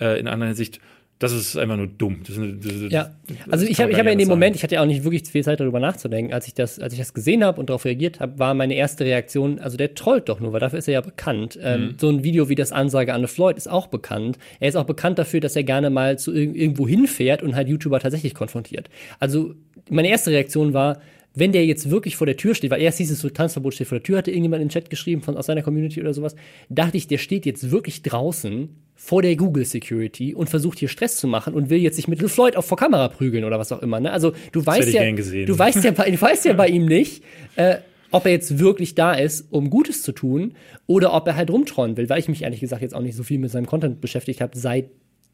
äh, 0.00 0.18
in 0.18 0.28
anderer 0.28 0.48
Hinsicht, 0.48 0.80
das 1.20 1.32
ist 1.32 1.56
einfach 1.56 1.76
nur 1.76 1.86
dumm. 1.86 2.18
Das, 2.26 2.36
das, 2.36 2.90
ja, 2.90 3.14
also 3.48 3.64
ich 3.64 3.80
habe 3.80 3.92
ich 3.92 3.98
hab 3.98 4.04
ja 4.04 4.12
in 4.12 4.18
dem 4.18 4.26
sagen. 4.26 4.38
Moment, 4.38 4.56
ich 4.56 4.62
hatte 4.64 4.74
ja 4.74 4.82
auch 4.82 4.86
nicht 4.86 5.04
wirklich 5.04 5.22
viel 5.22 5.44
Zeit 5.44 5.60
darüber 5.60 5.78
nachzudenken, 5.78 6.34
als 6.34 6.48
ich 6.48 6.54
das, 6.54 6.80
als 6.80 6.92
ich 6.92 6.98
das 6.98 7.14
gesehen 7.14 7.44
habe 7.44 7.60
und 7.60 7.70
darauf 7.70 7.84
reagiert 7.84 8.18
habe, 8.18 8.38
war 8.38 8.52
meine 8.54 8.74
erste 8.74 9.04
Reaktion, 9.04 9.60
also 9.60 9.76
der 9.76 9.94
trollt 9.94 10.28
doch 10.28 10.40
nur, 10.40 10.52
weil 10.52 10.60
dafür 10.60 10.80
ist 10.80 10.88
er 10.88 10.94
ja 10.94 11.00
bekannt. 11.00 11.58
Ähm, 11.62 11.80
mhm. 11.80 11.88
Ähm, 11.88 11.94
so 12.00 12.08
ein 12.08 12.24
Video 12.24 12.48
wie 12.48 12.56
das 12.56 12.72
Ansage 12.72 13.14
Anne 13.14 13.28
Floyd 13.28 13.56
ist 13.56 13.70
auch 13.70 13.86
bekannt. 13.86 14.38
Er 14.58 14.68
ist 14.68 14.76
auch 14.76 14.84
bekannt 14.84 15.18
dafür, 15.18 15.40
dass 15.40 15.54
er 15.54 15.62
gerne 15.62 15.88
mal 15.88 16.18
zu 16.18 16.32
irgendwo 16.32 16.88
hinfährt 16.88 17.42
und 17.42 17.54
halt 17.54 17.68
YouTuber 17.68 18.00
tatsächlich 18.00 18.34
konfrontiert. 18.34 18.90
Also 19.20 19.54
meine 19.88 20.08
erste 20.08 20.30
Reaktion 20.30 20.74
war, 20.74 21.00
wenn 21.34 21.52
der 21.52 21.66
jetzt 21.66 21.90
wirklich 21.90 22.16
vor 22.16 22.26
der 22.26 22.36
Tür 22.36 22.54
steht, 22.54 22.70
weil 22.70 22.80
erst 22.80 22.98
hieß 22.98 23.10
es 23.10 23.20
so, 23.20 23.28
Tanzverbot 23.28 23.74
steht 23.74 23.88
vor 23.88 23.98
der 23.98 24.04
Tür, 24.04 24.18
hatte 24.18 24.30
irgendjemand 24.30 24.62
in 24.62 24.68
den 24.68 24.72
Chat 24.72 24.90
geschrieben 24.90 25.22
von 25.22 25.36
aus 25.36 25.46
seiner 25.46 25.62
Community 25.62 26.00
oder 26.00 26.14
sowas, 26.14 26.36
dachte 26.68 26.96
ich, 26.96 27.06
der 27.06 27.18
steht 27.18 27.46
jetzt 27.46 27.70
wirklich 27.70 28.02
draußen 28.02 28.68
vor 28.94 29.22
der 29.22 29.36
Google 29.36 29.64
Security 29.64 30.34
und 30.34 30.48
versucht 30.48 30.78
hier 30.78 30.88
Stress 30.88 31.16
zu 31.16 31.26
machen 31.26 31.54
und 31.54 31.70
will 31.70 31.78
jetzt 31.78 31.96
sich 31.96 32.08
mit 32.08 32.22
Floyd 32.30 32.56
auch 32.56 32.64
vor 32.64 32.78
Kamera 32.78 33.08
prügeln 33.08 33.44
oder 33.44 33.58
was 33.58 33.72
auch 33.72 33.82
immer. 33.82 34.00
Ne? 34.00 34.10
Also 34.10 34.32
du 34.52 34.64
weißt 34.64 34.92
ja, 34.92 35.02
du 35.10 35.58
weißt 35.58 35.84
ja, 35.84 35.90
du 35.90 36.20
weißt 36.20 36.44
ja 36.44 36.52
bei 36.52 36.68
ihm 36.68 36.86
nicht, 36.86 37.22
äh, 37.56 37.76
ob 38.10 38.26
er 38.26 38.32
jetzt 38.32 38.58
wirklich 38.58 38.94
da 38.94 39.12
ist, 39.12 39.46
um 39.50 39.70
Gutes 39.70 40.02
zu 40.02 40.12
tun, 40.12 40.54
oder 40.86 41.12
ob 41.12 41.26
er 41.26 41.34
halt 41.34 41.50
rumtrollen 41.50 41.96
will, 41.96 42.08
weil 42.08 42.20
ich 42.20 42.28
mich 42.28 42.42
ehrlich 42.42 42.60
gesagt 42.60 42.80
jetzt 42.80 42.94
auch 42.94 43.00
nicht 43.00 43.16
so 43.16 43.24
viel 43.24 43.38
mit 43.38 43.50
seinem 43.50 43.66
Content 43.66 44.00
beschäftigt 44.00 44.40
habe, 44.40 44.56
seit 44.56 44.90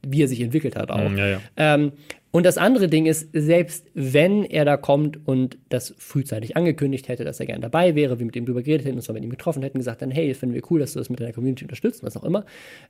wie 0.06 0.22
er 0.22 0.28
sich 0.28 0.40
entwickelt 0.40 0.76
hat 0.76 0.90
auch. 0.90 1.10
Ja, 1.12 1.26
ja. 1.26 1.40
Ähm, 1.56 1.92
und 2.32 2.46
das 2.46 2.58
andere 2.58 2.86
Ding 2.86 3.06
ist, 3.06 3.28
selbst 3.32 3.86
wenn 3.94 4.44
er 4.44 4.64
da 4.64 4.76
kommt 4.76 5.18
und 5.26 5.58
das 5.68 5.94
frühzeitig 5.98 6.56
angekündigt 6.56 7.08
hätte, 7.08 7.24
dass 7.24 7.40
er 7.40 7.46
gerne 7.46 7.62
dabei 7.62 7.96
wäre, 7.96 8.20
wir 8.20 8.26
mit 8.26 8.36
ihm 8.36 8.46
drüber 8.46 8.62
geredet 8.62 8.86
hätten, 8.86 8.96
uns 8.96 9.08
mal 9.08 9.14
mit 9.14 9.24
ihm 9.24 9.30
getroffen 9.30 9.64
hätten, 9.64 9.78
gesagt 9.78 10.00
dann, 10.00 10.12
hey, 10.12 10.32
finden 10.34 10.54
wir 10.54 10.62
cool, 10.70 10.78
dass 10.78 10.92
du 10.92 11.00
das 11.00 11.10
mit 11.10 11.18
deiner 11.18 11.32
Community 11.32 11.64
unterstützt, 11.64 12.04
was 12.04 12.16
auch 12.16 12.22
immer. 12.22 12.44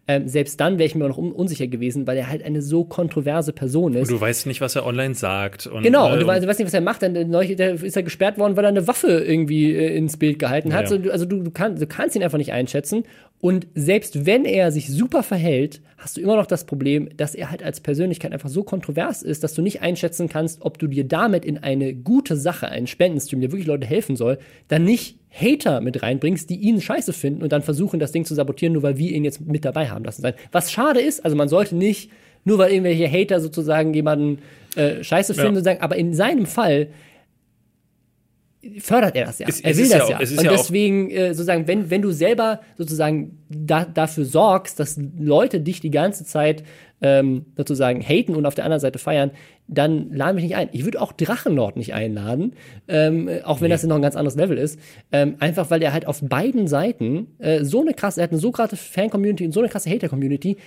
Ähm, 0.07 0.29
selbst 0.29 0.61
dann 0.61 0.79
wäre 0.79 0.87
ich 0.87 0.95
mir 0.95 1.05
auch 1.05 1.09
noch 1.09 1.19
un 1.19 1.33
unsicher 1.33 1.69
gewesen, 1.69 2.07
weil 2.07 2.19
er 2.19 2.29
halt 2.29 2.43
eine 2.43 2.61
so 2.61 2.85
kontroverse 2.85 3.55
Person 3.55 3.95
ist. 3.95 4.11
Und 4.11 4.17
du 4.17 4.21
weißt 4.21 4.47
nicht, 4.47 4.61
was 4.61 4.77
er 4.77 4.85
online 4.85 5.15
sagt. 5.15 5.67
Und, 5.67 5.85
genau, 5.85 6.13
und 6.13 6.19
du, 6.19 6.25
äh, 6.25 6.29
weißt, 6.29 6.47
weißt 6.47 6.59
nicht, 6.59 6.67
was 6.67 6.75
er 6.75 6.83
macht. 6.83 7.03
Dann 7.03 7.31
neulich, 7.31 7.59
ist 7.59 7.97
er 7.97 8.03
gesperrt 8.03 8.37
worden, 8.37 8.59
weil 8.59 8.65
er 8.65 8.69
eine 8.69 8.87
Waffe 8.87 9.09
irgendwie 9.09 9.75
äh, 9.75 9.97
ins 9.97 10.19
Bild 10.19 10.39
gehalten 10.39 10.75
hat. 10.75 10.91
Ja, 10.91 10.97
ja. 10.99 11.11
also 11.13 11.25
du, 11.25 11.43
du, 11.43 11.51
kann, 11.51 11.77
du 11.77 11.87
kannst 11.87 12.15
ihn 12.15 12.23
einfach 12.23 12.39
nicht 12.39 12.53
einschätzen. 12.53 13.05
Und 13.41 13.66
selbst 13.74 14.26
wenn 14.26 14.45
er 14.45 14.70
sich 14.70 14.88
super 14.88 15.22
verhält, 15.22 15.80
hast 15.97 16.16
du 16.16 16.20
immer 16.20 16.36
noch 16.36 16.47
das 16.47 16.64
Problem, 16.64 17.09
dass 17.16 17.34
er 17.34 17.51
halt 17.51 17.62
als 17.62 17.80
Persönlichkeit 17.80 18.32
einfach 18.32 18.51
so 18.51 18.62
kontrovers 18.62 19.22
ist, 19.22 19.43
dass 19.43 19.55
du 19.55 19.62
nicht 19.62 19.80
einschätzen 19.80 20.28
kannst, 20.28 20.61
ob 20.61 20.78
du 20.78 20.86
dir 20.86 21.05
damit 21.05 21.47
in 21.47 21.59
eine 21.59 21.95
gute 21.95 22.36
Sache, 22.36 22.68
einen 22.68 22.86
Spendenstream, 22.86 23.41
der 23.41 23.51
wirklich 23.51 23.66
Leute 23.66 23.86
helfen 23.86 24.16
soll, 24.16 24.38
dann 24.68 24.84
nicht 24.84 25.18
Hater 25.30 25.80
mit 25.80 26.03
reinbringst, 26.03 26.51
die 26.51 26.57
ihn 26.57 26.80
scheiße 26.82 27.14
finden 27.14 27.43
und 27.43 27.53
dann 27.53 27.62
versuchen, 27.62 27.99
das 27.99 28.12
Ding 28.12 28.26
zu 28.26 28.34
sabotieren, 28.34 28.74
nur 28.74 28.82
weil 28.82 28.99
wir 28.99 29.11
ihn 29.11 29.24
jetzt 29.24 29.41
mit 29.41 29.64
dabei 29.64 29.88
haben 29.88 30.05
lassen 30.05 30.22
sein. 30.22 30.34
Was 30.53 30.70
schade 30.70 31.01
ist, 31.01 31.24
also 31.24 31.36
man 31.36 31.49
sollte 31.49 31.76
nicht, 31.76 32.11
nur 32.45 32.59
weil 32.59 32.72
irgendwelche 32.72 33.11
Hater 33.11 33.41
sozusagen 33.41 33.95
jemanden 33.95 34.38
äh, 34.76 35.03
scheiße 35.03 35.34
finden, 35.34 35.51
ja. 35.51 35.55
sozusagen, 35.57 35.80
aber 35.80 35.97
in 35.97 36.14
seinem 36.14 36.47
Fall 36.47 36.88
fördert 38.79 39.17
er 39.17 39.27
das 39.27 39.39
ja. 39.39 39.49
Es, 39.49 39.61
er 39.61 39.77
will 39.77 39.89
das 39.89 40.09
ja. 40.09 40.17
Auch, 40.17 40.21
und 40.21 40.51
deswegen 40.51 41.11
äh, 41.11 41.33
sozusagen, 41.33 41.67
wenn, 41.67 41.91
wenn 41.91 42.03
du 42.03 42.11
selber 42.11 42.61
sozusagen 42.77 43.39
da, 43.49 43.85
dafür 43.85 44.25
sorgst, 44.25 44.79
dass 44.79 45.01
Leute 45.19 45.61
dich 45.61 45.81
die 45.81 45.91
ganze 45.91 46.25
Zeit 46.25 46.63
ähm, 47.01 47.47
sozusagen 47.57 48.03
haten 48.03 48.35
und 48.35 48.45
auf 48.45 48.55
der 48.55 48.65
anderen 48.65 48.81
Seite 48.81 48.99
feiern, 48.99 49.31
dann 49.67 50.13
lade 50.13 50.35
mich 50.35 50.45
nicht 50.45 50.57
ein. 50.57 50.69
Ich 50.73 50.85
würde 50.85 51.01
auch 51.01 51.13
Drachenlord 51.13 51.77
nicht 51.77 51.95
einladen, 51.95 52.53
ähm, 52.89 53.31
auch 53.45 53.61
wenn 53.61 53.69
nee. 53.69 53.75
das 53.75 53.85
noch 53.85 53.97
ein 53.97 54.03
ganz 54.03 54.17
anderes 54.17 54.37
Level 54.37 54.59
ist. 54.59 54.79
Ähm, 55.11 55.37
einfach 55.39 55.71
weil 55.71 55.83
er 55.83 55.93
halt 55.93 56.07
auf 56.07 56.21
beiden 56.21 56.69
Seiten 56.69 57.29
äh, 57.39 57.65
so 57.65 57.81
eine 57.81 57.95
krasse, 57.95 58.21
er 58.21 58.25
hat 58.25 58.33
eine 58.33 58.41
so 58.41 58.51
krasse 58.51 58.77
Fan-Community 58.77 59.47
und 59.47 59.53
so 59.53 59.61
eine 59.61 59.71
krasse 59.71 59.89
Hater-Community. 59.89 60.59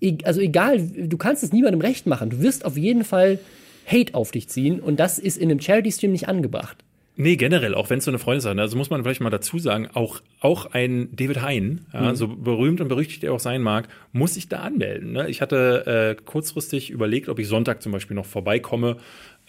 E 0.00 0.18
also 0.24 0.40
egal, 0.40 0.80
du 0.80 1.16
kannst 1.16 1.42
es 1.42 1.52
niemandem 1.52 1.80
recht 1.80 2.06
machen. 2.06 2.30
Du 2.30 2.40
wirst 2.42 2.64
auf 2.64 2.76
jeden 2.76 3.02
Fall 3.02 3.38
Hate 3.86 4.14
auf 4.14 4.30
dich 4.30 4.48
ziehen 4.48 4.78
und 4.78 5.00
das 5.00 5.18
ist 5.18 5.36
in 5.36 5.50
einem 5.50 5.60
Charity-Stream 5.60 6.12
nicht 6.12 6.28
angebracht. 6.28 6.84
Nee, 7.20 7.36
generell, 7.36 7.74
auch 7.74 7.90
wenn 7.90 7.98
es 7.98 8.06
so 8.06 8.10
eine 8.10 8.18
Freundin 8.18 8.38
ist. 8.38 8.46
Also 8.46 8.78
muss 8.78 8.88
man 8.88 9.02
vielleicht 9.02 9.20
mal 9.20 9.28
dazu 9.28 9.58
sagen, 9.58 9.88
auch, 9.92 10.22
auch 10.40 10.72
ein 10.72 11.10
David 11.12 11.42
Hein, 11.42 11.84
ja, 11.92 12.12
mhm. 12.12 12.16
so 12.16 12.28
berühmt 12.28 12.80
und 12.80 12.88
berüchtigt 12.88 13.22
er 13.24 13.34
auch 13.34 13.40
sein 13.40 13.60
mag, 13.60 13.88
muss 14.12 14.34
sich 14.34 14.48
da 14.48 14.60
anmelden. 14.60 15.12
Ne? 15.12 15.28
Ich 15.28 15.42
hatte 15.42 16.16
äh, 16.18 16.22
kurzfristig 16.22 16.88
überlegt, 16.88 17.28
ob 17.28 17.38
ich 17.38 17.46
Sonntag 17.46 17.82
zum 17.82 17.92
Beispiel 17.92 18.14
noch 18.14 18.24
vorbeikomme, 18.24 18.96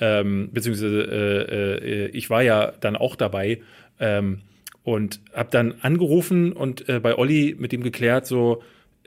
ähm, 0.01 0.49
beziehungsweise 0.51 1.01
äh, 1.01 2.07
äh, 2.07 2.07
ich 2.07 2.29
war 2.29 2.41
ja 2.41 2.73
dann 2.81 2.97
auch 2.97 3.15
dabei 3.15 3.61
ähm, 4.01 4.41
und 4.83 5.21
habe 5.33 5.49
dann 5.51 5.75
angerufen 5.79 6.51
und 6.51 6.89
äh, 6.89 6.99
bei 6.99 7.17
Olli 7.17 7.55
mit 7.57 7.71
ihm 7.71 7.83
geklärt, 7.83 8.27
so, 8.27 8.63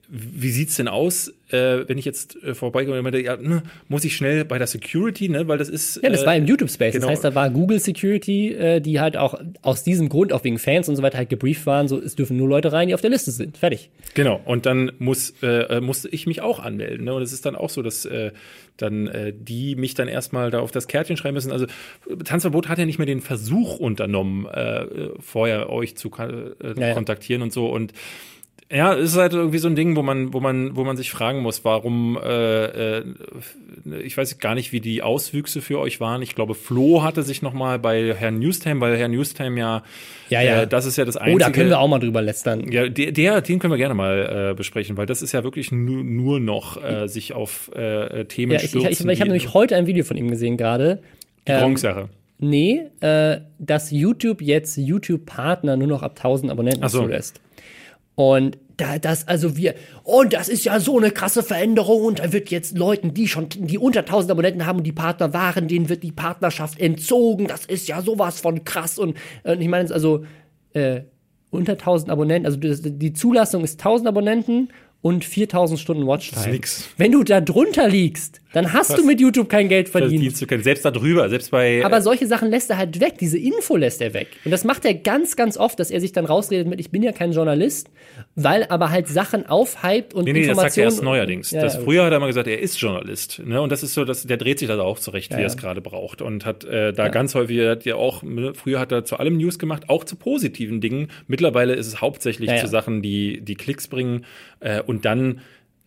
wie 0.08 0.50
sieht's 0.50 0.76
denn 0.76 0.88
aus, 0.88 1.32
äh, 1.50 1.88
wenn 1.88 1.98
ich 1.98 2.04
jetzt 2.04 2.42
äh, 2.42 2.54
vorbeikomme 2.54 2.98
und 2.98 3.14
ja, 3.14 3.36
ne, 3.36 3.62
muss 3.88 4.04
ich 4.04 4.16
schnell 4.16 4.44
bei 4.44 4.58
der 4.58 4.66
Security, 4.66 5.28
ne, 5.28 5.46
weil 5.48 5.58
das 5.58 5.68
ist. 5.68 6.00
Ja, 6.02 6.10
das 6.10 6.22
äh, 6.22 6.26
war 6.26 6.36
im 6.36 6.46
YouTube-Space. 6.46 6.94
Genau. 6.94 7.06
Das 7.06 7.12
heißt, 7.12 7.24
da 7.24 7.34
war 7.34 7.50
Google 7.50 7.78
Security, 7.78 8.52
äh, 8.52 8.80
die 8.80 9.00
halt 9.00 9.16
auch 9.16 9.38
aus 9.62 9.84
diesem 9.84 10.08
Grund, 10.08 10.32
auch 10.32 10.44
wegen 10.44 10.58
Fans 10.58 10.88
und 10.88 10.96
so 10.96 11.02
weiter, 11.02 11.18
halt 11.18 11.30
gebrieft 11.30 11.66
waren, 11.66 11.88
so 11.88 11.98
es 11.98 12.16
dürfen 12.16 12.36
nur 12.36 12.48
Leute 12.48 12.72
rein, 12.72 12.88
die 12.88 12.94
auf 12.94 13.00
der 13.00 13.10
Liste 13.10 13.30
sind. 13.30 13.56
Fertig. 13.56 13.90
Genau. 14.14 14.40
Und 14.44 14.66
dann 14.66 14.92
muss, 14.98 15.34
äh, 15.42 15.80
musste 15.80 16.08
ich 16.08 16.26
mich 16.26 16.40
auch 16.40 16.60
anmelden. 16.60 17.04
Ne? 17.04 17.14
Und 17.14 17.22
es 17.22 17.32
ist 17.32 17.46
dann 17.46 17.56
auch 17.56 17.70
so, 17.70 17.82
dass 17.82 18.04
äh, 18.04 18.32
dann 18.76 19.06
äh, 19.06 19.32
die 19.32 19.76
mich 19.76 19.94
dann 19.94 20.08
erstmal 20.08 20.50
da 20.50 20.60
auf 20.60 20.72
das 20.72 20.88
Kärtchen 20.88 21.16
schreiben 21.16 21.34
müssen. 21.34 21.52
Also 21.52 21.66
Tanzverbot 22.24 22.68
hat 22.68 22.78
ja 22.78 22.86
nicht 22.86 22.98
mehr 22.98 23.06
den 23.06 23.20
Versuch 23.20 23.78
unternommen, 23.78 24.46
äh, 24.46 24.86
vorher 25.20 25.70
euch 25.70 25.96
zu 25.96 26.10
äh, 26.18 26.80
ja, 26.80 26.94
kontaktieren 26.94 27.42
und 27.42 27.52
so. 27.52 27.68
Und 27.68 27.92
ja, 28.70 28.94
es 28.94 29.12
ist 29.12 29.18
halt 29.18 29.34
irgendwie 29.34 29.58
so 29.58 29.68
ein 29.68 29.76
Ding, 29.76 29.94
wo 29.94 30.02
man, 30.02 30.32
wo 30.32 30.40
man, 30.40 30.74
wo 30.74 30.84
man 30.84 30.96
sich 30.96 31.10
fragen 31.10 31.40
muss, 31.40 31.64
warum, 31.64 32.18
äh, 32.22 32.98
äh, 32.98 33.04
ich 34.02 34.16
weiß 34.16 34.38
gar 34.38 34.54
nicht, 34.54 34.72
wie 34.72 34.80
die 34.80 35.02
Auswüchse 35.02 35.60
für 35.60 35.78
euch 35.78 36.00
waren. 36.00 36.22
Ich 36.22 36.34
glaube, 36.34 36.54
Flo 36.54 37.02
hatte 37.02 37.22
sich 37.22 37.42
noch 37.42 37.52
mal 37.52 37.78
bei 37.78 38.14
Herrn 38.14 38.38
Newstime, 38.38 38.80
weil 38.80 38.96
Herr 38.96 39.08
Newstime 39.08 39.58
ja, 39.60 39.82
ja, 40.30 40.40
ja. 40.40 40.62
Äh, 40.62 40.66
das 40.66 40.86
ist 40.86 40.96
ja 40.96 41.04
das 41.04 41.16
Einzige. 41.16 41.36
Oh, 41.36 41.38
da 41.38 41.50
können 41.50 41.68
wir 41.68 41.78
auch 41.78 41.88
mal 41.88 41.98
drüber 41.98 42.22
lästern. 42.22 42.70
Ja, 42.72 42.88
der, 42.88 43.12
der 43.12 43.42
den 43.42 43.58
können 43.58 43.72
wir 43.72 43.78
gerne 43.78 43.94
mal 43.94 44.50
äh, 44.52 44.54
besprechen, 44.54 44.96
weil 44.96 45.06
das 45.06 45.20
ist 45.20 45.32
ja 45.32 45.44
wirklich 45.44 45.70
nur, 45.70 46.02
nur 46.02 46.40
noch 46.40 46.82
äh, 46.82 47.06
sich 47.06 47.34
auf 47.34 47.70
äh, 47.74 48.24
Themen 48.24 48.52
ja, 48.52 48.60
ich, 48.60 48.70
stürzen. 48.70 48.90
Ich, 48.90 49.00
ich, 49.00 49.06
ich 49.06 49.20
habe 49.20 49.30
nämlich 49.30 49.52
heute 49.52 49.76
ein 49.76 49.86
Video 49.86 50.04
von 50.04 50.16
ihm 50.16 50.30
gesehen 50.30 50.56
gerade. 50.56 51.02
Die. 51.46 51.52
Ähm, 51.52 51.76
nee, 52.38 52.80
äh, 53.00 53.40
dass 53.58 53.90
YouTube 53.90 54.40
jetzt 54.40 54.78
YouTube-Partner 54.78 55.76
nur 55.76 55.88
noch 55.88 56.02
ab 56.02 56.14
1000 56.16 56.50
Abonnenten 56.50 56.88
so. 56.88 57.02
zulässt. 57.02 57.40
Und 58.14 58.58
da, 58.76 58.98
das, 58.98 59.28
also 59.28 59.56
wir, 59.56 59.74
und 60.02 60.32
das 60.32 60.48
ist 60.48 60.64
ja 60.64 60.80
so 60.80 60.98
eine 60.98 61.10
krasse 61.10 61.42
Veränderung. 61.42 62.04
Und 62.04 62.18
da 62.18 62.32
wird 62.32 62.50
jetzt 62.50 62.76
Leuten, 62.76 63.14
die 63.14 63.28
schon, 63.28 63.48
die 63.50 63.78
unter 63.78 64.00
1000 64.00 64.32
Abonnenten 64.32 64.66
haben 64.66 64.78
und 64.78 64.84
die 64.84 64.92
Partner 64.92 65.32
waren, 65.32 65.68
denen 65.68 65.88
wird 65.88 66.02
die 66.02 66.12
Partnerschaft 66.12 66.80
entzogen. 66.80 67.46
Das 67.46 67.66
ist 67.66 67.88
ja 67.88 68.02
sowas 68.02 68.40
von 68.40 68.64
krass. 68.64 68.98
Und, 68.98 69.16
und 69.44 69.60
ich 69.60 69.68
meine, 69.68 69.92
also, 69.92 70.24
äh, 70.72 71.02
unter 71.50 71.72
1000 71.72 72.10
Abonnenten, 72.10 72.46
also 72.46 72.58
die, 72.58 73.12
Zulassung 73.12 73.62
ist 73.62 73.80
1000 73.80 74.08
Abonnenten 74.08 74.68
und 75.04 75.22
4000 75.22 75.78
Stunden 75.78 76.06
Watchtime. 76.06 76.36
Das 76.36 76.46
ist 76.46 76.52
nix. 76.52 76.88
Wenn 76.96 77.12
du 77.12 77.24
da 77.24 77.42
drunter 77.42 77.88
liegst, 77.88 78.40
dann 78.54 78.72
hast 78.72 78.90
Was? 78.90 78.96
du 78.96 79.04
mit 79.04 79.20
YouTube 79.20 79.50
kein 79.50 79.68
Geld 79.68 79.90
verdient. 79.90 80.40
Du 80.40 80.62
selbst 80.62 80.82
da 80.82 80.90
drüber, 80.90 81.28
selbst 81.28 81.50
bei. 81.50 81.84
Aber 81.84 82.00
solche 82.00 82.26
Sachen 82.26 82.48
lässt 82.48 82.70
er 82.70 82.78
halt 82.78 83.00
weg. 83.00 83.18
Diese 83.18 83.36
Info 83.36 83.76
lässt 83.76 84.00
er 84.00 84.14
weg. 84.14 84.28
Und 84.46 84.50
das 84.50 84.64
macht 84.64 84.86
er 84.86 84.94
ganz, 84.94 85.36
ganz 85.36 85.58
oft, 85.58 85.78
dass 85.78 85.90
er 85.90 86.00
sich 86.00 86.12
dann 86.12 86.24
rausredet 86.24 86.68
mit, 86.68 86.80
ich 86.80 86.90
bin 86.90 87.02
ja 87.02 87.12
kein 87.12 87.32
Journalist, 87.32 87.90
weil 88.34 88.64
aber 88.70 88.90
halt 88.90 89.08
Sachen 89.08 89.44
aufhypt 89.44 90.14
und 90.14 90.24
nee, 90.24 90.32
nee, 90.32 90.44
Informationen. 90.44 90.54
Das 90.54 90.62
sagt 90.62 90.78
er 90.78 90.84
erst 90.84 91.02
neuerdings. 91.02 91.50
Ja, 91.50 91.62
das, 91.62 91.76
früher 91.76 92.04
hat 92.04 92.12
er 92.12 92.20
mal 92.20 92.28
gesagt, 92.28 92.46
er 92.46 92.60
ist 92.60 92.80
Journalist. 92.80 93.42
Ne? 93.44 93.60
Und 93.60 93.72
das 93.72 93.82
ist 93.82 93.92
so, 93.92 94.06
dass, 94.06 94.22
der 94.22 94.38
dreht 94.38 94.60
sich 94.60 94.68
da 94.68 94.80
auch 94.80 95.00
zurecht, 95.00 95.32
ja, 95.32 95.38
wie 95.38 95.42
er 95.42 95.48
es 95.48 95.58
gerade 95.58 95.82
braucht. 95.82 96.22
Und 96.22 96.46
hat 96.46 96.64
äh, 96.64 96.94
da 96.94 97.04
ja. 97.04 97.08
ganz 97.10 97.34
häufig, 97.34 97.60
hat 97.60 97.84
ja 97.84 97.96
auch, 97.96 98.22
ne, 98.22 98.54
früher 98.54 98.78
hat 98.78 98.90
er 98.90 99.04
zu 99.04 99.18
allem 99.18 99.36
News 99.36 99.58
gemacht, 99.58 99.90
auch 99.90 100.04
zu 100.04 100.16
positiven 100.16 100.80
Dingen. 100.80 101.08
Mittlerweile 101.26 101.74
ist 101.74 101.88
es 101.88 102.00
hauptsächlich 102.00 102.48
zu 102.60 102.68
Sachen, 102.68 103.02
die, 103.02 103.42
die 103.42 103.56
Klicks 103.56 103.88
bringen. 103.88 104.24
Äh, 104.60 104.80
und 104.80 104.93
dann 105.02 105.40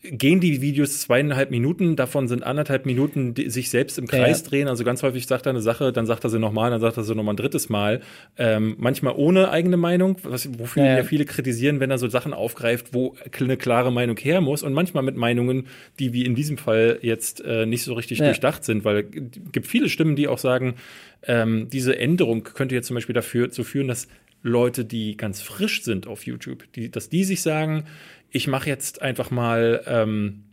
gehen 0.04 0.40
die 0.40 0.62
Videos 0.62 1.02
zweieinhalb 1.02 1.50
Minuten, 1.52 1.96
davon 1.96 2.28
sind 2.28 2.44
anderthalb 2.44 2.86
Minuten 2.86 3.34
die 3.34 3.50
sich 3.50 3.70
selbst 3.70 3.98
im 3.98 4.08
Kreis 4.08 4.44
Ja. 4.44 4.50
drehen. 4.50 4.68
Also 4.68 4.84
ganz 4.84 5.02
häufig 5.04 5.26
sagt 5.28 5.48
er 5.48 5.50
eine 5.50 5.60
Sache, 5.62 5.92
dann 5.92 6.06
sagt 6.06 6.24
er 6.24 6.30
sie 6.30 6.40
nochmal, 6.40 6.70
dann 6.70 6.80
sagt 6.80 6.98
er 6.98 7.04
sie 7.04 7.16
nochmal 7.16 7.34
ein 7.34 7.38
drittes 7.38 7.68
Mal. 7.68 8.02
Ähm, 8.38 8.76
manchmal 8.78 9.16
ohne 9.18 9.50
eigene 9.50 9.76
Meinung, 9.76 10.18
was, 10.24 10.48
wofür 10.60 10.84
Ja, 10.84 10.90
ja. 10.92 10.98
ja 10.98 11.04
viele 11.04 11.26
kritisieren, 11.26 11.80
wenn 11.80 11.92
er 11.92 11.98
so 11.98 12.08
Sachen 12.08 12.34
aufgreift, 12.34 12.94
wo 12.94 13.16
eine 13.38 13.58
klare 13.58 13.92
Meinung 13.92 14.18
her 14.18 14.40
muss 14.40 14.62
und 14.64 14.72
manchmal 14.74 15.04
mit 15.04 15.18
Meinungen, 15.18 15.66
die 16.00 16.14
wie 16.14 16.26
in 16.26 16.36
diesem 16.36 16.58
Fall 16.58 17.00
jetzt 17.02 17.42
äh, 17.44 17.66
nicht 17.66 17.84
so 17.84 17.94
richtig 17.96 18.20
Ja. 18.20 18.26
durchdacht 18.26 18.64
sind, 18.64 18.86
weil 18.86 19.00
es 19.00 19.52
gibt 19.52 19.66
viele 19.68 19.90
Stimmen, 19.90 20.16
die 20.16 20.28
auch 20.28 20.38
sagen, 20.38 20.76
ähm, 21.24 21.70
diese 21.72 21.98
Änderung 21.98 22.44
könnte 22.44 22.76
jetzt 22.76 22.88
zum 22.88 22.96
Beispiel 22.96 23.16
dafür 23.16 23.50
zu 23.50 23.64
führen, 23.64 23.88
dass 23.88 24.08
Leute, 24.44 24.86
die 24.86 25.18
ganz 25.18 25.42
frisch 25.42 25.82
sind 25.84 26.06
auf 26.06 26.26
YouTube, 26.28 26.72
die, 26.74 26.92
dass 26.92 27.10
die 27.10 27.24
sich 27.24 27.42
sagen, 27.42 27.86
ich 28.30 28.48
mache 28.48 28.70
jetzt 28.70 29.02
einfach 29.02 29.32
mal, 29.32 29.84
ähm, 29.86 30.44
äh, 30.44 30.47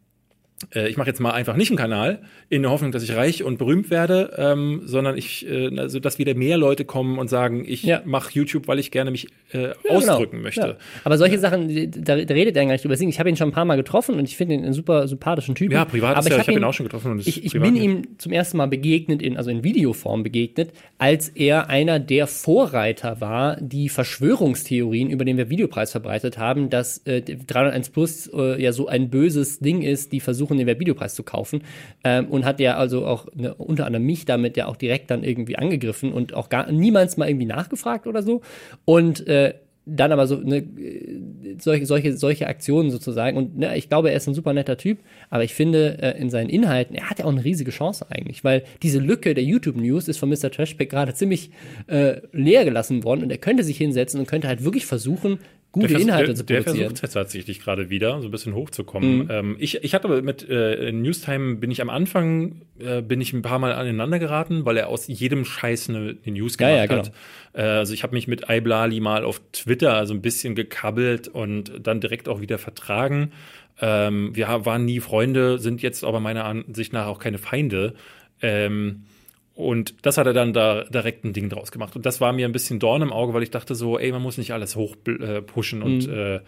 ich 0.73 0.97
mache 0.97 1.09
jetzt 1.09 1.21
mal 1.21 1.33
einfach 1.33 1.57
nicht 1.57 1.71
einen 1.71 1.79
Kanal 1.79 2.21
in 2.49 2.62
der 2.62 2.71
Hoffnung, 2.71 2.93
dass 2.93 3.03
ich 3.03 3.15
reich 3.15 3.43
und 3.43 3.59
berühmt 3.59 3.91
werde, 3.91 4.35
ähm, 4.37 4.83
sondern 4.85 5.17
ich, 5.17 5.47
äh, 5.49 5.71
also 5.79 5.99
dass 6.01 6.19
wieder 6.19 6.35
mehr 6.35 6.57
Leute 6.59 6.85
kommen 6.85 7.19
und 7.19 7.29
sagen, 7.29 7.65
ich 7.67 7.83
Ja. 7.83 8.03
mache 8.05 8.31
YouTube, 8.33 8.69
weil 8.69 8.79
ich 8.79 8.91
gerne 8.91 9.11
mich 9.11 9.29
äh, 9.53 9.69
Ja, 9.69 9.75
ausdrücken 9.89 10.33
genau. 10.33 10.43
möchte. 10.43 10.61
Ja. 10.61 10.77
Aber 11.05 11.19
solche 11.19 11.39
Sachen, 11.39 11.69
da, 11.91 12.17
da 12.17 12.35
redet 12.35 12.57
er 12.57 12.65
gar 12.65 12.73
nicht 12.73 12.85
drüber. 12.85 12.95
Ich 12.99 13.19
habe 13.19 13.29
ihn 13.29 13.37
schon 13.37 13.49
ein 13.49 13.53
paar 13.53 13.65
Mal 13.65 13.77
getroffen 13.77 14.17
und 14.17 14.25
ich 14.29 14.37
finde 14.37 14.55
ihn 14.55 14.65
einen 14.65 14.73
super 14.73 15.07
sympathischen 15.09 15.55
Typen. 15.55 15.73
Ja, 15.75 15.85
privat 15.85 16.17
Aber 16.17 16.27
ich 16.27 16.33
hab 16.33 16.47
habe 16.47 16.53
ihn 16.59 16.65
auch 16.65 16.75
schon 16.75 16.87
getroffen. 16.87 17.21
Ich, 17.25 17.45
ich 17.45 17.53
bin 17.53 17.73
nicht. 17.75 17.83
ihm 17.83 18.03
zum 18.19 18.33
ersten 18.33 18.57
Mal 18.57 18.67
begegnet, 18.67 19.23
in, 19.23 19.37
also 19.37 19.51
in 19.51 19.62
Videoform 19.65 20.23
begegnet, 20.23 20.73
als 20.99 21.29
er 21.29 21.69
einer 21.71 21.99
der 21.99 22.27
Vorreiter 22.27 23.21
war, 23.21 23.57
die 23.61 23.89
Verschwörungstheorien 23.89 25.11
über 25.11 25.25
den 25.25 25.37
Webvideopreis 25.37 25.93
verbreitet 25.93 26.39
haben, 26.39 26.71
dass 26.71 26.99
äh, 27.07 27.23
301 27.23 27.91
Plus 27.91 28.27
äh, 28.35 28.61
ja 28.62 28.73
so 28.73 28.89
ein 28.89 29.11
böses 29.11 29.59
Ding 29.61 29.83
ist, 29.83 30.12
die 30.12 30.21
versuchen, 30.21 30.54
den 30.59 30.67
Webvideopreis 30.67 31.15
zu 31.15 31.23
kaufen. 31.23 31.63
Ähm, 32.05 32.27
und 32.29 32.45
hat 32.45 32.61
ja 32.61 32.77
also 32.77 33.07
auch 33.07 33.27
ne, 33.35 33.55
unter 33.55 33.87
anderem 33.87 34.05
mich 34.05 34.25
damit 34.25 34.57
ja 34.57 34.67
auch 34.67 34.77
direkt 34.77 35.11
dann 35.11 35.25
irgendwie 35.25 35.57
angegriffen 35.57 36.13
und 36.13 36.35
auch 36.35 36.49
gar 36.49 36.71
niemals 36.71 37.17
mal 37.17 37.29
irgendwie 37.29 37.47
nachgefragt 37.47 38.07
oder 38.07 38.23
so. 38.23 38.43
Und 38.85 39.27
äh, 39.27 39.55
dann 39.87 40.13
aber 40.13 40.27
so 40.27 40.37
ne, 40.37 40.59
äh, 40.59 41.57
solche, 41.59 41.87
solche, 41.87 42.17
solche 42.17 42.47
Aktionen 42.47 42.91
sozusagen. 42.91 43.37
Und 43.37 43.59
ne, 43.59 43.77
ich 43.77 43.89
glaube, 43.89 44.11
er 44.11 44.17
ist 44.17 44.27
ein 44.27 44.35
super 44.35 44.53
netter 44.53 44.77
Typ, 44.77 44.99
aber 45.31 45.45
ich 45.45 45.55
finde, 45.55 45.99
äh, 46.03 46.19
in 46.21 46.31
seinen 46.31 46.49
Inhalten, 46.49 46.97
er 46.97 47.11
hat 47.11 47.19
ja 47.19 47.27
auch 47.27 47.33
eine 47.33 47.45
riesige 47.45 47.71
Chance 47.71 48.07
eigentlich, 48.09 48.45
weil 48.45 48.65
diese 48.83 48.99
Lücke 48.99 49.35
der 49.35 49.45
YouTube-News 49.45 50.09
ist 50.09 50.19
von 50.19 50.31
Mr. 50.31 50.51
Trashback 50.51 50.91
gerade 50.91 51.15
ziemlich 51.15 51.51
äh, 51.87 52.21
leer 52.33 52.65
gelassen 52.65 53.05
worden 53.05 53.23
und 53.23 53.31
er 53.31 53.39
könnte 53.39 53.65
sich 53.65 53.77
hinsetzen 53.77 54.21
und 54.21 54.27
könnte 54.27 54.49
halt 54.49 54.65
wirklich 54.65 54.87
versuchen, 54.87 55.39
gute 55.75 55.89
der 55.89 56.01
Inhalte 56.01 56.27
der, 56.27 56.35
zu 56.37 56.45
der 56.45 56.57
produzieren. 56.59 56.87
versucht 56.87 57.03
jetzt 57.03 57.12
tatsächlich 57.12 57.61
gerade 57.61 57.91
wieder, 57.91 58.20
so 58.20 58.29
ein 58.29 58.31
bisschen 58.31 58.55
hochzukommen. 58.55 59.25
Mhm. 59.25 59.31
Ähm, 59.31 59.57
ich, 59.59 59.83
ich 59.83 59.93
hatte 59.93 60.09
mit 60.22 60.49
äh, 60.49 60.93
Newstime, 60.93 61.57
bin 61.57 61.70
ich 61.70 61.83
am 61.83 61.91
Anfang, 61.91 62.62
äh, 62.79 63.03
bin 63.03 63.20
ich 63.20 63.33
ein 63.33 63.43
paar 63.43 63.59
Mal 63.59 63.72
aneinander 63.72 64.20
geraten, 64.20 64.64
weil 64.64 64.77
er 64.77 64.89
aus 64.89 65.09
jedem 65.09 65.45
Scheiß 65.45 65.89
eine, 65.89 66.16
eine 66.25 66.39
News 66.39 66.57
Ja, 66.59 66.87
gemacht 66.87 66.91
ja, 66.91 66.97
hat. 66.97 67.12
Äh, 67.53 67.62
also 67.79 67.93
ich 67.93 68.05
habe 68.05 68.14
mich 68.14 68.29
mit 68.29 68.49
Iblali 68.49 69.01
mal 69.01 69.25
auf 69.25 69.41
Twitter 69.53 70.07
so 70.07 70.14
ein 70.14 70.22
bisschen 70.22 70.55
gekabbelt 70.55 71.27
und 71.27 71.72
dann 71.83 72.01
direkt 72.01 72.29
auch 72.29 72.41
wieder 72.41 72.59
vertragen. 72.59 73.33
Ähm, 73.81 74.31
wir 74.35 74.47
waren 74.64 74.85
nie 74.85 75.01
Freunde, 75.01 75.59
sind 75.59 75.83
jetzt 75.83 76.05
aber 76.05 76.20
meiner 76.20 76.45
Ansicht 76.45 76.93
nach 76.93 77.07
auch 77.07 77.18
keine 77.18 77.39
Feinde. 77.39 77.95
Ähm, 78.41 79.07
und 79.55 79.95
das 80.03 80.19
hat 80.19 80.27
er 80.27 80.33
dann 80.33 80.53
da 80.53 80.83
direkt 80.85 81.25
ein 81.25 81.33
Ding 81.33 81.49
draus 81.49 81.71
gemacht. 81.71 81.95
Und 81.95 82.05
das 82.05 82.21
war 82.21 82.33
mir 82.33 82.47
ein 82.47 82.53
bisschen 82.53 82.81
Dorn 82.81 83.03
im 83.03 83.13
Auge, 83.13 83.35
weil 83.35 83.45
ich 83.45 83.51
dachte 83.51 83.75
so, 83.75 83.99
ey, 83.99 84.11
man 84.11 84.23
muss 84.23 84.37
nicht 84.37 84.53
alles 84.53 84.75
hoch 84.75 84.97
äh, 85.07 85.43
pushen 85.43 85.83
und 85.83 86.09
äh, 86.09 86.41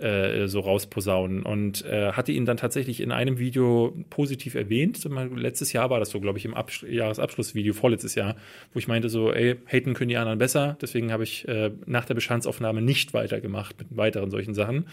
äh, 0.00 0.48
so 0.48 0.60
rausposaunen. 0.60 1.42
Und 1.42 1.84
äh, 1.84 2.12
hatte 2.12 2.32
ihn 2.32 2.44
dann 2.44 2.56
tatsächlich 2.56 3.00
in 3.00 3.12
einem 3.12 3.38
Video 3.38 3.94
positiv 4.10 4.54
erwähnt. 4.54 5.06
Letztes 5.34 5.72
Jahr 5.72 5.90
war 5.90 6.00
das 6.00 6.10
so, 6.10 6.20
glaube 6.20 6.38
ich, 6.38 6.44
im 6.44 6.54
Abs 6.54 6.84
Jahresabschlussvideo, 6.88 7.72
vorletztes 7.72 8.14
Jahr, 8.14 8.36
wo 8.72 8.78
ich 8.78 8.88
meinte 8.88 9.08
so, 9.08 9.32
ey, 9.32 9.56
haten 9.66 9.94
können 9.94 10.08
die 10.08 10.16
anderen 10.16 10.38
bestern. 10.38 10.76
Deswegen 10.80 11.12
habe 11.12 11.24
ich 11.24 11.46
äh, 11.48 11.70
nach 11.86 12.04
der 12.04 12.14
Bestandsaufnahme 12.14 12.82
nicht 12.82 13.14
weitergemacht 13.14 13.78
mit 13.78 13.96
weiteren 13.96 14.30
solchen 14.30 14.54
Sachen 14.54 14.86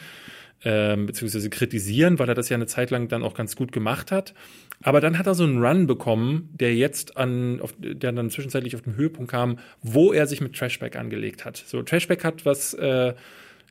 ähm, 0.64 1.06
beziehungsweise 1.06 1.50
kritisieren, 1.50 2.20
weil 2.20 2.30
er 2.30 2.36
das 2.36 2.50
ja 2.50 2.56
eine 2.56 2.66
Zeit 2.66 2.90
lang 2.90 3.08
dann 3.08 3.24
auch 3.24 3.36
ganz 3.36 3.56
gut 3.56 3.72
gemacht 3.72 4.12
hat. 4.12 4.34
Aber 4.82 5.02
dann 5.02 5.18
hat 5.18 5.28
er 5.28 5.36
so 5.36 5.44
einen 5.44 5.64
Run 5.64 5.88
bekommen, 5.88 6.50
der 6.54 6.76
jetzt 6.76 7.18
an, 7.18 7.60
auf, 7.62 7.74
der 7.80 8.12
dann 8.12 8.30
zwischenzeitlich 8.30 8.76
auf 8.76 8.82
den 8.82 8.96
Höhepunkt 8.96 9.32
kam, 9.32 9.60
wo 9.82 10.14
er 10.14 10.28
sich 10.28 10.42
mit 10.42 10.56
Trashback 10.56 10.96
angelegt 10.96 11.46
hat. 11.46 11.58
So, 11.58 11.82
Trashback 11.82 12.24
hat 12.24 12.46
was 12.46 12.74
äh, 12.76 13.14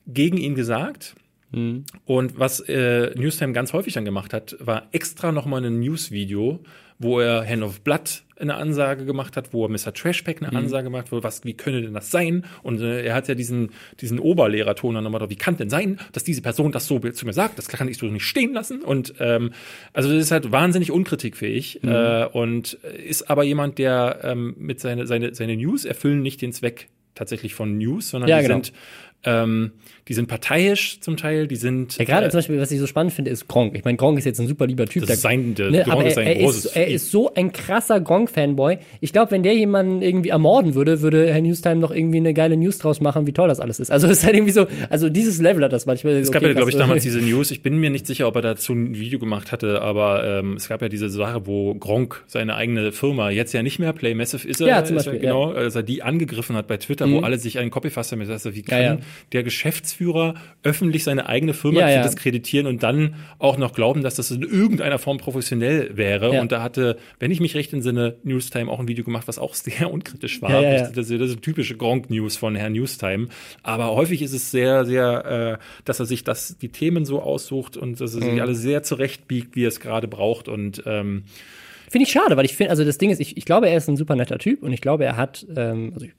gegen 0.05 0.37
ihn 0.37 0.55
gesagt. 0.55 1.15
Und 1.51 2.39
was 2.39 2.59
äh, 2.61 3.11
Newstime 3.15 3.53
ganz 3.53 3.71
häufig 3.73 3.93
dann 3.93 4.05
gemacht 4.05 4.33
hat, 4.33 4.57
war 4.59 4.87
extra 4.91 5.31
nochmal 5.31 5.63
ein 5.65 5.79
News-Video, 5.79 6.59
wo 6.99 7.19
er 7.19 7.47
Hand 7.47 7.63
of 7.63 7.81
Blood 7.81 8.23
eine 8.39 8.55
Ansage 8.55 9.05
gemacht 9.05 9.37
hat, 9.37 9.53
wo 9.53 9.65
er 9.65 9.69
Mr. 9.69 9.93
Trashpack 9.93 10.41
eine 10.41 10.55
Ansage 10.55 10.85
gemacht 10.85 11.05
hat, 11.05 11.11
wo, 11.11 11.23
was, 11.23 11.43
wie 11.43 11.53
könnte 11.53 11.81
denn 11.81 11.93
das 11.93 12.11
sein? 12.11 12.45
Und 12.63 12.81
äh, 12.81 13.03
er 13.03 13.15
hat 13.15 13.27
ja 13.27 13.35
diesen, 13.35 13.71
diesen 14.01 14.19
Oberlehrerton 14.19 14.93
dann 14.95 15.03
nochmal, 15.03 15.19
drauf, 15.19 15.29
wie 15.29 15.37
kann 15.37 15.57
denn 15.57 15.69
sein, 15.69 15.99
dass 16.11 16.23
diese 16.23 16.41
Person 16.41 16.71
das 16.71 16.85
so 16.87 16.99
zu 16.99 17.25
mir 17.25 17.33
sagt? 17.33 17.57
Das 17.57 17.67
kann 17.67 17.87
ich 17.87 17.97
so 17.97 18.07
nicht 18.07 18.25
stehen 18.25 18.53
lassen. 18.53 18.81
Und 18.81 19.13
ähm, 19.19 19.51
also 19.93 20.09
das 20.09 20.19
ist 20.19 20.31
halt 20.31 20.51
wahnsinnig 20.51 20.91
unkritikfähig 20.91 21.83
äh, 21.83 22.25
und 22.25 22.73
ist 22.73 23.29
aber 23.29 23.43
jemand, 23.43 23.77
der 23.77 24.19
ähm, 24.23 24.55
mit 24.57 24.79
seine, 24.79 25.07
seine, 25.07 25.33
seine 25.33 25.55
News 25.55 25.85
erfüllen 25.85 26.21
nicht 26.21 26.41
den 26.41 26.51
Zweck 26.51 26.89
tatsächlich 27.15 27.55
von 27.55 27.77
News, 27.77 28.09
sondern 28.09 28.29
Ja, 28.29 28.37
die 28.37 28.43
genau. 28.43 28.55
sind 28.55 28.73
ähm, 29.23 29.71
die 30.07 30.13
sind 30.13 30.27
parteiisch 30.27 30.99
zum 31.01 31.17
Teil, 31.17 31.47
die 31.47 31.55
sind 31.55 31.97
Ja, 31.97 32.05
gerade 32.05 32.27
äh, 32.27 32.29
zum 32.29 32.37
Beispiel, 32.39 32.59
was 32.59 32.71
ich 32.71 32.79
so 32.79 32.87
spannend 32.87 33.13
finde, 33.13 33.31
ist 33.31 33.47
Gronk. 33.47 33.75
Ich 33.75 33.83
meine, 33.83 33.97
Gronk 33.97 34.17
ist 34.19 34.25
jetzt 34.25 34.39
ein 34.39 34.47
super 34.47 34.67
lieber 34.67 34.85
Typ. 34.85 35.01
das 35.05 35.17
ist 35.17 35.21
sein, 35.21 35.55
der 35.55 35.71
Ne, 35.71 35.77
Gronk 35.83 35.91
aber 35.93 36.03
er, 36.03 36.09
ist 36.11 36.17
ein 36.17 36.27
er, 36.27 36.35
großes 36.35 36.65
ist, 36.65 36.75
er 36.75 36.87
ist 36.87 37.11
so 37.11 37.33
ein 37.33 37.51
krasser 37.51 37.99
Gronk-Fanboy. 37.99 38.77
Ich 39.01 39.13
glaube, 39.13 39.31
wenn 39.31 39.43
der 39.43 39.53
jemanden 39.55 40.01
irgendwie 40.01 40.29
ermorden 40.29 40.75
würde, 40.75 41.01
würde 41.01 41.31
Herr 41.33 41.41
Newstime 41.41 41.75
noch 41.77 41.91
irgendwie 41.91 42.17
eine 42.17 42.33
geile 42.33 42.57
News 42.57 42.77
draus 42.77 43.01
machen, 43.01 43.27
wie 43.27 43.33
toll 43.33 43.47
das 43.47 43.59
alles 43.59 43.79
ist. 43.79 43.91
Also 43.91 44.07
es 44.07 44.19
ist 44.19 44.25
halt 44.25 44.35
irgendwie 44.35 44.53
so, 44.53 44.67
also 44.89 45.09
dieses 45.09 45.39
Level 45.41 45.63
hat 45.63 45.73
das 45.73 45.85
manchmal. 45.85 46.13
Es 46.13 46.31
gab 46.31 46.41
ja, 46.43 46.53
glaube 46.53 46.69
ich, 46.69 46.75
damals 46.77 47.03
diese 47.03 47.19
News. 47.19 47.51
Ich 47.51 47.61
bin 47.61 47.77
mir 47.77 47.89
nicht 47.89 48.07
sicher, 48.07 48.27
ob 48.27 48.35
er 48.35 48.41
dazu 48.41 48.73
ein 48.73 48.95
Video 48.95 49.19
gemacht 49.19 49.51
hatte, 49.51 49.81
aber 49.81 50.23
ähm, 50.25 50.53
es 50.55 50.67
gab 50.69 50.81
ja 50.81 50.89
diese 50.89 51.09
Sache, 51.09 51.45
wo 51.45 51.75
Gronk 51.75 52.23
seine 52.27 52.55
eigene 52.55 52.91
Firma 52.91 53.29
jetzt 53.29 53.53
ja 53.53 53.63
nicht 53.63 53.79
mehr 53.79 53.93
Play 53.93 54.13
Massive 54.13 54.47
ist 54.47 54.61
er, 54.61 54.67
Ja, 54.67 54.83
zum 54.83 54.95
Beispiel, 54.95 55.15
er, 55.15 55.19
genau, 55.19 55.51
als 55.51 55.75
er 55.75 55.83
die 55.83 56.03
angegriffen 56.03 56.55
hat 56.55 56.67
bei 56.67 56.77
Twitter, 56.77 57.09
wo 57.09 57.19
alle 57.19 57.37
sich 57.37 57.59
einen 57.59 57.71
Copy 57.71 57.89
fasst 57.89 58.11
damit. 58.11 58.29
Also, 58.29 58.55
wie 58.55 58.61
kann 58.61 58.77
Ja, 58.81 58.93
ja. 58.93 58.97
der 59.33 59.43
Geschäftsführer 59.43 59.96
öffentlich 60.63 61.03
seine 61.03 61.27
eigene 61.27 61.53
Firma 61.53 61.79
Ja, 61.81 61.89
ja. 61.89 62.03
diskreditieren 62.03 62.67
und 62.67 62.83
dann 62.83 63.15
auch 63.39 63.57
noch 63.57 63.73
glauben, 63.73 64.01
dass 64.03 64.15
das 64.15 64.31
in 64.31 64.43
irgendeiner 64.43 64.99
Form 64.99 65.17
professionell 65.17 65.95
wäre? 65.97 66.33
Ja. 66.33 66.41
Und 66.41 66.51
da 66.51 66.61
hatte, 66.61 66.97
wenn 67.19 67.31
ich 67.31 67.39
mich 67.39 67.55
recht 67.55 67.73
entsinne, 67.73 68.15
Newstime 68.23 68.71
auch 68.71 68.79
ein 68.79 68.87
Video 68.87 69.03
gemacht, 69.03 69.27
was 69.27 69.39
auch 69.39 69.53
sehr 69.55 69.91
unkritisch 69.91 70.41
war. 70.41 70.61
Das, 70.61 70.91
das 70.93 71.09
ist 71.09 71.41
typische 71.41 71.75
Gronk-News 71.77 72.37
von 72.37 72.55
Herrn 72.55 72.73
Newstime. 72.73 73.27
Aber 73.63 73.87
häufig 73.95 74.21
ist 74.21 74.33
es 74.33 74.51
sehr, 74.51 74.85
sehr, 74.85 75.57
äh, 75.59 75.63
dass 75.85 75.99
er 75.99 76.05
sich 76.05 76.23
das, 76.23 76.57
die 76.57 76.69
Themen 76.69 77.05
so 77.05 77.21
aussucht 77.21 77.77
und 77.77 77.99
dass 78.01 78.13
er 78.15 78.21
Mhm. 78.25 78.31
sich 78.31 78.41
alle 78.41 78.55
sehr 78.55 78.83
zurechtbiegt, 78.83 79.55
wie 79.55 79.65
er 79.65 79.69
es 79.69 79.79
gerade 79.79 80.07
braucht. 80.07 80.47
Und 80.47 80.83
ähm, 80.85 81.23
Finde 81.89 82.03
ich 82.03 82.11
schade, 82.11 82.35
weil 82.35 82.45
ich 82.45 82.55
finde, 82.55 82.71
also 82.71 82.83
das 82.83 82.97
Ding 82.97 83.09
ist, 83.09 83.19
ich, 83.21 83.37
ich 83.37 83.45
glaube, 83.45 83.69
er 83.69 83.77
ist 83.77 83.87
ein 83.87 83.95
super 83.97 84.15
netter 84.15 84.37
Typ 84.37 84.61
und 84.63 84.73
ich 84.73 84.81
glaube, 84.81 85.05
er 85.05 85.15
hat, 85.15 85.45
ähm, 85.55 85.91
also 85.93 86.05
ich 86.05 86.11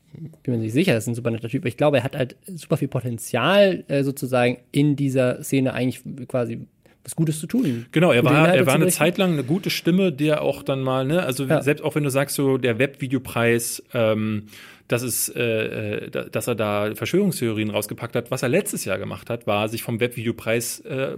bin 0.42 0.54
mir 0.54 0.58
nicht 0.60 0.72
sicher, 0.72 0.92
er 0.92 0.98
ist 0.98 1.06
ein 1.08 1.14
super 1.14 1.30
netter 1.30 1.48
Typ, 1.48 1.62
aber 1.62 1.68
ich 1.68 1.76
glaube, 1.76 1.98
er 1.98 2.04
hat 2.04 2.16
halt 2.16 2.36
super 2.46 2.76
viel 2.78 2.88
Potenzial 2.88 3.84
äh, 3.88 4.02
sozusagen 4.02 4.58
in 4.72 4.96
dieser 4.96 5.42
Szene 5.42 5.74
eigentlich 5.74 6.02
quasi 6.26 6.60
was 7.04 7.14
Gutes 7.16 7.38
zu 7.40 7.46
tun. 7.46 7.86
Genau, 7.92 8.12
er 8.12 8.22
Gute 8.22 8.32
war, 8.34 8.40
Inhalte 8.40 8.58
er 8.58 8.66
war 8.66 8.74
eine. 8.74 8.88
Zeit 8.88 9.18
lang 9.18 9.32
eine 9.32 9.44
gute 9.44 9.70
Stimme, 9.70 10.12
der 10.12 10.42
auch 10.42 10.62
dann 10.62 10.80
mal, 10.80 11.04
ne, 11.06 11.22
also 11.22 11.44
Ja. 11.44 11.62
selbst 11.62 11.82
auch 11.84 11.94
wenn 11.94 12.02
du 12.04 12.10
sagst, 12.10 12.36
so 12.36 12.58
der 12.58 12.78
Webvideopreis, 12.78 13.82
ähm, 13.94 14.44
dass 14.88 15.02
es, 15.02 15.28
äh, 15.28 15.42
äh, 15.42 16.10
da- 16.10 16.24
dass 16.24 16.46
er 16.46 16.54
da 16.54 16.94
Verschwörungstheorien 16.94 17.70
rausgepackt 17.70 18.16
hat. 18.16 18.30
Was 18.30 18.42
er 18.42 18.48
letztes 18.48 18.86
Jahr 18.86 18.98
gemacht 18.98 19.28
hat, 19.28 19.46
war 19.46 19.68
sich 19.68 19.82
vom 19.82 20.00
Webvideopreis 20.00 20.80
äh, 20.80 21.16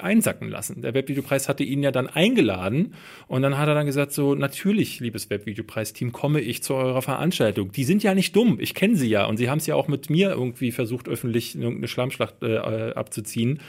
einsacken 0.00 0.48
lassen. 0.48 0.82
Der 0.82 0.92
Webvideopreis 0.92 1.48
hatte 1.48 1.62
ihn 1.62 1.82
ja 1.82 1.92
dann 1.92 2.08
eingeladen 2.08 2.94
und 3.28 3.42
dann 3.42 3.58
hat 3.58 3.68
er 3.68 3.74
dann 3.74 3.86
gesagt, 3.86 4.12
so 4.12 4.34
natürlich, 4.34 4.98
liebes 5.00 5.30
Webvideopreis-Team, 5.30 6.12
komme 6.12 6.40
ich 6.40 6.62
zu 6.62 6.74
eurer 6.74 7.00
Veranstaltung. 7.02 7.70
Die 7.72 7.84
sind 7.84 8.02
ja 8.02 8.14
nicht 8.14 8.34
dumm, 8.34 8.58
ich 8.60 8.74
kenne 8.74 8.96
sie 8.96 9.08
ja 9.08 9.24
und 9.26 9.36
sie 9.36 9.48
haben 9.48 9.58
es 9.58 9.66
ja 9.66 9.76
auch 9.76 9.86
mit 9.86 10.10
mir 10.10 10.30
irgendwie 10.30 10.72
versucht, 10.72 11.08
öffentlich 11.08 11.54
irgendeine 11.54 11.88
Schlammschlacht 11.88 12.42
äh, 12.42 12.56
abzuziehen 12.56 13.60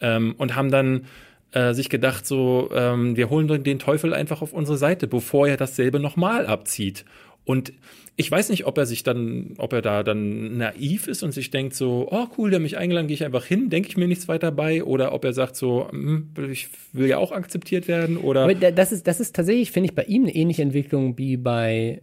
ähm, 0.00 0.34
und 0.36 0.54
haben 0.54 0.70
dann 0.70 1.06
äh, 1.52 1.72
sich 1.72 1.88
gedacht, 1.88 2.26
so, 2.26 2.68
ähm, 2.74 3.16
wir 3.16 3.30
holen 3.30 3.64
den 3.64 3.78
Teufel 3.78 4.12
einfach 4.12 4.42
auf 4.42 4.52
unsere 4.52 4.76
Seite, 4.76 5.06
bevor 5.06 5.48
er 5.48 5.56
dasselbe 5.56 5.98
nochmal 5.98 6.46
abzieht. 6.46 7.06
Und 7.46 7.72
ich 8.20 8.28
weiß 8.28 8.48
nicht, 8.50 8.66
ob 8.66 8.76
er 8.76 8.84
sich 8.84 9.04
dann, 9.04 9.54
ob 9.58 9.72
er 9.72 9.80
da 9.80 10.02
dann 10.02 10.58
naiv 10.58 11.06
ist 11.06 11.22
und 11.22 11.30
sich 11.30 11.50
denkt 11.50 11.74
so, 11.74 12.08
oh 12.10 12.26
cool, 12.36 12.50
der 12.50 12.58
mich 12.58 12.76
eingeladen, 12.76 13.06
gehe 13.06 13.14
ich 13.14 13.24
einfach 13.24 13.44
hin, 13.44 13.70
denke 13.70 13.88
ich 13.90 13.96
mir 13.96 14.08
nichts 14.08 14.26
weiter 14.26 14.50
bei, 14.50 14.82
oder 14.82 15.12
ob 15.12 15.24
er 15.24 15.32
sagt 15.32 15.54
so, 15.54 15.86
hm, 15.88 16.30
ich 16.50 16.66
will 16.92 17.06
ja 17.06 17.18
auch 17.18 17.30
akzeptiert 17.30 17.86
werden, 17.86 18.16
oder. 18.16 18.42
Aber 18.42 18.54
das 18.56 18.90
ist, 18.90 19.06
das 19.06 19.20
ist 19.20 19.36
tatsächlich, 19.36 19.70
finde 19.70 19.90
ich, 19.90 19.94
bei 19.94 20.02
ihm 20.02 20.24
eine 20.24 20.34
ähnliche 20.34 20.62
Entwicklung 20.62 21.16
wie 21.16 21.36
bei 21.36 22.00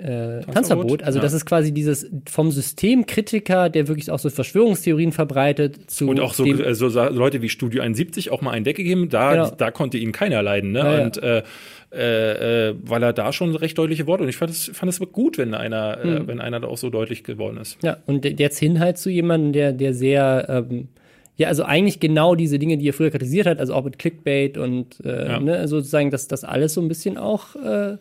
äh, 0.48 0.50
Tanzverbot. 0.54 1.04
Also 1.04 1.20
Ja. 1.20 1.24
das 1.24 1.34
ist 1.34 1.46
quasi 1.46 1.74
dieses 1.74 2.10
vom 2.30 2.50
Systemkritiker, 2.50 3.70
der 3.70 3.90
wirklich 3.90 4.10
auch 4.10 4.20
so 4.20 4.30
Verschwörungstheorien 4.30 5.12
verbreitet, 5.12 5.92
zu 5.92 6.08
Und 6.08 6.22
auch 6.22 6.34
so, 6.34 6.46
äh, 6.46 6.74
so 6.76 6.88
Leute 6.88 7.42
wie 7.42 7.50
Studio 7.50 7.82
71 7.82 8.32
auch 8.32 8.42
mal 8.42 8.52
einen 8.52 8.64
Decke 8.64 8.86
geben, 8.86 9.10
da, 9.10 9.34
Genau. 9.34 9.50
da 9.58 9.70
konnte 9.70 9.98
ihn 9.98 10.14
keiner 10.14 10.42
leiden, 10.42 10.72
ne? 10.72 10.80
Ja, 10.80 10.98
ja. 10.98 11.04
Und 11.04 11.18
äh, 11.22 11.44
äh, 11.96 12.70
äh, 12.70 12.76
weil 12.84 13.02
er 13.04 13.14
da 13.14 13.32
schon 13.34 13.56
recht 13.56 13.78
deutliche 13.78 14.06
Worte 14.08 14.24
und 14.24 14.30
ich 14.30 14.38
fand 14.38 14.52
es 14.52 14.70
fand 14.74 14.92
es 14.92 15.00
gut, 15.12 15.38
wenn 15.38 15.54
einer, 15.54 15.98
Hm. 16.02 16.10
äh, 16.18 16.28
wenn 16.28 16.42
einer 16.42 16.60
da 16.60 16.68
auch 16.68 16.78
so 16.78 16.90
deutlich 16.90 17.24
geworden 17.24 17.58
ist. 17.58 17.78
Ja, 17.84 17.98
und 18.06 18.26
jetzt 18.40 18.60
hin 18.60 18.80
halt 18.80 18.98
zu 18.98 19.10
jemandem, 19.10 19.54
der, 19.54 19.72
der 19.74 19.94
sehr, 19.94 20.46
ähm, 20.50 20.90
ja, 21.38 21.48
also 21.50 21.64
eigentlich 21.64 22.00
genau 22.00 22.36
diese 22.36 22.60
Dinge, 22.60 22.78
die 22.78 22.88
er 22.90 22.94
früher 22.94 23.12
kritisiert 23.12 23.46
hat, 23.48 23.60
also 23.60 23.74
auch 23.74 23.84
mit 23.84 24.00
Clickbait 24.00 24.58
und 24.58 25.04
äh, 25.06 25.28
Ja. 25.28 25.40
ne, 25.40 25.68
sozusagen, 25.68 26.12
dass 26.12 26.28
das 26.28 26.44
alles 26.44 26.74
so 26.74 26.82
ein 26.82 26.88
bisschen 26.88 27.18
auch, 27.18 27.56
äh, 27.56 27.98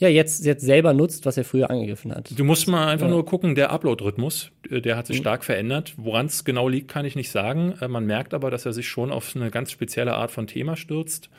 ja, 0.00 0.06
jetzt, 0.08 0.44
jetzt 0.46 0.64
selber 0.64 0.92
nutzt, 0.92 1.26
was 1.26 1.36
er 1.36 1.42
früher 1.44 1.70
angegriffen 1.70 2.14
hat. 2.14 2.30
Du 2.38 2.44
musst 2.44 2.68
mal 2.68 2.86
einfach 2.86 3.06
Ja. 3.06 3.12
nur 3.14 3.24
gucken, 3.24 3.56
der 3.56 3.72
Upload-Rhythmus, 3.72 4.52
der 4.70 4.96
hat 4.96 5.06
Mhm. 5.06 5.12
sich 5.14 5.16
stark 5.16 5.44
verändert. 5.44 5.94
Woran 5.96 6.26
es 6.26 6.44
genau 6.44 6.68
liegt, 6.68 6.86
kann 6.86 7.04
ich 7.04 7.16
nicht 7.16 7.32
sagen. 7.32 7.74
Man 7.88 8.06
merkt 8.06 8.32
aber, 8.32 8.52
dass 8.52 8.64
er 8.64 8.72
sich 8.72 8.86
schon 8.86 9.10
auf 9.10 9.34
eine 9.34 9.50
ganz 9.50 9.72
spezielle 9.72 10.14
Art 10.14 10.30
von 10.30 10.46
Thema 10.46 10.76
stürzt. 10.76 11.30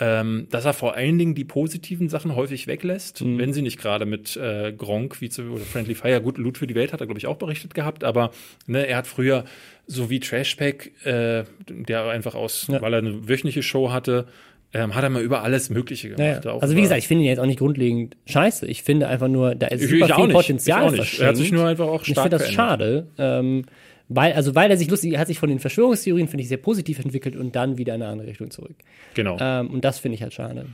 Ähm, 0.00 0.46
dass 0.50 0.64
er 0.64 0.74
vor 0.74 0.94
allen 0.94 1.18
Dingen 1.18 1.34
die 1.34 1.44
positiven 1.44 2.08
Sachen 2.08 2.36
häufig 2.36 2.68
weglässt, 2.68 3.20
Mhm. 3.22 3.38
wenn 3.38 3.52
sie 3.52 3.62
nicht 3.62 3.80
gerade 3.80 4.06
mit 4.06 4.36
äh, 4.36 4.72
Gronk 4.72 5.20
wie 5.20 5.28
zu, 5.28 5.42
oder 5.50 5.64
Friendly 5.64 5.96
Fire, 5.96 6.20
gut, 6.20 6.38
Loot 6.38 6.56
für 6.56 6.68
die 6.68 6.76
Welt 6.76 6.92
hat 6.92 7.00
er, 7.00 7.06
glaube 7.08 7.18
ich, 7.18 7.26
auch 7.26 7.34
berichtet 7.36 7.74
gehabt, 7.74 8.04
aber 8.04 8.30
ne, 8.68 8.86
er 8.86 8.96
hat 8.98 9.08
früher 9.08 9.44
so 9.86 10.08
wie 10.08 10.20
Trashpack, 10.20 10.92
äh, 11.04 11.42
der 11.68 12.04
einfach 12.10 12.36
aus, 12.36 12.68
Ja. 12.70 12.80
weil 12.80 12.92
er 12.94 12.98
eine 13.00 13.28
wöchentliche 13.28 13.64
Show 13.64 13.90
hatte, 13.90 14.26
ähm, 14.72 14.94
hat 14.94 15.02
er 15.02 15.10
mal 15.10 15.22
über 15.22 15.42
alles 15.42 15.68
Mögliche 15.70 16.10
gemacht. 16.10 16.44
Naja. 16.44 16.52
Auch 16.54 16.62
Also 16.62 16.76
wie 16.76 16.82
gesagt, 16.82 16.98
ich 16.98 17.08
finde 17.08 17.24
ihn 17.24 17.28
jetzt 17.30 17.38
auch 17.40 17.46
nicht 17.46 17.58
grundlegend 17.58 18.16
scheiße. 18.26 18.66
Ich 18.66 18.84
finde 18.84 19.08
einfach 19.08 19.26
nur, 19.28 19.54
da 19.56 19.66
ist 19.68 19.82
Ich- 19.82 19.90
super 19.90 20.06
ich 20.10 20.14
viel 20.14 20.26
nicht. 20.26 20.34
Potenzial 20.36 20.80
Ich 20.80 20.86
auch 20.86 20.90
nicht. 20.92 20.98
verschenkt. 21.00 21.22
Er 21.22 21.28
hat 21.30 21.36
sich 21.36 21.50
nur 21.50 21.66
einfach 21.66 21.86
auch 21.86 22.00
Und 22.00 22.06
ich 22.08 22.12
stark 22.12 22.24
finde 22.26 22.36
das 22.38 22.54
verändert. 22.54 22.80
schade. 22.80 23.06
Ähm, 23.18 23.64
weil, 24.08 24.32
also 24.32 24.54
weil 24.54 24.70
er 24.70 24.76
sich 24.76 24.88
lustig, 24.90 25.12
er 25.12 25.20
hat 25.20 25.26
sich 25.28 25.38
von 25.38 25.48
den 25.48 25.58
Verschwörungstheorien, 25.58 26.28
finde 26.28 26.42
ich, 26.42 26.48
sehr 26.48 26.58
positiv 26.58 26.98
entwickelt 26.98 27.36
und 27.36 27.54
dann 27.54 27.78
wieder 27.78 27.94
in 27.94 28.02
eine 28.02 28.10
andere 28.12 28.28
Richtung 28.28 28.50
zurück. 28.50 28.74
genau. 29.14 29.36
Ähm, 29.40 29.68
und 29.68 29.84
das 29.84 29.98
finde 29.98 30.16
ich 30.16 30.22
halt 30.22 30.34
schade. 30.34 30.66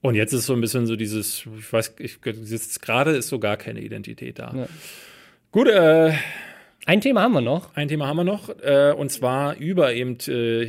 Und 0.00 0.14
jetzt 0.14 0.32
ist 0.32 0.46
so 0.46 0.52
ein 0.54 0.60
bisschen 0.60 0.86
so 0.86 0.94
dieses, 0.96 1.44
ich 1.58 1.72
weiß, 1.72 1.94
ich, 1.98 2.18
jetzt 2.24 2.80
gerade 2.82 3.16
ist 3.16 3.28
so 3.28 3.38
gar 3.38 3.56
keine 3.56 3.80
Identität 3.80 4.38
da. 4.38 4.54
Ja. 4.54 4.66
Gut, 5.50 5.66
äh, 5.68 6.12
Ein 6.86 7.00
Thema 7.00 7.22
haben 7.22 7.32
wir 7.32 7.40
noch. 7.40 7.74
ein 7.74 7.88
Thema 7.88 8.06
haben 8.06 8.16
wir 8.18 8.24
noch, 8.24 8.48
äh, 8.62 8.94
und 8.96 9.10
zwar 9.10 9.56
über 9.56 9.92
eben 9.92 10.16
äh, 10.28 10.62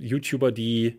YouTuber, 0.00 0.50
die 0.52 0.96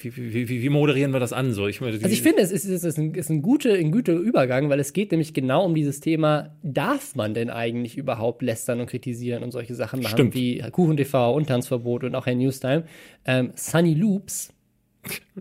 wie, 0.00 0.16
wie, 0.16 0.48
wie, 0.48 0.62
wie 0.62 0.68
moderieren 0.68 1.12
wir 1.12 1.20
das 1.20 1.32
an? 1.32 1.52
So, 1.52 1.66
ich, 1.66 1.80
meine, 1.80 1.94
Also 1.94 2.08
ich 2.08 2.22
finde, 2.22 2.42
es 2.42 2.52
ist, 2.52 2.64
es 2.64 2.84
ist, 2.84 2.98
ein, 2.98 3.14
ist 3.14 3.30
ein, 3.30 3.42
gute, 3.42 3.72
ein 3.72 3.90
guter 3.90 4.14
Übergang, 4.14 4.70
weil 4.70 4.80
es 4.80 4.92
geht 4.92 5.10
nämlich 5.10 5.34
genau 5.34 5.64
um 5.64 5.74
dieses 5.74 6.00
Thema, 6.00 6.56
darf 6.62 7.14
man 7.16 7.34
denn 7.34 7.50
eigentlich 7.50 7.96
überhaupt 7.96 8.42
lästern 8.42 8.80
und 8.80 8.86
kritisieren 8.86 9.42
und 9.42 9.50
solche 9.50 9.74
Sachen 9.74 10.00
machen, 10.02 10.12
Stimmt. 10.12 10.34
wie 10.34 10.58
Kuchen 10.72 10.96
TV 10.96 11.34
und 11.34 11.46
Tanzverbot 11.46 12.04
und 12.04 12.14
auch 12.14 12.26
Herr 12.26 12.34
Newstime. 12.34 12.84
Ähm, 13.24 13.52
Sunny 13.54 13.94
Loops, 13.94 14.52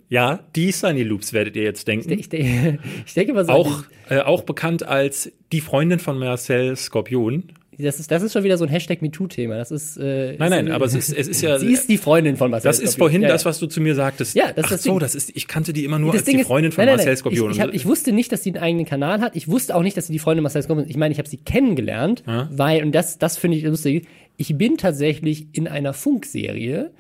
ja, 0.09 0.39
die 0.55 0.71
Sunny 0.71 1.03
Loops 1.03 1.33
werdet 1.33 1.55
ihr 1.55 1.63
jetzt 1.63 1.87
denken. 1.87 2.11
ich, 2.11 2.29
denke, 2.29 2.79
ich 3.05 3.13
denke 3.13 3.33
mal 3.33 3.45
so, 3.45 3.51
auch, 3.51 3.83
äh, 4.09 4.19
auch 4.19 4.43
bekannt 4.43 4.83
als 4.83 5.31
die 5.51 5.61
Freundin 5.61 5.99
von 5.99 6.17
Marcel 6.17 6.75
Skorpion. 6.75 7.51
Das 7.79 7.99
ist, 7.99 8.09
das 8.09 8.23
ist 8.23 8.33
schon 8.33 8.43
wieder 8.43 8.57
so 8.57 8.65
ein 8.65 8.69
Hashtag 8.69 9.01
MeToo-Thema. 9.01 9.55
Das 9.57 9.71
ist, 9.71 9.97
äh, 9.97 10.35
Nein, 10.37 10.49
nein, 10.49 10.67
ist, 10.67 10.73
aber 10.73 10.85
es 10.85 10.95
ist, 10.95 11.13
es 11.13 11.27
ist 11.27 11.41
ja. 11.41 11.59
Sie 11.59 11.71
ist 11.71 11.87
die 11.89 11.97
Freundin 11.97 12.35
von 12.37 12.49
Marcel 12.49 12.67
das 12.69 12.79
ist 12.79 12.97
vorhin 12.97 13.21
Ja, 13.21 13.27
das, 13.29 13.43
ja. 13.43 13.49
was 13.49 13.59
du 13.59 13.67
zu 13.67 13.81
mir 13.81 13.93
sagtest. 13.95 14.35
Ja, 14.35 14.47
das 14.47 14.57
ist 14.57 14.63
Ach 14.65 14.69
das 14.71 14.83
so, 14.83 14.89
Ding. 14.91 14.99
das 14.99 15.15
ist, 15.15 15.31
ich 15.35 15.47
kannte 15.47 15.73
die 15.73 15.83
immer 15.85 15.99
nur 15.99 16.11
Das 16.11 16.21
als 16.21 16.25
Ding 16.25 16.35
die 16.37 16.41
ist- 16.41 16.47
Freundin 16.47 16.71
von 16.71 16.85
nein, 16.85 16.95
nein, 16.95 17.05
Marcel. 17.05 17.17
Skorpion. 17.17 17.51
Ich, 17.51 17.57
ich, 17.57 17.61
hab, 17.63 17.73
ich 17.73 17.85
wusste 17.85 18.11
nicht, 18.11 18.31
dass 18.31 18.43
sie 18.43 18.53
einen 18.53 18.63
eigenen 18.63 18.85
Kanal 18.85 19.21
hat. 19.21 19.35
Ich 19.35 19.47
wusste 19.47 19.75
auch 19.75 19.83
nicht, 19.83 19.95
dass 19.97 20.07
sie 20.07 20.13
die 20.13 20.19
Freundin 20.19 20.43
Marcel 20.43 20.61
Skorpion 20.63 20.85
ist. 20.85 20.89
Ich 20.89 20.97
meine, 20.97 21.11
ich 21.11 21.19
habe 21.19 21.29
sie 21.29 21.37
kennengelernt, 21.37 22.23
weil, 22.51 22.83
und 22.83 22.93
das, 22.93 23.17
das 23.19 23.37
finde 23.37 23.57
ich 23.57 23.63
lustig, 23.63 24.07
ich 24.37 24.57
bin 24.57 24.77
tatsächlich 24.77 25.47
in 25.53 25.67
einer 25.67 25.93
Funkserie, 25.93 26.91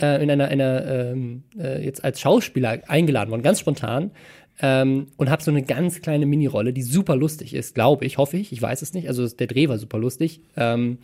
äh, 0.00 0.22
in 0.22 0.30
einer, 0.30 0.48
einer 0.48 0.86
ähm, 1.12 1.42
äh, 1.58 1.84
jetzt 1.84 2.04
als 2.04 2.20
Schauspieler 2.20 2.80
eingeladen 2.88 3.30
worden, 3.30 3.42
ganz 3.42 3.60
spontan. 3.60 4.10
Ähm, 4.60 5.08
und 5.16 5.30
habe 5.30 5.42
so 5.42 5.50
eine 5.50 5.62
ganz 5.62 6.00
kleine 6.00 6.26
Minirolle, 6.26 6.72
die 6.72 6.82
super 6.82 7.16
lustig 7.16 7.54
ist, 7.54 7.74
glaube 7.74 8.04
ich, 8.04 8.18
hoffe 8.18 8.36
ich. 8.36 8.52
Ich 8.52 8.62
weiß 8.62 8.82
es 8.82 8.94
nicht. 8.94 9.08
Also 9.08 9.26
der 9.28 9.46
Dreh 9.46 9.68
war 9.68 9.78
super 9.78 9.98
lustig. 9.98 10.40
Ähm, 10.56 10.98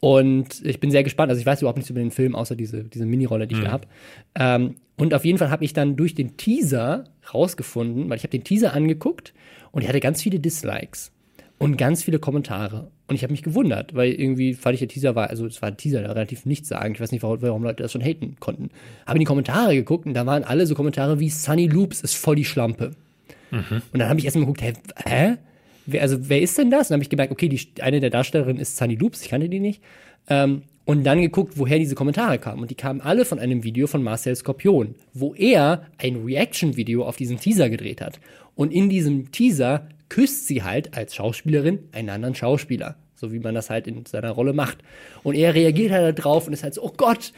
und 0.00 0.64
ich 0.64 0.80
bin 0.80 0.90
sehr 0.90 1.04
gespannt. 1.04 1.30
Also 1.30 1.40
ich 1.40 1.46
weiß 1.46 1.60
überhaupt 1.60 1.78
nichts 1.78 1.90
über 1.90 2.00
den 2.00 2.10
Film, 2.10 2.34
außer 2.34 2.56
diese, 2.56 2.84
diese 2.84 3.06
Minirolle, 3.06 3.46
die 3.46 3.56
ich 3.56 3.62
da 3.62 3.70
habe. 3.70 3.86
Ähm, 4.34 4.76
und 4.96 5.14
auf 5.14 5.24
jeden 5.24 5.38
Fall 5.38 5.50
habe 5.50 5.64
ich 5.64 5.72
dann 5.72 5.96
durch 5.96 6.14
den 6.14 6.36
Teaser 6.36 7.04
rausgefunden, 7.32 8.08
weil 8.08 8.16
ich 8.16 8.22
habe 8.22 8.30
den 8.30 8.44
Teaser 8.44 8.72
angeguckt 8.72 9.34
und 9.72 9.82
der 9.82 9.88
hatte 9.88 10.00
ganz 10.00 10.22
viele 10.22 10.40
Dislikes 10.40 11.12
und 11.58 11.76
ganz 11.78 12.02
viele 12.02 12.18
Kommentare. 12.18 12.90
Und 13.08 13.14
ich 13.14 13.22
habe 13.22 13.32
mich 13.32 13.42
gewundert, 13.42 13.94
weil 13.94 14.12
irgendwie 14.12 14.54
fand 14.54 14.74
ich 14.74 14.80
der 14.80 14.88
Teaser 14.88 15.14
war, 15.14 15.30
also 15.30 15.46
es 15.46 15.62
war 15.62 15.68
ein 15.68 15.76
Teaser, 15.76 16.00
der 16.00 16.10
relativ 16.10 16.44
nichts 16.44 16.68
sagen. 16.68 16.94
Ich 16.94 17.00
weiß 17.00 17.12
nicht, 17.12 17.22
warum, 17.22 17.40
warum 17.40 17.62
Leute 17.62 17.82
das 17.82 17.92
schon 17.92 18.02
haten 18.02 18.36
konnten. 18.40 18.70
Habe 19.06 19.18
in 19.18 19.20
die 19.20 19.26
Kommentare 19.26 19.74
geguckt 19.74 20.06
und 20.06 20.14
da 20.14 20.26
waren 20.26 20.44
alle 20.44 20.66
so 20.66 20.74
Kommentare 20.74 21.20
wie 21.20 21.30
Sunny 21.30 21.66
Loops 21.66 22.00
ist 22.00 22.14
voll 22.14 22.36
die 22.36 22.44
Schlampe. 22.44 22.92
Und 23.92 24.00
dann 24.00 24.08
habe 24.08 24.18
ich 24.18 24.24
erstmal 24.24 24.44
geguckt, 24.44 24.62
hä, 24.62 24.72
hä? 25.06 25.36
Wer, 25.86 26.02
also 26.02 26.28
wer 26.28 26.42
ist 26.42 26.58
denn 26.58 26.70
das? 26.70 26.88
Und 26.88 26.90
dann 26.90 26.96
habe 26.96 27.04
ich 27.04 27.10
gemerkt, 27.10 27.32
okay, 27.32 27.48
die, 27.48 27.60
eine 27.80 28.00
der 28.00 28.10
Darstellerinnen 28.10 28.60
ist 28.60 28.76
Sunny 28.76 28.96
Loops, 28.96 29.22
ich 29.22 29.28
kannte 29.28 29.48
die 29.48 29.60
nicht. 29.60 29.80
Ähm, 30.28 30.62
und 30.84 31.04
dann 31.04 31.20
geguckt, 31.20 31.54
woher 31.56 31.78
diese 31.78 31.94
Kommentare 31.94 32.38
kamen. 32.38 32.62
Und 32.62 32.70
die 32.70 32.76
kamen 32.76 33.00
alle 33.00 33.24
von 33.24 33.38
einem 33.38 33.64
Video 33.64 33.86
von 33.86 34.02
Marcel 34.02 34.34
Skorpion, 34.36 34.94
wo 35.14 35.34
er 35.34 35.86
ein 35.98 36.24
Reaction-Video 36.24 37.04
auf 37.04 37.16
diesen 37.16 37.38
Teaser 37.38 37.70
gedreht 37.70 38.00
hat. 38.00 38.20
Und 38.54 38.72
in 38.72 38.88
diesem 38.88 39.32
Teaser 39.32 39.88
küsst 40.08 40.46
sie 40.46 40.62
halt 40.62 40.96
als 40.96 41.14
Schauspielerin 41.14 41.88
einen 41.92 42.10
anderen 42.10 42.34
Schauspieler. 42.34 42.96
So 43.14 43.32
wie 43.32 43.38
man 43.38 43.54
das 43.54 43.70
halt 43.70 43.86
in 43.86 44.04
seiner 44.04 44.30
Rolle 44.30 44.52
macht. 44.52 44.78
Und 45.22 45.34
er 45.34 45.54
reagiert 45.54 45.90
halt 45.90 46.18
darauf 46.18 46.46
und 46.46 46.52
ist 46.52 46.62
halt 46.62 46.74
so, 46.74 46.82
oh 46.82 46.92
Gott, 46.96 47.32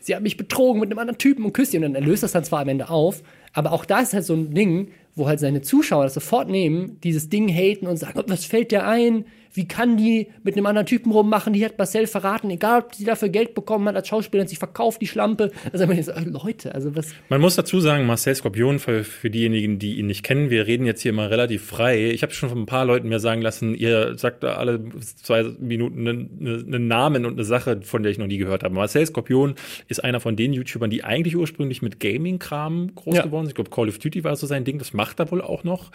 sie 0.00 0.14
hat 0.14 0.22
mich 0.22 0.36
betrogen 0.36 0.80
mit 0.80 0.90
einem 0.90 1.00
anderen 1.00 1.18
Typen 1.18 1.44
und 1.44 1.52
küsst 1.52 1.74
ihn. 1.74 1.84
Und 1.84 1.94
dann 1.94 2.04
löst 2.04 2.22
das 2.22 2.32
dann 2.32 2.44
zwar 2.44 2.60
am 2.60 2.68
Ende 2.68 2.88
auf, 2.88 3.22
aber 3.56 3.72
auch 3.72 3.84
da 3.84 4.00
ist 4.00 4.12
halt 4.12 4.24
so 4.24 4.34
ein 4.34 4.54
Ding, 4.54 4.88
wo 5.16 5.26
halt 5.26 5.40
seine 5.40 5.62
Zuschauer 5.62 6.04
das 6.04 6.14
sofort 6.14 6.48
nehmen, 6.50 7.00
dieses 7.02 7.28
Ding 7.30 7.48
haten 7.48 7.86
und 7.86 7.96
sagen, 7.96 8.18
"Oh, 8.20 8.24
was 8.28 8.44
fällt 8.44 8.70
dir 8.70 8.86
ein? 8.86 9.24
Wie 9.54 9.66
kann 9.66 9.96
die 9.96 10.26
mit 10.42 10.54
einem 10.54 10.66
anderen 10.66 10.84
Typen 10.84 11.10
rummachen? 11.10 11.54
Die 11.54 11.64
hat 11.64 11.78
Marcel 11.78 12.06
verraten, 12.06 12.50
egal 12.50 12.82
ob 12.82 12.94
sie 12.94 13.04
dafür 13.06 13.30
Geld 13.30 13.54
bekommen 13.54 13.88
hat 13.88 13.96
als 13.96 14.06
Schauspielerin, 14.08 14.46
sie 14.48 14.56
verkauft 14.56 15.00
die 15.00 15.06
Schlampe. 15.06 15.50
Also 15.72 15.86
man 15.86 16.02
so, 16.02 16.12
äh, 16.12 16.20
Leute, 16.24 16.74
also 16.74 16.94
was. 16.94 17.14
Man 17.30 17.40
muss 17.40 17.56
dazu 17.56 17.80
sagen, 17.80 18.04
Marcel 18.04 18.34
Skorpion, 18.34 18.78
für, 18.78 19.02
für 19.02 19.30
diejenigen, 19.30 19.78
die 19.78 19.94
ihn 19.94 20.08
nicht 20.08 20.22
kennen, 20.24 20.50
wir 20.50 20.66
reden 20.66 20.84
jetzt 20.84 21.00
hier 21.00 21.14
mal 21.14 21.28
relativ 21.28 21.64
frei. 21.64 22.10
Ich 22.10 22.22
habe 22.22 22.34
schon 22.34 22.50
von 22.50 22.58
ein 22.58 22.66
paar 22.66 22.84
Leuten 22.84 23.08
mir 23.08 23.18
sagen 23.18 23.40
lassen, 23.40 23.74
ihr 23.74 24.18
sagt 24.18 24.42
da 24.42 24.56
alle 24.56 24.78
zwei 25.22 25.44
Minuten 25.58 26.06
einen, 26.06 26.66
einen 26.74 26.86
Namen 26.86 27.24
und 27.24 27.32
eine 27.32 27.44
Sache, 27.44 27.80
von 27.80 28.02
der 28.02 28.12
ich 28.12 28.18
noch 28.18 28.26
nie 28.26 28.36
gehört 28.36 28.62
habe. 28.62 28.74
Marcel 28.74 29.06
Skorpion 29.06 29.54
ist 29.88 30.04
einer 30.04 30.20
von 30.20 30.36
den 30.36 30.52
YouTubern, 30.52 30.90
die 30.90 31.02
eigentlich 31.02 31.34
ursprünglich 31.34 31.80
mit 31.80 31.98
Gaming-Kram 31.98 32.94
groß 32.94 33.16
Ja. 33.16 33.22
geworden 33.22 33.45
sind. 33.45 33.45
Ich 33.48 33.54
glaube, 33.54 33.70
Call 33.70 33.88
of 33.88 33.98
Duty 33.98 34.24
war 34.24 34.36
so 34.36 34.46
sein 34.46 34.64
Ding, 34.64 34.78
das 34.78 34.92
macht 34.92 35.20
er 35.20 35.30
wohl 35.30 35.42
auch 35.42 35.64
noch. 35.64 35.90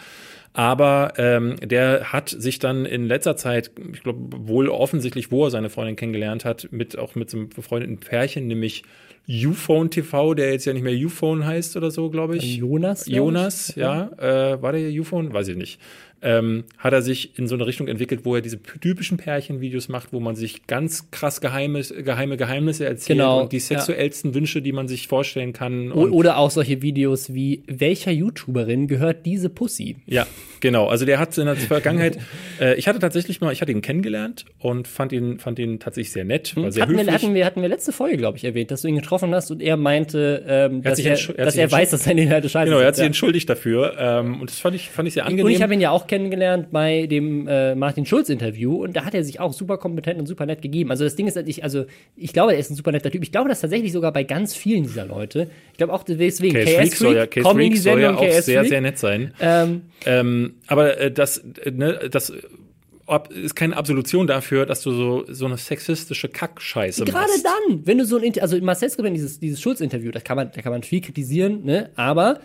Aber 0.54 1.14
ähm, 1.18 1.56
der 1.62 2.12
hat 2.12 2.30
sich 2.30 2.60
dann 2.60 2.86
in 2.86 3.08
letzter 3.08 3.38
Zeit, 3.38 3.72
ich 3.94 4.04
glaube, 4.04 4.48
wohl 4.48 4.70
offensichtlich, 4.70 5.32
wo 5.32 5.46
er 5.46 5.52
seine 5.52 5.70
Freundin 5.70 5.96
kennengelernt 5.96 6.44
hat, 6.44 6.68
mit 6.72 6.98
auch 6.98 7.16
mit 7.16 7.30
so 7.30 7.38
einem 7.38 7.50
befreundeten 7.50 8.00
Pärchen, 8.00 8.48
nämlich 8.48 8.84
Uphone 9.30 9.90
TV, 9.90 10.34
der 10.34 10.52
jetzt 10.52 10.66
ja 10.66 10.74
nicht 10.74 10.84
mehr 10.84 10.96
Uphone 10.96 11.46
heißt 11.46 11.78
oder 11.78 11.92
so, 11.92 12.10
glaube 12.10 12.38
ich. 12.38 12.58
Jonas, 12.58 13.06
glaub 13.06 13.14
ich. 13.14 13.18
Jonas, 13.18 13.76
ja. 13.76 14.12
Äh, 14.18 14.62
war 14.62 14.74
der 14.74 14.90
Uphone? 15.00 15.32
Weiß 15.32 15.48
ich 15.48 15.56
nicht. 15.56 15.80
Ähm, 16.24 16.66
hat 16.78 16.94
er 16.94 17.02
sich 17.02 17.38
in 17.40 17.48
so 17.48 17.56
eine 17.56 17.66
Richtung 17.66 17.88
entwickelt, 17.88 18.22
wo 18.26 18.36
er 18.36 18.42
diese 18.42 18.62
typischen 18.62 19.18
Pärchenvideos 19.18 19.90
macht, 19.90 20.14
wo 20.14 20.20
man 20.20 20.36
sich 20.36 20.68
ganz 20.68 21.10
krass 21.12 21.42
geheime, 21.42 21.82
geheime 21.82 22.38
Geheimnisse 22.38 22.86
erzählt 22.86 23.18
Genau, 23.18 23.42
und 23.42 23.52
die 23.52 23.58
ja. 23.58 23.62
sexuellsten 23.64 24.34
Wünsche, 24.36 24.62
die 24.62 24.72
man 24.72 24.88
sich 24.88 25.08
vorstellen 25.08 25.52
kann. 25.54 25.92
Und 25.92 26.12
Oder 26.12 26.38
auch 26.38 26.52
solche 26.52 26.82
Videos 26.82 27.34
wie, 27.34 27.64
welcher 27.68 28.12
YouTuberin 28.12 28.88
gehört 28.88 29.26
diese 29.26 29.50
Pussy? 29.50 29.96
Ja, 30.06 30.28
genau. 30.60 30.88
Also 30.88 31.06
der 31.06 31.18
hat 31.20 31.36
in 31.38 31.46
der 31.46 31.56
Vergangenheit, 31.58 32.20
äh, 32.60 32.76
ich 32.76 32.88
hatte 32.88 33.00
tatsächlich 33.00 33.42
mal, 33.42 33.52
ich 33.52 33.62
hatte 33.62 33.72
ihn 33.72 33.82
kennengelernt 33.82 34.46
und 34.60 34.88
fand 34.88 35.12
ihn, 35.14 35.40
fand 35.40 35.58
ihn 35.60 35.80
tatsächlich 35.80 36.12
sehr 36.12 36.24
nett, 36.26 36.56
war 36.56 36.72
sehr 36.72 36.84
Hatten 36.84 36.94
wir, 36.94 37.00
höflich. 37.00 37.14
hatten, 37.16 37.34
wir, 37.34 37.46
hatten 37.46 37.62
wir 37.64 37.70
letzte 37.70 37.92
Folge, 37.92 38.18
glaube 38.18 38.38
ich, 38.38 38.44
erwähnt, 38.44 38.70
dass 38.72 38.84
du 38.84 38.88
ihn 38.88 38.96
getroffen 38.96 39.34
hast 39.34 39.50
und 39.50 39.62
er 39.62 39.76
meinte, 39.78 40.44
ähm, 40.48 40.84
dass, 40.84 41.00
er, 41.00 41.18
er 41.36 41.46
dass 41.46 41.56
er 41.56 41.72
weiß, 41.72 41.90
dass 41.90 42.04
seine 42.04 42.22
Inhalte 42.22 42.48
scheiße 42.48 42.66
Genau, 42.70 42.80
er 42.80 42.88
hat 42.88 42.96
sich 42.96 43.02
sind. 43.02 43.08
entschuldigt 43.08 43.50
dafür 43.50 43.96
ähm, 43.98 44.40
und 44.40 44.50
das 44.50 44.60
fand 44.60 44.76
ich, 44.76 44.90
fand 44.90 45.08
ich 45.08 45.16
sehr 45.16 45.24
Und 45.26 45.32
angenehm. 45.32 45.52
ich 45.56 45.62
habe 45.62 45.74
ihn 45.74 45.82
ja 45.82 45.90
auch 45.92 46.08
kennengelernt 46.12 46.72
bei 46.72 47.08
dem 47.08 47.48
äh, 47.48 47.74
Martin 47.74 48.06
Schulz-Interview 48.06 48.84
und 48.84 48.98
da 48.98 49.06
hat 49.06 49.14
er 49.14 49.24
sich 49.24 49.40
auch 49.40 49.54
super 49.54 49.78
kompetent 49.78 50.20
und 50.20 50.26
super 50.26 50.46
nett 50.46 50.62
gegeben. 50.62 50.92
Also 50.92 51.06
das 51.06 51.16
Ding 51.16 51.26
ist, 51.26 51.38
ich, 51.38 51.64
also 51.64 51.86
ich 52.18 52.34
glaube, 52.34 52.52
er 52.52 52.60
ist 52.60 52.70
ein 52.70 52.76
super 52.76 52.92
netter 52.92 53.10
Typ. 53.10 53.24
Ich 53.24 53.32
glaube 53.32 53.48
das 53.48 53.62
tatsächlich 53.62 53.94
sogar 53.94 54.12
bei 54.12 54.26
ganz 54.26 54.54
vielen 54.54 54.84
dieser 54.84 55.06
Leute. 55.06 55.50
Ich 55.72 55.78
glaube 55.78 55.94
auch 55.94 56.04
deswegen 56.04 56.54
Case 56.54 56.76
Freak 56.76 56.96
soll 56.96 57.16
ja, 57.16 57.28
Case 57.28 57.50
Freak 57.50 57.78
soll 57.78 58.02
ja 58.02 58.14
auch 58.14 58.30
sehr, 58.42 58.66
sehr 58.66 58.82
nett 58.82 58.98
sein. 58.98 59.34
Ähm, 59.40 59.84
ähm, 60.06 60.56
aber 60.68 60.98
äh, 60.98 61.12
das, 61.14 61.38
äh, 61.64 61.72
ne, 61.72 62.10
das 62.12 62.34
ist 63.30 63.56
keine 63.56 63.78
Absolution 63.78 64.28
dafür, 64.28 64.66
dass 64.66 64.82
du 64.82 64.92
so, 64.92 65.26
so 65.30 65.46
eine 65.46 65.56
sexistische 65.56 66.28
Kackscheiße 66.28 67.06
machst. 67.06 67.14
Gerade 67.14 67.32
dann, 67.42 67.88
wenn 67.88 68.00
du 68.00 68.06
so 68.06 68.18
ein, 68.18 68.34
also 68.42 68.60
Marcel 68.60 68.90
Skripin, 68.90 69.14
dieses, 69.14 69.40
dieses 69.40 69.62
Schulz-Interview, 69.62 70.12
da 70.12 70.20
kann 70.20 70.36
man, 70.36 70.52
da 70.54 70.62
kann 70.62 70.74
man 70.74 70.84
viel 70.84 71.00
kritisieren, 71.00 71.64
ne, 71.64 71.90
aber 71.96 72.42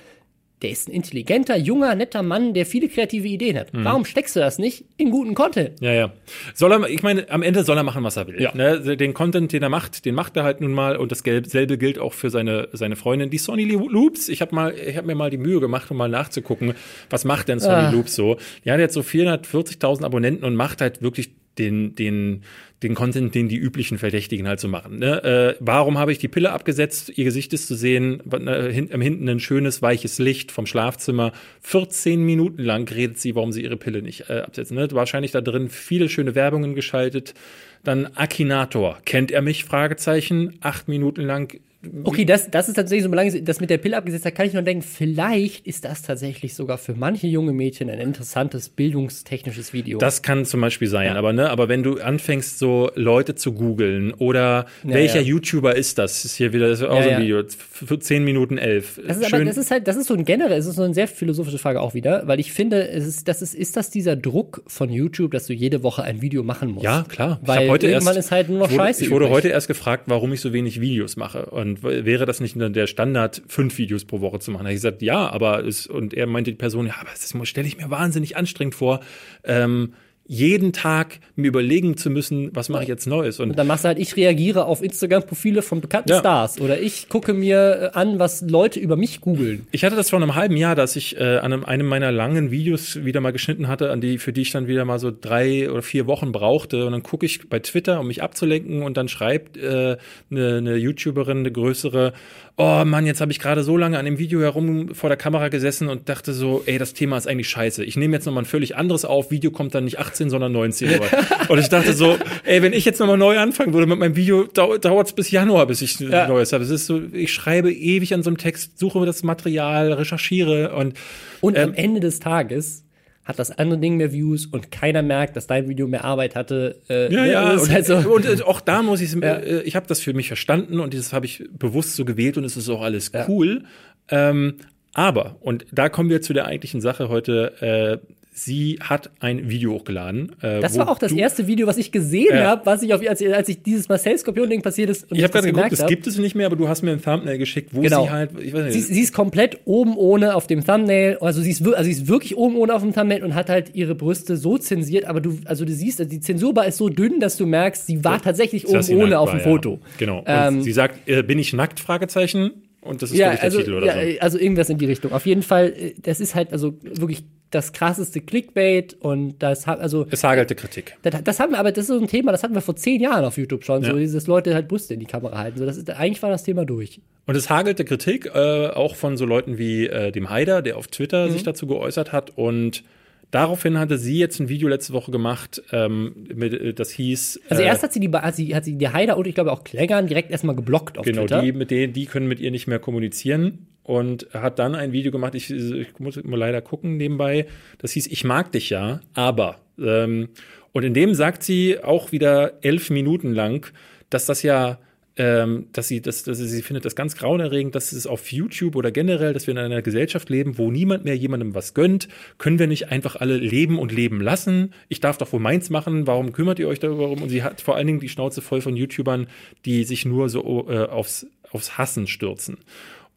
der 0.62 0.70
ist 0.70 0.88
ein 0.88 0.92
intelligenter, 0.92 1.56
junger, 1.56 1.94
netter 1.94 2.22
Mann, 2.22 2.54
der 2.54 2.64
viele 2.64 2.88
kreative 2.88 3.28
Ideen 3.28 3.58
hat. 3.58 3.74
Mhm. 3.74 3.84
Warum 3.84 4.04
steckst 4.06 4.36
du 4.36 4.40
das 4.40 4.58
nicht 4.58 4.86
in 4.96 5.10
guten 5.10 5.34
Content? 5.34 5.80
Ja, 5.80 5.92
ja. 5.92 6.12
Soll 6.54 6.72
er, 6.72 6.88
ich 6.88 7.02
meine, 7.02 7.30
am 7.30 7.42
Ende 7.42 7.62
soll 7.62 7.76
er 7.76 7.82
machen, 7.82 8.02
was 8.04 8.16
er 8.16 8.26
will. 8.26 8.40
Ja. 8.40 8.54
Ne? 8.54 8.96
Den 8.96 9.12
Content, 9.12 9.52
den 9.52 9.62
er 9.62 9.68
macht, 9.68 10.06
den 10.06 10.14
macht 10.14 10.36
er 10.36 10.44
halt 10.44 10.62
nun 10.62 10.72
mal 10.72 10.96
und 10.96 11.12
dasselbe 11.12 11.76
gilt 11.76 11.98
auch 11.98 12.14
für 12.14 12.30
seine, 12.30 12.68
seine 12.72 12.96
Freundin, 12.96 13.28
die 13.28 13.38
Sonny 13.38 13.64
Loops. 13.64 14.30
Ich 14.30 14.40
habe 14.40 14.54
mal, 14.54 14.74
ich 14.74 14.96
habe 14.96 15.06
mir 15.06 15.14
mal 15.14 15.30
die 15.30 15.38
Mühe 15.38 15.60
gemacht, 15.60 15.90
um 15.90 15.98
mal 15.98 16.08
nachzugucken, 16.08 16.74
was 17.10 17.26
macht 17.26 17.48
denn 17.48 17.60
Sonny 17.60 17.74
ah. 17.74 17.90
Loops 17.90 18.14
so? 18.14 18.38
Ja, 18.64 18.76
der 18.76 18.84
hat 18.84 18.92
so 18.92 19.00
440.000 19.00 20.04
Abonnenten 20.04 20.44
und 20.44 20.54
macht 20.54 20.80
halt 20.80 21.02
wirklich 21.02 21.30
den, 21.58 21.94
den, 21.94 22.42
den 22.82 22.94
Content, 22.94 23.34
den 23.34 23.48
die 23.48 23.56
üblichen 23.56 23.98
Verdächtigen 23.98 24.46
halt 24.46 24.60
so 24.60 24.68
machen. 24.68 24.98
Ne? 24.98 25.22
Äh, 25.24 25.56
warum 25.60 25.98
habe 25.98 26.12
ich 26.12 26.18
die 26.18 26.28
Pille 26.28 26.52
abgesetzt? 26.52 27.12
Ihr 27.16 27.24
Gesicht 27.24 27.52
ist 27.52 27.66
zu 27.66 27.74
sehen, 27.74 28.20
äh, 28.32 28.72
hin, 28.72 28.90
am 28.92 29.00
hinten 29.00 29.28
ein 29.28 29.40
schönes, 29.40 29.82
weiches 29.82 30.18
Licht 30.18 30.52
vom 30.52 30.66
Schlafzimmer. 30.66 31.32
14 31.62 32.24
Minuten 32.24 32.62
lang 32.62 32.88
redet 32.88 33.18
sie, 33.18 33.34
warum 33.34 33.52
sie 33.52 33.62
ihre 33.62 33.76
Pille 33.76 34.02
nicht 34.02 34.28
äh, 34.28 34.40
absetzen. 34.40 34.76
Ne? 34.76 34.88
Wahrscheinlich 34.92 35.32
da 35.32 35.40
drin 35.40 35.68
viele 35.68 36.08
schöne 36.08 36.34
Werbungen 36.34 36.74
geschaltet. 36.74 37.34
Dann 37.82 38.06
Akinator. 38.14 38.98
Kennt 39.04 39.30
er 39.30 39.42
mich? 39.42 39.64
Fragezeichen. 39.64 40.54
Acht 40.60 40.88
Minuten 40.88 41.22
lang 41.22 41.60
Okay, 42.04 42.24
das, 42.24 42.50
das 42.50 42.68
ist 42.68 42.74
tatsächlich 42.74 43.04
so, 43.04 43.10
lange 43.10 43.42
das 43.42 43.60
mit 43.60 43.70
der 43.70 43.78
Pille 43.78 43.96
abgesetzt 43.96 44.24
hat, 44.24 44.34
kann 44.34 44.46
ich 44.46 44.52
nur 44.52 44.62
denken, 44.62 44.82
vielleicht 44.82 45.66
ist 45.66 45.84
das 45.84 46.02
tatsächlich 46.02 46.54
sogar 46.54 46.78
für 46.78 46.94
manche 46.94 47.26
junge 47.26 47.52
Mädchen 47.52 47.90
ein 47.90 47.98
interessantes 47.98 48.68
bildungstechnisches 48.68 49.72
Video. 49.72 49.98
Das 49.98 50.22
kann 50.22 50.44
zum 50.44 50.60
Beispiel 50.60 50.88
sein, 50.88 51.06
ja. 51.06 51.14
aber 51.14 51.32
ne, 51.32 51.50
aber 51.50 51.68
wenn 51.68 51.82
du 51.82 52.00
anfängst, 52.00 52.58
so 52.58 52.90
Leute 52.94 53.34
zu 53.34 53.52
googeln 53.52 54.12
oder 54.14 54.66
ja, 54.84 54.94
welcher 54.94 55.20
ja. 55.20 55.26
YouTuber 55.26 55.74
ist 55.74 55.98
das? 55.98 56.24
Ist 56.24 56.36
hier 56.36 56.52
wieder 56.52 56.68
das 56.68 56.80
ist 56.80 56.86
auch 56.86 57.02
so 57.02 57.08
ein 57.08 57.22
Video, 57.22 57.42
für 57.48 57.98
10 57.98 58.24
Minuten 58.24 58.58
11. 58.58 59.00
Das 59.06 59.18
ist, 59.18 59.32
aber, 59.32 59.44
das 59.44 59.56
ist 59.56 59.70
halt, 59.70 59.86
das 59.86 59.96
ist 59.96 60.06
so 60.06 60.14
ein 60.14 60.24
generell, 60.24 60.58
es 60.58 60.66
ist 60.66 60.76
so 60.76 60.82
eine 60.82 60.94
sehr 60.94 61.08
philosophische 61.08 61.58
Frage 61.58 61.80
auch 61.80 61.94
wieder, 61.94 62.26
weil 62.26 62.40
ich 62.40 62.52
finde, 62.52 62.88
es 62.88 63.06
ist, 63.06 63.28
das 63.28 63.42
ist, 63.42 63.54
ist 63.54 63.76
das 63.76 63.90
dieser 63.90 64.16
Druck 64.16 64.62
von 64.66 64.90
YouTube, 64.90 65.32
dass 65.32 65.46
du 65.46 65.52
jede 65.52 65.82
Woche 65.82 66.02
ein 66.02 66.22
Video 66.22 66.42
machen 66.42 66.70
musst? 66.70 66.84
Ja, 66.84 67.04
klar. 67.08 67.40
Weil 67.42 67.68
heute 67.68 67.86
irgendwann 67.86 68.16
erst, 68.16 68.28
ist 68.28 68.32
halt 68.32 68.48
nur 68.48 68.58
noch 68.58 68.70
wurde, 68.70 68.82
Scheiße. 68.82 69.04
Ich 69.04 69.10
wurde 69.10 69.26
übrig. 69.26 69.36
heute 69.36 69.48
erst 69.48 69.68
gefragt, 69.68 70.04
warum 70.06 70.32
ich 70.32 70.40
so 70.40 70.52
wenig 70.52 70.80
Videos 70.80 71.16
mache. 71.16 71.46
Und 71.46 71.75
wäre 71.82 72.26
das 72.26 72.40
nicht 72.40 72.56
der 72.58 72.86
Standard, 72.86 73.42
fünf 73.48 73.78
Videos 73.78 74.04
pro 74.04 74.20
Woche 74.20 74.38
zu 74.38 74.50
machen? 74.50 74.64
Da 74.64 74.68
habe 74.68 74.74
ich 74.74 74.78
gesagt, 74.78 75.02
ja, 75.02 75.28
aber 75.28 75.64
es, 75.64 75.86
und 75.86 76.14
er 76.14 76.26
meinte 76.26 76.50
die 76.50 76.56
Person, 76.56 76.86
ja, 76.86 76.94
aber 77.00 77.10
das 77.10 77.34
stelle 77.48 77.66
ich 77.66 77.76
mir 77.76 77.90
wahnsinnig 77.90 78.36
anstrengend 78.36 78.74
vor. 78.74 79.00
Ähm, 79.44 79.94
jeden 80.26 80.72
Tag 80.72 81.20
mir 81.36 81.48
überlegen 81.48 81.96
zu 81.96 82.10
müssen, 82.10 82.50
was 82.52 82.68
mache 82.68 82.82
ich 82.82 82.88
jetzt 82.88 83.06
Neues. 83.06 83.38
Und, 83.40 83.50
und 83.50 83.58
dann 83.58 83.66
machst 83.66 83.84
du 83.84 83.88
halt, 83.88 83.98
ich 83.98 84.16
reagiere 84.16 84.66
auf 84.66 84.82
Instagram-Profile 84.82 85.62
von 85.62 85.80
bekannten 85.80 86.10
ja. 86.10 86.18
Stars 86.18 86.60
oder 86.60 86.80
ich 86.80 87.08
gucke 87.08 87.32
mir 87.32 87.92
äh, 87.94 87.98
an, 87.98 88.18
was 88.18 88.42
Leute 88.42 88.80
über 88.80 88.96
mich 88.96 89.20
googeln. 89.20 89.66
Ich 89.70 89.84
hatte 89.84 89.96
das 89.96 90.10
vor 90.10 90.20
einem 90.20 90.34
halben 90.34 90.56
Jahr, 90.56 90.74
dass 90.74 90.96
ich 90.96 91.16
äh, 91.16 91.38
an 91.38 91.52
einem, 91.52 91.64
einem 91.64 91.86
meiner 91.86 92.10
langen 92.10 92.50
Videos 92.50 93.04
wieder 93.04 93.20
mal 93.20 93.32
geschnitten 93.32 93.68
hatte, 93.68 93.90
an 93.90 94.00
die, 94.00 94.18
für 94.18 94.32
die 94.32 94.42
ich 94.42 94.50
dann 94.50 94.66
wieder 94.66 94.84
mal 94.84 94.98
so 94.98 95.12
drei 95.12 95.70
oder 95.70 95.82
vier 95.82 96.06
Wochen 96.06 96.32
brauchte. 96.32 96.86
Und 96.86 96.92
dann 96.92 97.02
gucke 97.02 97.24
ich 97.26 97.48
bei 97.48 97.60
Twitter, 97.60 98.00
um 98.00 98.08
mich 98.08 98.22
abzulenken, 98.22 98.82
und 98.82 98.96
dann 98.96 99.08
schreibt 99.08 99.56
äh, 99.56 99.96
eine, 100.30 100.56
eine 100.56 100.76
YouTuberin, 100.76 101.38
eine 101.38 101.52
größere, 101.52 102.12
oh 102.58 102.84
Mann, 102.86 103.04
jetzt 103.04 103.20
habe 103.20 103.30
ich 103.32 103.38
gerade 103.38 103.62
so 103.62 103.76
lange 103.76 103.98
an 103.98 104.06
dem 104.06 104.18
Video 104.18 104.40
herum 104.40 104.94
vor 104.94 105.10
der 105.10 105.18
Kamera 105.18 105.48
gesessen 105.48 105.88
und 105.88 106.08
dachte 106.08 106.32
so, 106.32 106.62
ey, 106.64 106.78
das 106.78 106.94
Thema 106.94 107.18
ist 107.18 107.28
eigentlich 107.28 107.48
scheiße. 107.48 107.84
Ich 107.84 107.96
nehme 107.96 108.14
jetzt 108.14 108.24
nochmal 108.24 108.44
ein 108.44 108.46
völlig 108.46 108.76
anderes 108.76 109.04
auf. 109.04 109.30
Video 109.30 109.50
kommt 109.50 109.74
dann 109.74 109.84
nicht 109.84 109.98
18, 109.98 110.30
sondern 110.30 110.52
19 110.52 110.98
Uhr. 110.98 111.06
und 111.48 111.58
ich 111.58 111.68
dachte 111.68 111.92
so, 111.92 112.16
ey, 112.44 112.62
wenn 112.62 112.72
ich 112.72 112.86
jetzt 112.86 112.98
nochmal 112.98 113.18
neu 113.18 113.38
anfangen 113.38 113.74
würde 113.74 113.86
mit 113.86 113.98
meinem 113.98 114.16
Video, 114.16 114.44
dau 114.44 114.78
dauert 114.78 115.08
es 115.08 115.12
bis 115.12 115.30
Januar, 115.30 115.66
bis 115.66 115.82
ich 115.82 116.00
ja. 116.00 116.28
Neues 116.28 116.52
habe. 116.54 116.64
Es 116.64 116.70
ist 116.70 116.86
so, 116.86 117.02
ich 117.12 117.32
schreibe 117.32 117.70
ewig 117.70 118.14
an 118.14 118.22
so 118.22 118.30
einem 118.30 118.38
Text, 118.38 118.78
suche 118.78 119.00
mir 119.00 119.06
das 119.06 119.22
Material, 119.22 119.92
recherchiere 119.92 120.74
und 120.74 120.94
und 121.42 121.58
ähm, 121.58 121.70
am 121.70 121.74
Ende 121.74 122.00
des 122.00 122.20
Tages 122.20 122.85
hat 123.26 123.40
das 123.40 123.58
andere 123.58 123.78
Ding 123.80 123.96
mehr 123.96 124.12
Views 124.12 124.46
und 124.46 124.70
keiner 124.70 125.02
merkt, 125.02 125.36
dass 125.36 125.48
dein 125.48 125.68
Video 125.68 125.88
mehr 125.88 126.04
Arbeit 126.04 126.36
hatte. 126.36 126.80
Äh, 126.88 127.12
ja, 127.12 127.20
ne, 127.22 127.32
ja. 127.32 127.52
Und, 127.52 127.70
halt 127.70 127.84
so. 127.84 127.96
und, 127.96 128.44
auch 128.44 128.60
da 128.60 128.82
muss 128.82 129.00
ich, 129.00 129.12
ja. 129.14 129.34
äh, 129.34 129.62
ich 129.62 129.74
habe 129.74 129.86
das 129.86 130.00
für 130.00 130.14
mich 130.14 130.28
verstanden 130.28 130.78
und 130.78 130.94
das 130.94 131.12
habe 131.12 131.26
ich 131.26 131.44
bewusst 131.52 131.96
so 131.96 132.04
gewählt 132.04 132.38
und 132.38 132.44
es 132.44 132.56
ist 132.56 132.68
auch 132.68 132.82
alles 132.82 133.10
cool. 133.28 133.64
Ja. 134.10 134.30
Ähm, 134.30 134.54
aber, 134.94 135.36
und 135.40 135.66
da 135.72 135.88
kommen 135.88 136.08
wir 136.08 136.22
zu 136.22 136.32
der 136.32 136.46
eigentlichen 136.46 136.80
Sache 136.80 137.08
heute, 137.08 138.00
äh, 138.02 138.14
sie 138.36 138.78
hat 138.80 139.10
ein 139.20 139.48
Video 139.48 139.72
hochgeladen. 139.72 140.32
Äh, 140.42 140.60
das 140.60 140.76
war 140.76 140.90
auch 140.90 140.98
das 140.98 141.10
erste 141.10 141.46
Video, 141.46 141.66
was 141.66 141.78
ich 141.78 141.90
gesehen 141.90 142.34
äh, 142.34 142.42
habe, 142.42 142.66
was 142.66 142.82
ich 142.82 142.92
auf, 142.92 143.00
als, 143.06 143.22
als 143.22 143.48
ich 143.48 143.62
dieses 143.62 143.88
Marcel 143.88 144.18
Skorpion-Ding 144.18 144.60
passiert 144.60 144.90
ist. 144.90 145.10
Und 145.10 145.16
ich 145.16 145.22
habe 145.24 145.32
gerade 145.32 145.52
geguckt, 145.52 145.72
es 145.72 145.86
gibt 145.86 146.06
es 146.06 146.18
nicht 146.18 146.34
mehr, 146.34 146.46
aber 146.46 146.56
du 146.56 146.68
hast 146.68 146.82
mir 146.82 146.92
ein 146.92 147.02
Thumbnail 147.02 147.38
geschickt, 147.38 147.70
wo 147.72 147.80
genau. 147.80 148.04
sie 148.04 148.10
halt, 148.10 148.30
ich 148.38 148.52
weiß 148.52 148.64
nicht. 148.64 148.74
Sie, 148.74 148.94
sie, 148.94 149.00
ist 149.00 149.14
komplett 149.14 149.60
oben 149.64 149.96
ohne 149.96 150.34
auf 150.34 150.46
dem 150.46 150.64
Thumbnail, 150.64 151.16
also 151.22 151.40
sie 151.40 151.50
ist, 151.50 151.66
also 151.66 151.82
sie 151.82 151.92
ist 151.92 152.08
wirklich 152.08 152.36
oben 152.36 152.56
ohne 152.56 152.74
auf 152.74 152.82
dem 152.82 152.92
Thumbnail 152.92 153.24
und 153.24 153.34
hat 153.34 153.48
halt 153.48 153.74
ihre 153.74 153.94
Brüste 153.94 154.36
so 154.36 154.58
zensiert, 154.58 155.06
aber 155.06 155.22
du, 155.22 155.38
also 155.46 155.64
du 155.64 155.72
siehst, 155.72 155.98
also 155.98 156.10
die 156.10 156.20
Zensurbar 156.20 156.66
ist 156.66 156.76
so 156.76 156.90
dünn, 156.90 157.20
dass 157.20 157.38
du 157.38 157.46
merkst, 157.46 157.86
sie 157.86 158.04
war 158.04 158.20
tatsächlich 158.20 158.68
oben 158.68 158.84
ohne 158.98 159.18
auf 159.18 159.30
dem 159.30 159.40
Foto. 159.40 159.80
Ja. 159.80 159.88
Genau. 159.98 160.24
Ähm, 160.26 160.60
sie 160.60 160.72
sagt, 160.72 161.08
äh, 161.08 161.22
bin 161.22 161.38
ich 161.38 161.54
nackt? 161.54 161.80
Fragezeichen. 161.80 162.50
Und 162.82 163.02
das 163.02 163.10
ist 163.10 163.18
ja, 163.18 163.30
also, 163.30 163.58
der 163.58 163.64
Titel 163.64 163.76
oder 163.76 163.86
ja, 163.86 164.12
so. 164.12 164.20
Also 164.20 164.38
irgendwas 164.38 164.68
in 164.70 164.78
die 164.78 164.86
Richtung. 164.86 165.12
Auf 165.12 165.26
jeden 165.26 165.42
Fall, 165.42 165.72
äh, 165.76 165.94
das 166.00 166.20
ist 166.20 166.34
halt 166.34 166.52
also 166.52 166.74
wirklich 166.82 167.24
das 167.56 167.72
krasseste 167.72 168.20
Clickbait 168.20 168.94
und 169.00 169.38
das 169.38 169.66
hat 169.66 169.80
also. 169.80 170.06
Es 170.10 170.22
hagelte 170.22 170.54
Kritik. 170.54 170.96
Das, 171.02 171.24
das 171.24 171.40
haben 171.40 171.52
wir, 171.52 171.58
aber 171.58 171.72
das 171.72 171.84
ist 171.84 171.88
so 171.88 171.98
ein 171.98 172.06
Thema, 172.06 172.32
das 172.32 172.42
hatten 172.42 172.54
wir 172.54 172.60
vor 172.60 172.76
zehn 172.76 173.00
Jahren 173.00 173.24
auf 173.24 173.38
YouTube 173.38 173.64
schon, 173.64 173.82
ja. 173.82 173.90
so 173.90 173.98
dieses 173.98 174.26
Leute 174.26 174.54
halt 174.54 174.68
Brüste 174.68 174.94
in 174.94 175.00
die 175.00 175.06
Kamera 175.06 175.38
halten. 175.38 175.58
So, 175.58 175.66
das 175.66 175.76
ist, 175.76 175.90
eigentlich 175.90 176.22
war 176.22 176.30
das 176.30 176.44
Thema 176.44 176.64
durch. 176.64 177.00
Und 177.26 177.34
es 177.34 177.50
hagelte 177.50 177.84
Kritik, 177.84 178.26
äh, 178.26 178.68
auch 178.68 178.94
von 178.94 179.16
so 179.16 179.24
Leuten 179.24 179.58
wie 179.58 179.86
äh, 179.86 180.12
dem 180.12 180.30
Haider, 180.30 180.62
der 180.62 180.76
auf 180.76 180.86
Twitter 180.88 181.26
mhm. 181.26 181.32
sich 181.32 181.42
dazu 181.42 181.66
geäußert 181.66 182.12
hat 182.12 182.30
und 182.36 182.84
Daraufhin 183.32 183.76
hatte 183.76 183.98
sie 183.98 184.18
jetzt 184.18 184.38
ein 184.38 184.48
Video 184.48 184.68
letzte 184.68 184.92
Woche 184.92 185.10
gemacht, 185.10 185.60
ähm, 185.72 186.28
mit, 186.32 186.54
äh, 186.54 186.72
das 186.72 186.90
hieß. 186.90 187.40
Also 187.48 187.60
erst 187.60 187.82
hat 187.82 187.92
sie 187.92 187.98
die, 187.98 188.08
hat 188.08 188.36
sie, 188.36 188.54
hat 188.54 188.64
sie 188.64 188.78
die 188.78 188.88
Heider 188.88 189.16
und 189.16 189.26
ich 189.26 189.34
glaube 189.34 189.50
auch 189.50 189.64
Klägern 189.64 190.06
direkt 190.06 190.30
erstmal 190.30 190.54
geblockt 190.54 190.96
auf 190.96 191.04
genau, 191.04 191.22
Twitter. 191.22 191.40
Genau, 191.40 191.52
die 191.52 191.58
mit 191.58 191.72
denen, 191.72 191.92
die 191.92 192.06
können 192.06 192.28
mit 192.28 192.38
ihr 192.38 192.52
nicht 192.52 192.68
mehr 192.68 192.78
kommunizieren 192.78 193.66
und 193.86 194.26
hat 194.32 194.58
dann 194.58 194.74
ein 194.74 194.90
Video 194.90 195.12
gemacht. 195.12 195.36
Ich, 195.36 195.48
ich 195.48 195.98
muss 196.00 196.22
mal 196.24 196.36
leider 196.36 196.60
gucken 196.60 196.96
nebenbei. 196.96 197.46
Das 197.78 197.92
hieß 197.92 198.08
Ich 198.08 198.24
mag 198.24 198.50
dich 198.50 198.68
ja, 198.70 199.00
aber. 199.14 199.60
Ähm, 199.78 200.30
und 200.72 200.82
in 200.82 200.92
dem 200.92 201.14
sagt 201.14 201.44
sie 201.44 201.82
auch 201.84 202.10
wieder 202.10 202.54
elf 202.62 202.90
Minuten 202.90 203.32
lang, 203.32 203.70
dass 204.10 204.26
das 204.26 204.42
ja 204.42 204.78
ähm, 205.18 205.68
dass 205.72 205.88
sie, 205.88 206.02
dass, 206.02 206.24
dass 206.24 206.38
sie 206.38 206.62
findet 206.62 206.84
das 206.84 206.94
ganz 206.94 207.16
grauenerregend, 207.16 207.74
dass 207.74 207.92
es 207.92 208.06
auf 208.06 208.32
YouTube 208.32 208.76
oder 208.76 208.90
generell, 208.90 209.32
dass 209.32 209.46
wir 209.46 209.52
in 209.52 209.58
einer 209.58 209.80
Gesellschaft 209.80 210.28
leben, 210.28 210.58
wo 210.58 210.70
niemand 210.70 211.04
mehr 211.04 211.16
jemandem 211.16 211.54
was 211.54 211.72
gönnt. 211.72 212.08
Können 212.36 212.58
wir 212.58 212.66
nicht 212.66 212.90
einfach 212.90 213.16
alle 213.16 213.36
leben 213.36 213.78
und 213.78 213.92
leben 213.92 214.20
lassen? 214.20 214.74
Ich 214.88 215.00
darf 215.00 215.16
doch 215.16 215.32
wohl 215.32 215.40
meins 215.40 215.70
machen. 215.70 216.06
Warum 216.06 216.32
kümmert 216.32 216.58
ihr 216.58 216.68
euch 216.68 216.80
darüber 216.80 217.08
Und 217.08 217.30
sie 217.30 217.42
hat 217.42 217.62
vor 217.62 217.76
allen 217.76 217.86
Dingen 217.86 218.00
die 218.00 218.10
Schnauze 218.10 218.42
voll 218.42 218.60
von 218.60 218.76
YouTubern, 218.76 219.28
die 219.64 219.84
sich 219.84 220.04
nur 220.04 220.28
so 220.28 220.68
äh, 220.68 220.84
aufs, 220.84 221.26
aufs 221.50 221.78
Hassen 221.78 222.08
stürzen. 222.08 222.58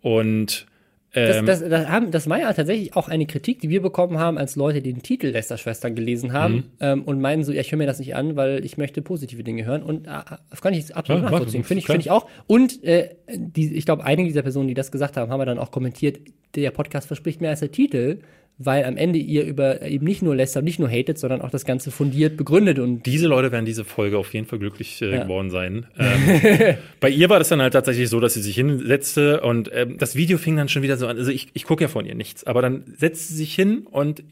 Und 0.02 0.68
ähm, 1.14 1.46
das, 1.46 1.62
das, 1.62 1.70
das, 1.70 1.88
haben, 1.88 2.12
das 2.12 2.30
war 2.30 2.40
ja 2.40 2.54
tatsächlich 2.54 2.96
auch 2.96 3.08
eine 3.08 3.26
Kritik, 3.26 3.60
die 3.62 3.70
wir 3.70 3.82
bekommen 3.82 4.20
haben, 4.20 4.38
als 4.38 4.56
Leute 4.56 4.82
den 4.82 5.02
Titel 5.02 5.28
Lester-Schwestern 5.28 5.96
gelesen 5.96 6.34
haben 6.34 6.56
mhm. 6.56 6.64
ähm, 6.80 7.04
und 7.04 7.20
meinen 7.20 7.44
so, 7.44 7.52
ja, 7.52 7.62
ich 7.62 7.72
höre 7.72 7.80
mir 7.80 7.88
das 7.88 8.00
nicht 8.00 8.16
an, 8.16 8.36
weil 8.36 8.64
ich 8.64 8.78
möchte 8.78 9.02
positive 9.02 9.44
Dinge 9.44 9.66
hören. 9.66 9.82
Und 9.82 10.06
äh, 10.06 10.12
das 10.50 10.62
kann 10.62 10.74
ich 10.74 10.96
absolut 10.96 11.24
ja, 11.24 11.30
nachvollziehen. 11.30 11.64
Finde 11.64 11.80
ich, 11.80 11.88
find 11.88 12.00
ich 12.00 12.12
auch. 12.12 12.28
Und 12.46 12.84
äh, 12.84 13.16
die, 13.28 13.74
ich 13.74 13.86
glaube, 13.86 14.04
einige 14.04 14.28
dieser 14.28 14.44
Personen, 14.44 14.68
die 14.68 14.76
das 14.76 14.92
gesagt 14.92 15.18
haben, 15.18 15.32
haben 15.32 15.40
wir 15.40 15.46
dann 15.46 15.60
auch 15.60 15.72
kommentiert, 15.72 16.20
der 16.56 16.72
Podcast 16.72 17.08
verspricht 17.08 17.42
mehr 17.42 17.52
als 17.52 17.62
der 17.62 17.72
Titel 17.72 18.20
weil 18.62 18.84
am 18.84 18.98
Ende 18.98 19.20
ihr 19.20 19.46
über 19.46 19.82
eben 19.84 20.06
nicht 20.06 20.22
nur 20.22 20.36
lästert, 20.36 20.66
nicht 20.66 20.80
nur 20.80 20.90
hatet, 20.90 21.18
sondern 21.18 21.40
auch 21.42 21.50
das 21.50 21.64
Ganze 21.64 21.92
fundiert 21.92 22.36
begründet. 22.36 22.78
Und 22.78 23.06
diese 23.06 23.28
Leute 23.28 23.54
werden 23.54 23.66
diese 23.66 23.86
Folge 23.86 24.18
auf 24.18 24.34
jeden 24.34 24.48
Fall 24.48 24.60
glücklich 24.60 25.02
äh, 25.02 25.16
ja. 25.16 25.24
geworden 25.24 25.50
sein. 25.50 25.88
Ähm, 26.00 26.76
bei 27.00 27.10
ihr 27.10 27.30
war 27.30 27.40
das 27.40 27.50
dann 27.50 27.62
halt 27.62 27.74
tatsächlich 27.74 28.10
so, 28.10 28.20
dass 28.20 28.34
sie 28.34 28.42
sich 28.42 28.56
hinsetzte 28.56 29.42
und 29.42 29.70
ähm, 29.74 29.98
das 29.98 30.16
Video 30.16 30.38
fing 30.38 30.56
dann 30.56 30.68
schon 30.68 30.82
wieder 30.82 30.98
so 30.98 31.08
an. 31.08 31.18
Also 31.18 31.32
ich, 31.32 31.50
ich 31.54 31.66
gucke 31.66 31.84
ja 31.84 31.88
von 31.88 32.06
ihr 32.06 32.16
nichts, 32.16 32.46
aber 32.46 32.62
dann 32.62 32.84
setzt 32.98 33.30
sie 33.30 33.36
sich 33.36 33.54
hin 33.54 33.86
und 33.92 34.24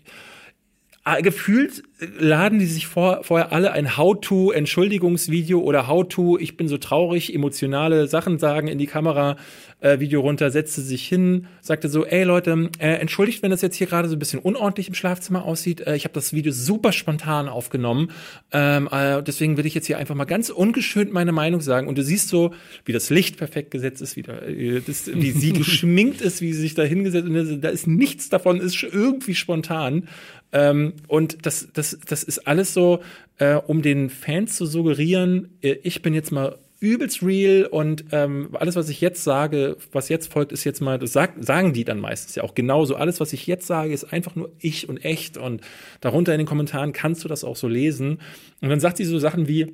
äh, 1.06 1.22
gefühlt 1.22 1.84
laden 2.00 2.60
die 2.60 2.66
sich 2.66 2.86
vor, 2.88 3.24
vorher 3.24 3.52
alle 3.52 3.72
ein 3.72 3.98
How-to-Entschuldigungsvideo 3.98 5.60
oder 5.60 5.88
How-to, 5.88 6.38
ich 6.38 6.56
bin 6.56 6.68
so 6.68 6.78
traurig, 6.78 7.34
emotionale 7.34 8.08
Sachen 8.08 8.38
sagen 8.38 8.68
in 8.68 8.78
die 8.78 8.86
Kamera 8.86 9.36
äh, 9.80 10.00
Video 10.00 10.22
runter, 10.22 10.52
setzte 10.52 10.82
sich 10.82 11.08
hin, 11.08 11.48
sagte 11.62 11.90
so, 11.90 12.06
ey 12.06 12.24
Leute, 12.24 12.70
äh, 12.80 12.94
entschuldigt, 12.94 13.42
wenn 13.42 13.52
das 13.52 13.62
jetzt 13.62 13.76
hier 13.76 13.88
gerade 13.88 14.10
so 14.10 14.16
ein 14.16 14.20
bisschen 14.20 14.40
unordentlich 14.40 14.88
im 14.88 14.94
Schlafzimmer 14.94 15.44
aussieht. 15.44 15.82
Äh, 15.82 15.96
ich 15.96 16.04
habe 16.04 16.14
das 16.14 16.34
Video 16.34 16.52
super 16.52 16.92
spontan 16.92 17.48
aufgenommen. 17.48 18.12
Ähm, 18.52 18.90
äh, 18.92 19.22
deswegen 19.24 19.58
will 19.58 19.66
ich 19.66 19.74
jetzt 19.74 19.88
hier 19.88 19.98
einfach 19.98 20.16
mal 20.16 20.26
ganz 20.26 20.50
ungeschönt 20.50 21.14
meine 21.14 21.32
Meinung 21.32 21.62
sagen. 21.62 21.88
Und 21.88 21.98
du 21.98 22.04
siehst 22.04 22.30
so, 22.30 22.54
wie 22.86 22.94
das 22.94 23.10
Licht 23.10 23.38
perfekt 23.38 23.72
gesetzt 23.72 24.02
ist, 24.02 24.16
wie, 24.16 24.24
da, 24.24 24.38
äh, 24.40 24.82
das, 24.86 25.08
wie 25.14 25.32
sie 25.32 25.54
geschminkt 25.54 26.22
ist, 26.22 26.42
wie 26.42 26.54
sie 26.54 26.62
sich 26.62 26.76
da 26.76 26.84
hingesetzt 26.84 27.28
und 27.28 27.62
da 27.62 27.70
ist 27.70 27.88
nichts 27.88 28.30
davon, 28.30 28.60
ist 28.60 28.82
irgendwie 28.82 29.36
spontan. 29.36 30.08
Ähm, 30.54 30.94
und 31.08 31.46
das, 31.46 31.68
das, 31.74 31.87
das 32.08 32.24
ist 32.24 32.48
alles 32.48 32.74
so, 32.74 33.02
äh, 33.38 33.56
um 33.56 33.82
den 33.82 34.10
Fans 34.10 34.56
zu 34.56 34.66
suggerieren, 34.66 35.58
äh, 35.62 35.78
ich 35.84 36.02
bin 36.02 36.14
jetzt 36.14 36.32
mal 36.32 36.58
übelst 36.80 37.24
real 37.24 37.66
und 37.66 38.06
ähm, 38.12 38.50
alles, 38.54 38.76
was 38.76 38.90
ich 38.90 39.02
jetzt 39.02 39.24
sage, 39.24 39.78
was 39.92 40.10
jetzt 40.10 40.32
folgt, 40.32 40.52
ist 40.52 40.64
jetzt 40.64 40.80
mal, 40.80 41.00
das 41.00 41.14
sag, 41.14 41.34
sagen 41.40 41.74
die 41.74 41.84
dann 41.84 42.00
meistens 42.00 42.36
ja 42.36 42.44
auch 42.44 42.54
genauso. 42.54 42.96
Alles, 42.96 43.20
was 43.20 43.34
ich 43.34 43.48
jetzt 43.48 43.66
sage, 43.66 43.94
ist 43.94 44.14
einfach 44.14 44.36
nur 44.36 44.52
ich 44.60 44.88
und 44.88 45.04
echt 45.04 45.38
und 45.38 45.62
darunter 46.02 46.34
in 46.34 46.38
den 46.38 46.48
Kommentaren 46.48 46.94
kannst 46.94 47.24
du 47.24 47.28
das 47.28 47.44
auch 47.44 47.56
so 47.56 47.68
lesen. 47.68 48.20
Und 48.62 48.70
dann 48.70 48.80
sagt 48.80 48.98
sie 48.98 49.06
so 49.06 49.18
Sachen 49.18 49.48
wie, 49.48 49.74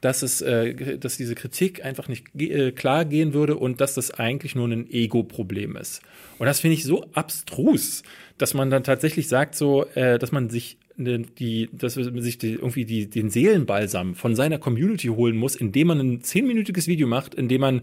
dass 0.00 0.22
es, 0.22 0.40
äh, 0.40 0.98
dass 0.98 1.16
diese 1.16 1.34
Kritik 1.34 1.84
einfach 1.84 2.06
nicht 2.06 2.26
äh, 2.40 2.70
klar 2.70 3.04
gehen 3.04 3.34
würde 3.34 3.56
und 3.56 3.80
dass 3.80 3.94
das 3.94 4.12
eigentlich 4.12 4.54
nur 4.54 4.68
ein 4.68 4.88
Ego-Problem 4.88 5.76
ist. 5.76 6.02
Und 6.38 6.46
das 6.46 6.60
finde 6.60 6.74
ich 6.74 6.84
so 6.84 7.04
abstrus, 7.14 8.04
dass 8.36 8.54
man 8.54 8.70
dann 8.70 8.84
tatsächlich 8.84 9.26
sagt, 9.26 9.56
so, 9.56 9.86
äh, 9.94 10.18
dass 10.20 10.30
man 10.30 10.50
sich 10.50 10.78
die, 10.98 11.68
dass 11.72 11.96
man 11.96 12.20
sich 12.20 12.38
die, 12.38 12.54
irgendwie 12.54 12.84
die, 12.84 13.08
den 13.08 13.30
Seelenbalsam 13.30 14.14
von 14.14 14.34
seiner 14.34 14.58
Community 14.58 15.08
holen 15.08 15.36
muss, 15.36 15.54
indem 15.54 15.88
man 15.88 16.00
ein 16.00 16.22
zehnminütiges 16.22 16.88
Video 16.88 17.06
macht, 17.06 17.34
indem 17.34 17.60
man 17.60 17.80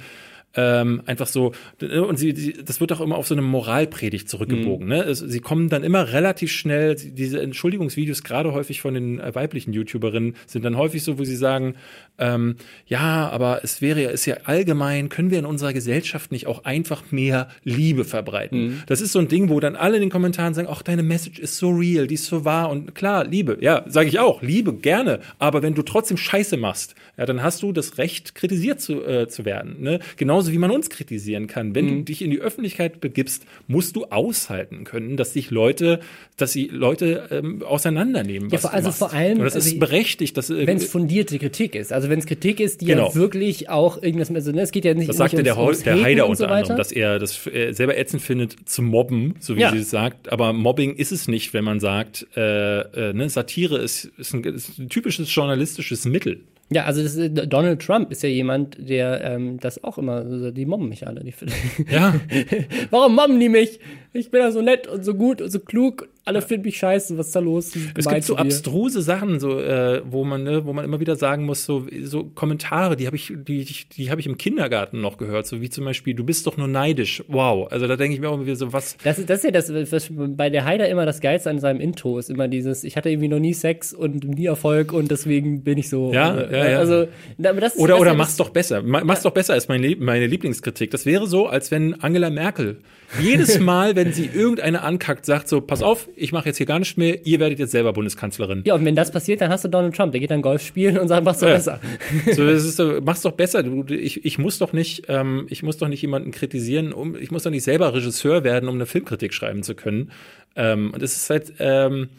ähm, 0.55 1.01
einfach 1.05 1.27
so, 1.27 1.53
und 1.81 2.17
sie, 2.17 2.33
sie, 2.35 2.53
das 2.53 2.79
wird 2.79 2.91
auch 2.93 3.01
immer 3.01 3.17
auf 3.17 3.27
so 3.27 3.35
eine 3.35 3.41
Moralpredigt 3.41 4.29
zurückgebogen. 4.29 4.87
Mhm. 4.87 4.93
Ne? 4.93 5.03
Es, 5.03 5.19
sie 5.19 5.39
kommen 5.39 5.69
dann 5.69 5.83
immer 5.83 6.11
relativ 6.13 6.51
schnell, 6.51 6.95
diese 6.95 7.41
Entschuldigungsvideos, 7.41 8.23
gerade 8.23 8.53
häufig 8.53 8.81
von 8.81 8.93
den 8.93 9.19
äh, 9.19 9.35
weiblichen 9.35 9.73
YouTuberinnen, 9.73 10.35
sind 10.47 10.63
dann 10.63 10.77
häufig 10.77 11.03
so, 11.03 11.19
wo 11.19 11.23
sie 11.23 11.35
sagen, 11.35 11.75
ähm, 12.17 12.55
ja, 12.87 13.29
aber 13.29 13.61
es 13.63 13.81
wäre 13.81 14.01
ja, 14.03 14.09
ist 14.09 14.25
ja 14.25 14.37
allgemein, 14.45 15.09
können 15.09 15.31
wir 15.31 15.39
in 15.39 15.45
unserer 15.45 15.73
Gesellschaft 15.73 16.31
nicht 16.31 16.47
auch 16.47 16.63
einfach 16.63 17.11
mehr 17.11 17.49
Liebe 17.63 18.05
verbreiten? 18.05 18.59
Mhm. 18.59 18.83
Das 18.87 19.01
ist 19.01 19.11
so 19.11 19.19
ein 19.19 19.27
Ding, 19.27 19.49
wo 19.49 19.59
dann 19.59 19.75
alle 19.75 19.95
in 19.95 20.01
den 20.01 20.09
Kommentaren 20.09 20.53
sagen, 20.53 20.67
ach, 20.71 20.81
deine 20.81 21.03
Message 21.03 21.39
ist 21.39 21.57
so 21.57 21.71
real, 21.71 22.07
die 22.07 22.15
ist 22.15 22.27
so 22.27 22.45
wahr 22.45 22.69
und 22.69 22.95
klar, 22.95 23.25
Liebe, 23.25 23.57
ja, 23.59 23.83
sage 23.87 24.07
ich 24.07 24.19
auch, 24.19 24.41
Liebe, 24.41 24.73
gerne, 24.73 25.19
aber 25.39 25.61
wenn 25.61 25.75
du 25.75 25.81
trotzdem 25.81 26.17
Scheiße 26.17 26.57
machst, 26.57 26.95
ja, 27.17 27.25
dann 27.25 27.43
hast 27.43 27.61
du 27.61 27.71
das 27.71 27.97
Recht, 27.97 28.35
kritisiert 28.35 28.81
zu, 28.81 29.03
äh, 29.03 29.27
zu 29.27 29.45
werden. 29.45 29.81
Ne? 29.81 29.99
Genauso 30.17 30.44
wie 30.51 30.57
man 30.57 30.71
uns 30.71 30.89
kritisieren 30.89 31.47
kann. 31.47 31.75
Wenn 31.75 31.85
mhm. 31.85 31.89
du 31.97 32.03
dich 32.03 32.21
in 32.21 32.31
die 32.31 32.39
Öffentlichkeit 32.39 33.01
begibst, 33.01 33.45
musst 33.67 33.95
du 33.95 34.05
aushalten 34.05 34.83
können, 34.83 35.17
dass 35.17 35.33
sich 35.33 35.51
Leute, 35.51 35.99
dass 36.37 36.51
sie 36.51 36.67
Leute 36.67 37.27
ähm, 37.31 37.63
auseinandernehmen. 37.63 38.49
Ja, 38.49 38.59
also 38.65 38.91
vor 38.91 39.13
allem, 39.13 39.39
und 39.39 39.45
das 39.45 39.55
also 39.55 39.69
ist 39.69 39.79
berechtigt, 39.79 40.37
dass 40.37 40.49
äh, 40.49 40.67
wenn 40.67 40.77
es 40.77 40.85
fundierte 40.85 41.39
Kritik 41.39 41.75
ist. 41.75 41.93
Also 41.93 42.09
wenn 42.09 42.19
es 42.19 42.25
Kritik 42.25 42.59
ist, 42.59 42.81
die 42.81 42.85
genau. 42.85 43.09
ja 43.09 43.15
wirklich 43.15 43.69
auch 43.69 44.01
irgendwas, 44.01 44.31
also 44.31 44.51
ne, 44.51 44.61
es 44.61 44.71
geht 44.71 44.85
ja 44.85 44.93
nicht. 44.93 45.09
Das 45.09 45.17
sagte 45.17 45.43
der, 45.43 45.57
ums 45.57 45.83
der 45.83 46.01
Heider 46.01 46.27
unter 46.27 46.37
so 46.37 46.45
anderem, 46.45 46.77
dass 46.77 46.91
er 46.91 47.19
das 47.19 47.47
äh, 47.47 47.73
selber 47.73 47.97
ätzend 47.97 48.21
findet 48.21 48.67
zu 48.67 48.81
mobben, 48.81 49.35
so 49.39 49.55
wie 49.55 49.61
ja. 49.61 49.71
sie 49.71 49.79
es 49.79 49.89
sagt. 49.89 50.31
Aber 50.31 50.53
Mobbing 50.53 50.95
ist 50.95 51.11
es 51.11 51.27
nicht, 51.27 51.53
wenn 51.53 51.63
man 51.63 51.79
sagt, 51.79 52.27
äh, 52.35 52.79
äh, 53.09 53.13
ne, 53.13 53.29
Satire 53.29 53.77
ist, 53.77 54.05
ist, 54.17 54.33
ein, 54.33 54.43
ist 54.43 54.77
ein 54.79 54.89
typisches 54.89 55.33
journalistisches 55.33 56.05
Mittel. 56.05 56.41
Ja, 56.70 56.86
also 56.86 57.01
ist, 57.01 57.18
Donald 57.51 57.82
Trump 57.82 58.11
ist 58.11 58.24
ja 58.24 58.30
jemand, 58.30 58.78
der 58.89 59.22
ähm, 59.24 59.59
das 59.59 59.84
auch 59.84 59.99
immer, 59.99 60.16
also 60.16 60.49
die 60.49 60.66
mobben 60.66 60.89
mich 60.89 61.05
alle. 61.05 61.24
Die, 61.24 61.34
ja. 61.91 62.16
Warum 62.89 63.16
mobben 63.16 63.39
die 63.39 63.49
mich? 63.49 63.80
Ich 64.13 64.32
bin 64.32 64.41
ja 64.41 64.51
so 64.51 64.61
nett 64.61 64.88
und 64.88 65.05
so 65.05 65.13
gut 65.13 65.41
und 65.41 65.51
so 65.51 65.59
klug 65.59 66.09
alle 66.26 66.41
finden 66.41 66.65
mich 66.65 66.78
scheiße, 66.78 67.17
was 67.19 67.28
ist 67.28 67.36
da 67.36 67.39
los? 67.39 67.71
Es 67.95 68.07
gibt 68.07 68.23
so 68.23 68.36
abstruse 68.36 69.03
Sachen, 69.03 69.39
so 69.39 69.59
äh, 69.59 70.01
wo 70.09 70.23
man, 70.23 70.43
ne, 70.43 70.65
wo 70.65 70.73
man 70.73 70.84
immer 70.84 70.99
wieder 70.99 71.15
sagen 71.15 71.45
muss, 71.45 71.65
so, 71.65 71.86
so 72.03 72.23
Kommentare, 72.23 72.95
die 72.95 73.05
habe 73.05 73.15
ich, 73.15 73.32
die, 73.36 73.63
die, 73.63 74.09
habe 74.09 74.19
ich 74.19 74.26
im 74.26 74.38
Kindergarten 74.38 75.01
noch 75.01 75.17
gehört, 75.17 75.45
so 75.45 75.61
wie 75.61 75.69
zum 75.69 75.86
Beispiel, 75.86 76.15
du 76.15 76.23
bist 76.23 76.47
doch 76.47 76.57
nur 76.57 76.67
neidisch. 76.67 77.23
Wow. 77.28 77.71
Also 77.71 77.86
da 77.86 77.95
denke 77.95 78.15
ich 78.15 78.21
mir 78.21 78.30
auch 78.30 78.41
wieder 78.41 78.55
so, 78.55 78.73
was. 78.73 78.97
Das, 79.03 79.23
das 79.23 79.43
ist 79.43 79.43
ja 79.43 79.51
das, 79.51 79.71
was 79.91 80.09
bei 80.11 80.49
der 80.49 80.65
Heider 80.65 80.89
immer 80.89 81.05
das 81.05 81.21
Geilste 81.21 81.51
an 81.51 81.59
seinem 81.59 81.80
Intro 81.80 82.17
ist, 82.17 82.32
immer 82.32 82.47
dieses, 82.47 82.84
ich 82.84 82.97
hatte 82.97 83.11
irgendwie 83.11 83.28
noch 83.28 83.39
nie 83.39 83.53
Sex 83.53 83.93
und 83.93 84.23
nie 84.23 84.47
Erfolg 84.47 84.93
und 84.93 85.11
deswegen 85.11 85.63
bin 85.63 85.78
ich 85.78 85.89
so. 85.89 86.11
Ja, 86.11 86.36
äh, 86.36 86.51
ja, 86.51 86.69
ja. 86.71 86.80
Also, 86.80 87.07
das, 87.38 87.78
oder, 87.78 87.93
das 87.93 88.01
oder 88.01 88.13
mach's 88.15 88.36
doch 88.36 88.49
besser. 88.49 88.82
Mach's 88.82 89.21
doch 89.21 89.32
besser 89.32 89.55
ist 89.55 89.69
meine, 89.69 89.95
meine 89.97 90.26
Lieblingskritik. 90.26 90.89
Das 90.89 91.05
wäre 91.05 91.28
so, 91.28 91.45
als 91.45 91.69
wenn 91.69 91.93
Angela 92.01 92.32
Merkel 92.32 92.80
jedes 93.20 93.59
Mal, 93.59 93.95
wenn 93.95 94.13
sie 94.13 94.30
irgendeine 94.34 94.82
ankackt, 94.82 95.26
sagt 95.26 95.47
so, 95.47 95.61
pass 95.61 95.82
auf, 95.82 96.09
ich 96.16 96.32
mache 96.32 96.47
jetzt 96.47 96.57
hier 96.57 96.66
gar 96.66 96.80
nichts 96.80 96.97
mehr, 96.97 97.26
ihr 97.26 97.39
werdet 97.39 97.59
jetzt 97.59 97.72
selber 97.72 97.93
Bundeskanzlerin. 97.93 98.63
Ja, 98.66 98.76
und 98.76 98.86
wenn 98.86 98.95
das 98.95 99.11
passiert, 99.11 99.41
dann 99.41 99.49
hast 99.49 99.63
du 99.66 99.70
Donald 99.70 99.95
Trump, 99.95 100.11
der 100.11 100.22
geht 100.22 100.32
dann 100.32 100.41
Golf 100.41 100.61
spielen 100.66 100.97
und 100.97 101.07
sagt, 101.07 101.24
mach's 101.24 101.39
doch 101.39 101.47
ja. 101.47 101.55
besser. 101.55 101.80
So, 102.34 102.45
das 102.45 102.63
ist 102.63 102.78
so, 102.78 102.99
mach's 103.03 103.22
doch 103.22 103.34
besser. 103.34 103.63
Du, 103.63 103.86
ich, 103.93 104.26
ich 104.26 104.38
muss 104.38 104.57
doch 104.59 104.74
nicht, 104.74 105.05
ähm, 105.07 105.45
ich 105.49 105.63
muss 105.63 105.78
doch 105.78 105.88
nicht 105.88 106.01
jemanden 106.01 106.32
kritisieren, 106.32 106.93
um, 106.93 107.16
ich 107.16 107.32
muss 107.32 107.43
doch 107.43 107.51
nicht 107.51 107.63
selber 107.63 107.93
Regisseur 107.93 108.43
werden, 108.43 108.70
um 108.70 108.76
eine 108.76 108.86
Filmkritik 108.86 109.34
schreiben 109.34 109.63
zu 109.63 109.76
können. 109.76 110.11
Ähm, 110.55 110.91
und 110.93 111.01
es 111.01 111.16
ist 111.16 111.30
halt, 111.30 111.53
ähm, 111.59 112.09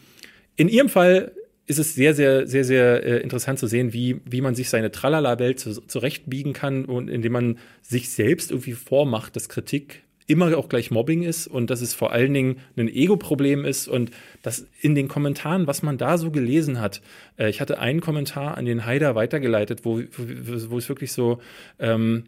in 0.55 0.69
ihrem 0.69 0.89
Fall 0.89 1.31
ist 1.67 1.79
es 1.79 1.95
sehr, 1.95 2.13
sehr, 2.13 2.47
sehr, 2.47 2.63
sehr 2.63 3.03
äh, 3.03 3.17
interessant 3.17 3.59
zu 3.59 3.67
sehen, 3.67 3.91
wie, 3.91 4.21
wie 4.25 4.41
man 4.41 4.55
sich 4.55 4.69
seine 4.69 4.89
Tralala-Welt 4.89 5.59
zu, 5.59 5.81
zurechtbiegen 5.85 6.53
kann 6.53 6.85
und 6.85 7.09
indem 7.09 7.33
man 7.33 7.57
sich 7.81 8.09
selbst 8.09 8.51
irgendwie 8.51 8.71
vormacht, 8.71 9.35
dass 9.35 9.49
Kritik 9.49 10.03
immer 10.27 10.55
auch 10.57 10.69
gleich 10.69 10.91
Mobbing 10.91 11.23
ist 11.23 11.47
und 11.47 11.69
dass 11.69 11.81
es 11.81 11.93
vor 11.93 12.11
allen 12.11 12.33
Dingen 12.33 12.57
ein 12.75 12.89
Ego-Problem 12.89 13.65
ist 13.65 13.87
und 13.87 14.11
dass 14.41 14.67
in 14.81 14.93
den 14.93 15.07
Kommentaren, 15.07 15.67
was 15.67 15.81
man 15.81 15.97
da 15.97 16.17
so 16.17 16.31
gelesen 16.31 16.79
hat, 16.79 17.01
äh, 17.37 17.49
ich 17.49 17.61
hatte 17.61 17.79
einen 17.79 18.01
Kommentar 18.01 18.57
an 18.57 18.65
den 18.65 18.85
Haider 18.85 19.15
weitergeleitet, 19.15 19.85
wo, 19.85 19.99
wo, 19.99 20.71
wo 20.71 20.77
es 20.77 20.89
wirklich 20.89 21.13
so, 21.13 21.39
ähm, 21.79 22.25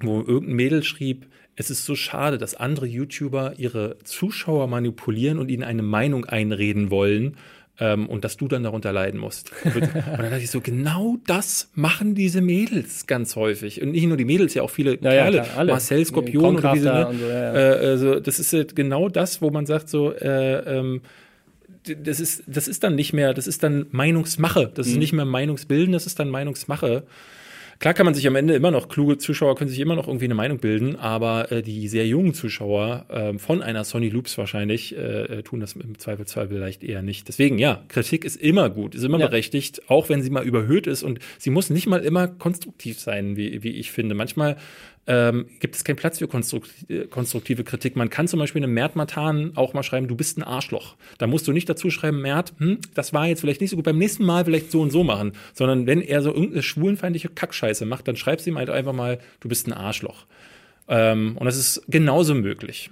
wo 0.00 0.20
irgendein 0.20 0.56
Mädel 0.56 0.82
schrieb, 0.82 1.26
es 1.54 1.70
ist 1.70 1.84
so 1.84 1.96
schade, 1.96 2.38
dass 2.38 2.54
andere 2.54 2.86
YouTuber 2.86 3.54
ihre 3.58 3.98
Zuschauer 4.04 4.68
manipulieren 4.68 5.38
und 5.38 5.50
ihnen 5.50 5.64
eine 5.64 5.82
Meinung 5.82 6.24
einreden 6.24 6.90
wollen 6.90 7.36
ähm, 7.80 8.08
und 8.08 8.24
dass 8.24 8.36
du 8.36 8.48
dann 8.48 8.62
darunter 8.62 8.92
leiden 8.92 9.20
musst. 9.20 9.52
Und 9.64 9.82
dann 9.94 10.30
dachte 10.30 10.38
ich 10.38 10.50
so, 10.50 10.60
genau 10.60 11.16
das 11.26 11.70
machen 11.74 12.14
diese 12.14 12.40
Mädels 12.40 13.06
ganz 13.06 13.36
häufig. 13.36 13.82
Und 13.82 13.92
nicht 13.92 14.06
nur 14.06 14.16
die 14.16 14.24
Mädels, 14.24 14.54
ja 14.54 14.62
auch 14.62 14.70
viele 14.70 14.92
ja, 14.92 15.10
Kerle, 15.10 15.36
ja, 15.38 15.46
alle. 15.56 15.72
Marcel 15.72 16.04
Skorpion 16.04 16.56
und 16.56 16.74
diese, 16.74 16.88
ne? 16.88 17.08
und 17.08 17.18
so, 17.18 17.26
ja, 17.26 17.54
äh, 17.54 17.86
also 17.86 18.20
das 18.20 18.38
ist 18.38 18.52
halt 18.52 18.74
genau 18.74 19.08
das, 19.08 19.40
wo 19.40 19.50
man 19.50 19.66
sagt 19.66 19.88
so, 19.88 20.12
äh, 20.12 20.78
ähm, 20.78 21.02
das 21.84 22.20
ist, 22.20 22.42
das 22.46 22.68
ist 22.68 22.82
dann 22.82 22.96
nicht 22.96 23.12
mehr, 23.12 23.32
das 23.32 23.46
ist 23.46 23.62
dann 23.62 23.86
Meinungsmache. 23.90 24.70
Das 24.74 24.86
mhm. 24.86 24.92
ist 24.92 24.98
nicht 24.98 25.12
mehr 25.12 25.24
Meinungsbilden, 25.24 25.92
das 25.92 26.06
ist 26.06 26.18
dann 26.18 26.28
Meinungsmache. 26.28 27.04
Klar 27.78 27.94
kann 27.94 28.06
man 28.06 28.14
sich 28.14 28.26
am 28.26 28.34
Ende 28.34 28.54
immer 28.54 28.72
noch, 28.72 28.88
kluge 28.88 29.18
Zuschauer 29.18 29.54
können 29.54 29.70
sich 29.70 29.78
immer 29.78 29.94
noch 29.94 30.08
irgendwie 30.08 30.24
eine 30.24 30.34
Meinung 30.34 30.58
bilden, 30.58 30.96
aber 30.96 31.52
äh, 31.52 31.62
die 31.62 31.86
sehr 31.86 32.08
jungen 32.08 32.34
Zuschauer 32.34 33.06
äh, 33.08 33.38
von 33.38 33.62
einer 33.62 33.84
Sony 33.84 34.08
Loops 34.08 34.36
wahrscheinlich 34.36 34.96
äh, 34.96 34.98
äh, 34.98 35.42
tun 35.44 35.60
das 35.60 35.74
im 35.74 35.96
Zweifelsfall 35.96 36.48
vielleicht 36.48 36.82
eher 36.82 37.02
nicht. 37.02 37.28
Deswegen, 37.28 37.58
ja, 37.58 37.84
Kritik 37.86 38.24
ist 38.24 38.34
immer 38.34 38.68
gut, 38.68 38.96
ist 38.96 39.04
immer 39.04 39.20
ja. 39.20 39.28
berechtigt, 39.28 39.88
auch 39.88 40.08
wenn 40.08 40.22
sie 40.22 40.30
mal 40.30 40.44
überhöht 40.44 40.88
ist 40.88 41.04
und 41.04 41.20
sie 41.38 41.50
muss 41.50 41.70
nicht 41.70 41.86
mal 41.86 42.00
immer 42.00 42.26
konstruktiv 42.26 42.98
sein, 42.98 43.36
wie, 43.36 43.62
wie 43.62 43.76
ich 43.76 43.92
finde. 43.92 44.16
Manchmal 44.16 44.56
ähm, 45.08 45.46
gibt 45.58 45.74
es 45.74 45.84
keinen 45.84 45.96
Platz 45.96 46.18
für 46.18 46.28
konstruktive 46.28 47.64
Kritik. 47.64 47.96
Man 47.96 48.10
kann 48.10 48.28
zum 48.28 48.38
Beispiel 48.38 48.62
einem 48.62 48.74
Mert 48.74 48.94
Matan 48.94 49.52
auch 49.56 49.72
mal 49.72 49.82
schreiben, 49.82 50.06
du 50.06 50.14
bist 50.14 50.36
ein 50.36 50.42
Arschloch. 50.42 50.96
Da 51.16 51.26
musst 51.26 51.48
du 51.48 51.52
nicht 51.52 51.68
dazu 51.68 51.90
schreiben, 51.90 52.20
Mert, 52.20 52.52
hm, 52.58 52.78
das 52.94 53.14
war 53.14 53.26
jetzt 53.26 53.40
vielleicht 53.40 53.62
nicht 53.62 53.70
so 53.70 53.76
gut, 53.76 53.86
beim 53.86 53.96
nächsten 53.96 54.24
Mal 54.24 54.44
vielleicht 54.44 54.70
so 54.70 54.82
und 54.82 54.90
so 54.90 55.02
machen, 55.02 55.32
sondern 55.54 55.86
wenn 55.86 56.02
er 56.02 56.20
so 56.20 56.28
irgendeine 56.28 56.62
schwulenfeindliche 56.62 57.30
Kackscheiße 57.30 57.86
macht, 57.86 58.06
dann 58.06 58.16
schreibst 58.16 58.46
du 58.46 58.50
ihm 58.50 58.58
halt 58.58 58.68
einfach 58.68 58.92
mal, 58.92 59.18
du 59.40 59.48
bist 59.48 59.66
ein 59.66 59.72
Arschloch. 59.72 60.26
Ähm, 60.88 61.38
und 61.38 61.46
das 61.46 61.56
ist 61.56 61.82
genauso 61.88 62.34
möglich. 62.34 62.90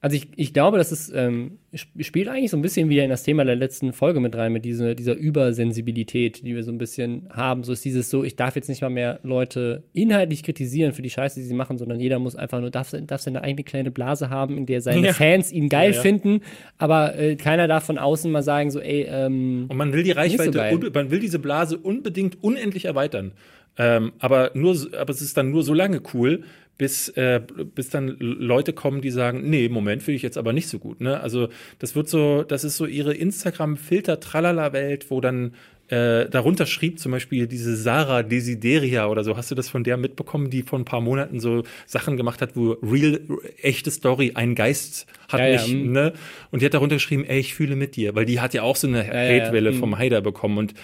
Also 0.00 0.14
ich, 0.14 0.28
ich 0.36 0.54
glaube, 0.54 0.78
das 0.78 0.92
ist, 0.92 1.12
ähm, 1.12 1.58
spielt 1.74 2.28
eigentlich 2.28 2.52
so 2.52 2.56
ein 2.56 2.62
bisschen 2.62 2.88
wieder 2.88 3.02
in 3.02 3.10
das 3.10 3.24
Thema 3.24 3.44
der 3.44 3.56
letzten 3.56 3.92
Folge 3.92 4.20
mit 4.20 4.36
rein, 4.36 4.52
mit 4.52 4.64
dieser, 4.64 4.94
dieser 4.94 5.16
Übersensibilität, 5.16 6.46
die 6.46 6.54
wir 6.54 6.62
so 6.62 6.70
ein 6.70 6.78
bisschen 6.78 7.28
haben. 7.30 7.64
So 7.64 7.72
ist 7.72 7.84
dieses 7.84 8.08
so, 8.08 8.22
ich 8.22 8.36
darf 8.36 8.54
jetzt 8.54 8.68
nicht 8.68 8.80
mal 8.80 8.90
mehr 8.90 9.18
Leute 9.24 9.82
inhaltlich 9.94 10.44
kritisieren 10.44 10.92
für 10.92 11.02
die 11.02 11.10
Scheiße, 11.10 11.40
die 11.40 11.46
sie 11.46 11.54
machen, 11.54 11.78
sondern 11.78 11.98
jeder 11.98 12.20
muss 12.20 12.36
einfach 12.36 12.60
nur, 12.60 12.70
darf, 12.70 12.94
darf 13.06 13.20
seine 13.20 13.42
eigene 13.42 13.64
kleine 13.64 13.90
Blase 13.90 14.30
haben, 14.30 14.56
in 14.56 14.66
der 14.66 14.82
seine 14.82 15.08
ja. 15.08 15.12
Fans 15.12 15.50
ihn 15.50 15.68
geil 15.68 15.90
ja, 15.90 15.96
ja. 15.96 16.02
finden, 16.02 16.42
aber 16.78 17.18
äh, 17.18 17.34
keiner 17.34 17.66
darf 17.66 17.84
von 17.84 17.98
außen 17.98 18.30
mal 18.30 18.44
sagen, 18.44 18.70
so, 18.70 18.78
ey, 18.78 19.08
ähm, 19.10 19.66
Und 19.68 19.76
man 19.76 19.92
will 19.92 20.04
die 20.04 20.12
Reichweite, 20.12 20.52
so 20.80 20.90
man 20.94 21.10
will 21.10 21.18
diese 21.18 21.40
Blase 21.40 21.76
unbedingt 21.76 22.40
unendlich 22.40 22.84
erweitern. 22.84 23.32
Ähm, 23.78 24.12
aber 24.18 24.50
nur, 24.54 24.76
aber 24.98 25.10
es 25.10 25.22
ist 25.22 25.36
dann 25.36 25.50
nur 25.50 25.62
so 25.62 25.72
lange 25.72 26.02
cool, 26.12 26.42
bis, 26.78 27.08
äh, 27.10 27.40
bis 27.74 27.90
dann 27.90 28.16
Leute 28.18 28.72
kommen, 28.72 29.00
die 29.00 29.10
sagen, 29.10 29.50
nee, 29.50 29.68
Moment, 29.68 30.02
finde 30.02 30.16
ich 30.16 30.22
jetzt 30.22 30.38
aber 30.38 30.52
nicht 30.52 30.68
so 30.68 30.78
gut. 30.78 31.00
Ne? 31.00 31.20
Also 31.20 31.48
das 31.80 31.96
wird 31.96 32.08
so, 32.08 32.44
das 32.44 32.64
ist 32.64 32.76
so 32.76 32.86
ihre 32.86 33.12
Instagram-Filter-Tralala-Welt, 33.14 35.10
wo 35.10 35.20
dann 35.20 35.54
äh, 35.88 36.28
darunter 36.28 36.66
schrieb 36.66 36.98
zum 37.00 37.12
Beispiel 37.12 37.46
diese 37.46 37.74
Sarah 37.74 38.22
Desideria 38.22 39.08
oder 39.08 39.24
so. 39.24 39.36
Hast 39.36 39.50
du 39.50 39.54
das 39.54 39.68
von 39.68 39.84
der 39.84 39.96
mitbekommen, 39.96 40.50
die 40.50 40.62
vor 40.62 40.78
ein 40.78 40.84
paar 40.84 41.00
Monaten 41.00 41.40
so 41.40 41.64
Sachen 41.86 42.16
gemacht 42.16 42.42
hat, 42.42 42.56
wo 42.56 42.72
real, 42.82 43.20
echte 43.62 43.90
Story, 43.90 44.32
ein 44.34 44.54
Geist 44.54 45.06
hat 45.28 45.40
Ja, 45.40 45.46
ja, 45.48 45.62
mich, 45.62 45.74
mm. 45.74 45.92
ne? 45.92 46.12
Und 46.50 46.60
die 46.60 46.66
hat 46.66 46.74
darunter 46.74 46.96
geschrieben, 46.96 47.24
ey, 47.24 47.40
ich 47.40 47.54
fühle 47.54 47.74
mit 47.74 47.96
dir, 47.96 48.14
weil 48.14 48.26
die 48.26 48.38
hat 48.38 48.54
ja 48.54 48.62
auch 48.62 48.76
so 48.76 48.86
eine 48.86 49.06
ja, 49.06 49.14
ja, 49.14 49.44
Hatewelle 49.44 49.72
vom 49.72 49.96
Haider 49.96 50.20
bekommen 50.20 50.58
und 50.58 50.74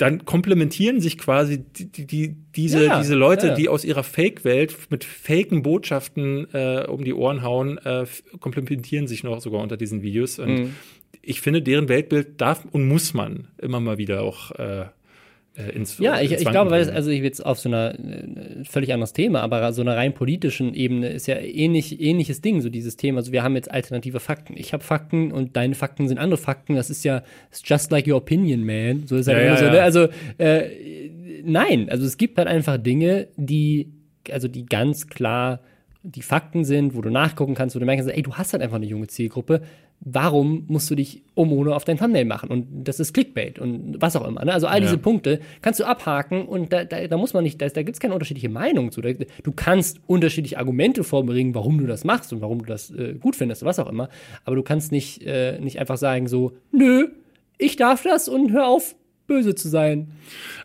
dann 0.00 0.24
komplementieren 0.24 1.00
sich 1.00 1.18
quasi 1.18 1.58
die, 1.76 1.92
die, 1.92 2.06
die, 2.06 2.36
diese, 2.56 2.86
Ja, 2.86 2.98
diese 2.98 3.14
Leute, 3.14 3.48
ja. 3.48 3.54
die 3.54 3.68
aus 3.68 3.84
ihrer 3.84 4.02
Fake-Welt 4.02 4.74
mit 4.88 5.04
faken 5.04 5.62
Botschaften 5.62 6.46
äh, 6.54 6.86
um 6.88 7.04
die 7.04 7.12
Ohren 7.12 7.42
hauen, 7.42 7.76
äh, 7.78 8.06
komplementieren 8.40 9.06
sich 9.06 9.24
noch 9.24 9.40
sogar 9.42 9.62
unter 9.62 9.76
diesen 9.76 10.00
Videos. 10.02 10.38
Und 10.38 10.54
Mhm. 10.54 10.74
ich 11.20 11.42
finde, 11.42 11.60
deren 11.60 11.88
Weltbild 11.90 12.40
darf 12.40 12.64
und 12.72 12.88
muss 12.88 13.12
man 13.12 13.48
immer 13.58 13.78
mal 13.80 13.98
wieder 13.98 14.22
auch 14.22 14.52
äh, 14.52 14.86
ins 15.68 15.98
Ja, 15.98 16.20
ich, 16.20 16.32
ins 16.32 16.42
ich 16.42 16.48
glaube, 16.48 16.70
weil 16.70 16.82
es, 16.82 16.88
also 16.88 17.10
ich 17.10 17.22
jetzt 17.22 17.44
auf 17.44 17.58
so 17.58 17.68
einer 17.68 17.94
äh, 17.98 18.64
völlig 18.64 18.92
anderes 18.92 19.12
Thema, 19.12 19.40
aber 19.40 19.72
so 19.72 19.82
einer 19.82 19.96
rein 19.96 20.14
politischen 20.14 20.74
Ebene 20.74 21.08
ist 21.08 21.26
ja 21.26 21.36
ähnlich, 21.36 22.00
ähnliches 22.00 22.40
Ding, 22.40 22.60
so 22.60 22.68
dieses 22.68 22.96
Thema. 22.96 23.18
Also 23.18 23.32
wir 23.32 23.42
haben 23.42 23.54
jetzt 23.56 23.70
alternative 23.70 24.20
Fakten. 24.20 24.54
Ich 24.56 24.72
habe 24.72 24.82
Fakten 24.82 25.32
und 25.32 25.56
deine 25.56 25.74
Fakten 25.74 26.08
sind 26.08 26.18
andere 26.18 26.38
Fakten. 26.38 26.74
Das 26.74 26.90
ist 26.90 27.04
ja 27.04 27.22
just 27.64 27.90
like 27.90 28.06
your 28.06 28.16
opinion, 28.16 28.64
man. 28.64 29.06
So 29.06 29.16
ist 29.16 29.28
halt 29.28 29.38
Ja, 29.38 29.44
immer 29.44 29.54
ja, 29.54 29.58
so. 29.58 29.64
ja. 29.66 29.72
Ne? 29.72 29.82
Also 29.82 30.08
äh, 30.38 30.62
nein, 31.44 31.88
also 31.90 32.04
es 32.06 32.16
gibt 32.16 32.38
halt 32.38 32.48
einfach 32.48 32.78
Dinge, 32.78 33.28
die, 33.36 33.92
also 34.30 34.48
die 34.48 34.66
ganz 34.66 35.06
klar 35.08 35.60
die 36.02 36.22
Fakten 36.22 36.64
sind, 36.64 36.94
wo 36.94 37.02
du 37.02 37.10
nachgucken 37.10 37.54
kannst, 37.54 37.76
wo 37.76 37.80
du 37.80 37.84
merkst, 37.84 38.08
ey, 38.08 38.22
du 38.22 38.34
hast 38.34 38.52
halt 38.52 38.62
einfach 38.62 38.76
eine 38.76 38.86
junge 38.86 39.06
Zielgruppe. 39.06 39.60
Warum 40.02 40.64
musst 40.68 40.90
du 40.90 40.94
dich 40.94 41.22
Omono 41.34 41.74
auf 41.74 41.84
dein 41.84 41.98
Thumbnail 41.98 42.24
machen? 42.24 42.48
Und 42.48 42.66
das 42.84 43.00
ist 43.00 43.12
Clickbait 43.12 43.58
und 43.58 43.96
was 44.00 44.16
auch 44.16 44.26
immer. 44.26 44.42
Ne? 44.46 44.52
Also 44.54 44.66
all 44.66 44.78
Ja. 44.78 44.86
diese 44.86 44.96
Punkte 44.96 45.40
kannst 45.60 45.78
du 45.78 45.84
abhaken 45.84 46.46
und 46.46 46.72
da, 46.72 46.84
da, 46.84 47.06
da 47.06 47.16
muss 47.18 47.34
man 47.34 47.44
nicht, 47.44 47.60
da, 47.60 47.68
da 47.68 47.82
gibt 47.82 47.96
es 47.96 48.00
keine 48.00 48.14
unterschiedliche 48.14 48.48
Meinung 48.48 48.92
zu. 48.92 49.02
Du 49.02 49.52
kannst 49.54 50.00
unterschiedliche 50.06 50.56
Argumente 50.58 51.04
vorbringen, 51.04 51.54
warum 51.54 51.76
du 51.78 51.86
das 51.86 52.04
machst 52.04 52.32
und 52.32 52.40
warum 52.40 52.60
du 52.60 52.64
das 52.64 52.90
äh, 52.92 53.14
gut 53.20 53.36
findest, 53.36 53.62
was 53.62 53.78
auch 53.78 53.90
immer. 53.90 54.08
Aber 54.46 54.56
du 54.56 54.62
kannst 54.62 54.90
nicht, 54.90 55.22
äh, 55.26 55.58
nicht 55.60 55.78
einfach 55.78 55.98
sagen 55.98 56.28
so, 56.28 56.52
nö, 56.72 57.08
ich 57.58 57.76
darf 57.76 58.02
das 58.02 58.26
und 58.26 58.52
hör 58.52 58.68
auf, 58.68 58.94
böse 59.26 59.54
zu 59.54 59.68
sein. 59.68 60.12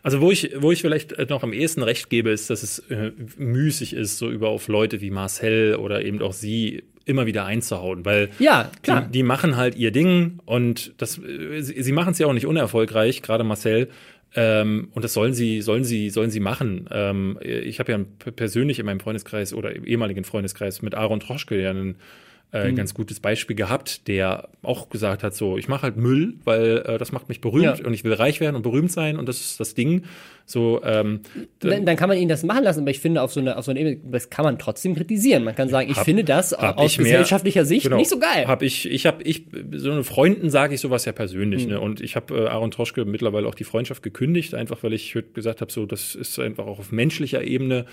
Also 0.02 0.22
wo 0.22 0.30
ich, 0.30 0.50
wo 0.58 0.72
ich 0.72 0.80
vielleicht 0.80 1.12
äh, 1.12 1.26
noch 1.28 1.42
am 1.42 1.52
ehesten 1.52 1.82
recht 1.82 2.08
gebe, 2.08 2.30
ist, 2.30 2.48
dass 2.48 2.62
es 2.62 2.78
äh, 2.88 3.12
müßig 3.36 3.92
ist, 3.92 4.16
so 4.16 4.30
über 4.30 4.48
auf 4.48 4.66
Leute 4.68 5.02
wie 5.02 5.10
Marcel 5.10 5.76
oder 5.76 6.02
eben 6.02 6.22
auch 6.22 6.32
sie 6.32 6.84
immer 7.06 7.24
wieder 7.24 7.46
einzuhauen, 7.46 8.04
weil 8.04 8.30
Ja, 8.38 8.70
klar. 8.82 9.02
Die, 9.02 9.12
die 9.12 9.22
machen 9.22 9.56
halt 9.56 9.76
ihr 9.76 9.92
Ding 9.92 10.40
und 10.44 10.92
das, 10.98 11.18
äh, 11.18 11.62
sie, 11.62 11.82
sie 11.82 11.92
machen 11.92 12.12
es 12.12 12.18
ja 12.18 12.26
auch 12.26 12.34
nicht 12.34 12.46
unerfolgreich, 12.46 13.22
gerade 13.22 13.44
Marcel. 13.44 13.88
Ähm, 14.34 14.88
und 14.92 15.02
das 15.02 15.14
sollen 15.14 15.32
sie, 15.32 15.62
sollen 15.62 15.84
sie, 15.84 16.10
sollen 16.10 16.30
sie 16.30 16.40
machen. 16.40 16.88
Ähm, 16.90 17.38
ich 17.40 17.78
habe 17.78 17.92
ja 17.92 18.00
persönlich 18.32 18.78
in 18.78 18.84
meinem 18.84 19.00
Freundeskreis 19.00 19.54
oder 19.54 19.74
im 19.74 19.84
ehemaligen 19.84 20.24
Freundeskreis 20.24 20.82
mit 20.82 20.94
Aaron 20.94 21.20
Troschke 21.20 21.58
ja 21.62 21.70
einen 21.70 21.96
äh, 22.52 22.70
Mhm. 22.70 22.76
ganz 22.76 22.94
gutes 22.94 23.18
Beispiel 23.20 23.56
gehabt, 23.56 24.06
der 24.08 24.48
auch 24.62 24.88
gesagt 24.88 25.22
hat, 25.24 25.34
so, 25.34 25.58
ich 25.58 25.66
mache 25.68 25.82
halt 25.82 25.96
Müll, 25.96 26.34
weil 26.44 26.78
äh, 26.86 26.96
das 26.98 27.10
macht 27.12 27.28
mich 27.28 27.40
berühmt 27.40 27.80
Ja. 27.80 27.84
und 27.86 27.92
ich 27.92 28.04
will 28.04 28.12
reich 28.12 28.40
werden 28.40 28.54
und 28.56 28.62
berühmt 28.62 28.90
sein 28.92 29.18
und 29.18 29.28
das 29.28 29.40
ist 29.40 29.58
das 29.60 29.74
Ding. 29.74 30.04
So, 30.48 30.80
ähm, 30.84 31.20
Dann, 31.58 31.84
dann 31.84 31.96
kann 31.96 32.08
man 32.08 32.16
ihn 32.18 32.28
das 32.28 32.44
machen 32.44 32.62
lassen, 32.62 32.80
aber 32.82 32.90
ich 32.90 33.00
finde, 33.00 33.20
auf 33.22 33.32
so 33.32 33.40
einer 33.40 33.58
auf 33.58 33.64
so 33.64 33.72
einer 33.72 33.80
Ebene, 33.80 33.98
das 34.12 34.30
kann 34.30 34.44
man 34.44 34.60
trotzdem 34.60 34.94
kritisieren. 34.94 35.42
Man 35.42 35.56
kann 35.56 35.68
sagen, 35.68 35.90
ich 35.90 35.96
Hab- 35.96 36.04
finde 36.04 36.22
das 36.22 36.54
aus 36.54 36.92
ich 36.92 36.98
mehr- 36.98 37.06
gesellschaftlicher 37.10 37.64
Sicht 37.64 37.82
Genau. 37.82 37.96
nicht 37.96 38.10
so 38.10 38.20
geil. 38.20 38.46
Hab 38.46 38.62
ich, 38.62 38.88
ich 38.88 39.06
habe, 39.06 39.24
ich, 39.24 39.46
so 39.72 39.90
eine 39.90 40.04
Freunden 40.04 40.48
sage 40.48 40.74
ich 40.76 40.80
sowas 40.80 41.04
ja 41.04 41.10
persönlich, 41.12 41.64
Mhm. 41.64 41.72
ne? 41.72 41.80
Und 41.80 42.00
ich 42.00 42.14
habe 42.14 42.44
äh, 42.44 42.46
Aaron 42.46 42.70
Troschke 42.70 43.04
mittlerweile 43.04 43.48
auch 43.48 43.56
die 43.56 43.64
Freundschaft 43.64 44.04
gekündigt, 44.04 44.54
einfach 44.54 44.84
weil 44.84 44.92
ich 44.92 45.18
gesagt 45.34 45.60
habe, 45.62 45.72
so, 45.72 45.84
das 45.84 46.14
ist 46.14 46.38
einfach 46.38 46.66
auch 46.66 46.78
auf 46.78 46.92
menschlicher 46.92 47.42
Ebene 47.42 47.84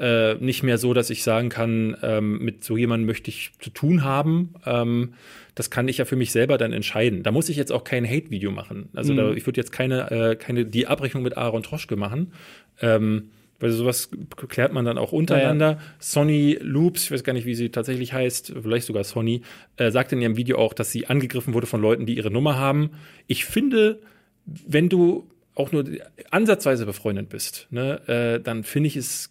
äh, 0.00 0.34
nicht 0.36 0.62
mehr 0.62 0.78
so, 0.78 0.94
dass 0.94 1.10
ich 1.10 1.22
sagen 1.22 1.50
kann, 1.50 1.96
ähm, 2.02 2.38
mit 2.38 2.64
so 2.64 2.76
jemandem 2.76 3.06
möchte 3.06 3.30
ich 3.30 3.52
zu 3.58 3.70
tun 3.70 4.02
haben. 4.02 4.54
Ähm, 4.64 5.14
das 5.54 5.70
kann 5.70 5.88
ich 5.88 5.98
ja 5.98 6.04
für 6.06 6.16
mich 6.16 6.32
selber 6.32 6.56
dann 6.58 6.72
entscheiden. 6.72 7.22
Da 7.22 7.32
muss 7.32 7.48
ich 7.48 7.56
jetzt 7.56 7.70
auch 7.70 7.84
kein 7.84 8.08
Hate-Video 8.08 8.50
machen. 8.50 8.88
Also 8.94 9.12
Mhm. 9.12 9.16
da, 9.16 9.32
ich 9.32 9.46
würde 9.46 9.60
jetzt 9.60 9.72
keine, 9.72 10.10
äh, 10.10 10.36
keine 10.36 10.64
die 10.64 10.86
Abrechnung 10.86 11.22
mit 11.22 11.36
Aaron 11.36 11.62
Troschke 11.62 11.96
machen. 11.96 12.32
Ähm, 12.80 13.30
weil 13.58 13.70
sowas 13.72 14.08
klärt 14.48 14.72
man 14.72 14.86
dann 14.86 14.96
auch 14.96 15.12
untereinander. 15.12 15.78
Sonny 15.98 16.56
Loops, 16.62 17.04
ich 17.04 17.10
weiß 17.10 17.24
gar 17.24 17.34
nicht, 17.34 17.44
wie 17.44 17.54
sie 17.54 17.68
tatsächlich 17.68 18.14
heißt, 18.14 18.54
vielleicht 18.62 18.86
sogar 18.86 19.04
Sonny, 19.04 19.42
äh, 19.76 19.90
sagt 19.90 20.12
in 20.12 20.22
ihrem 20.22 20.38
Video 20.38 20.56
auch, 20.56 20.72
dass 20.72 20.90
sie 20.90 21.08
angegriffen 21.08 21.52
wurde 21.52 21.66
von 21.66 21.82
Leuten, 21.82 22.06
die 22.06 22.16
ihre 22.16 22.30
Nummer 22.30 22.56
haben. 22.56 22.92
Ich 23.26 23.44
finde, 23.44 24.00
wenn 24.46 24.88
du 24.88 25.28
auch 25.54 25.72
nur 25.72 25.84
ansatzweise 26.30 26.86
befreundet 26.86 27.28
bist, 27.28 27.66
ne, 27.70 28.00
äh, 28.08 28.40
dann 28.40 28.64
finde 28.64 28.86
ich 28.86 28.96
es 28.96 29.30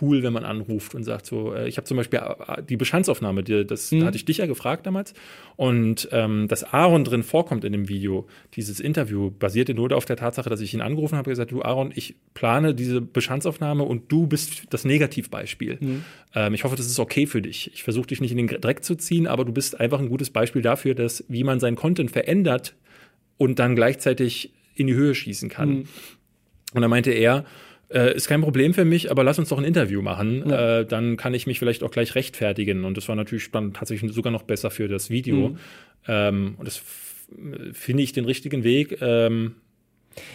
cool, 0.00 0.22
wenn 0.22 0.32
man 0.32 0.44
anruft 0.44 0.94
und 0.94 1.04
sagt 1.04 1.26
so, 1.26 1.52
äh, 1.54 1.68
ich 1.68 1.76
habe 1.76 1.86
zum 1.86 1.96
Beispiel 1.96 2.20
äh, 2.20 2.62
die 2.62 2.76
Bestandsaufnahme, 2.76 3.42
die, 3.42 3.66
das 3.66 3.90
da 3.90 4.04
hatte 4.04 4.16
ich 4.16 4.24
dich 4.24 4.38
ja 4.38 4.46
gefragt 4.46 4.86
damals 4.86 5.14
und 5.56 6.08
ähm, 6.12 6.48
dass 6.48 6.64
Aaron 6.64 7.04
drin 7.04 7.22
vorkommt 7.22 7.64
in 7.64 7.72
dem 7.72 7.88
Video, 7.88 8.26
dieses 8.54 8.80
Interview 8.80 9.30
basierte 9.30 9.74
nur 9.74 9.92
auf 9.92 10.04
der 10.04 10.16
Tatsache, 10.16 10.48
dass 10.48 10.60
ich 10.60 10.74
ihn 10.74 10.80
angerufen 10.80 11.16
habe 11.16 11.28
und 11.28 11.32
gesagt, 11.32 11.52
du 11.52 11.62
Aaron, 11.62 11.92
ich 11.94 12.14
plane 12.34 12.74
diese 12.74 13.00
Bestandsaufnahme 13.00 13.82
und 13.82 14.10
du 14.10 14.26
bist 14.26 14.64
das 14.70 14.84
Negativbeispiel. 14.84 15.78
Ähm, 16.34 16.54
ich 16.54 16.64
hoffe, 16.64 16.76
das 16.76 16.86
ist 16.86 16.98
okay 16.98 17.26
für 17.26 17.42
dich. 17.42 17.70
Ich 17.74 17.82
versuche 17.82 18.06
dich 18.06 18.20
nicht 18.20 18.32
in 18.32 18.38
den 18.38 18.46
Dreck 18.46 18.84
zu 18.84 18.94
ziehen, 18.94 19.26
aber 19.26 19.44
du 19.44 19.52
bist 19.52 19.78
einfach 19.80 19.98
ein 19.98 20.08
gutes 20.08 20.30
Beispiel 20.30 20.62
dafür, 20.62 20.94
dass 20.94 21.24
wie 21.28 21.44
man 21.44 21.60
seinen 21.60 21.76
Content 21.76 22.10
verändert 22.10 22.74
und 23.36 23.58
dann 23.58 23.74
gleichzeitig 23.74 24.52
in 24.74 24.86
die 24.86 24.94
Höhe 24.94 25.14
schießen 25.14 25.48
kann. 25.48 25.88
Und 26.74 26.82
da 26.82 26.88
meinte 26.88 27.10
er, 27.10 27.44
äh, 27.94 28.14
ist 28.14 28.28
kein 28.28 28.40
Problem 28.40 28.74
für 28.74 28.84
mich, 28.84 29.10
aber 29.10 29.24
lass 29.24 29.38
uns 29.38 29.48
doch 29.48 29.58
ein 29.58 29.64
Interview 29.64 30.02
machen. 30.02 30.50
Äh, 30.50 30.84
dann 30.86 31.16
kann 31.16 31.34
ich 31.34 31.46
mich 31.46 31.58
vielleicht 31.58 31.82
auch 31.82 31.90
gleich 31.90 32.14
rechtfertigen. 32.14 32.84
Und 32.84 32.96
das 32.96 33.08
war 33.08 33.16
natürlich 33.16 33.50
dann 33.50 33.72
tatsächlich 33.72 34.12
sogar 34.12 34.32
noch 34.32 34.42
besser 34.42 34.70
für 34.70 34.88
das 34.88 35.10
Video. 35.10 35.56
Ähm, 36.08 36.54
und 36.58 36.66
das 36.66 36.82
finde 37.72 38.02
ich 38.02 38.12
den 38.12 38.24
richtigen 38.24 38.64
Weg. 38.64 38.98
Ähm, 39.00 39.54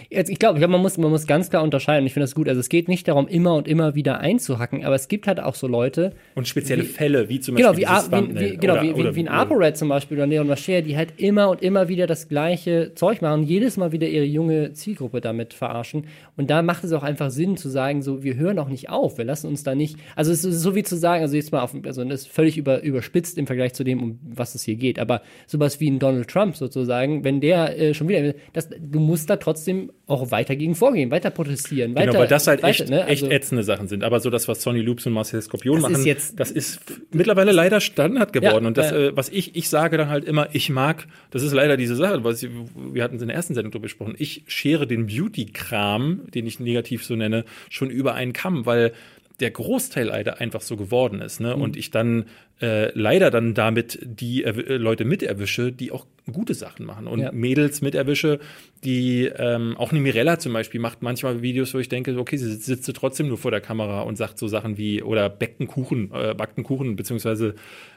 Jetzt, 0.09 0.29
ich 0.29 0.39
glaube, 0.39 0.59
glaub, 0.59 0.71
man, 0.71 0.81
muss, 0.81 0.97
man 0.97 1.09
muss 1.11 1.27
ganz 1.27 1.49
klar 1.49 1.63
unterscheiden. 1.63 2.05
Ich 2.07 2.13
finde 2.13 2.23
das 2.25 2.35
gut. 2.35 2.47
Also 2.49 2.59
es 2.59 2.69
geht 2.69 2.87
nicht 2.87 3.07
darum, 3.07 3.27
immer 3.27 3.55
und 3.55 3.67
immer 3.67 3.95
wieder 3.95 4.19
einzuhacken, 4.19 4.85
aber 4.85 4.95
es 4.95 5.07
gibt 5.07 5.27
halt 5.27 5.39
auch 5.39 5.55
so 5.55 5.67
Leute, 5.67 6.13
und 6.35 6.47
spezielle 6.47 6.83
Wie- 6.83 6.87
Fälle, 6.87 7.29
wie 7.29 7.39
zum 7.39 7.55
Genau, 7.55 7.69
Beispiel 7.69 7.83
wie, 7.83 7.87
A- 7.87 7.95
dieses 7.99 8.11
wie, 8.11 8.15
Thumbnail 8.15 8.51
wie, 8.53 8.57
genau 8.57 8.73
oder- 8.73 8.83
wie, 8.83 8.93
oder- 8.93 9.11
wie, 9.11 9.15
wie 9.15 9.19
ein 9.21 9.27
ApoRed 9.27 9.77
zum 9.77 9.89
Beispiel 9.89 10.17
oder 10.17 10.27
Leon 10.27 10.47
Mascher, 10.47 10.81
die 10.81 10.95
halt 10.97 11.13
immer 11.17 11.49
und 11.49 11.61
immer 11.61 11.87
wieder 11.89 12.07
das 12.07 12.27
gleiche 12.29 12.93
Zeug 12.95 13.21
machen 13.21 13.43
jedes 13.43 13.77
Mal 13.77 13.91
wieder 13.91 14.07
ihre 14.07 14.25
junge 14.25 14.73
Zielgruppe 14.73 15.21
damit 15.21 15.53
verarschen. 15.53 16.05
Und 16.35 16.49
da 16.49 16.61
macht 16.61 16.83
es 16.83 16.91
auch 16.93 17.03
einfach 17.03 17.29
Sinn 17.29 17.57
zu 17.57 17.69
sagen, 17.69 18.01
so, 18.01 18.23
wir 18.23 18.35
hören 18.35 18.59
auch 18.59 18.69
nicht 18.69 18.89
auf, 18.89 19.17
wir 19.17 19.25
lassen 19.25 19.47
uns 19.47 19.63
da 19.63 19.75
nicht, 19.75 19.97
also 20.15 20.31
es 20.31 20.43
ist 20.45 20.61
so 20.61 20.75
wie 20.75 20.83
zu 20.83 20.95
sagen, 20.95 21.21
also 21.23 21.35
jetzt 21.35 21.51
mal 21.51 21.61
auf, 21.61 21.75
also 21.85 22.03
das 22.05 22.21
ist 22.21 22.27
völlig 22.29 22.57
über, 22.57 22.81
überspitzt 22.81 23.37
im 23.37 23.47
Vergleich 23.47 23.73
zu 23.73 23.83
dem, 23.83 24.01
um 24.01 24.19
was 24.23 24.55
es 24.55 24.63
hier 24.63 24.75
geht, 24.75 24.99
aber 24.99 25.21
sowas 25.47 25.79
wie 25.79 25.89
ein 25.89 25.99
Donald 25.99 26.27
Trump 26.29 26.55
sozusagen, 26.55 27.23
wenn 27.23 27.41
der 27.41 27.77
äh, 27.79 27.93
schon 27.93 28.07
wieder, 28.07 28.33
das, 28.53 28.69
du 28.79 28.99
musst 28.99 29.29
da 29.29 29.35
trotzdem 29.35 29.66
auch 30.07 30.31
weiter 30.31 30.55
gegen 30.55 30.75
vorgehen, 30.75 31.11
weiter 31.11 31.29
protestieren, 31.29 31.95
weiter. 31.95 32.07
Genau, 32.07 32.19
weil 32.19 32.27
das 32.27 32.47
halt 32.47 32.63
weiter, 32.63 32.81
echt, 32.83 32.89
ne? 32.89 33.05
echt 33.07 33.23
Also- 33.23 33.33
ätzende 33.35 33.63
Sachen 33.63 33.87
sind. 33.87 34.03
Aber 34.03 34.19
so 34.19 34.29
das, 34.29 34.47
was 34.47 34.61
Sonny 34.61 34.81
Loops 34.81 35.05
und 35.05 35.13
Marcel 35.13 35.41
Skorpion 35.41 35.75
Das 35.75 35.81
machen, 35.83 35.95
ist 35.95 36.05
jetzt- 36.05 36.39
das 36.39 36.51
ist 36.51 36.79
mittlerweile 37.11 37.51
leider 37.51 37.79
Standard 37.81 38.33
geworden. 38.33 38.63
Ja, 38.63 38.67
und 38.67 38.77
das, 38.77 38.91
äh, 38.91 39.15
was 39.15 39.29
ich, 39.29 39.55
ich 39.55 39.69
sage 39.69 39.97
dann 39.97 40.09
halt 40.09 40.25
immer, 40.25 40.47
ich 40.53 40.69
mag, 40.69 41.07
das 41.31 41.43
ist 41.43 41.53
leider 41.53 41.77
diese 41.77 41.95
Sache, 41.95 42.23
was 42.23 42.43
ich, 42.43 42.49
wir 42.75 43.03
hatten 43.03 43.17
es 43.17 43.21
in 43.21 43.27
der 43.27 43.35
ersten 43.35 43.53
Sendung 43.53 43.71
drüber 43.71 43.83
besprochen, 43.83 44.15
ich 44.17 44.43
schere 44.47 44.87
den 44.87 45.07
Beauty-Kram, 45.07 46.21
den 46.33 46.45
ich 46.45 46.59
negativ 46.59 47.03
so 47.05 47.15
nenne, 47.15 47.45
schon 47.69 47.89
über 47.89 48.13
einen 48.13 48.33
Kamm, 48.33 48.65
weil 48.65 48.93
der 49.39 49.51
Großteil 49.51 50.07
leider 50.07 50.39
einfach 50.41 50.61
so 50.61 50.75
geworden 50.77 51.21
ist, 51.21 51.39
Mhm. 51.39 51.45
ne? 51.45 51.55
Und 51.55 51.77
ich 51.77 51.91
dann 51.91 52.25
äh, 52.59 52.91
leider 52.97 53.29
dann 53.29 53.53
damit 53.53 53.99
die 54.03 54.43
äh, 54.43 54.77
Leute 54.77 55.05
mit 55.05 55.21
erwische, 55.21 55.71
die 55.71 55.91
auch 55.91 56.07
gute 56.31 56.55
Sachen 56.55 56.87
machen 56.87 57.05
und 57.05 57.19
Ja. 57.19 57.31
Mädels 57.31 57.81
mit 57.81 57.93
erwische, 57.93 58.39
die 58.83 59.25
ähm, 59.25 59.77
auch 59.77 59.91
eine 59.91 59.99
Mirella 59.99 60.39
zum 60.39 60.53
Beispiel 60.53 60.79
macht 60.81 61.03
manchmal 61.03 61.43
Videos, 61.43 61.73
wo 61.75 61.77
ich 61.77 61.87
denke, 61.87 62.17
okay, 62.17 62.35
sie 62.37 62.51
sitzt 62.55 62.91
trotzdem 62.95 63.27
nur 63.27 63.37
vor 63.37 63.51
der 63.51 63.61
Kamera 63.61 64.01
und 64.01 64.15
sagt 64.17 64.39
so 64.39 64.47
Sachen 64.47 64.77
wie 64.79 65.03
oder 65.03 65.29
backt 65.29 65.59
einen 65.59 65.67
Kuchen, 65.67 66.09
äh, 66.13 66.33
backt 66.33 66.57
einen 66.57 66.63
Kuchen, 66.65 66.95
beziehungsweise 66.95 67.53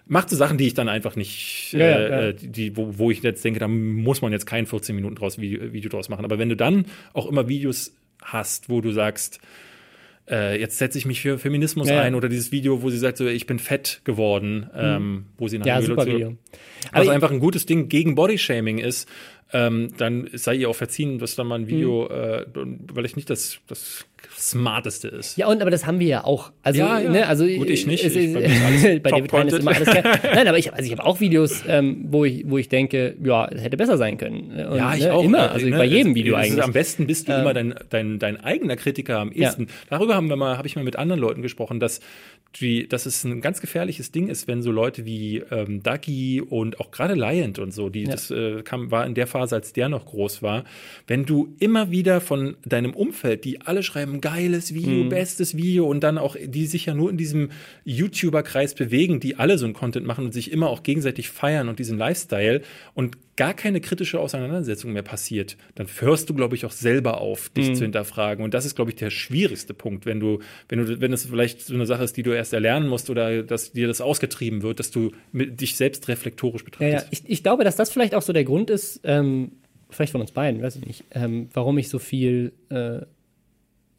macht 0.06 0.28
so 0.28 0.36
Sachen, 0.36 0.58
die 0.58 0.66
ich 0.66 0.74
dann 0.74 0.90
einfach 0.90 1.16
nicht, 1.16 1.72
Ja, 1.72 1.78
ja, 1.78 1.96
äh, 1.98 2.10
ja. 2.10 2.20
äh, 2.28 2.34
die, 2.34 2.76
wo, 2.76 2.98
wo 2.98 3.10
ich 3.10 3.22
jetzt 3.22 3.42
denke, 3.42 3.60
da 3.60 3.66
muss 3.68 4.20
man 4.20 4.30
jetzt 4.32 4.44
kein 4.44 4.66
14 4.66 4.94
Minuten 4.94 5.14
draus 5.14 5.38
Video, 5.40 5.72
Video 5.72 5.88
draus 5.88 6.10
machen. 6.10 6.26
Aber 6.26 6.38
wenn 6.38 6.50
du 6.50 6.56
dann 6.56 6.84
auch 7.14 7.26
immer 7.26 7.48
Videos 7.48 7.94
hast, 8.22 8.68
wo 8.68 8.82
du 8.82 8.92
sagst, 8.92 9.40
äh, 10.30 10.60
jetzt 10.60 10.78
setze 10.78 10.96
ich 10.98 11.06
mich 11.06 11.20
für 11.20 11.38
Feminismus 11.38 11.88
Ja, 11.88 12.00
ein 12.00 12.14
oder 12.14 12.28
dieses 12.28 12.52
Video, 12.52 12.82
wo 12.82 12.90
sie 12.90 12.98
sagt, 12.98 13.16
so, 13.16 13.26
ich 13.26 13.46
bin 13.46 13.58
fett 13.58 14.00
geworden, 14.04 14.70
ähm, 14.74 15.26
wo 15.36 15.48
sie 15.48 15.58
nach 15.58 15.66
Ja, 15.66 15.82
super 15.82 16.06
Video. 16.06 16.36
was 16.92 17.02
Aber 17.02 17.12
einfach 17.12 17.30
ein 17.30 17.40
gutes 17.40 17.66
Ding 17.66 17.88
gegen 17.88 18.14
Bodyshaming 18.14 18.78
ist. 18.78 19.08
Ähm, 19.52 19.92
dann 19.96 20.28
sei 20.32 20.54
ihr 20.54 20.68
auch 20.68 20.76
verziehen, 20.76 21.18
dass 21.18 21.34
da 21.34 21.44
mal 21.44 21.58
ein 21.60 21.66
Video, 21.68 22.06
äh, 22.08 22.46
weil 22.92 23.04
ich 23.04 23.16
nicht 23.16 23.30
das, 23.30 23.58
das 23.66 24.04
Smarteste 24.36 25.08
ist. 25.08 25.36
Ja, 25.36 25.48
und 25.48 25.60
aber 25.60 25.70
das 25.70 25.86
haben 25.86 25.98
wir 25.98 26.06
ja 26.06 26.24
auch. 26.24 26.52
Also, 26.62 26.80
Ja, 26.80 27.00
ja. 27.00 27.10
Ne, 27.10 27.26
also 27.26 27.46
Gut, 27.46 27.68
ich 27.70 27.86
nicht. 27.86 28.04
Es, 28.04 28.14
Ich- 28.14 28.32
bei 28.34 28.98
bei 29.02 29.10
David 29.10 29.32
Ryan 29.32 29.48
ist 29.48 29.58
immer 29.58 29.74
alles 29.74 29.86
geil. 29.88 30.02
Nein, 30.34 30.48
aber 30.48 30.58
ich, 30.58 30.72
also 30.72 30.84
ich 30.84 30.92
habe 30.92 31.04
auch 31.04 31.20
Videos, 31.20 31.62
ähm, 31.66 32.06
wo 32.10 32.24
ich, 32.24 32.44
wo 32.48 32.58
ich 32.58 32.68
denke, 32.68 33.16
ja, 33.22 33.46
es 33.48 33.62
hätte 33.62 33.76
besser 33.76 33.96
sein 33.98 34.18
können. 34.18 34.50
Und, 34.50 34.76
Ja, 34.76 34.94
ich 34.94 35.04
ne, 35.04 35.12
auch. 35.12 35.24
Immer, 35.24 35.46
äh, 35.46 35.48
also 35.48 35.66
ne, 35.66 35.76
bei 35.76 35.84
jedem 35.84 36.14
Video 36.14 36.36
ist, 36.36 36.44
eigentlich. 36.46 36.64
Am 36.64 36.72
besten 36.72 37.06
bist 37.06 37.28
du 37.28 37.32
immer 37.32 37.54
dein, 37.54 37.74
dein, 37.88 38.18
dein 38.18 38.38
eigener 38.40 38.76
Kritiker 38.76 39.18
am 39.18 39.32
ehesten. 39.32 39.66
Darüber 39.88 40.14
haben 40.14 40.28
wir 40.28 40.36
mal, 40.36 40.56
habe 40.58 40.68
ich 40.68 40.76
mal 40.76 40.84
mit 40.84 40.96
anderen 40.96 41.20
Leuten 41.20 41.42
gesprochen, 41.42 41.80
dass 41.80 42.00
die, 42.60 42.88
dass 42.88 43.06
es 43.06 43.22
ein 43.24 43.40
ganz 43.40 43.60
gefährliches 43.60 44.10
Ding 44.10 44.28
ist, 44.28 44.48
wenn 44.48 44.60
so 44.62 44.72
Leute 44.72 45.04
wie 45.04 45.38
ähm, 45.50 45.82
Ducky 45.82 46.40
und 46.40 46.80
auch 46.80 46.90
gerade 46.90 47.14
Liant 47.14 47.58
und 47.60 47.72
so, 47.72 47.90
die 47.90 48.04
das 48.04 48.30
äh, 48.30 48.62
kam, 48.62 48.90
war 48.90 49.06
in 49.06 49.14
der 49.14 49.26
Phase, 49.28 49.39
als 49.40 49.72
der 49.72 49.88
noch 49.88 50.06
groß 50.06 50.42
war, 50.42 50.64
wenn 51.06 51.24
du 51.24 51.54
immer 51.58 51.90
wieder 51.90 52.20
von 52.20 52.56
deinem 52.64 52.94
Umfeld, 52.94 53.44
die 53.44 53.60
alle 53.62 53.82
schreiben 53.82 54.20
geiles 54.20 54.74
Video, 54.74 55.08
bestes 55.08 55.56
Video 55.56 55.86
und 55.86 56.00
dann 56.00 56.18
auch 56.18 56.36
die 56.42 56.66
sich 56.66 56.86
ja 56.86 56.94
nur 56.94 57.10
in 57.10 57.16
diesem 57.16 57.50
YouTuber-Kreis 57.84 58.74
bewegen, 58.74 59.20
die 59.20 59.36
alle 59.36 59.58
so 59.58 59.64
einen 59.64 59.74
Content 59.74 60.06
machen 60.06 60.24
und 60.26 60.32
sich 60.32 60.52
immer 60.52 60.68
auch 60.68 60.82
gegenseitig 60.82 61.30
feiern 61.30 61.68
und 61.68 61.78
diesen 61.78 61.98
Lifestyle 61.98 62.62
und 62.94 63.16
gar 63.40 63.54
keine 63.54 63.80
kritische 63.80 64.20
Auseinandersetzung 64.20 64.92
mehr 64.92 65.02
passiert, 65.02 65.56
dann 65.74 65.86
hörst 66.00 66.28
du, 66.28 66.34
glaube 66.34 66.56
ich, 66.56 66.66
auch 66.66 66.72
selber 66.72 67.22
auf, 67.22 67.48
dich 67.48 67.72
zu 67.74 67.84
hinterfragen. 67.84 68.44
Und 68.44 68.52
das 68.52 68.66
ist, 68.66 68.74
glaube 68.76 68.90
ich, 68.90 68.96
der 68.96 69.08
schwierigste 69.08 69.72
Punkt, 69.72 70.04
wenn 70.04 70.20
du, 70.20 70.40
wenn 70.68 70.84
du, 70.84 71.00
wenn 71.00 71.10
es 71.14 71.24
vielleicht 71.24 71.62
so 71.62 71.72
eine 71.72 71.86
Sache 71.86 72.04
ist, 72.04 72.18
die 72.18 72.22
du 72.22 72.32
erst 72.32 72.52
erlernen 72.52 72.86
musst 72.86 73.08
oder 73.08 73.42
dass 73.42 73.72
dir 73.72 73.86
das 73.86 74.02
ausgetrieben 74.02 74.60
wird, 74.60 74.78
dass 74.78 74.90
du 74.90 75.12
dich 75.32 75.74
selbst 75.76 76.06
reflektorisch 76.08 76.60
Ja, 76.60 76.64
betrachtest. 76.66 77.06
ja. 77.06 77.08
Ich, 77.12 77.22
ich 77.30 77.42
glaube, 77.42 77.64
dass 77.64 77.76
das 77.76 77.90
vielleicht 77.90 78.14
auch 78.14 78.20
so 78.20 78.34
der 78.34 78.44
Grund 78.44 78.68
ist, 78.68 79.00
ähm, 79.04 79.52
vielleicht 79.88 80.12
von 80.12 80.20
uns 80.20 80.32
beiden, 80.32 80.60
weiß 80.60 80.76
ich 80.76 80.84
nicht, 80.84 81.04
ähm, 81.12 81.48
warum 81.54 81.78
ich 81.78 81.88
so 81.88 81.98
viel 81.98 82.52
äh, 82.68 83.00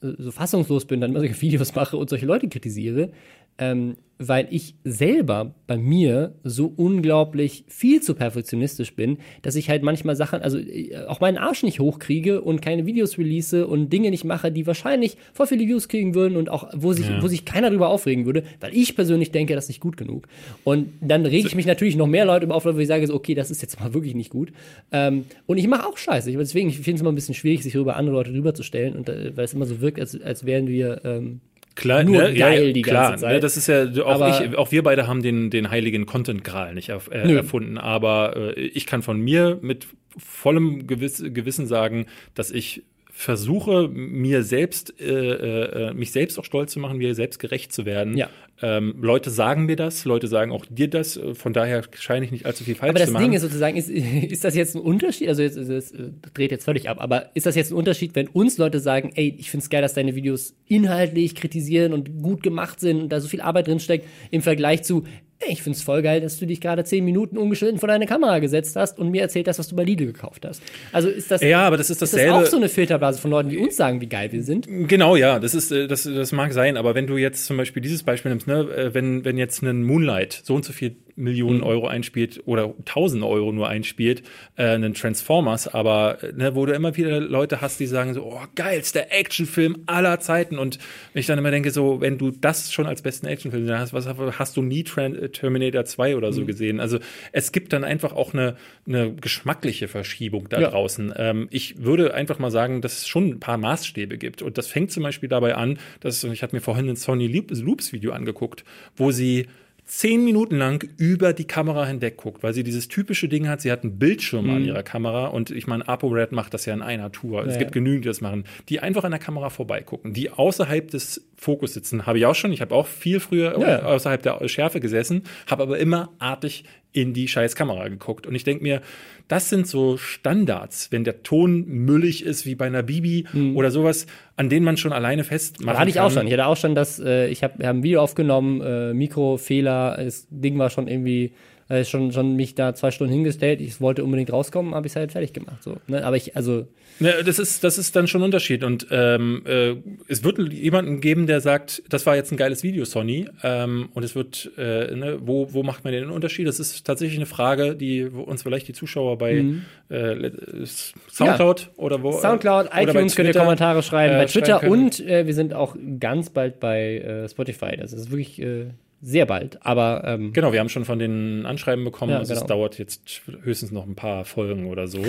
so 0.02 0.30
fassungslos 0.32 0.86
bin, 0.86 1.02
dann 1.02 1.10
immer 1.12 1.20
solche 1.20 1.42
Videos 1.42 1.74
mache 1.74 1.98
und 1.98 2.12
solche 2.12 2.28
Leute 2.28 2.48
kritisiere, 2.48 3.12
ähm, 3.58 3.96
weil 4.24 4.48
ich 4.52 4.76
selber 4.84 5.56
bei 5.66 5.78
mir 5.80 6.36
so 6.44 6.72
unglaublich 6.76 7.64
viel 7.68 8.04
zu 8.04 8.14
perfektionistisch 8.14 8.96
bin, 8.96 9.18
dass 9.42 9.56
ich 9.56 9.68
halt 9.68 9.82
manchmal 9.82 10.16
Sachen, 10.16 10.44
also 10.44 10.60
äh, 10.60 10.96
auch 11.08 11.22
meinen 11.22 11.40
Arsch 11.40 11.64
nicht 11.64 11.80
hochkriege 11.80 12.42
und 12.42 12.62
keine 12.62 12.86
Videos 12.86 13.18
release 13.18 13.66
und 13.66 13.92
Dinge 13.92 14.12
nicht 14.12 14.24
mache, 14.24 14.52
die 14.52 14.68
wahrscheinlich 14.68 15.18
voll 15.34 15.48
viele 15.48 15.66
Views 15.66 15.88
kriegen 15.88 16.14
würden 16.14 16.38
und 16.38 16.50
auch, 16.50 16.70
wo 16.76 16.94
sich, 16.94 17.10
Ja. 17.10 17.20
wo 17.20 17.28
sich 17.28 17.46
keiner 17.46 17.72
drüber 17.72 17.90
aufregen 17.90 18.28
würde, 18.28 18.44
weil 18.60 18.76
ich 18.78 18.96
persönlich 18.96 19.32
denke, 19.32 19.56
das 19.56 19.64
ist 19.66 19.70
nicht 19.70 19.82
gut 19.82 19.98
genug. 19.98 20.28
Und 20.64 20.90
dann 21.02 21.26
rege 21.26 21.48
ich 21.48 21.56
mich 21.56 21.66
natürlich 21.66 21.96
noch 21.96 22.06
mehr 22.06 22.26
Leute 22.26 22.46
über 22.46 22.54
auf, 22.54 22.66
wo 22.66 22.78
ich 22.78 22.88
sage, 22.88 23.08
so, 23.08 23.16
okay, 23.16 23.34
das 23.34 23.50
ist 23.50 23.64
jetzt 23.64 23.80
mal 23.80 23.96
wirklich 23.96 24.14
nicht 24.14 24.30
gut. 24.30 24.52
Ähm, 24.92 25.26
und 25.48 25.58
ich 25.58 25.68
mache 25.68 25.88
auch 25.88 25.98
Scheiße. 25.98 26.30
Ich- 26.30 26.38
Deswegen, 26.38 26.70
ich 26.70 26.76
finde 26.78 26.96
es 26.98 27.02
immer 27.02 27.12
ein 27.12 27.16
bisschen 27.16 27.34
schwierig, 27.34 27.64
sich 27.64 27.74
über 27.74 27.96
andere 27.96 28.18
Leute 28.18 28.32
drüber 28.32 28.54
zu 28.54 28.62
stellen, 28.62 28.96
und, 28.96 29.10
äh, 29.10 29.36
weil 29.36 29.46
es 29.46 29.54
immer 29.56 29.66
so 29.66 29.82
wirkt, 29.82 30.00
als, 30.00 30.20
als 30.22 30.46
wären 30.46 30.68
wir 30.68 31.02
ähm, 31.06 31.40
Klar, 31.76 32.04
Nur 32.04 32.24
ne? 32.24 32.34
geil 32.34 32.74
die 32.74 32.82
klar, 32.82 33.12
ganze 33.12 33.24
Zeit. 33.24 33.34
Ne? 33.36 33.40
Das 33.40 33.56
ist 33.58 33.68
ja 33.68 33.86
auch 34.04 34.22
Aber- 34.22 34.44
ich, 34.46 34.56
auch 34.58 34.72
wir 34.72 34.84
beide 34.84 35.08
haben 35.08 35.22
den 35.22 35.50
den 35.50 35.70
heiligen 35.72 36.06
Content 36.06 36.44
Gral 36.44 36.74
nicht 36.74 36.90
erf 36.90 37.10
äh, 37.12 37.26
Nö. 37.26 37.38
erfunden, 37.38 37.78
aber 37.78 38.36
äh, 38.58 38.60
ich 38.60 38.86
kann 38.86 39.02
von 39.02 39.20
mir 39.20 39.58
mit 39.62 39.88
vollem 40.18 40.88
Gewiss 40.88 41.24
Gewissen 41.26 41.68
sagen, 41.68 42.06
dass 42.36 42.52
ich 42.52 42.84
versuche 43.22 43.88
mir 43.88 44.42
selbst 44.44 45.00
äh, 45.00 45.90
äh, 45.90 45.94
mich 45.94 46.12
selbst 46.12 46.40
auch 46.40 46.44
stolz 46.44 46.72
zu 46.72 46.80
machen, 46.80 46.98
mir 46.98 47.14
selbst 47.14 47.38
gerecht 47.38 47.72
zu 47.72 47.86
werden. 47.86 48.18
Ja. 48.18 48.30
Ähm, 48.64 48.96
Leute 49.00 49.30
sagen 49.30 49.66
mir 49.66 49.76
das, 49.76 50.06
Leute 50.06 50.28
sagen 50.28 50.52
auch 50.52 50.66
dir 50.68 50.90
das, 50.90 51.18
äh, 51.18 51.36
von 51.36 51.54
daher 51.54 51.84
scheine 51.94 52.26
ich 52.26 52.32
nicht 52.32 52.48
allzu 52.48 52.64
viel 52.64 52.74
falsch 52.74 52.90
Aber 52.90 52.98
das 52.98 53.10
zu 53.10 53.14
machen. 53.14 53.26
Ding 53.26 53.34
ist 53.34 53.44
sozusagen, 53.44 53.78
ist, 53.78 53.90
ist 54.32 54.44
das 54.44 54.56
jetzt 54.56 54.76
ein 54.76 54.82
Unterschied? 54.82 55.30
Also 55.30 55.44
jetzt, 55.44 55.56
das 55.56 55.92
äh, 55.92 56.10
dreht 56.34 56.50
jetzt 56.50 56.66
völlig 56.66 56.90
ab, 56.90 56.98
aber 57.00 57.30
ist 57.36 57.46
das 57.46 57.56
jetzt 57.56 57.72
ein 57.72 57.76
Unterschied, 57.76 58.16
wenn 58.16 58.28
uns 58.28 58.58
Leute 58.58 58.80
sagen, 58.80 59.12
ey, 59.14 59.36
ich 59.38 59.52
find's 59.52 59.70
geil, 59.70 59.84
dass 59.84 59.94
deine 59.94 60.16
Videos 60.16 60.56
inhaltlich 60.68 61.36
kritisieren 61.36 61.94
und 61.94 62.24
gut 62.24 62.42
gemacht 62.42 62.80
sind 62.80 63.04
und 63.04 63.10
da 63.10 63.20
so 63.20 63.28
viel 63.28 63.42
Arbeit 63.42 63.68
drin 63.68 63.80
steckt, 63.80 64.08
im 64.32 64.42
Vergleich 64.42 64.82
zu, 64.82 65.04
ich 65.48 65.64
find's 65.64 65.82
voll 65.82 66.02
geil, 66.02 66.20
dass 66.20 66.38
du 66.40 66.46
dich 66.46 66.60
gerade 66.60 66.84
zehn 66.84 67.06
Minuten 67.06 67.38
ungeschnitten 67.38 67.80
vor 67.80 67.88
deine 67.88 68.06
Kamera 68.06 68.40
gesetzt 68.40 68.76
hast 68.76 69.00
und 69.00 69.12
mir 69.12 69.22
erzählt 69.22 69.48
hast, 69.48 69.60
was 69.60 69.70
du 69.70 69.76
bei 69.76 69.84
Lidl 69.84 70.08
gekauft 70.08 70.46
hast. 70.46 70.62
Also 70.92 71.08
ist 71.08 71.32
das, 71.32 71.42
ja, 71.42 71.62
aber 71.62 71.78
das 71.78 71.90
ist 71.90 72.02
ist 72.02 72.14
das 72.14 72.20
dasselbe. 72.20 72.36
auch 72.36 72.46
so 72.46 72.58
eine 72.58 72.70
Filterblase 72.70 73.22
von 73.22 73.32
Leuten, 73.32 73.50
die 73.50 73.58
uns 73.58 73.76
sagen, 73.76 74.02
wie 74.02 74.08
geil 74.08 74.32
wir 74.32 74.44
sind? 74.44 74.68
Genau, 74.88 75.16
ja, 75.16 75.40
das 75.40 75.54
ist, 75.54 75.72
äh, 75.72 75.88
das, 75.88 76.04
das 76.04 76.32
mag 76.32 76.54
sein, 76.54 76.78
aber 76.78 76.96
wenn 76.96 77.08
du 77.08 77.18
jetzt 77.18 77.46
zum 77.46 77.58
Beispiel 77.58 77.82
dieses 77.82 78.04
Beispiel 78.04 78.30
nimmst, 78.30 78.48
ne, 78.48 78.62
äh, 78.76 78.94
wenn, 78.94 79.24
wenn 79.26 79.38
jetzt 79.38 79.62
ein 79.62 79.84
Moonlight 79.84 80.42
so 80.44 80.56
und 80.56 80.66
so 80.66 80.74
viel 80.74 80.96
Millionen 81.16 81.58
Mhm. 81.58 81.64
Euro 81.64 81.88
einspielt 81.88 82.42
oder 82.46 82.74
tausende 82.86 83.28
Euro 83.28 83.52
nur 83.52 83.68
einspielt, 83.68 84.24
äh, 84.56 84.64
einen 84.70 84.94
Transformers, 84.94 85.68
aber 85.68 86.24
äh, 86.24 86.34
ne, 86.34 86.56
wo 86.56 86.66
du 86.66 86.74
immer 86.74 86.96
wieder 86.98 87.20
Leute 87.20 87.62
hast, 87.62 87.80
die 87.80 87.88
sagen 87.88 88.14
so, 88.14 88.24
oh, 88.24 88.40
geilster 88.56 89.12
Actionfilm 89.12 89.84
aller 89.86 90.20
Zeiten 90.20 90.58
und 90.58 90.80
ich 91.14 91.26
dann 91.26 91.38
immer 91.38 91.52
denke 91.52 91.72
so, 91.72 92.02
wenn 92.02 92.18
du 92.18 92.32
das 92.32 92.72
schon 92.74 92.86
als 92.86 93.02
besten 93.02 93.28
Actionfilm 93.28 93.70
hast, 93.72 93.94
was 93.94 94.08
hast 94.08 94.58
du 94.58 94.62
nie 94.62 94.84
Tran 94.84 95.16
äh, 95.16 95.30
Terminator 95.30 95.86
2 95.86 96.16
oder 96.16 96.30
Mhm. 96.30 96.34
so 96.34 96.46
gesehen? 96.46 96.80
Also 96.80 97.00
es 97.32 97.52
gibt 97.52 97.74
dann 97.74 97.84
einfach 97.84 98.14
auch 98.14 98.34
eine, 98.34 98.56
eine 98.88 99.14
geschmackliche 99.16 99.88
Verschiebung 99.88 100.48
da 100.50 100.60
Ja. 100.62 100.70
draußen. 100.70 101.14
Ähm, 101.18 101.48
ich 101.52 101.84
würde 101.84 102.14
einfach 102.14 102.40
mal 102.40 102.52
sagen, 102.52 102.82
dass 102.82 103.00
es 103.00 103.08
schon 103.08 103.28
ein 103.30 103.40
paar 103.40 103.58
Maßstäbe 103.58 104.18
gibt. 104.18 104.42
Und 104.42 104.58
das 104.58 104.68
fängt 104.68 104.92
zum 104.92 105.04
Beispiel 105.04 105.30
dabei 105.30 105.56
an, 105.56 105.78
dass 106.00 106.24
ich 106.24 106.44
habe 106.44 106.56
mir 106.56 106.62
vorhin 106.62 106.90
ein 106.90 106.96
Sony 106.96 107.28
Loops 107.28 107.94
Video 107.94 108.12
angeguckt, 108.12 108.64
wo 108.96 109.12
sie 109.12 109.48
zehn 109.94 110.24
Minuten 110.24 110.56
lang 110.56 110.88
über 110.96 111.34
die 111.34 111.44
Kamera 111.44 111.86
hinweg 111.86 112.16
guckt, 112.16 112.44
weil 112.44 112.54
sie 112.54 112.64
dieses 112.64 112.88
typische 112.88 113.28
Ding 113.28 113.50
hat, 113.50 113.60
sie 113.60 113.70
hat 113.74 113.84
einen 113.84 114.00
Bildschirm 114.00 114.46
Mhm. 114.46 114.54
an 114.56 114.64
ihrer 114.66 114.84
Kamera 114.84 115.28
und 115.28 115.52
ich 115.52 115.68
meine, 115.68 115.86
ApoRed 115.86 116.32
macht 116.32 116.54
das 116.54 116.66
ja 116.66 116.74
in 116.74 116.82
einer 116.82 117.12
Tour. 117.12 117.46
Es 117.46 117.56
Ja. 117.56 117.60
gibt 117.60 117.74
genügend, 117.74 118.06
die 118.06 118.08
das 118.08 118.22
machen, 118.22 118.46
die 118.70 118.80
einfach 118.80 119.04
an 119.04 119.12
der 119.12 119.20
Kamera 119.20 119.50
vorbeigucken, 119.50 120.14
die 120.14 120.30
außerhalb 120.32 120.90
des 120.90 121.28
Fokus 121.36 121.74
sitzen. 121.74 122.06
Habe 122.06 122.20
ich 122.20 122.26
auch 122.26 122.36
schon, 122.36 122.54
ich 122.54 122.62
habe 122.62 122.74
auch 122.74 122.88
viel 122.88 123.20
früher 123.20 123.60
Ja. 123.60 123.84
außerhalb 123.84 124.24
der 124.24 124.48
Schärfe 124.48 124.80
gesessen, 124.80 125.24
habe 125.48 125.64
aber 125.64 125.78
immer 125.78 126.10
artig 126.20 126.64
in 126.94 127.14
die 127.14 127.28
scheiß 127.28 127.56
Kamera 127.56 127.88
geguckt. 127.88 128.28
Und 128.28 128.36
ich 128.36 128.44
denke 128.44 128.64
mir, 128.64 128.82
das 129.30 129.50
sind 129.50 129.66
so 129.66 129.96
Standards, 129.98 130.92
wenn 130.92 131.04
der 131.06 131.24
Ton 131.24 131.66
müllig 131.66 132.26
ist, 132.26 132.46
wie 132.46 132.56
bei 132.56 132.66
einer 132.68 132.84
Bibi 132.84 133.26
oder 133.56 133.72
sowas, 133.72 134.08
an 134.36 134.50
denen 134.50 134.66
man 134.66 134.76
schon 134.76 134.92
alleine 134.92 135.24
festmachen 135.24 135.74
Mhm. 135.76 135.80
hatte 135.80 135.90
ich 135.90 135.96
kann. 135.96 136.06
auch 136.06 136.12
schon. 136.12 136.28
Ich 136.28 136.34
hatte 136.34 136.46
auch 136.48 136.58
schon 136.58 136.76
das, 136.76 137.00
äh, 137.00 137.28
ich 137.30 137.44
habe 137.44 137.66
hab 137.66 137.76
ein 137.76 137.84
Video 137.84 138.02
aufgenommen, 138.02 138.60
äh, 138.62 138.94
Mikrofehler, 138.94 139.98
das 140.04 140.28
Ding 140.30 140.58
war 140.58 140.70
schon 140.70 140.88
irgendwie, 140.90 141.32
äh, 141.72 141.86
schon, 141.86 142.12
schon 142.12 142.36
mich 142.36 142.56
da 142.56 142.76
zwei 142.76 142.92
Stunden 142.92 143.14
hingestellt. 143.14 143.62
Ich 143.62 143.80
wollte 143.80 144.04
unbedingt 144.04 144.32
rauskommen, 144.32 144.76
habe 144.76 144.88
ich 144.88 144.96
halt 144.96 145.12
fertig 145.12 145.34
gemacht. 145.34 145.64
So, 145.64 145.78
ne? 145.88 146.04
Aber 146.06 146.18
ich, 146.18 146.36
also, 146.36 146.68
Ne, 147.00 147.24
das 147.26 147.40
ist, 147.40 147.64
das 147.64 147.80
ist 147.80 147.96
dann 147.96 148.08
schon 148.08 148.22
ein 148.22 148.26
Unterschied. 148.26 148.64
Und 148.64 148.86
ähm, 148.92 149.42
äh, 149.48 149.74
es 150.08 150.24
wird 150.24 150.38
jemanden 150.54 151.02
geben, 151.02 151.26
der 151.26 151.42
sagt, 151.42 151.82
das 151.90 152.06
war 152.06 152.16
jetzt 152.16 152.32
ein 152.32 152.38
geiles 152.38 152.62
Video, 152.62 152.86
Sony. 152.86 153.28
Ähm, 153.42 153.90
und 153.96 154.04
es 154.04 154.14
wird, 154.14 154.52
äh, 154.58 154.94
ne, 154.96 155.18
wo, 155.22 155.52
wo 155.52 155.64
macht 155.64 155.84
man 155.84 155.94
den 155.94 156.12
Unterschied? 156.12 156.48
Das 156.48 156.60
ist 156.60 156.86
tatsächlich 156.86 157.18
eine 157.18 157.26
Frage, 157.26 157.76
die 157.76 158.04
uns 158.04 158.44
vielleicht 158.44 158.68
die 158.68 158.74
Zuschauer 158.74 159.18
bei 159.18 159.44
äh, 159.90 160.14
le- 160.14 160.66
Soundcloud 161.10 161.72
oder 161.78 162.04
wo. 162.04 162.12
Mhm. 162.12 162.22
Soundcloud, 162.22 162.68
äh, 162.68 162.70
bei 162.70 162.84
iTunes 162.84 163.16
könnt 163.16 163.30
ihr 163.30 163.40
Kommentare 163.40 163.82
schreiben, 163.82 164.16
äh, 164.16 164.18
bei 164.20 164.26
Twitter 164.26 164.60
schreiben 164.60 164.72
und 164.72 165.00
äh, 165.00 165.26
wir 165.26 165.34
sind 165.34 165.54
auch 165.54 165.76
ganz 166.00 166.30
bald 166.30 166.60
bei 166.60 166.98
äh, 167.00 167.30
Spotify. 167.30 167.78
Das 167.78 167.94
ist 167.94 168.12
wirklich 168.12 168.40
äh, 168.42 168.66
sehr 169.02 169.26
bald. 169.26 169.66
Aber 169.66 170.04
ähm, 170.06 170.34
Genau, 170.34 170.54
wir 170.54 170.60
haben 170.60 170.70
schon 170.70 170.86
von 170.86 171.00
den 171.00 171.46
Anschreiben 171.46 171.84
bekommen. 171.84 172.12
Ja, 172.12 172.20
also 172.20 172.34
es 172.34 172.40
genau. 172.40 172.56
dauert 172.56 172.78
jetzt 172.78 173.22
höchstens 173.42 173.72
noch 173.72 173.86
ein 173.86 173.96
paar 173.96 174.26
Folgen 174.26 174.68
oder 174.68 174.88
so. 174.88 175.04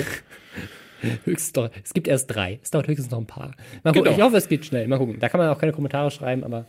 höchstens 1.25 1.53
doch, 1.53 1.71
es 1.83 1.93
gibt 1.93 2.09
erst 2.09 2.35
drei. 2.35 2.59
Es 2.63 2.71
dauert 2.71 2.89
höchstens 2.89 3.11
noch 3.11 3.19
ein 3.19 3.27
paar. 3.27 3.55
Mal 3.83 3.93
gucken. 3.93 4.05
Genau. 4.05 4.17
Ich 4.17 4.23
hoffe, 4.23 4.37
es 4.37 4.49
geht 4.49 4.65
schnell. 4.65 4.89
Mal 4.89 4.99
gucken. 4.99 5.19
Da 5.21 5.29
kann 5.29 5.39
man 5.39 5.49
auch 5.49 5.59
keine 5.59 5.73
Kommentare 5.73 6.11
schreiben, 6.11 6.45
aber 6.45 6.67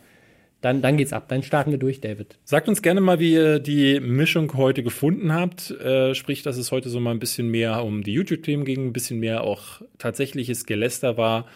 dann, 0.64 0.80
dann 0.80 0.96
geht's 0.96 1.12
ab. 1.12 1.28
Dann 1.28 1.42
starten 1.42 1.70
wir 1.72 1.78
durch, 1.78 2.00
David. 2.00 2.38
Sagt 2.44 2.68
uns 2.68 2.80
gerne 2.80 3.02
mal, 3.02 3.20
wie 3.20 3.34
ihr 3.34 3.58
die 3.58 4.00
Mischung 4.00 4.54
heute 4.54 4.82
gefunden 4.82 5.32
habt. 5.32 5.70
Äh, 5.70 6.14
sprich, 6.14 6.42
dass 6.42 6.56
es 6.56 6.72
heute 6.72 6.88
so 6.88 7.00
mal 7.00 7.10
ein 7.10 7.18
bisschen 7.18 7.48
mehr 7.48 7.84
um 7.84 8.02
die 8.02 8.14
YouTube-Themen 8.14 8.64
ging, 8.64 8.86
ein 8.86 8.92
bisschen 8.94 9.20
mehr 9.20 9.44
auch 9.44 9.82
tatsächliches 9.98 10.64
Geläster 10.64 11.18
war. 11.18 11.46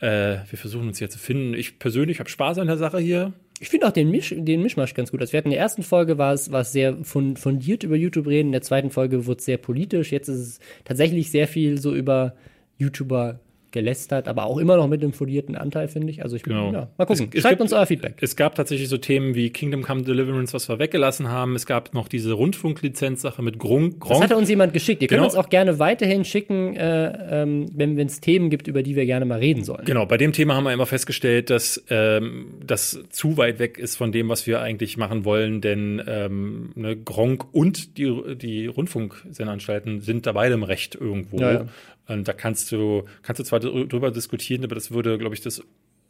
Äh, 0.00 0.38
wir 0.48 0.58
versuchen 0.58 0.88
uns 0.88 0.98
hier 0.98 1.10
zu 1.10 1.18
finden. 1.18 1.52
Ich 1.52 1.78
persönlich 1.78 2.20
habe 2.20 2.30
Spaß 2.30 2.58
an 2.58 2.68
der 2.68 2.78
Sache 2.78 2.98
hier. 2.98 3.34
Ich 3.60 3.68
finde 3.68 3.86
auch 3.86 3.92
den, 3.92 4.10
Misch, 4.10 4.34
den 4.36 4.62
Mischmasch 4.62 4.94
ganz 4.94 5.10
gut. 5.10 5.20
Also 5.20 5.32
wir 5.32 5.38
hatten 5.38 5.48
in 5.48 5.52
der 5.54 5.60
ersten 5.60 5.82
Folge 5.82 6.16
war 6.18 6.32
es, 6.32 6.52
war 6.52 6.60
es 6.60 6.72
sehr 6.72 6.96
fun- 7.04 7.36
fundiert 7.36 7.82
über 7.82 7.96
YouTube 7.96 8.26
reden, 8.26 8.48
in 8.48 8.52
der 8.52 8.62
zweiten 8.62 8.90
Folge 8.90 9.26
wurde 9.26 9.38
es 9.38 9.44
sehr 9.44 9.58
politisch. 9.58 10.12
Jetzt 10.12 10.28
ist 10.28 10.38
es 10.38 10.60
tatsächlich 10.84 11.30
sehr 11.30 11.48
viel 11.48 11.78
so 11.78 11.94
über 11.94 12.34
YouTuber 12.78 13.40
gelästert, 13.70 14.28
aber 14.28 14.44
auch 14.44 14.58
immer 14.58 14.76
noch 14.76 14.88
mit 14.88 15.02
einem 15.02 15.12
fundierten 15.12 15.54
Anteil, 15.56 15.88
finde 15.88 16.10
ich. 16.10 16.22
Also 16.22 16.36
ich 16.36 16.42
bin, 16.42 16.54
Genau. 16.54 16.72
ja, 16.72 16.88
mal 16.96 17.04
gucken. 17.04 17.28
Es- 17.30 17.34
es 17.36 17.42
Schreibt 17.42 17.52
gibt- 17.52 17.62
uns 17.62 17.72
euer 17.72 17.86
Feedback. 17.86 18.14
Es 18.20 18.34
gab 18.36 18.54
tatsächlich 18.54 18.88
so 18.88 18.96
Themen 18.98 19.34
wie 19.34 19.50
Kingdom 19.50 19.82
Come 19.82 20.02
Deliverance, 20.02 20.54
was 20.54 20.68
wir 20.68 20.78
weggelassen 20.78 21.28
haben. 21.28 21.54
Es 21.54 21.66
gab 21.66 21.92
noch 21.94 22.08
diese 22.08 22.32
Rundfunklizenzsache 22.32 23.42
mit 23.42 23.58
Gronk. 23.58 24.06
Das 24.08 24.20
hatte 24.20 24.36
uns 24.36 24.48
jemand 24.48 24.72
geschickt. 24.72 25.02
Ihr 25.02 25.08
könnt 25.08 25.18
Genau. 25.18 25.26
uns 25.28 25.34
auch 25.36 25.50
gerne 25.50 25.78
weiterhin 25.78 26.24
schicken, 26.24 26.76
äh, 26.76 27.42
ähm, 27.42 27.66
wenn 27.74 27.98
es 27.98 28.20
Themen 28.20 28.50
gibt, 28.50 28.68
über 28.68 28.82
die 28.82 28.96
wir 28.96 29.04
gerne 29.06 29.24
mal 29.24 29.38
reden 29.38 29.64
sollen. 29.64 29.84
Genau, 29.84 30.06
bei 30.06 30.16
dem 30.16 30.32
Thema 30.32 30.54
haben 30.54 30.64
wir 30.64 30.72
immer 30.72 30.86
festgestellt, 30.86 31.50
dass 31.50 31.84
ähm, 31.90 32.46
das 32.66 33.02
zu 33.10 33.36
weit 33.36 33.58
weg 33.58 33.78
ist 33.78 33.96
von 33.96 34.12
dem, 34.12 34.28
was 34.28 34.46
wir 34.46 34.60
eigentlich 34.60 34.96
machen 34.96 35.24
wollen, 35.24 35.60
denn 35.60 36.02
ähm, 36.06 36.70
ne, 36.74 36.96
Gronk 36.96 37.52
und 37.52 37.98
die, 37.98 38.12
die 38.36 38.66
Rundfunksenderanstalten 38.66 40.00
sind 40.00 40.26
da 40.26 40.32
beide 40.32 40.54
im 40.54 40.62
Recht 40.62 40.94
irgendwo. 40.94 41.38
Ja, 41.38 41.52
ja. 41.52 41.66
Und 42.08 42.26
da 42.26 42.32
kannst 42.32 42.72
du, 42.72 43.04
kannst 43.22 43.38
du 43.40 43.44
zwar 43.44 43.60
drü- 43.60 43.86
drüber 43.86 44.10
diskutieren, 44.10 44.64
aber 44.64 44.74
das 44.74 44.90
würde, 44.90 45.18
glaube 45.18 45.34
ich, 45.34 45.40
das, 45.42 45.62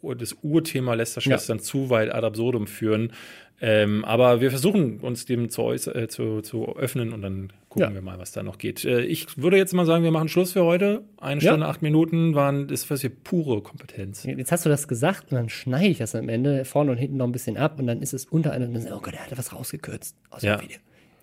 das 0.02 0.36
Urthema 0.42 0.94
Lästerschwestern 0.94 1.58
zu 1.58 1.90
weit 1.90 2.14
ad 2.14 2.24
absurdum 2.26 2.66
führen. 2.68 3.12
Ähm, 3.60 4.04
aber 4.04 4.40
wir 4.40 4.50
versuchen 4.50 5.00
uns 5.00 5.24
dem 5.24 5.48
zu, 5.48 5.72
äh, 5.72 6.06
zu, 6.06 6.40
zu 6.42 6.76
öffnen 6.76 7.12
und 7.12 7.22
dann 7.22 7.52
gucken 7.68 7.88
Ja. 7.88 7.94
wir 7.94 8.02
mal, 8.02 8.16
was 8.20 8.30
da 8.30 8.44
noch 8.44 8.58
geht. 8.58 8.84
Äh, 8.84 9.00
ich 9.00 9.36
würde 9.36 9.56
jetzt 9.56 9.74
mal 9.74 9.84
sagen, 9.84 10.04
wir 10.04 10.12
machen 10.12 10.28
Schluss 10.28 10.52
für 10.52 10.62
heute. 10.62 11.02
Eine 11.20 11.40
Ja. 11.40 11.50
Stunde, 11.50 11.66
acht 11.66 11.82
Minuten 11.82 12.36
waren, 12.36 12.68
das 12.68 12.82
ist 12.88 13.00
für 13.02 13.10
pure 13.10 13.60
Kompetenz. 13.60 14.22
Jetzt 14.22 14.52
hast 14.52 14.64
du 14.64 14.68
das 14.68 14.86
gesagt 14.86 15.32
und 15.32 15.36
dann 15.38 15.48
schneide 15.48 15.88
ich 15.88 15.98
das 15.98 16.14
am 16.14 16.28
Ende 16.28 16.64
vorne 16.64 16.92
und 16.92 16.98
hinten 16.98 17.16
noch 17.16 17.26
ein 17.26 17.32
bisschen 17.32 17.56
ab 17.56 17.80
und 17.80 17.88
dann 17.88 18.00
ist 18.00 18.12
es 18.14 18.26
unter 18.26 18.50
dann, 18.56 18.76
oh 18.92 19.00
Gott, 19.00 19.14
er 19.14 19.26
hat 19.26 19.36
was 19.36 19.52
rausgekürzt 19.52 20.14
aus 20.30 20.42
Ja. 20.42 20.54
dem 20.58 20.62
Video. 20.68 20.78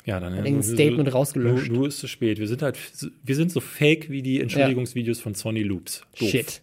Ja, 0.05 0.19
dann 0.19 0.35
irgendein 0.35 0.61
Statement 0.61 1.13
rausgelöscht. 1.13 1.69
Du, 1.69 1.73
du 1.73 1.85
ist 1.85 1.97
zu 1.97 2.07
spät. 2.07 2.39
Wir 2.39 2.47
sind 2.47 2.61
halt, 2.61 2.77
wir 3.23 3.35
sind 3.35 3.51
so 3.51 3.59
fake 3.59 4.09
wie 4.09 4.21
die 4.21 4.39
Entschuldigungsvideos 4.39 5.19
von 5.19 5.33
Sony 5.33 5.63
Loops. 5.63 6.03
Doof. 6.19 6.29
Shit. 6.29 6.61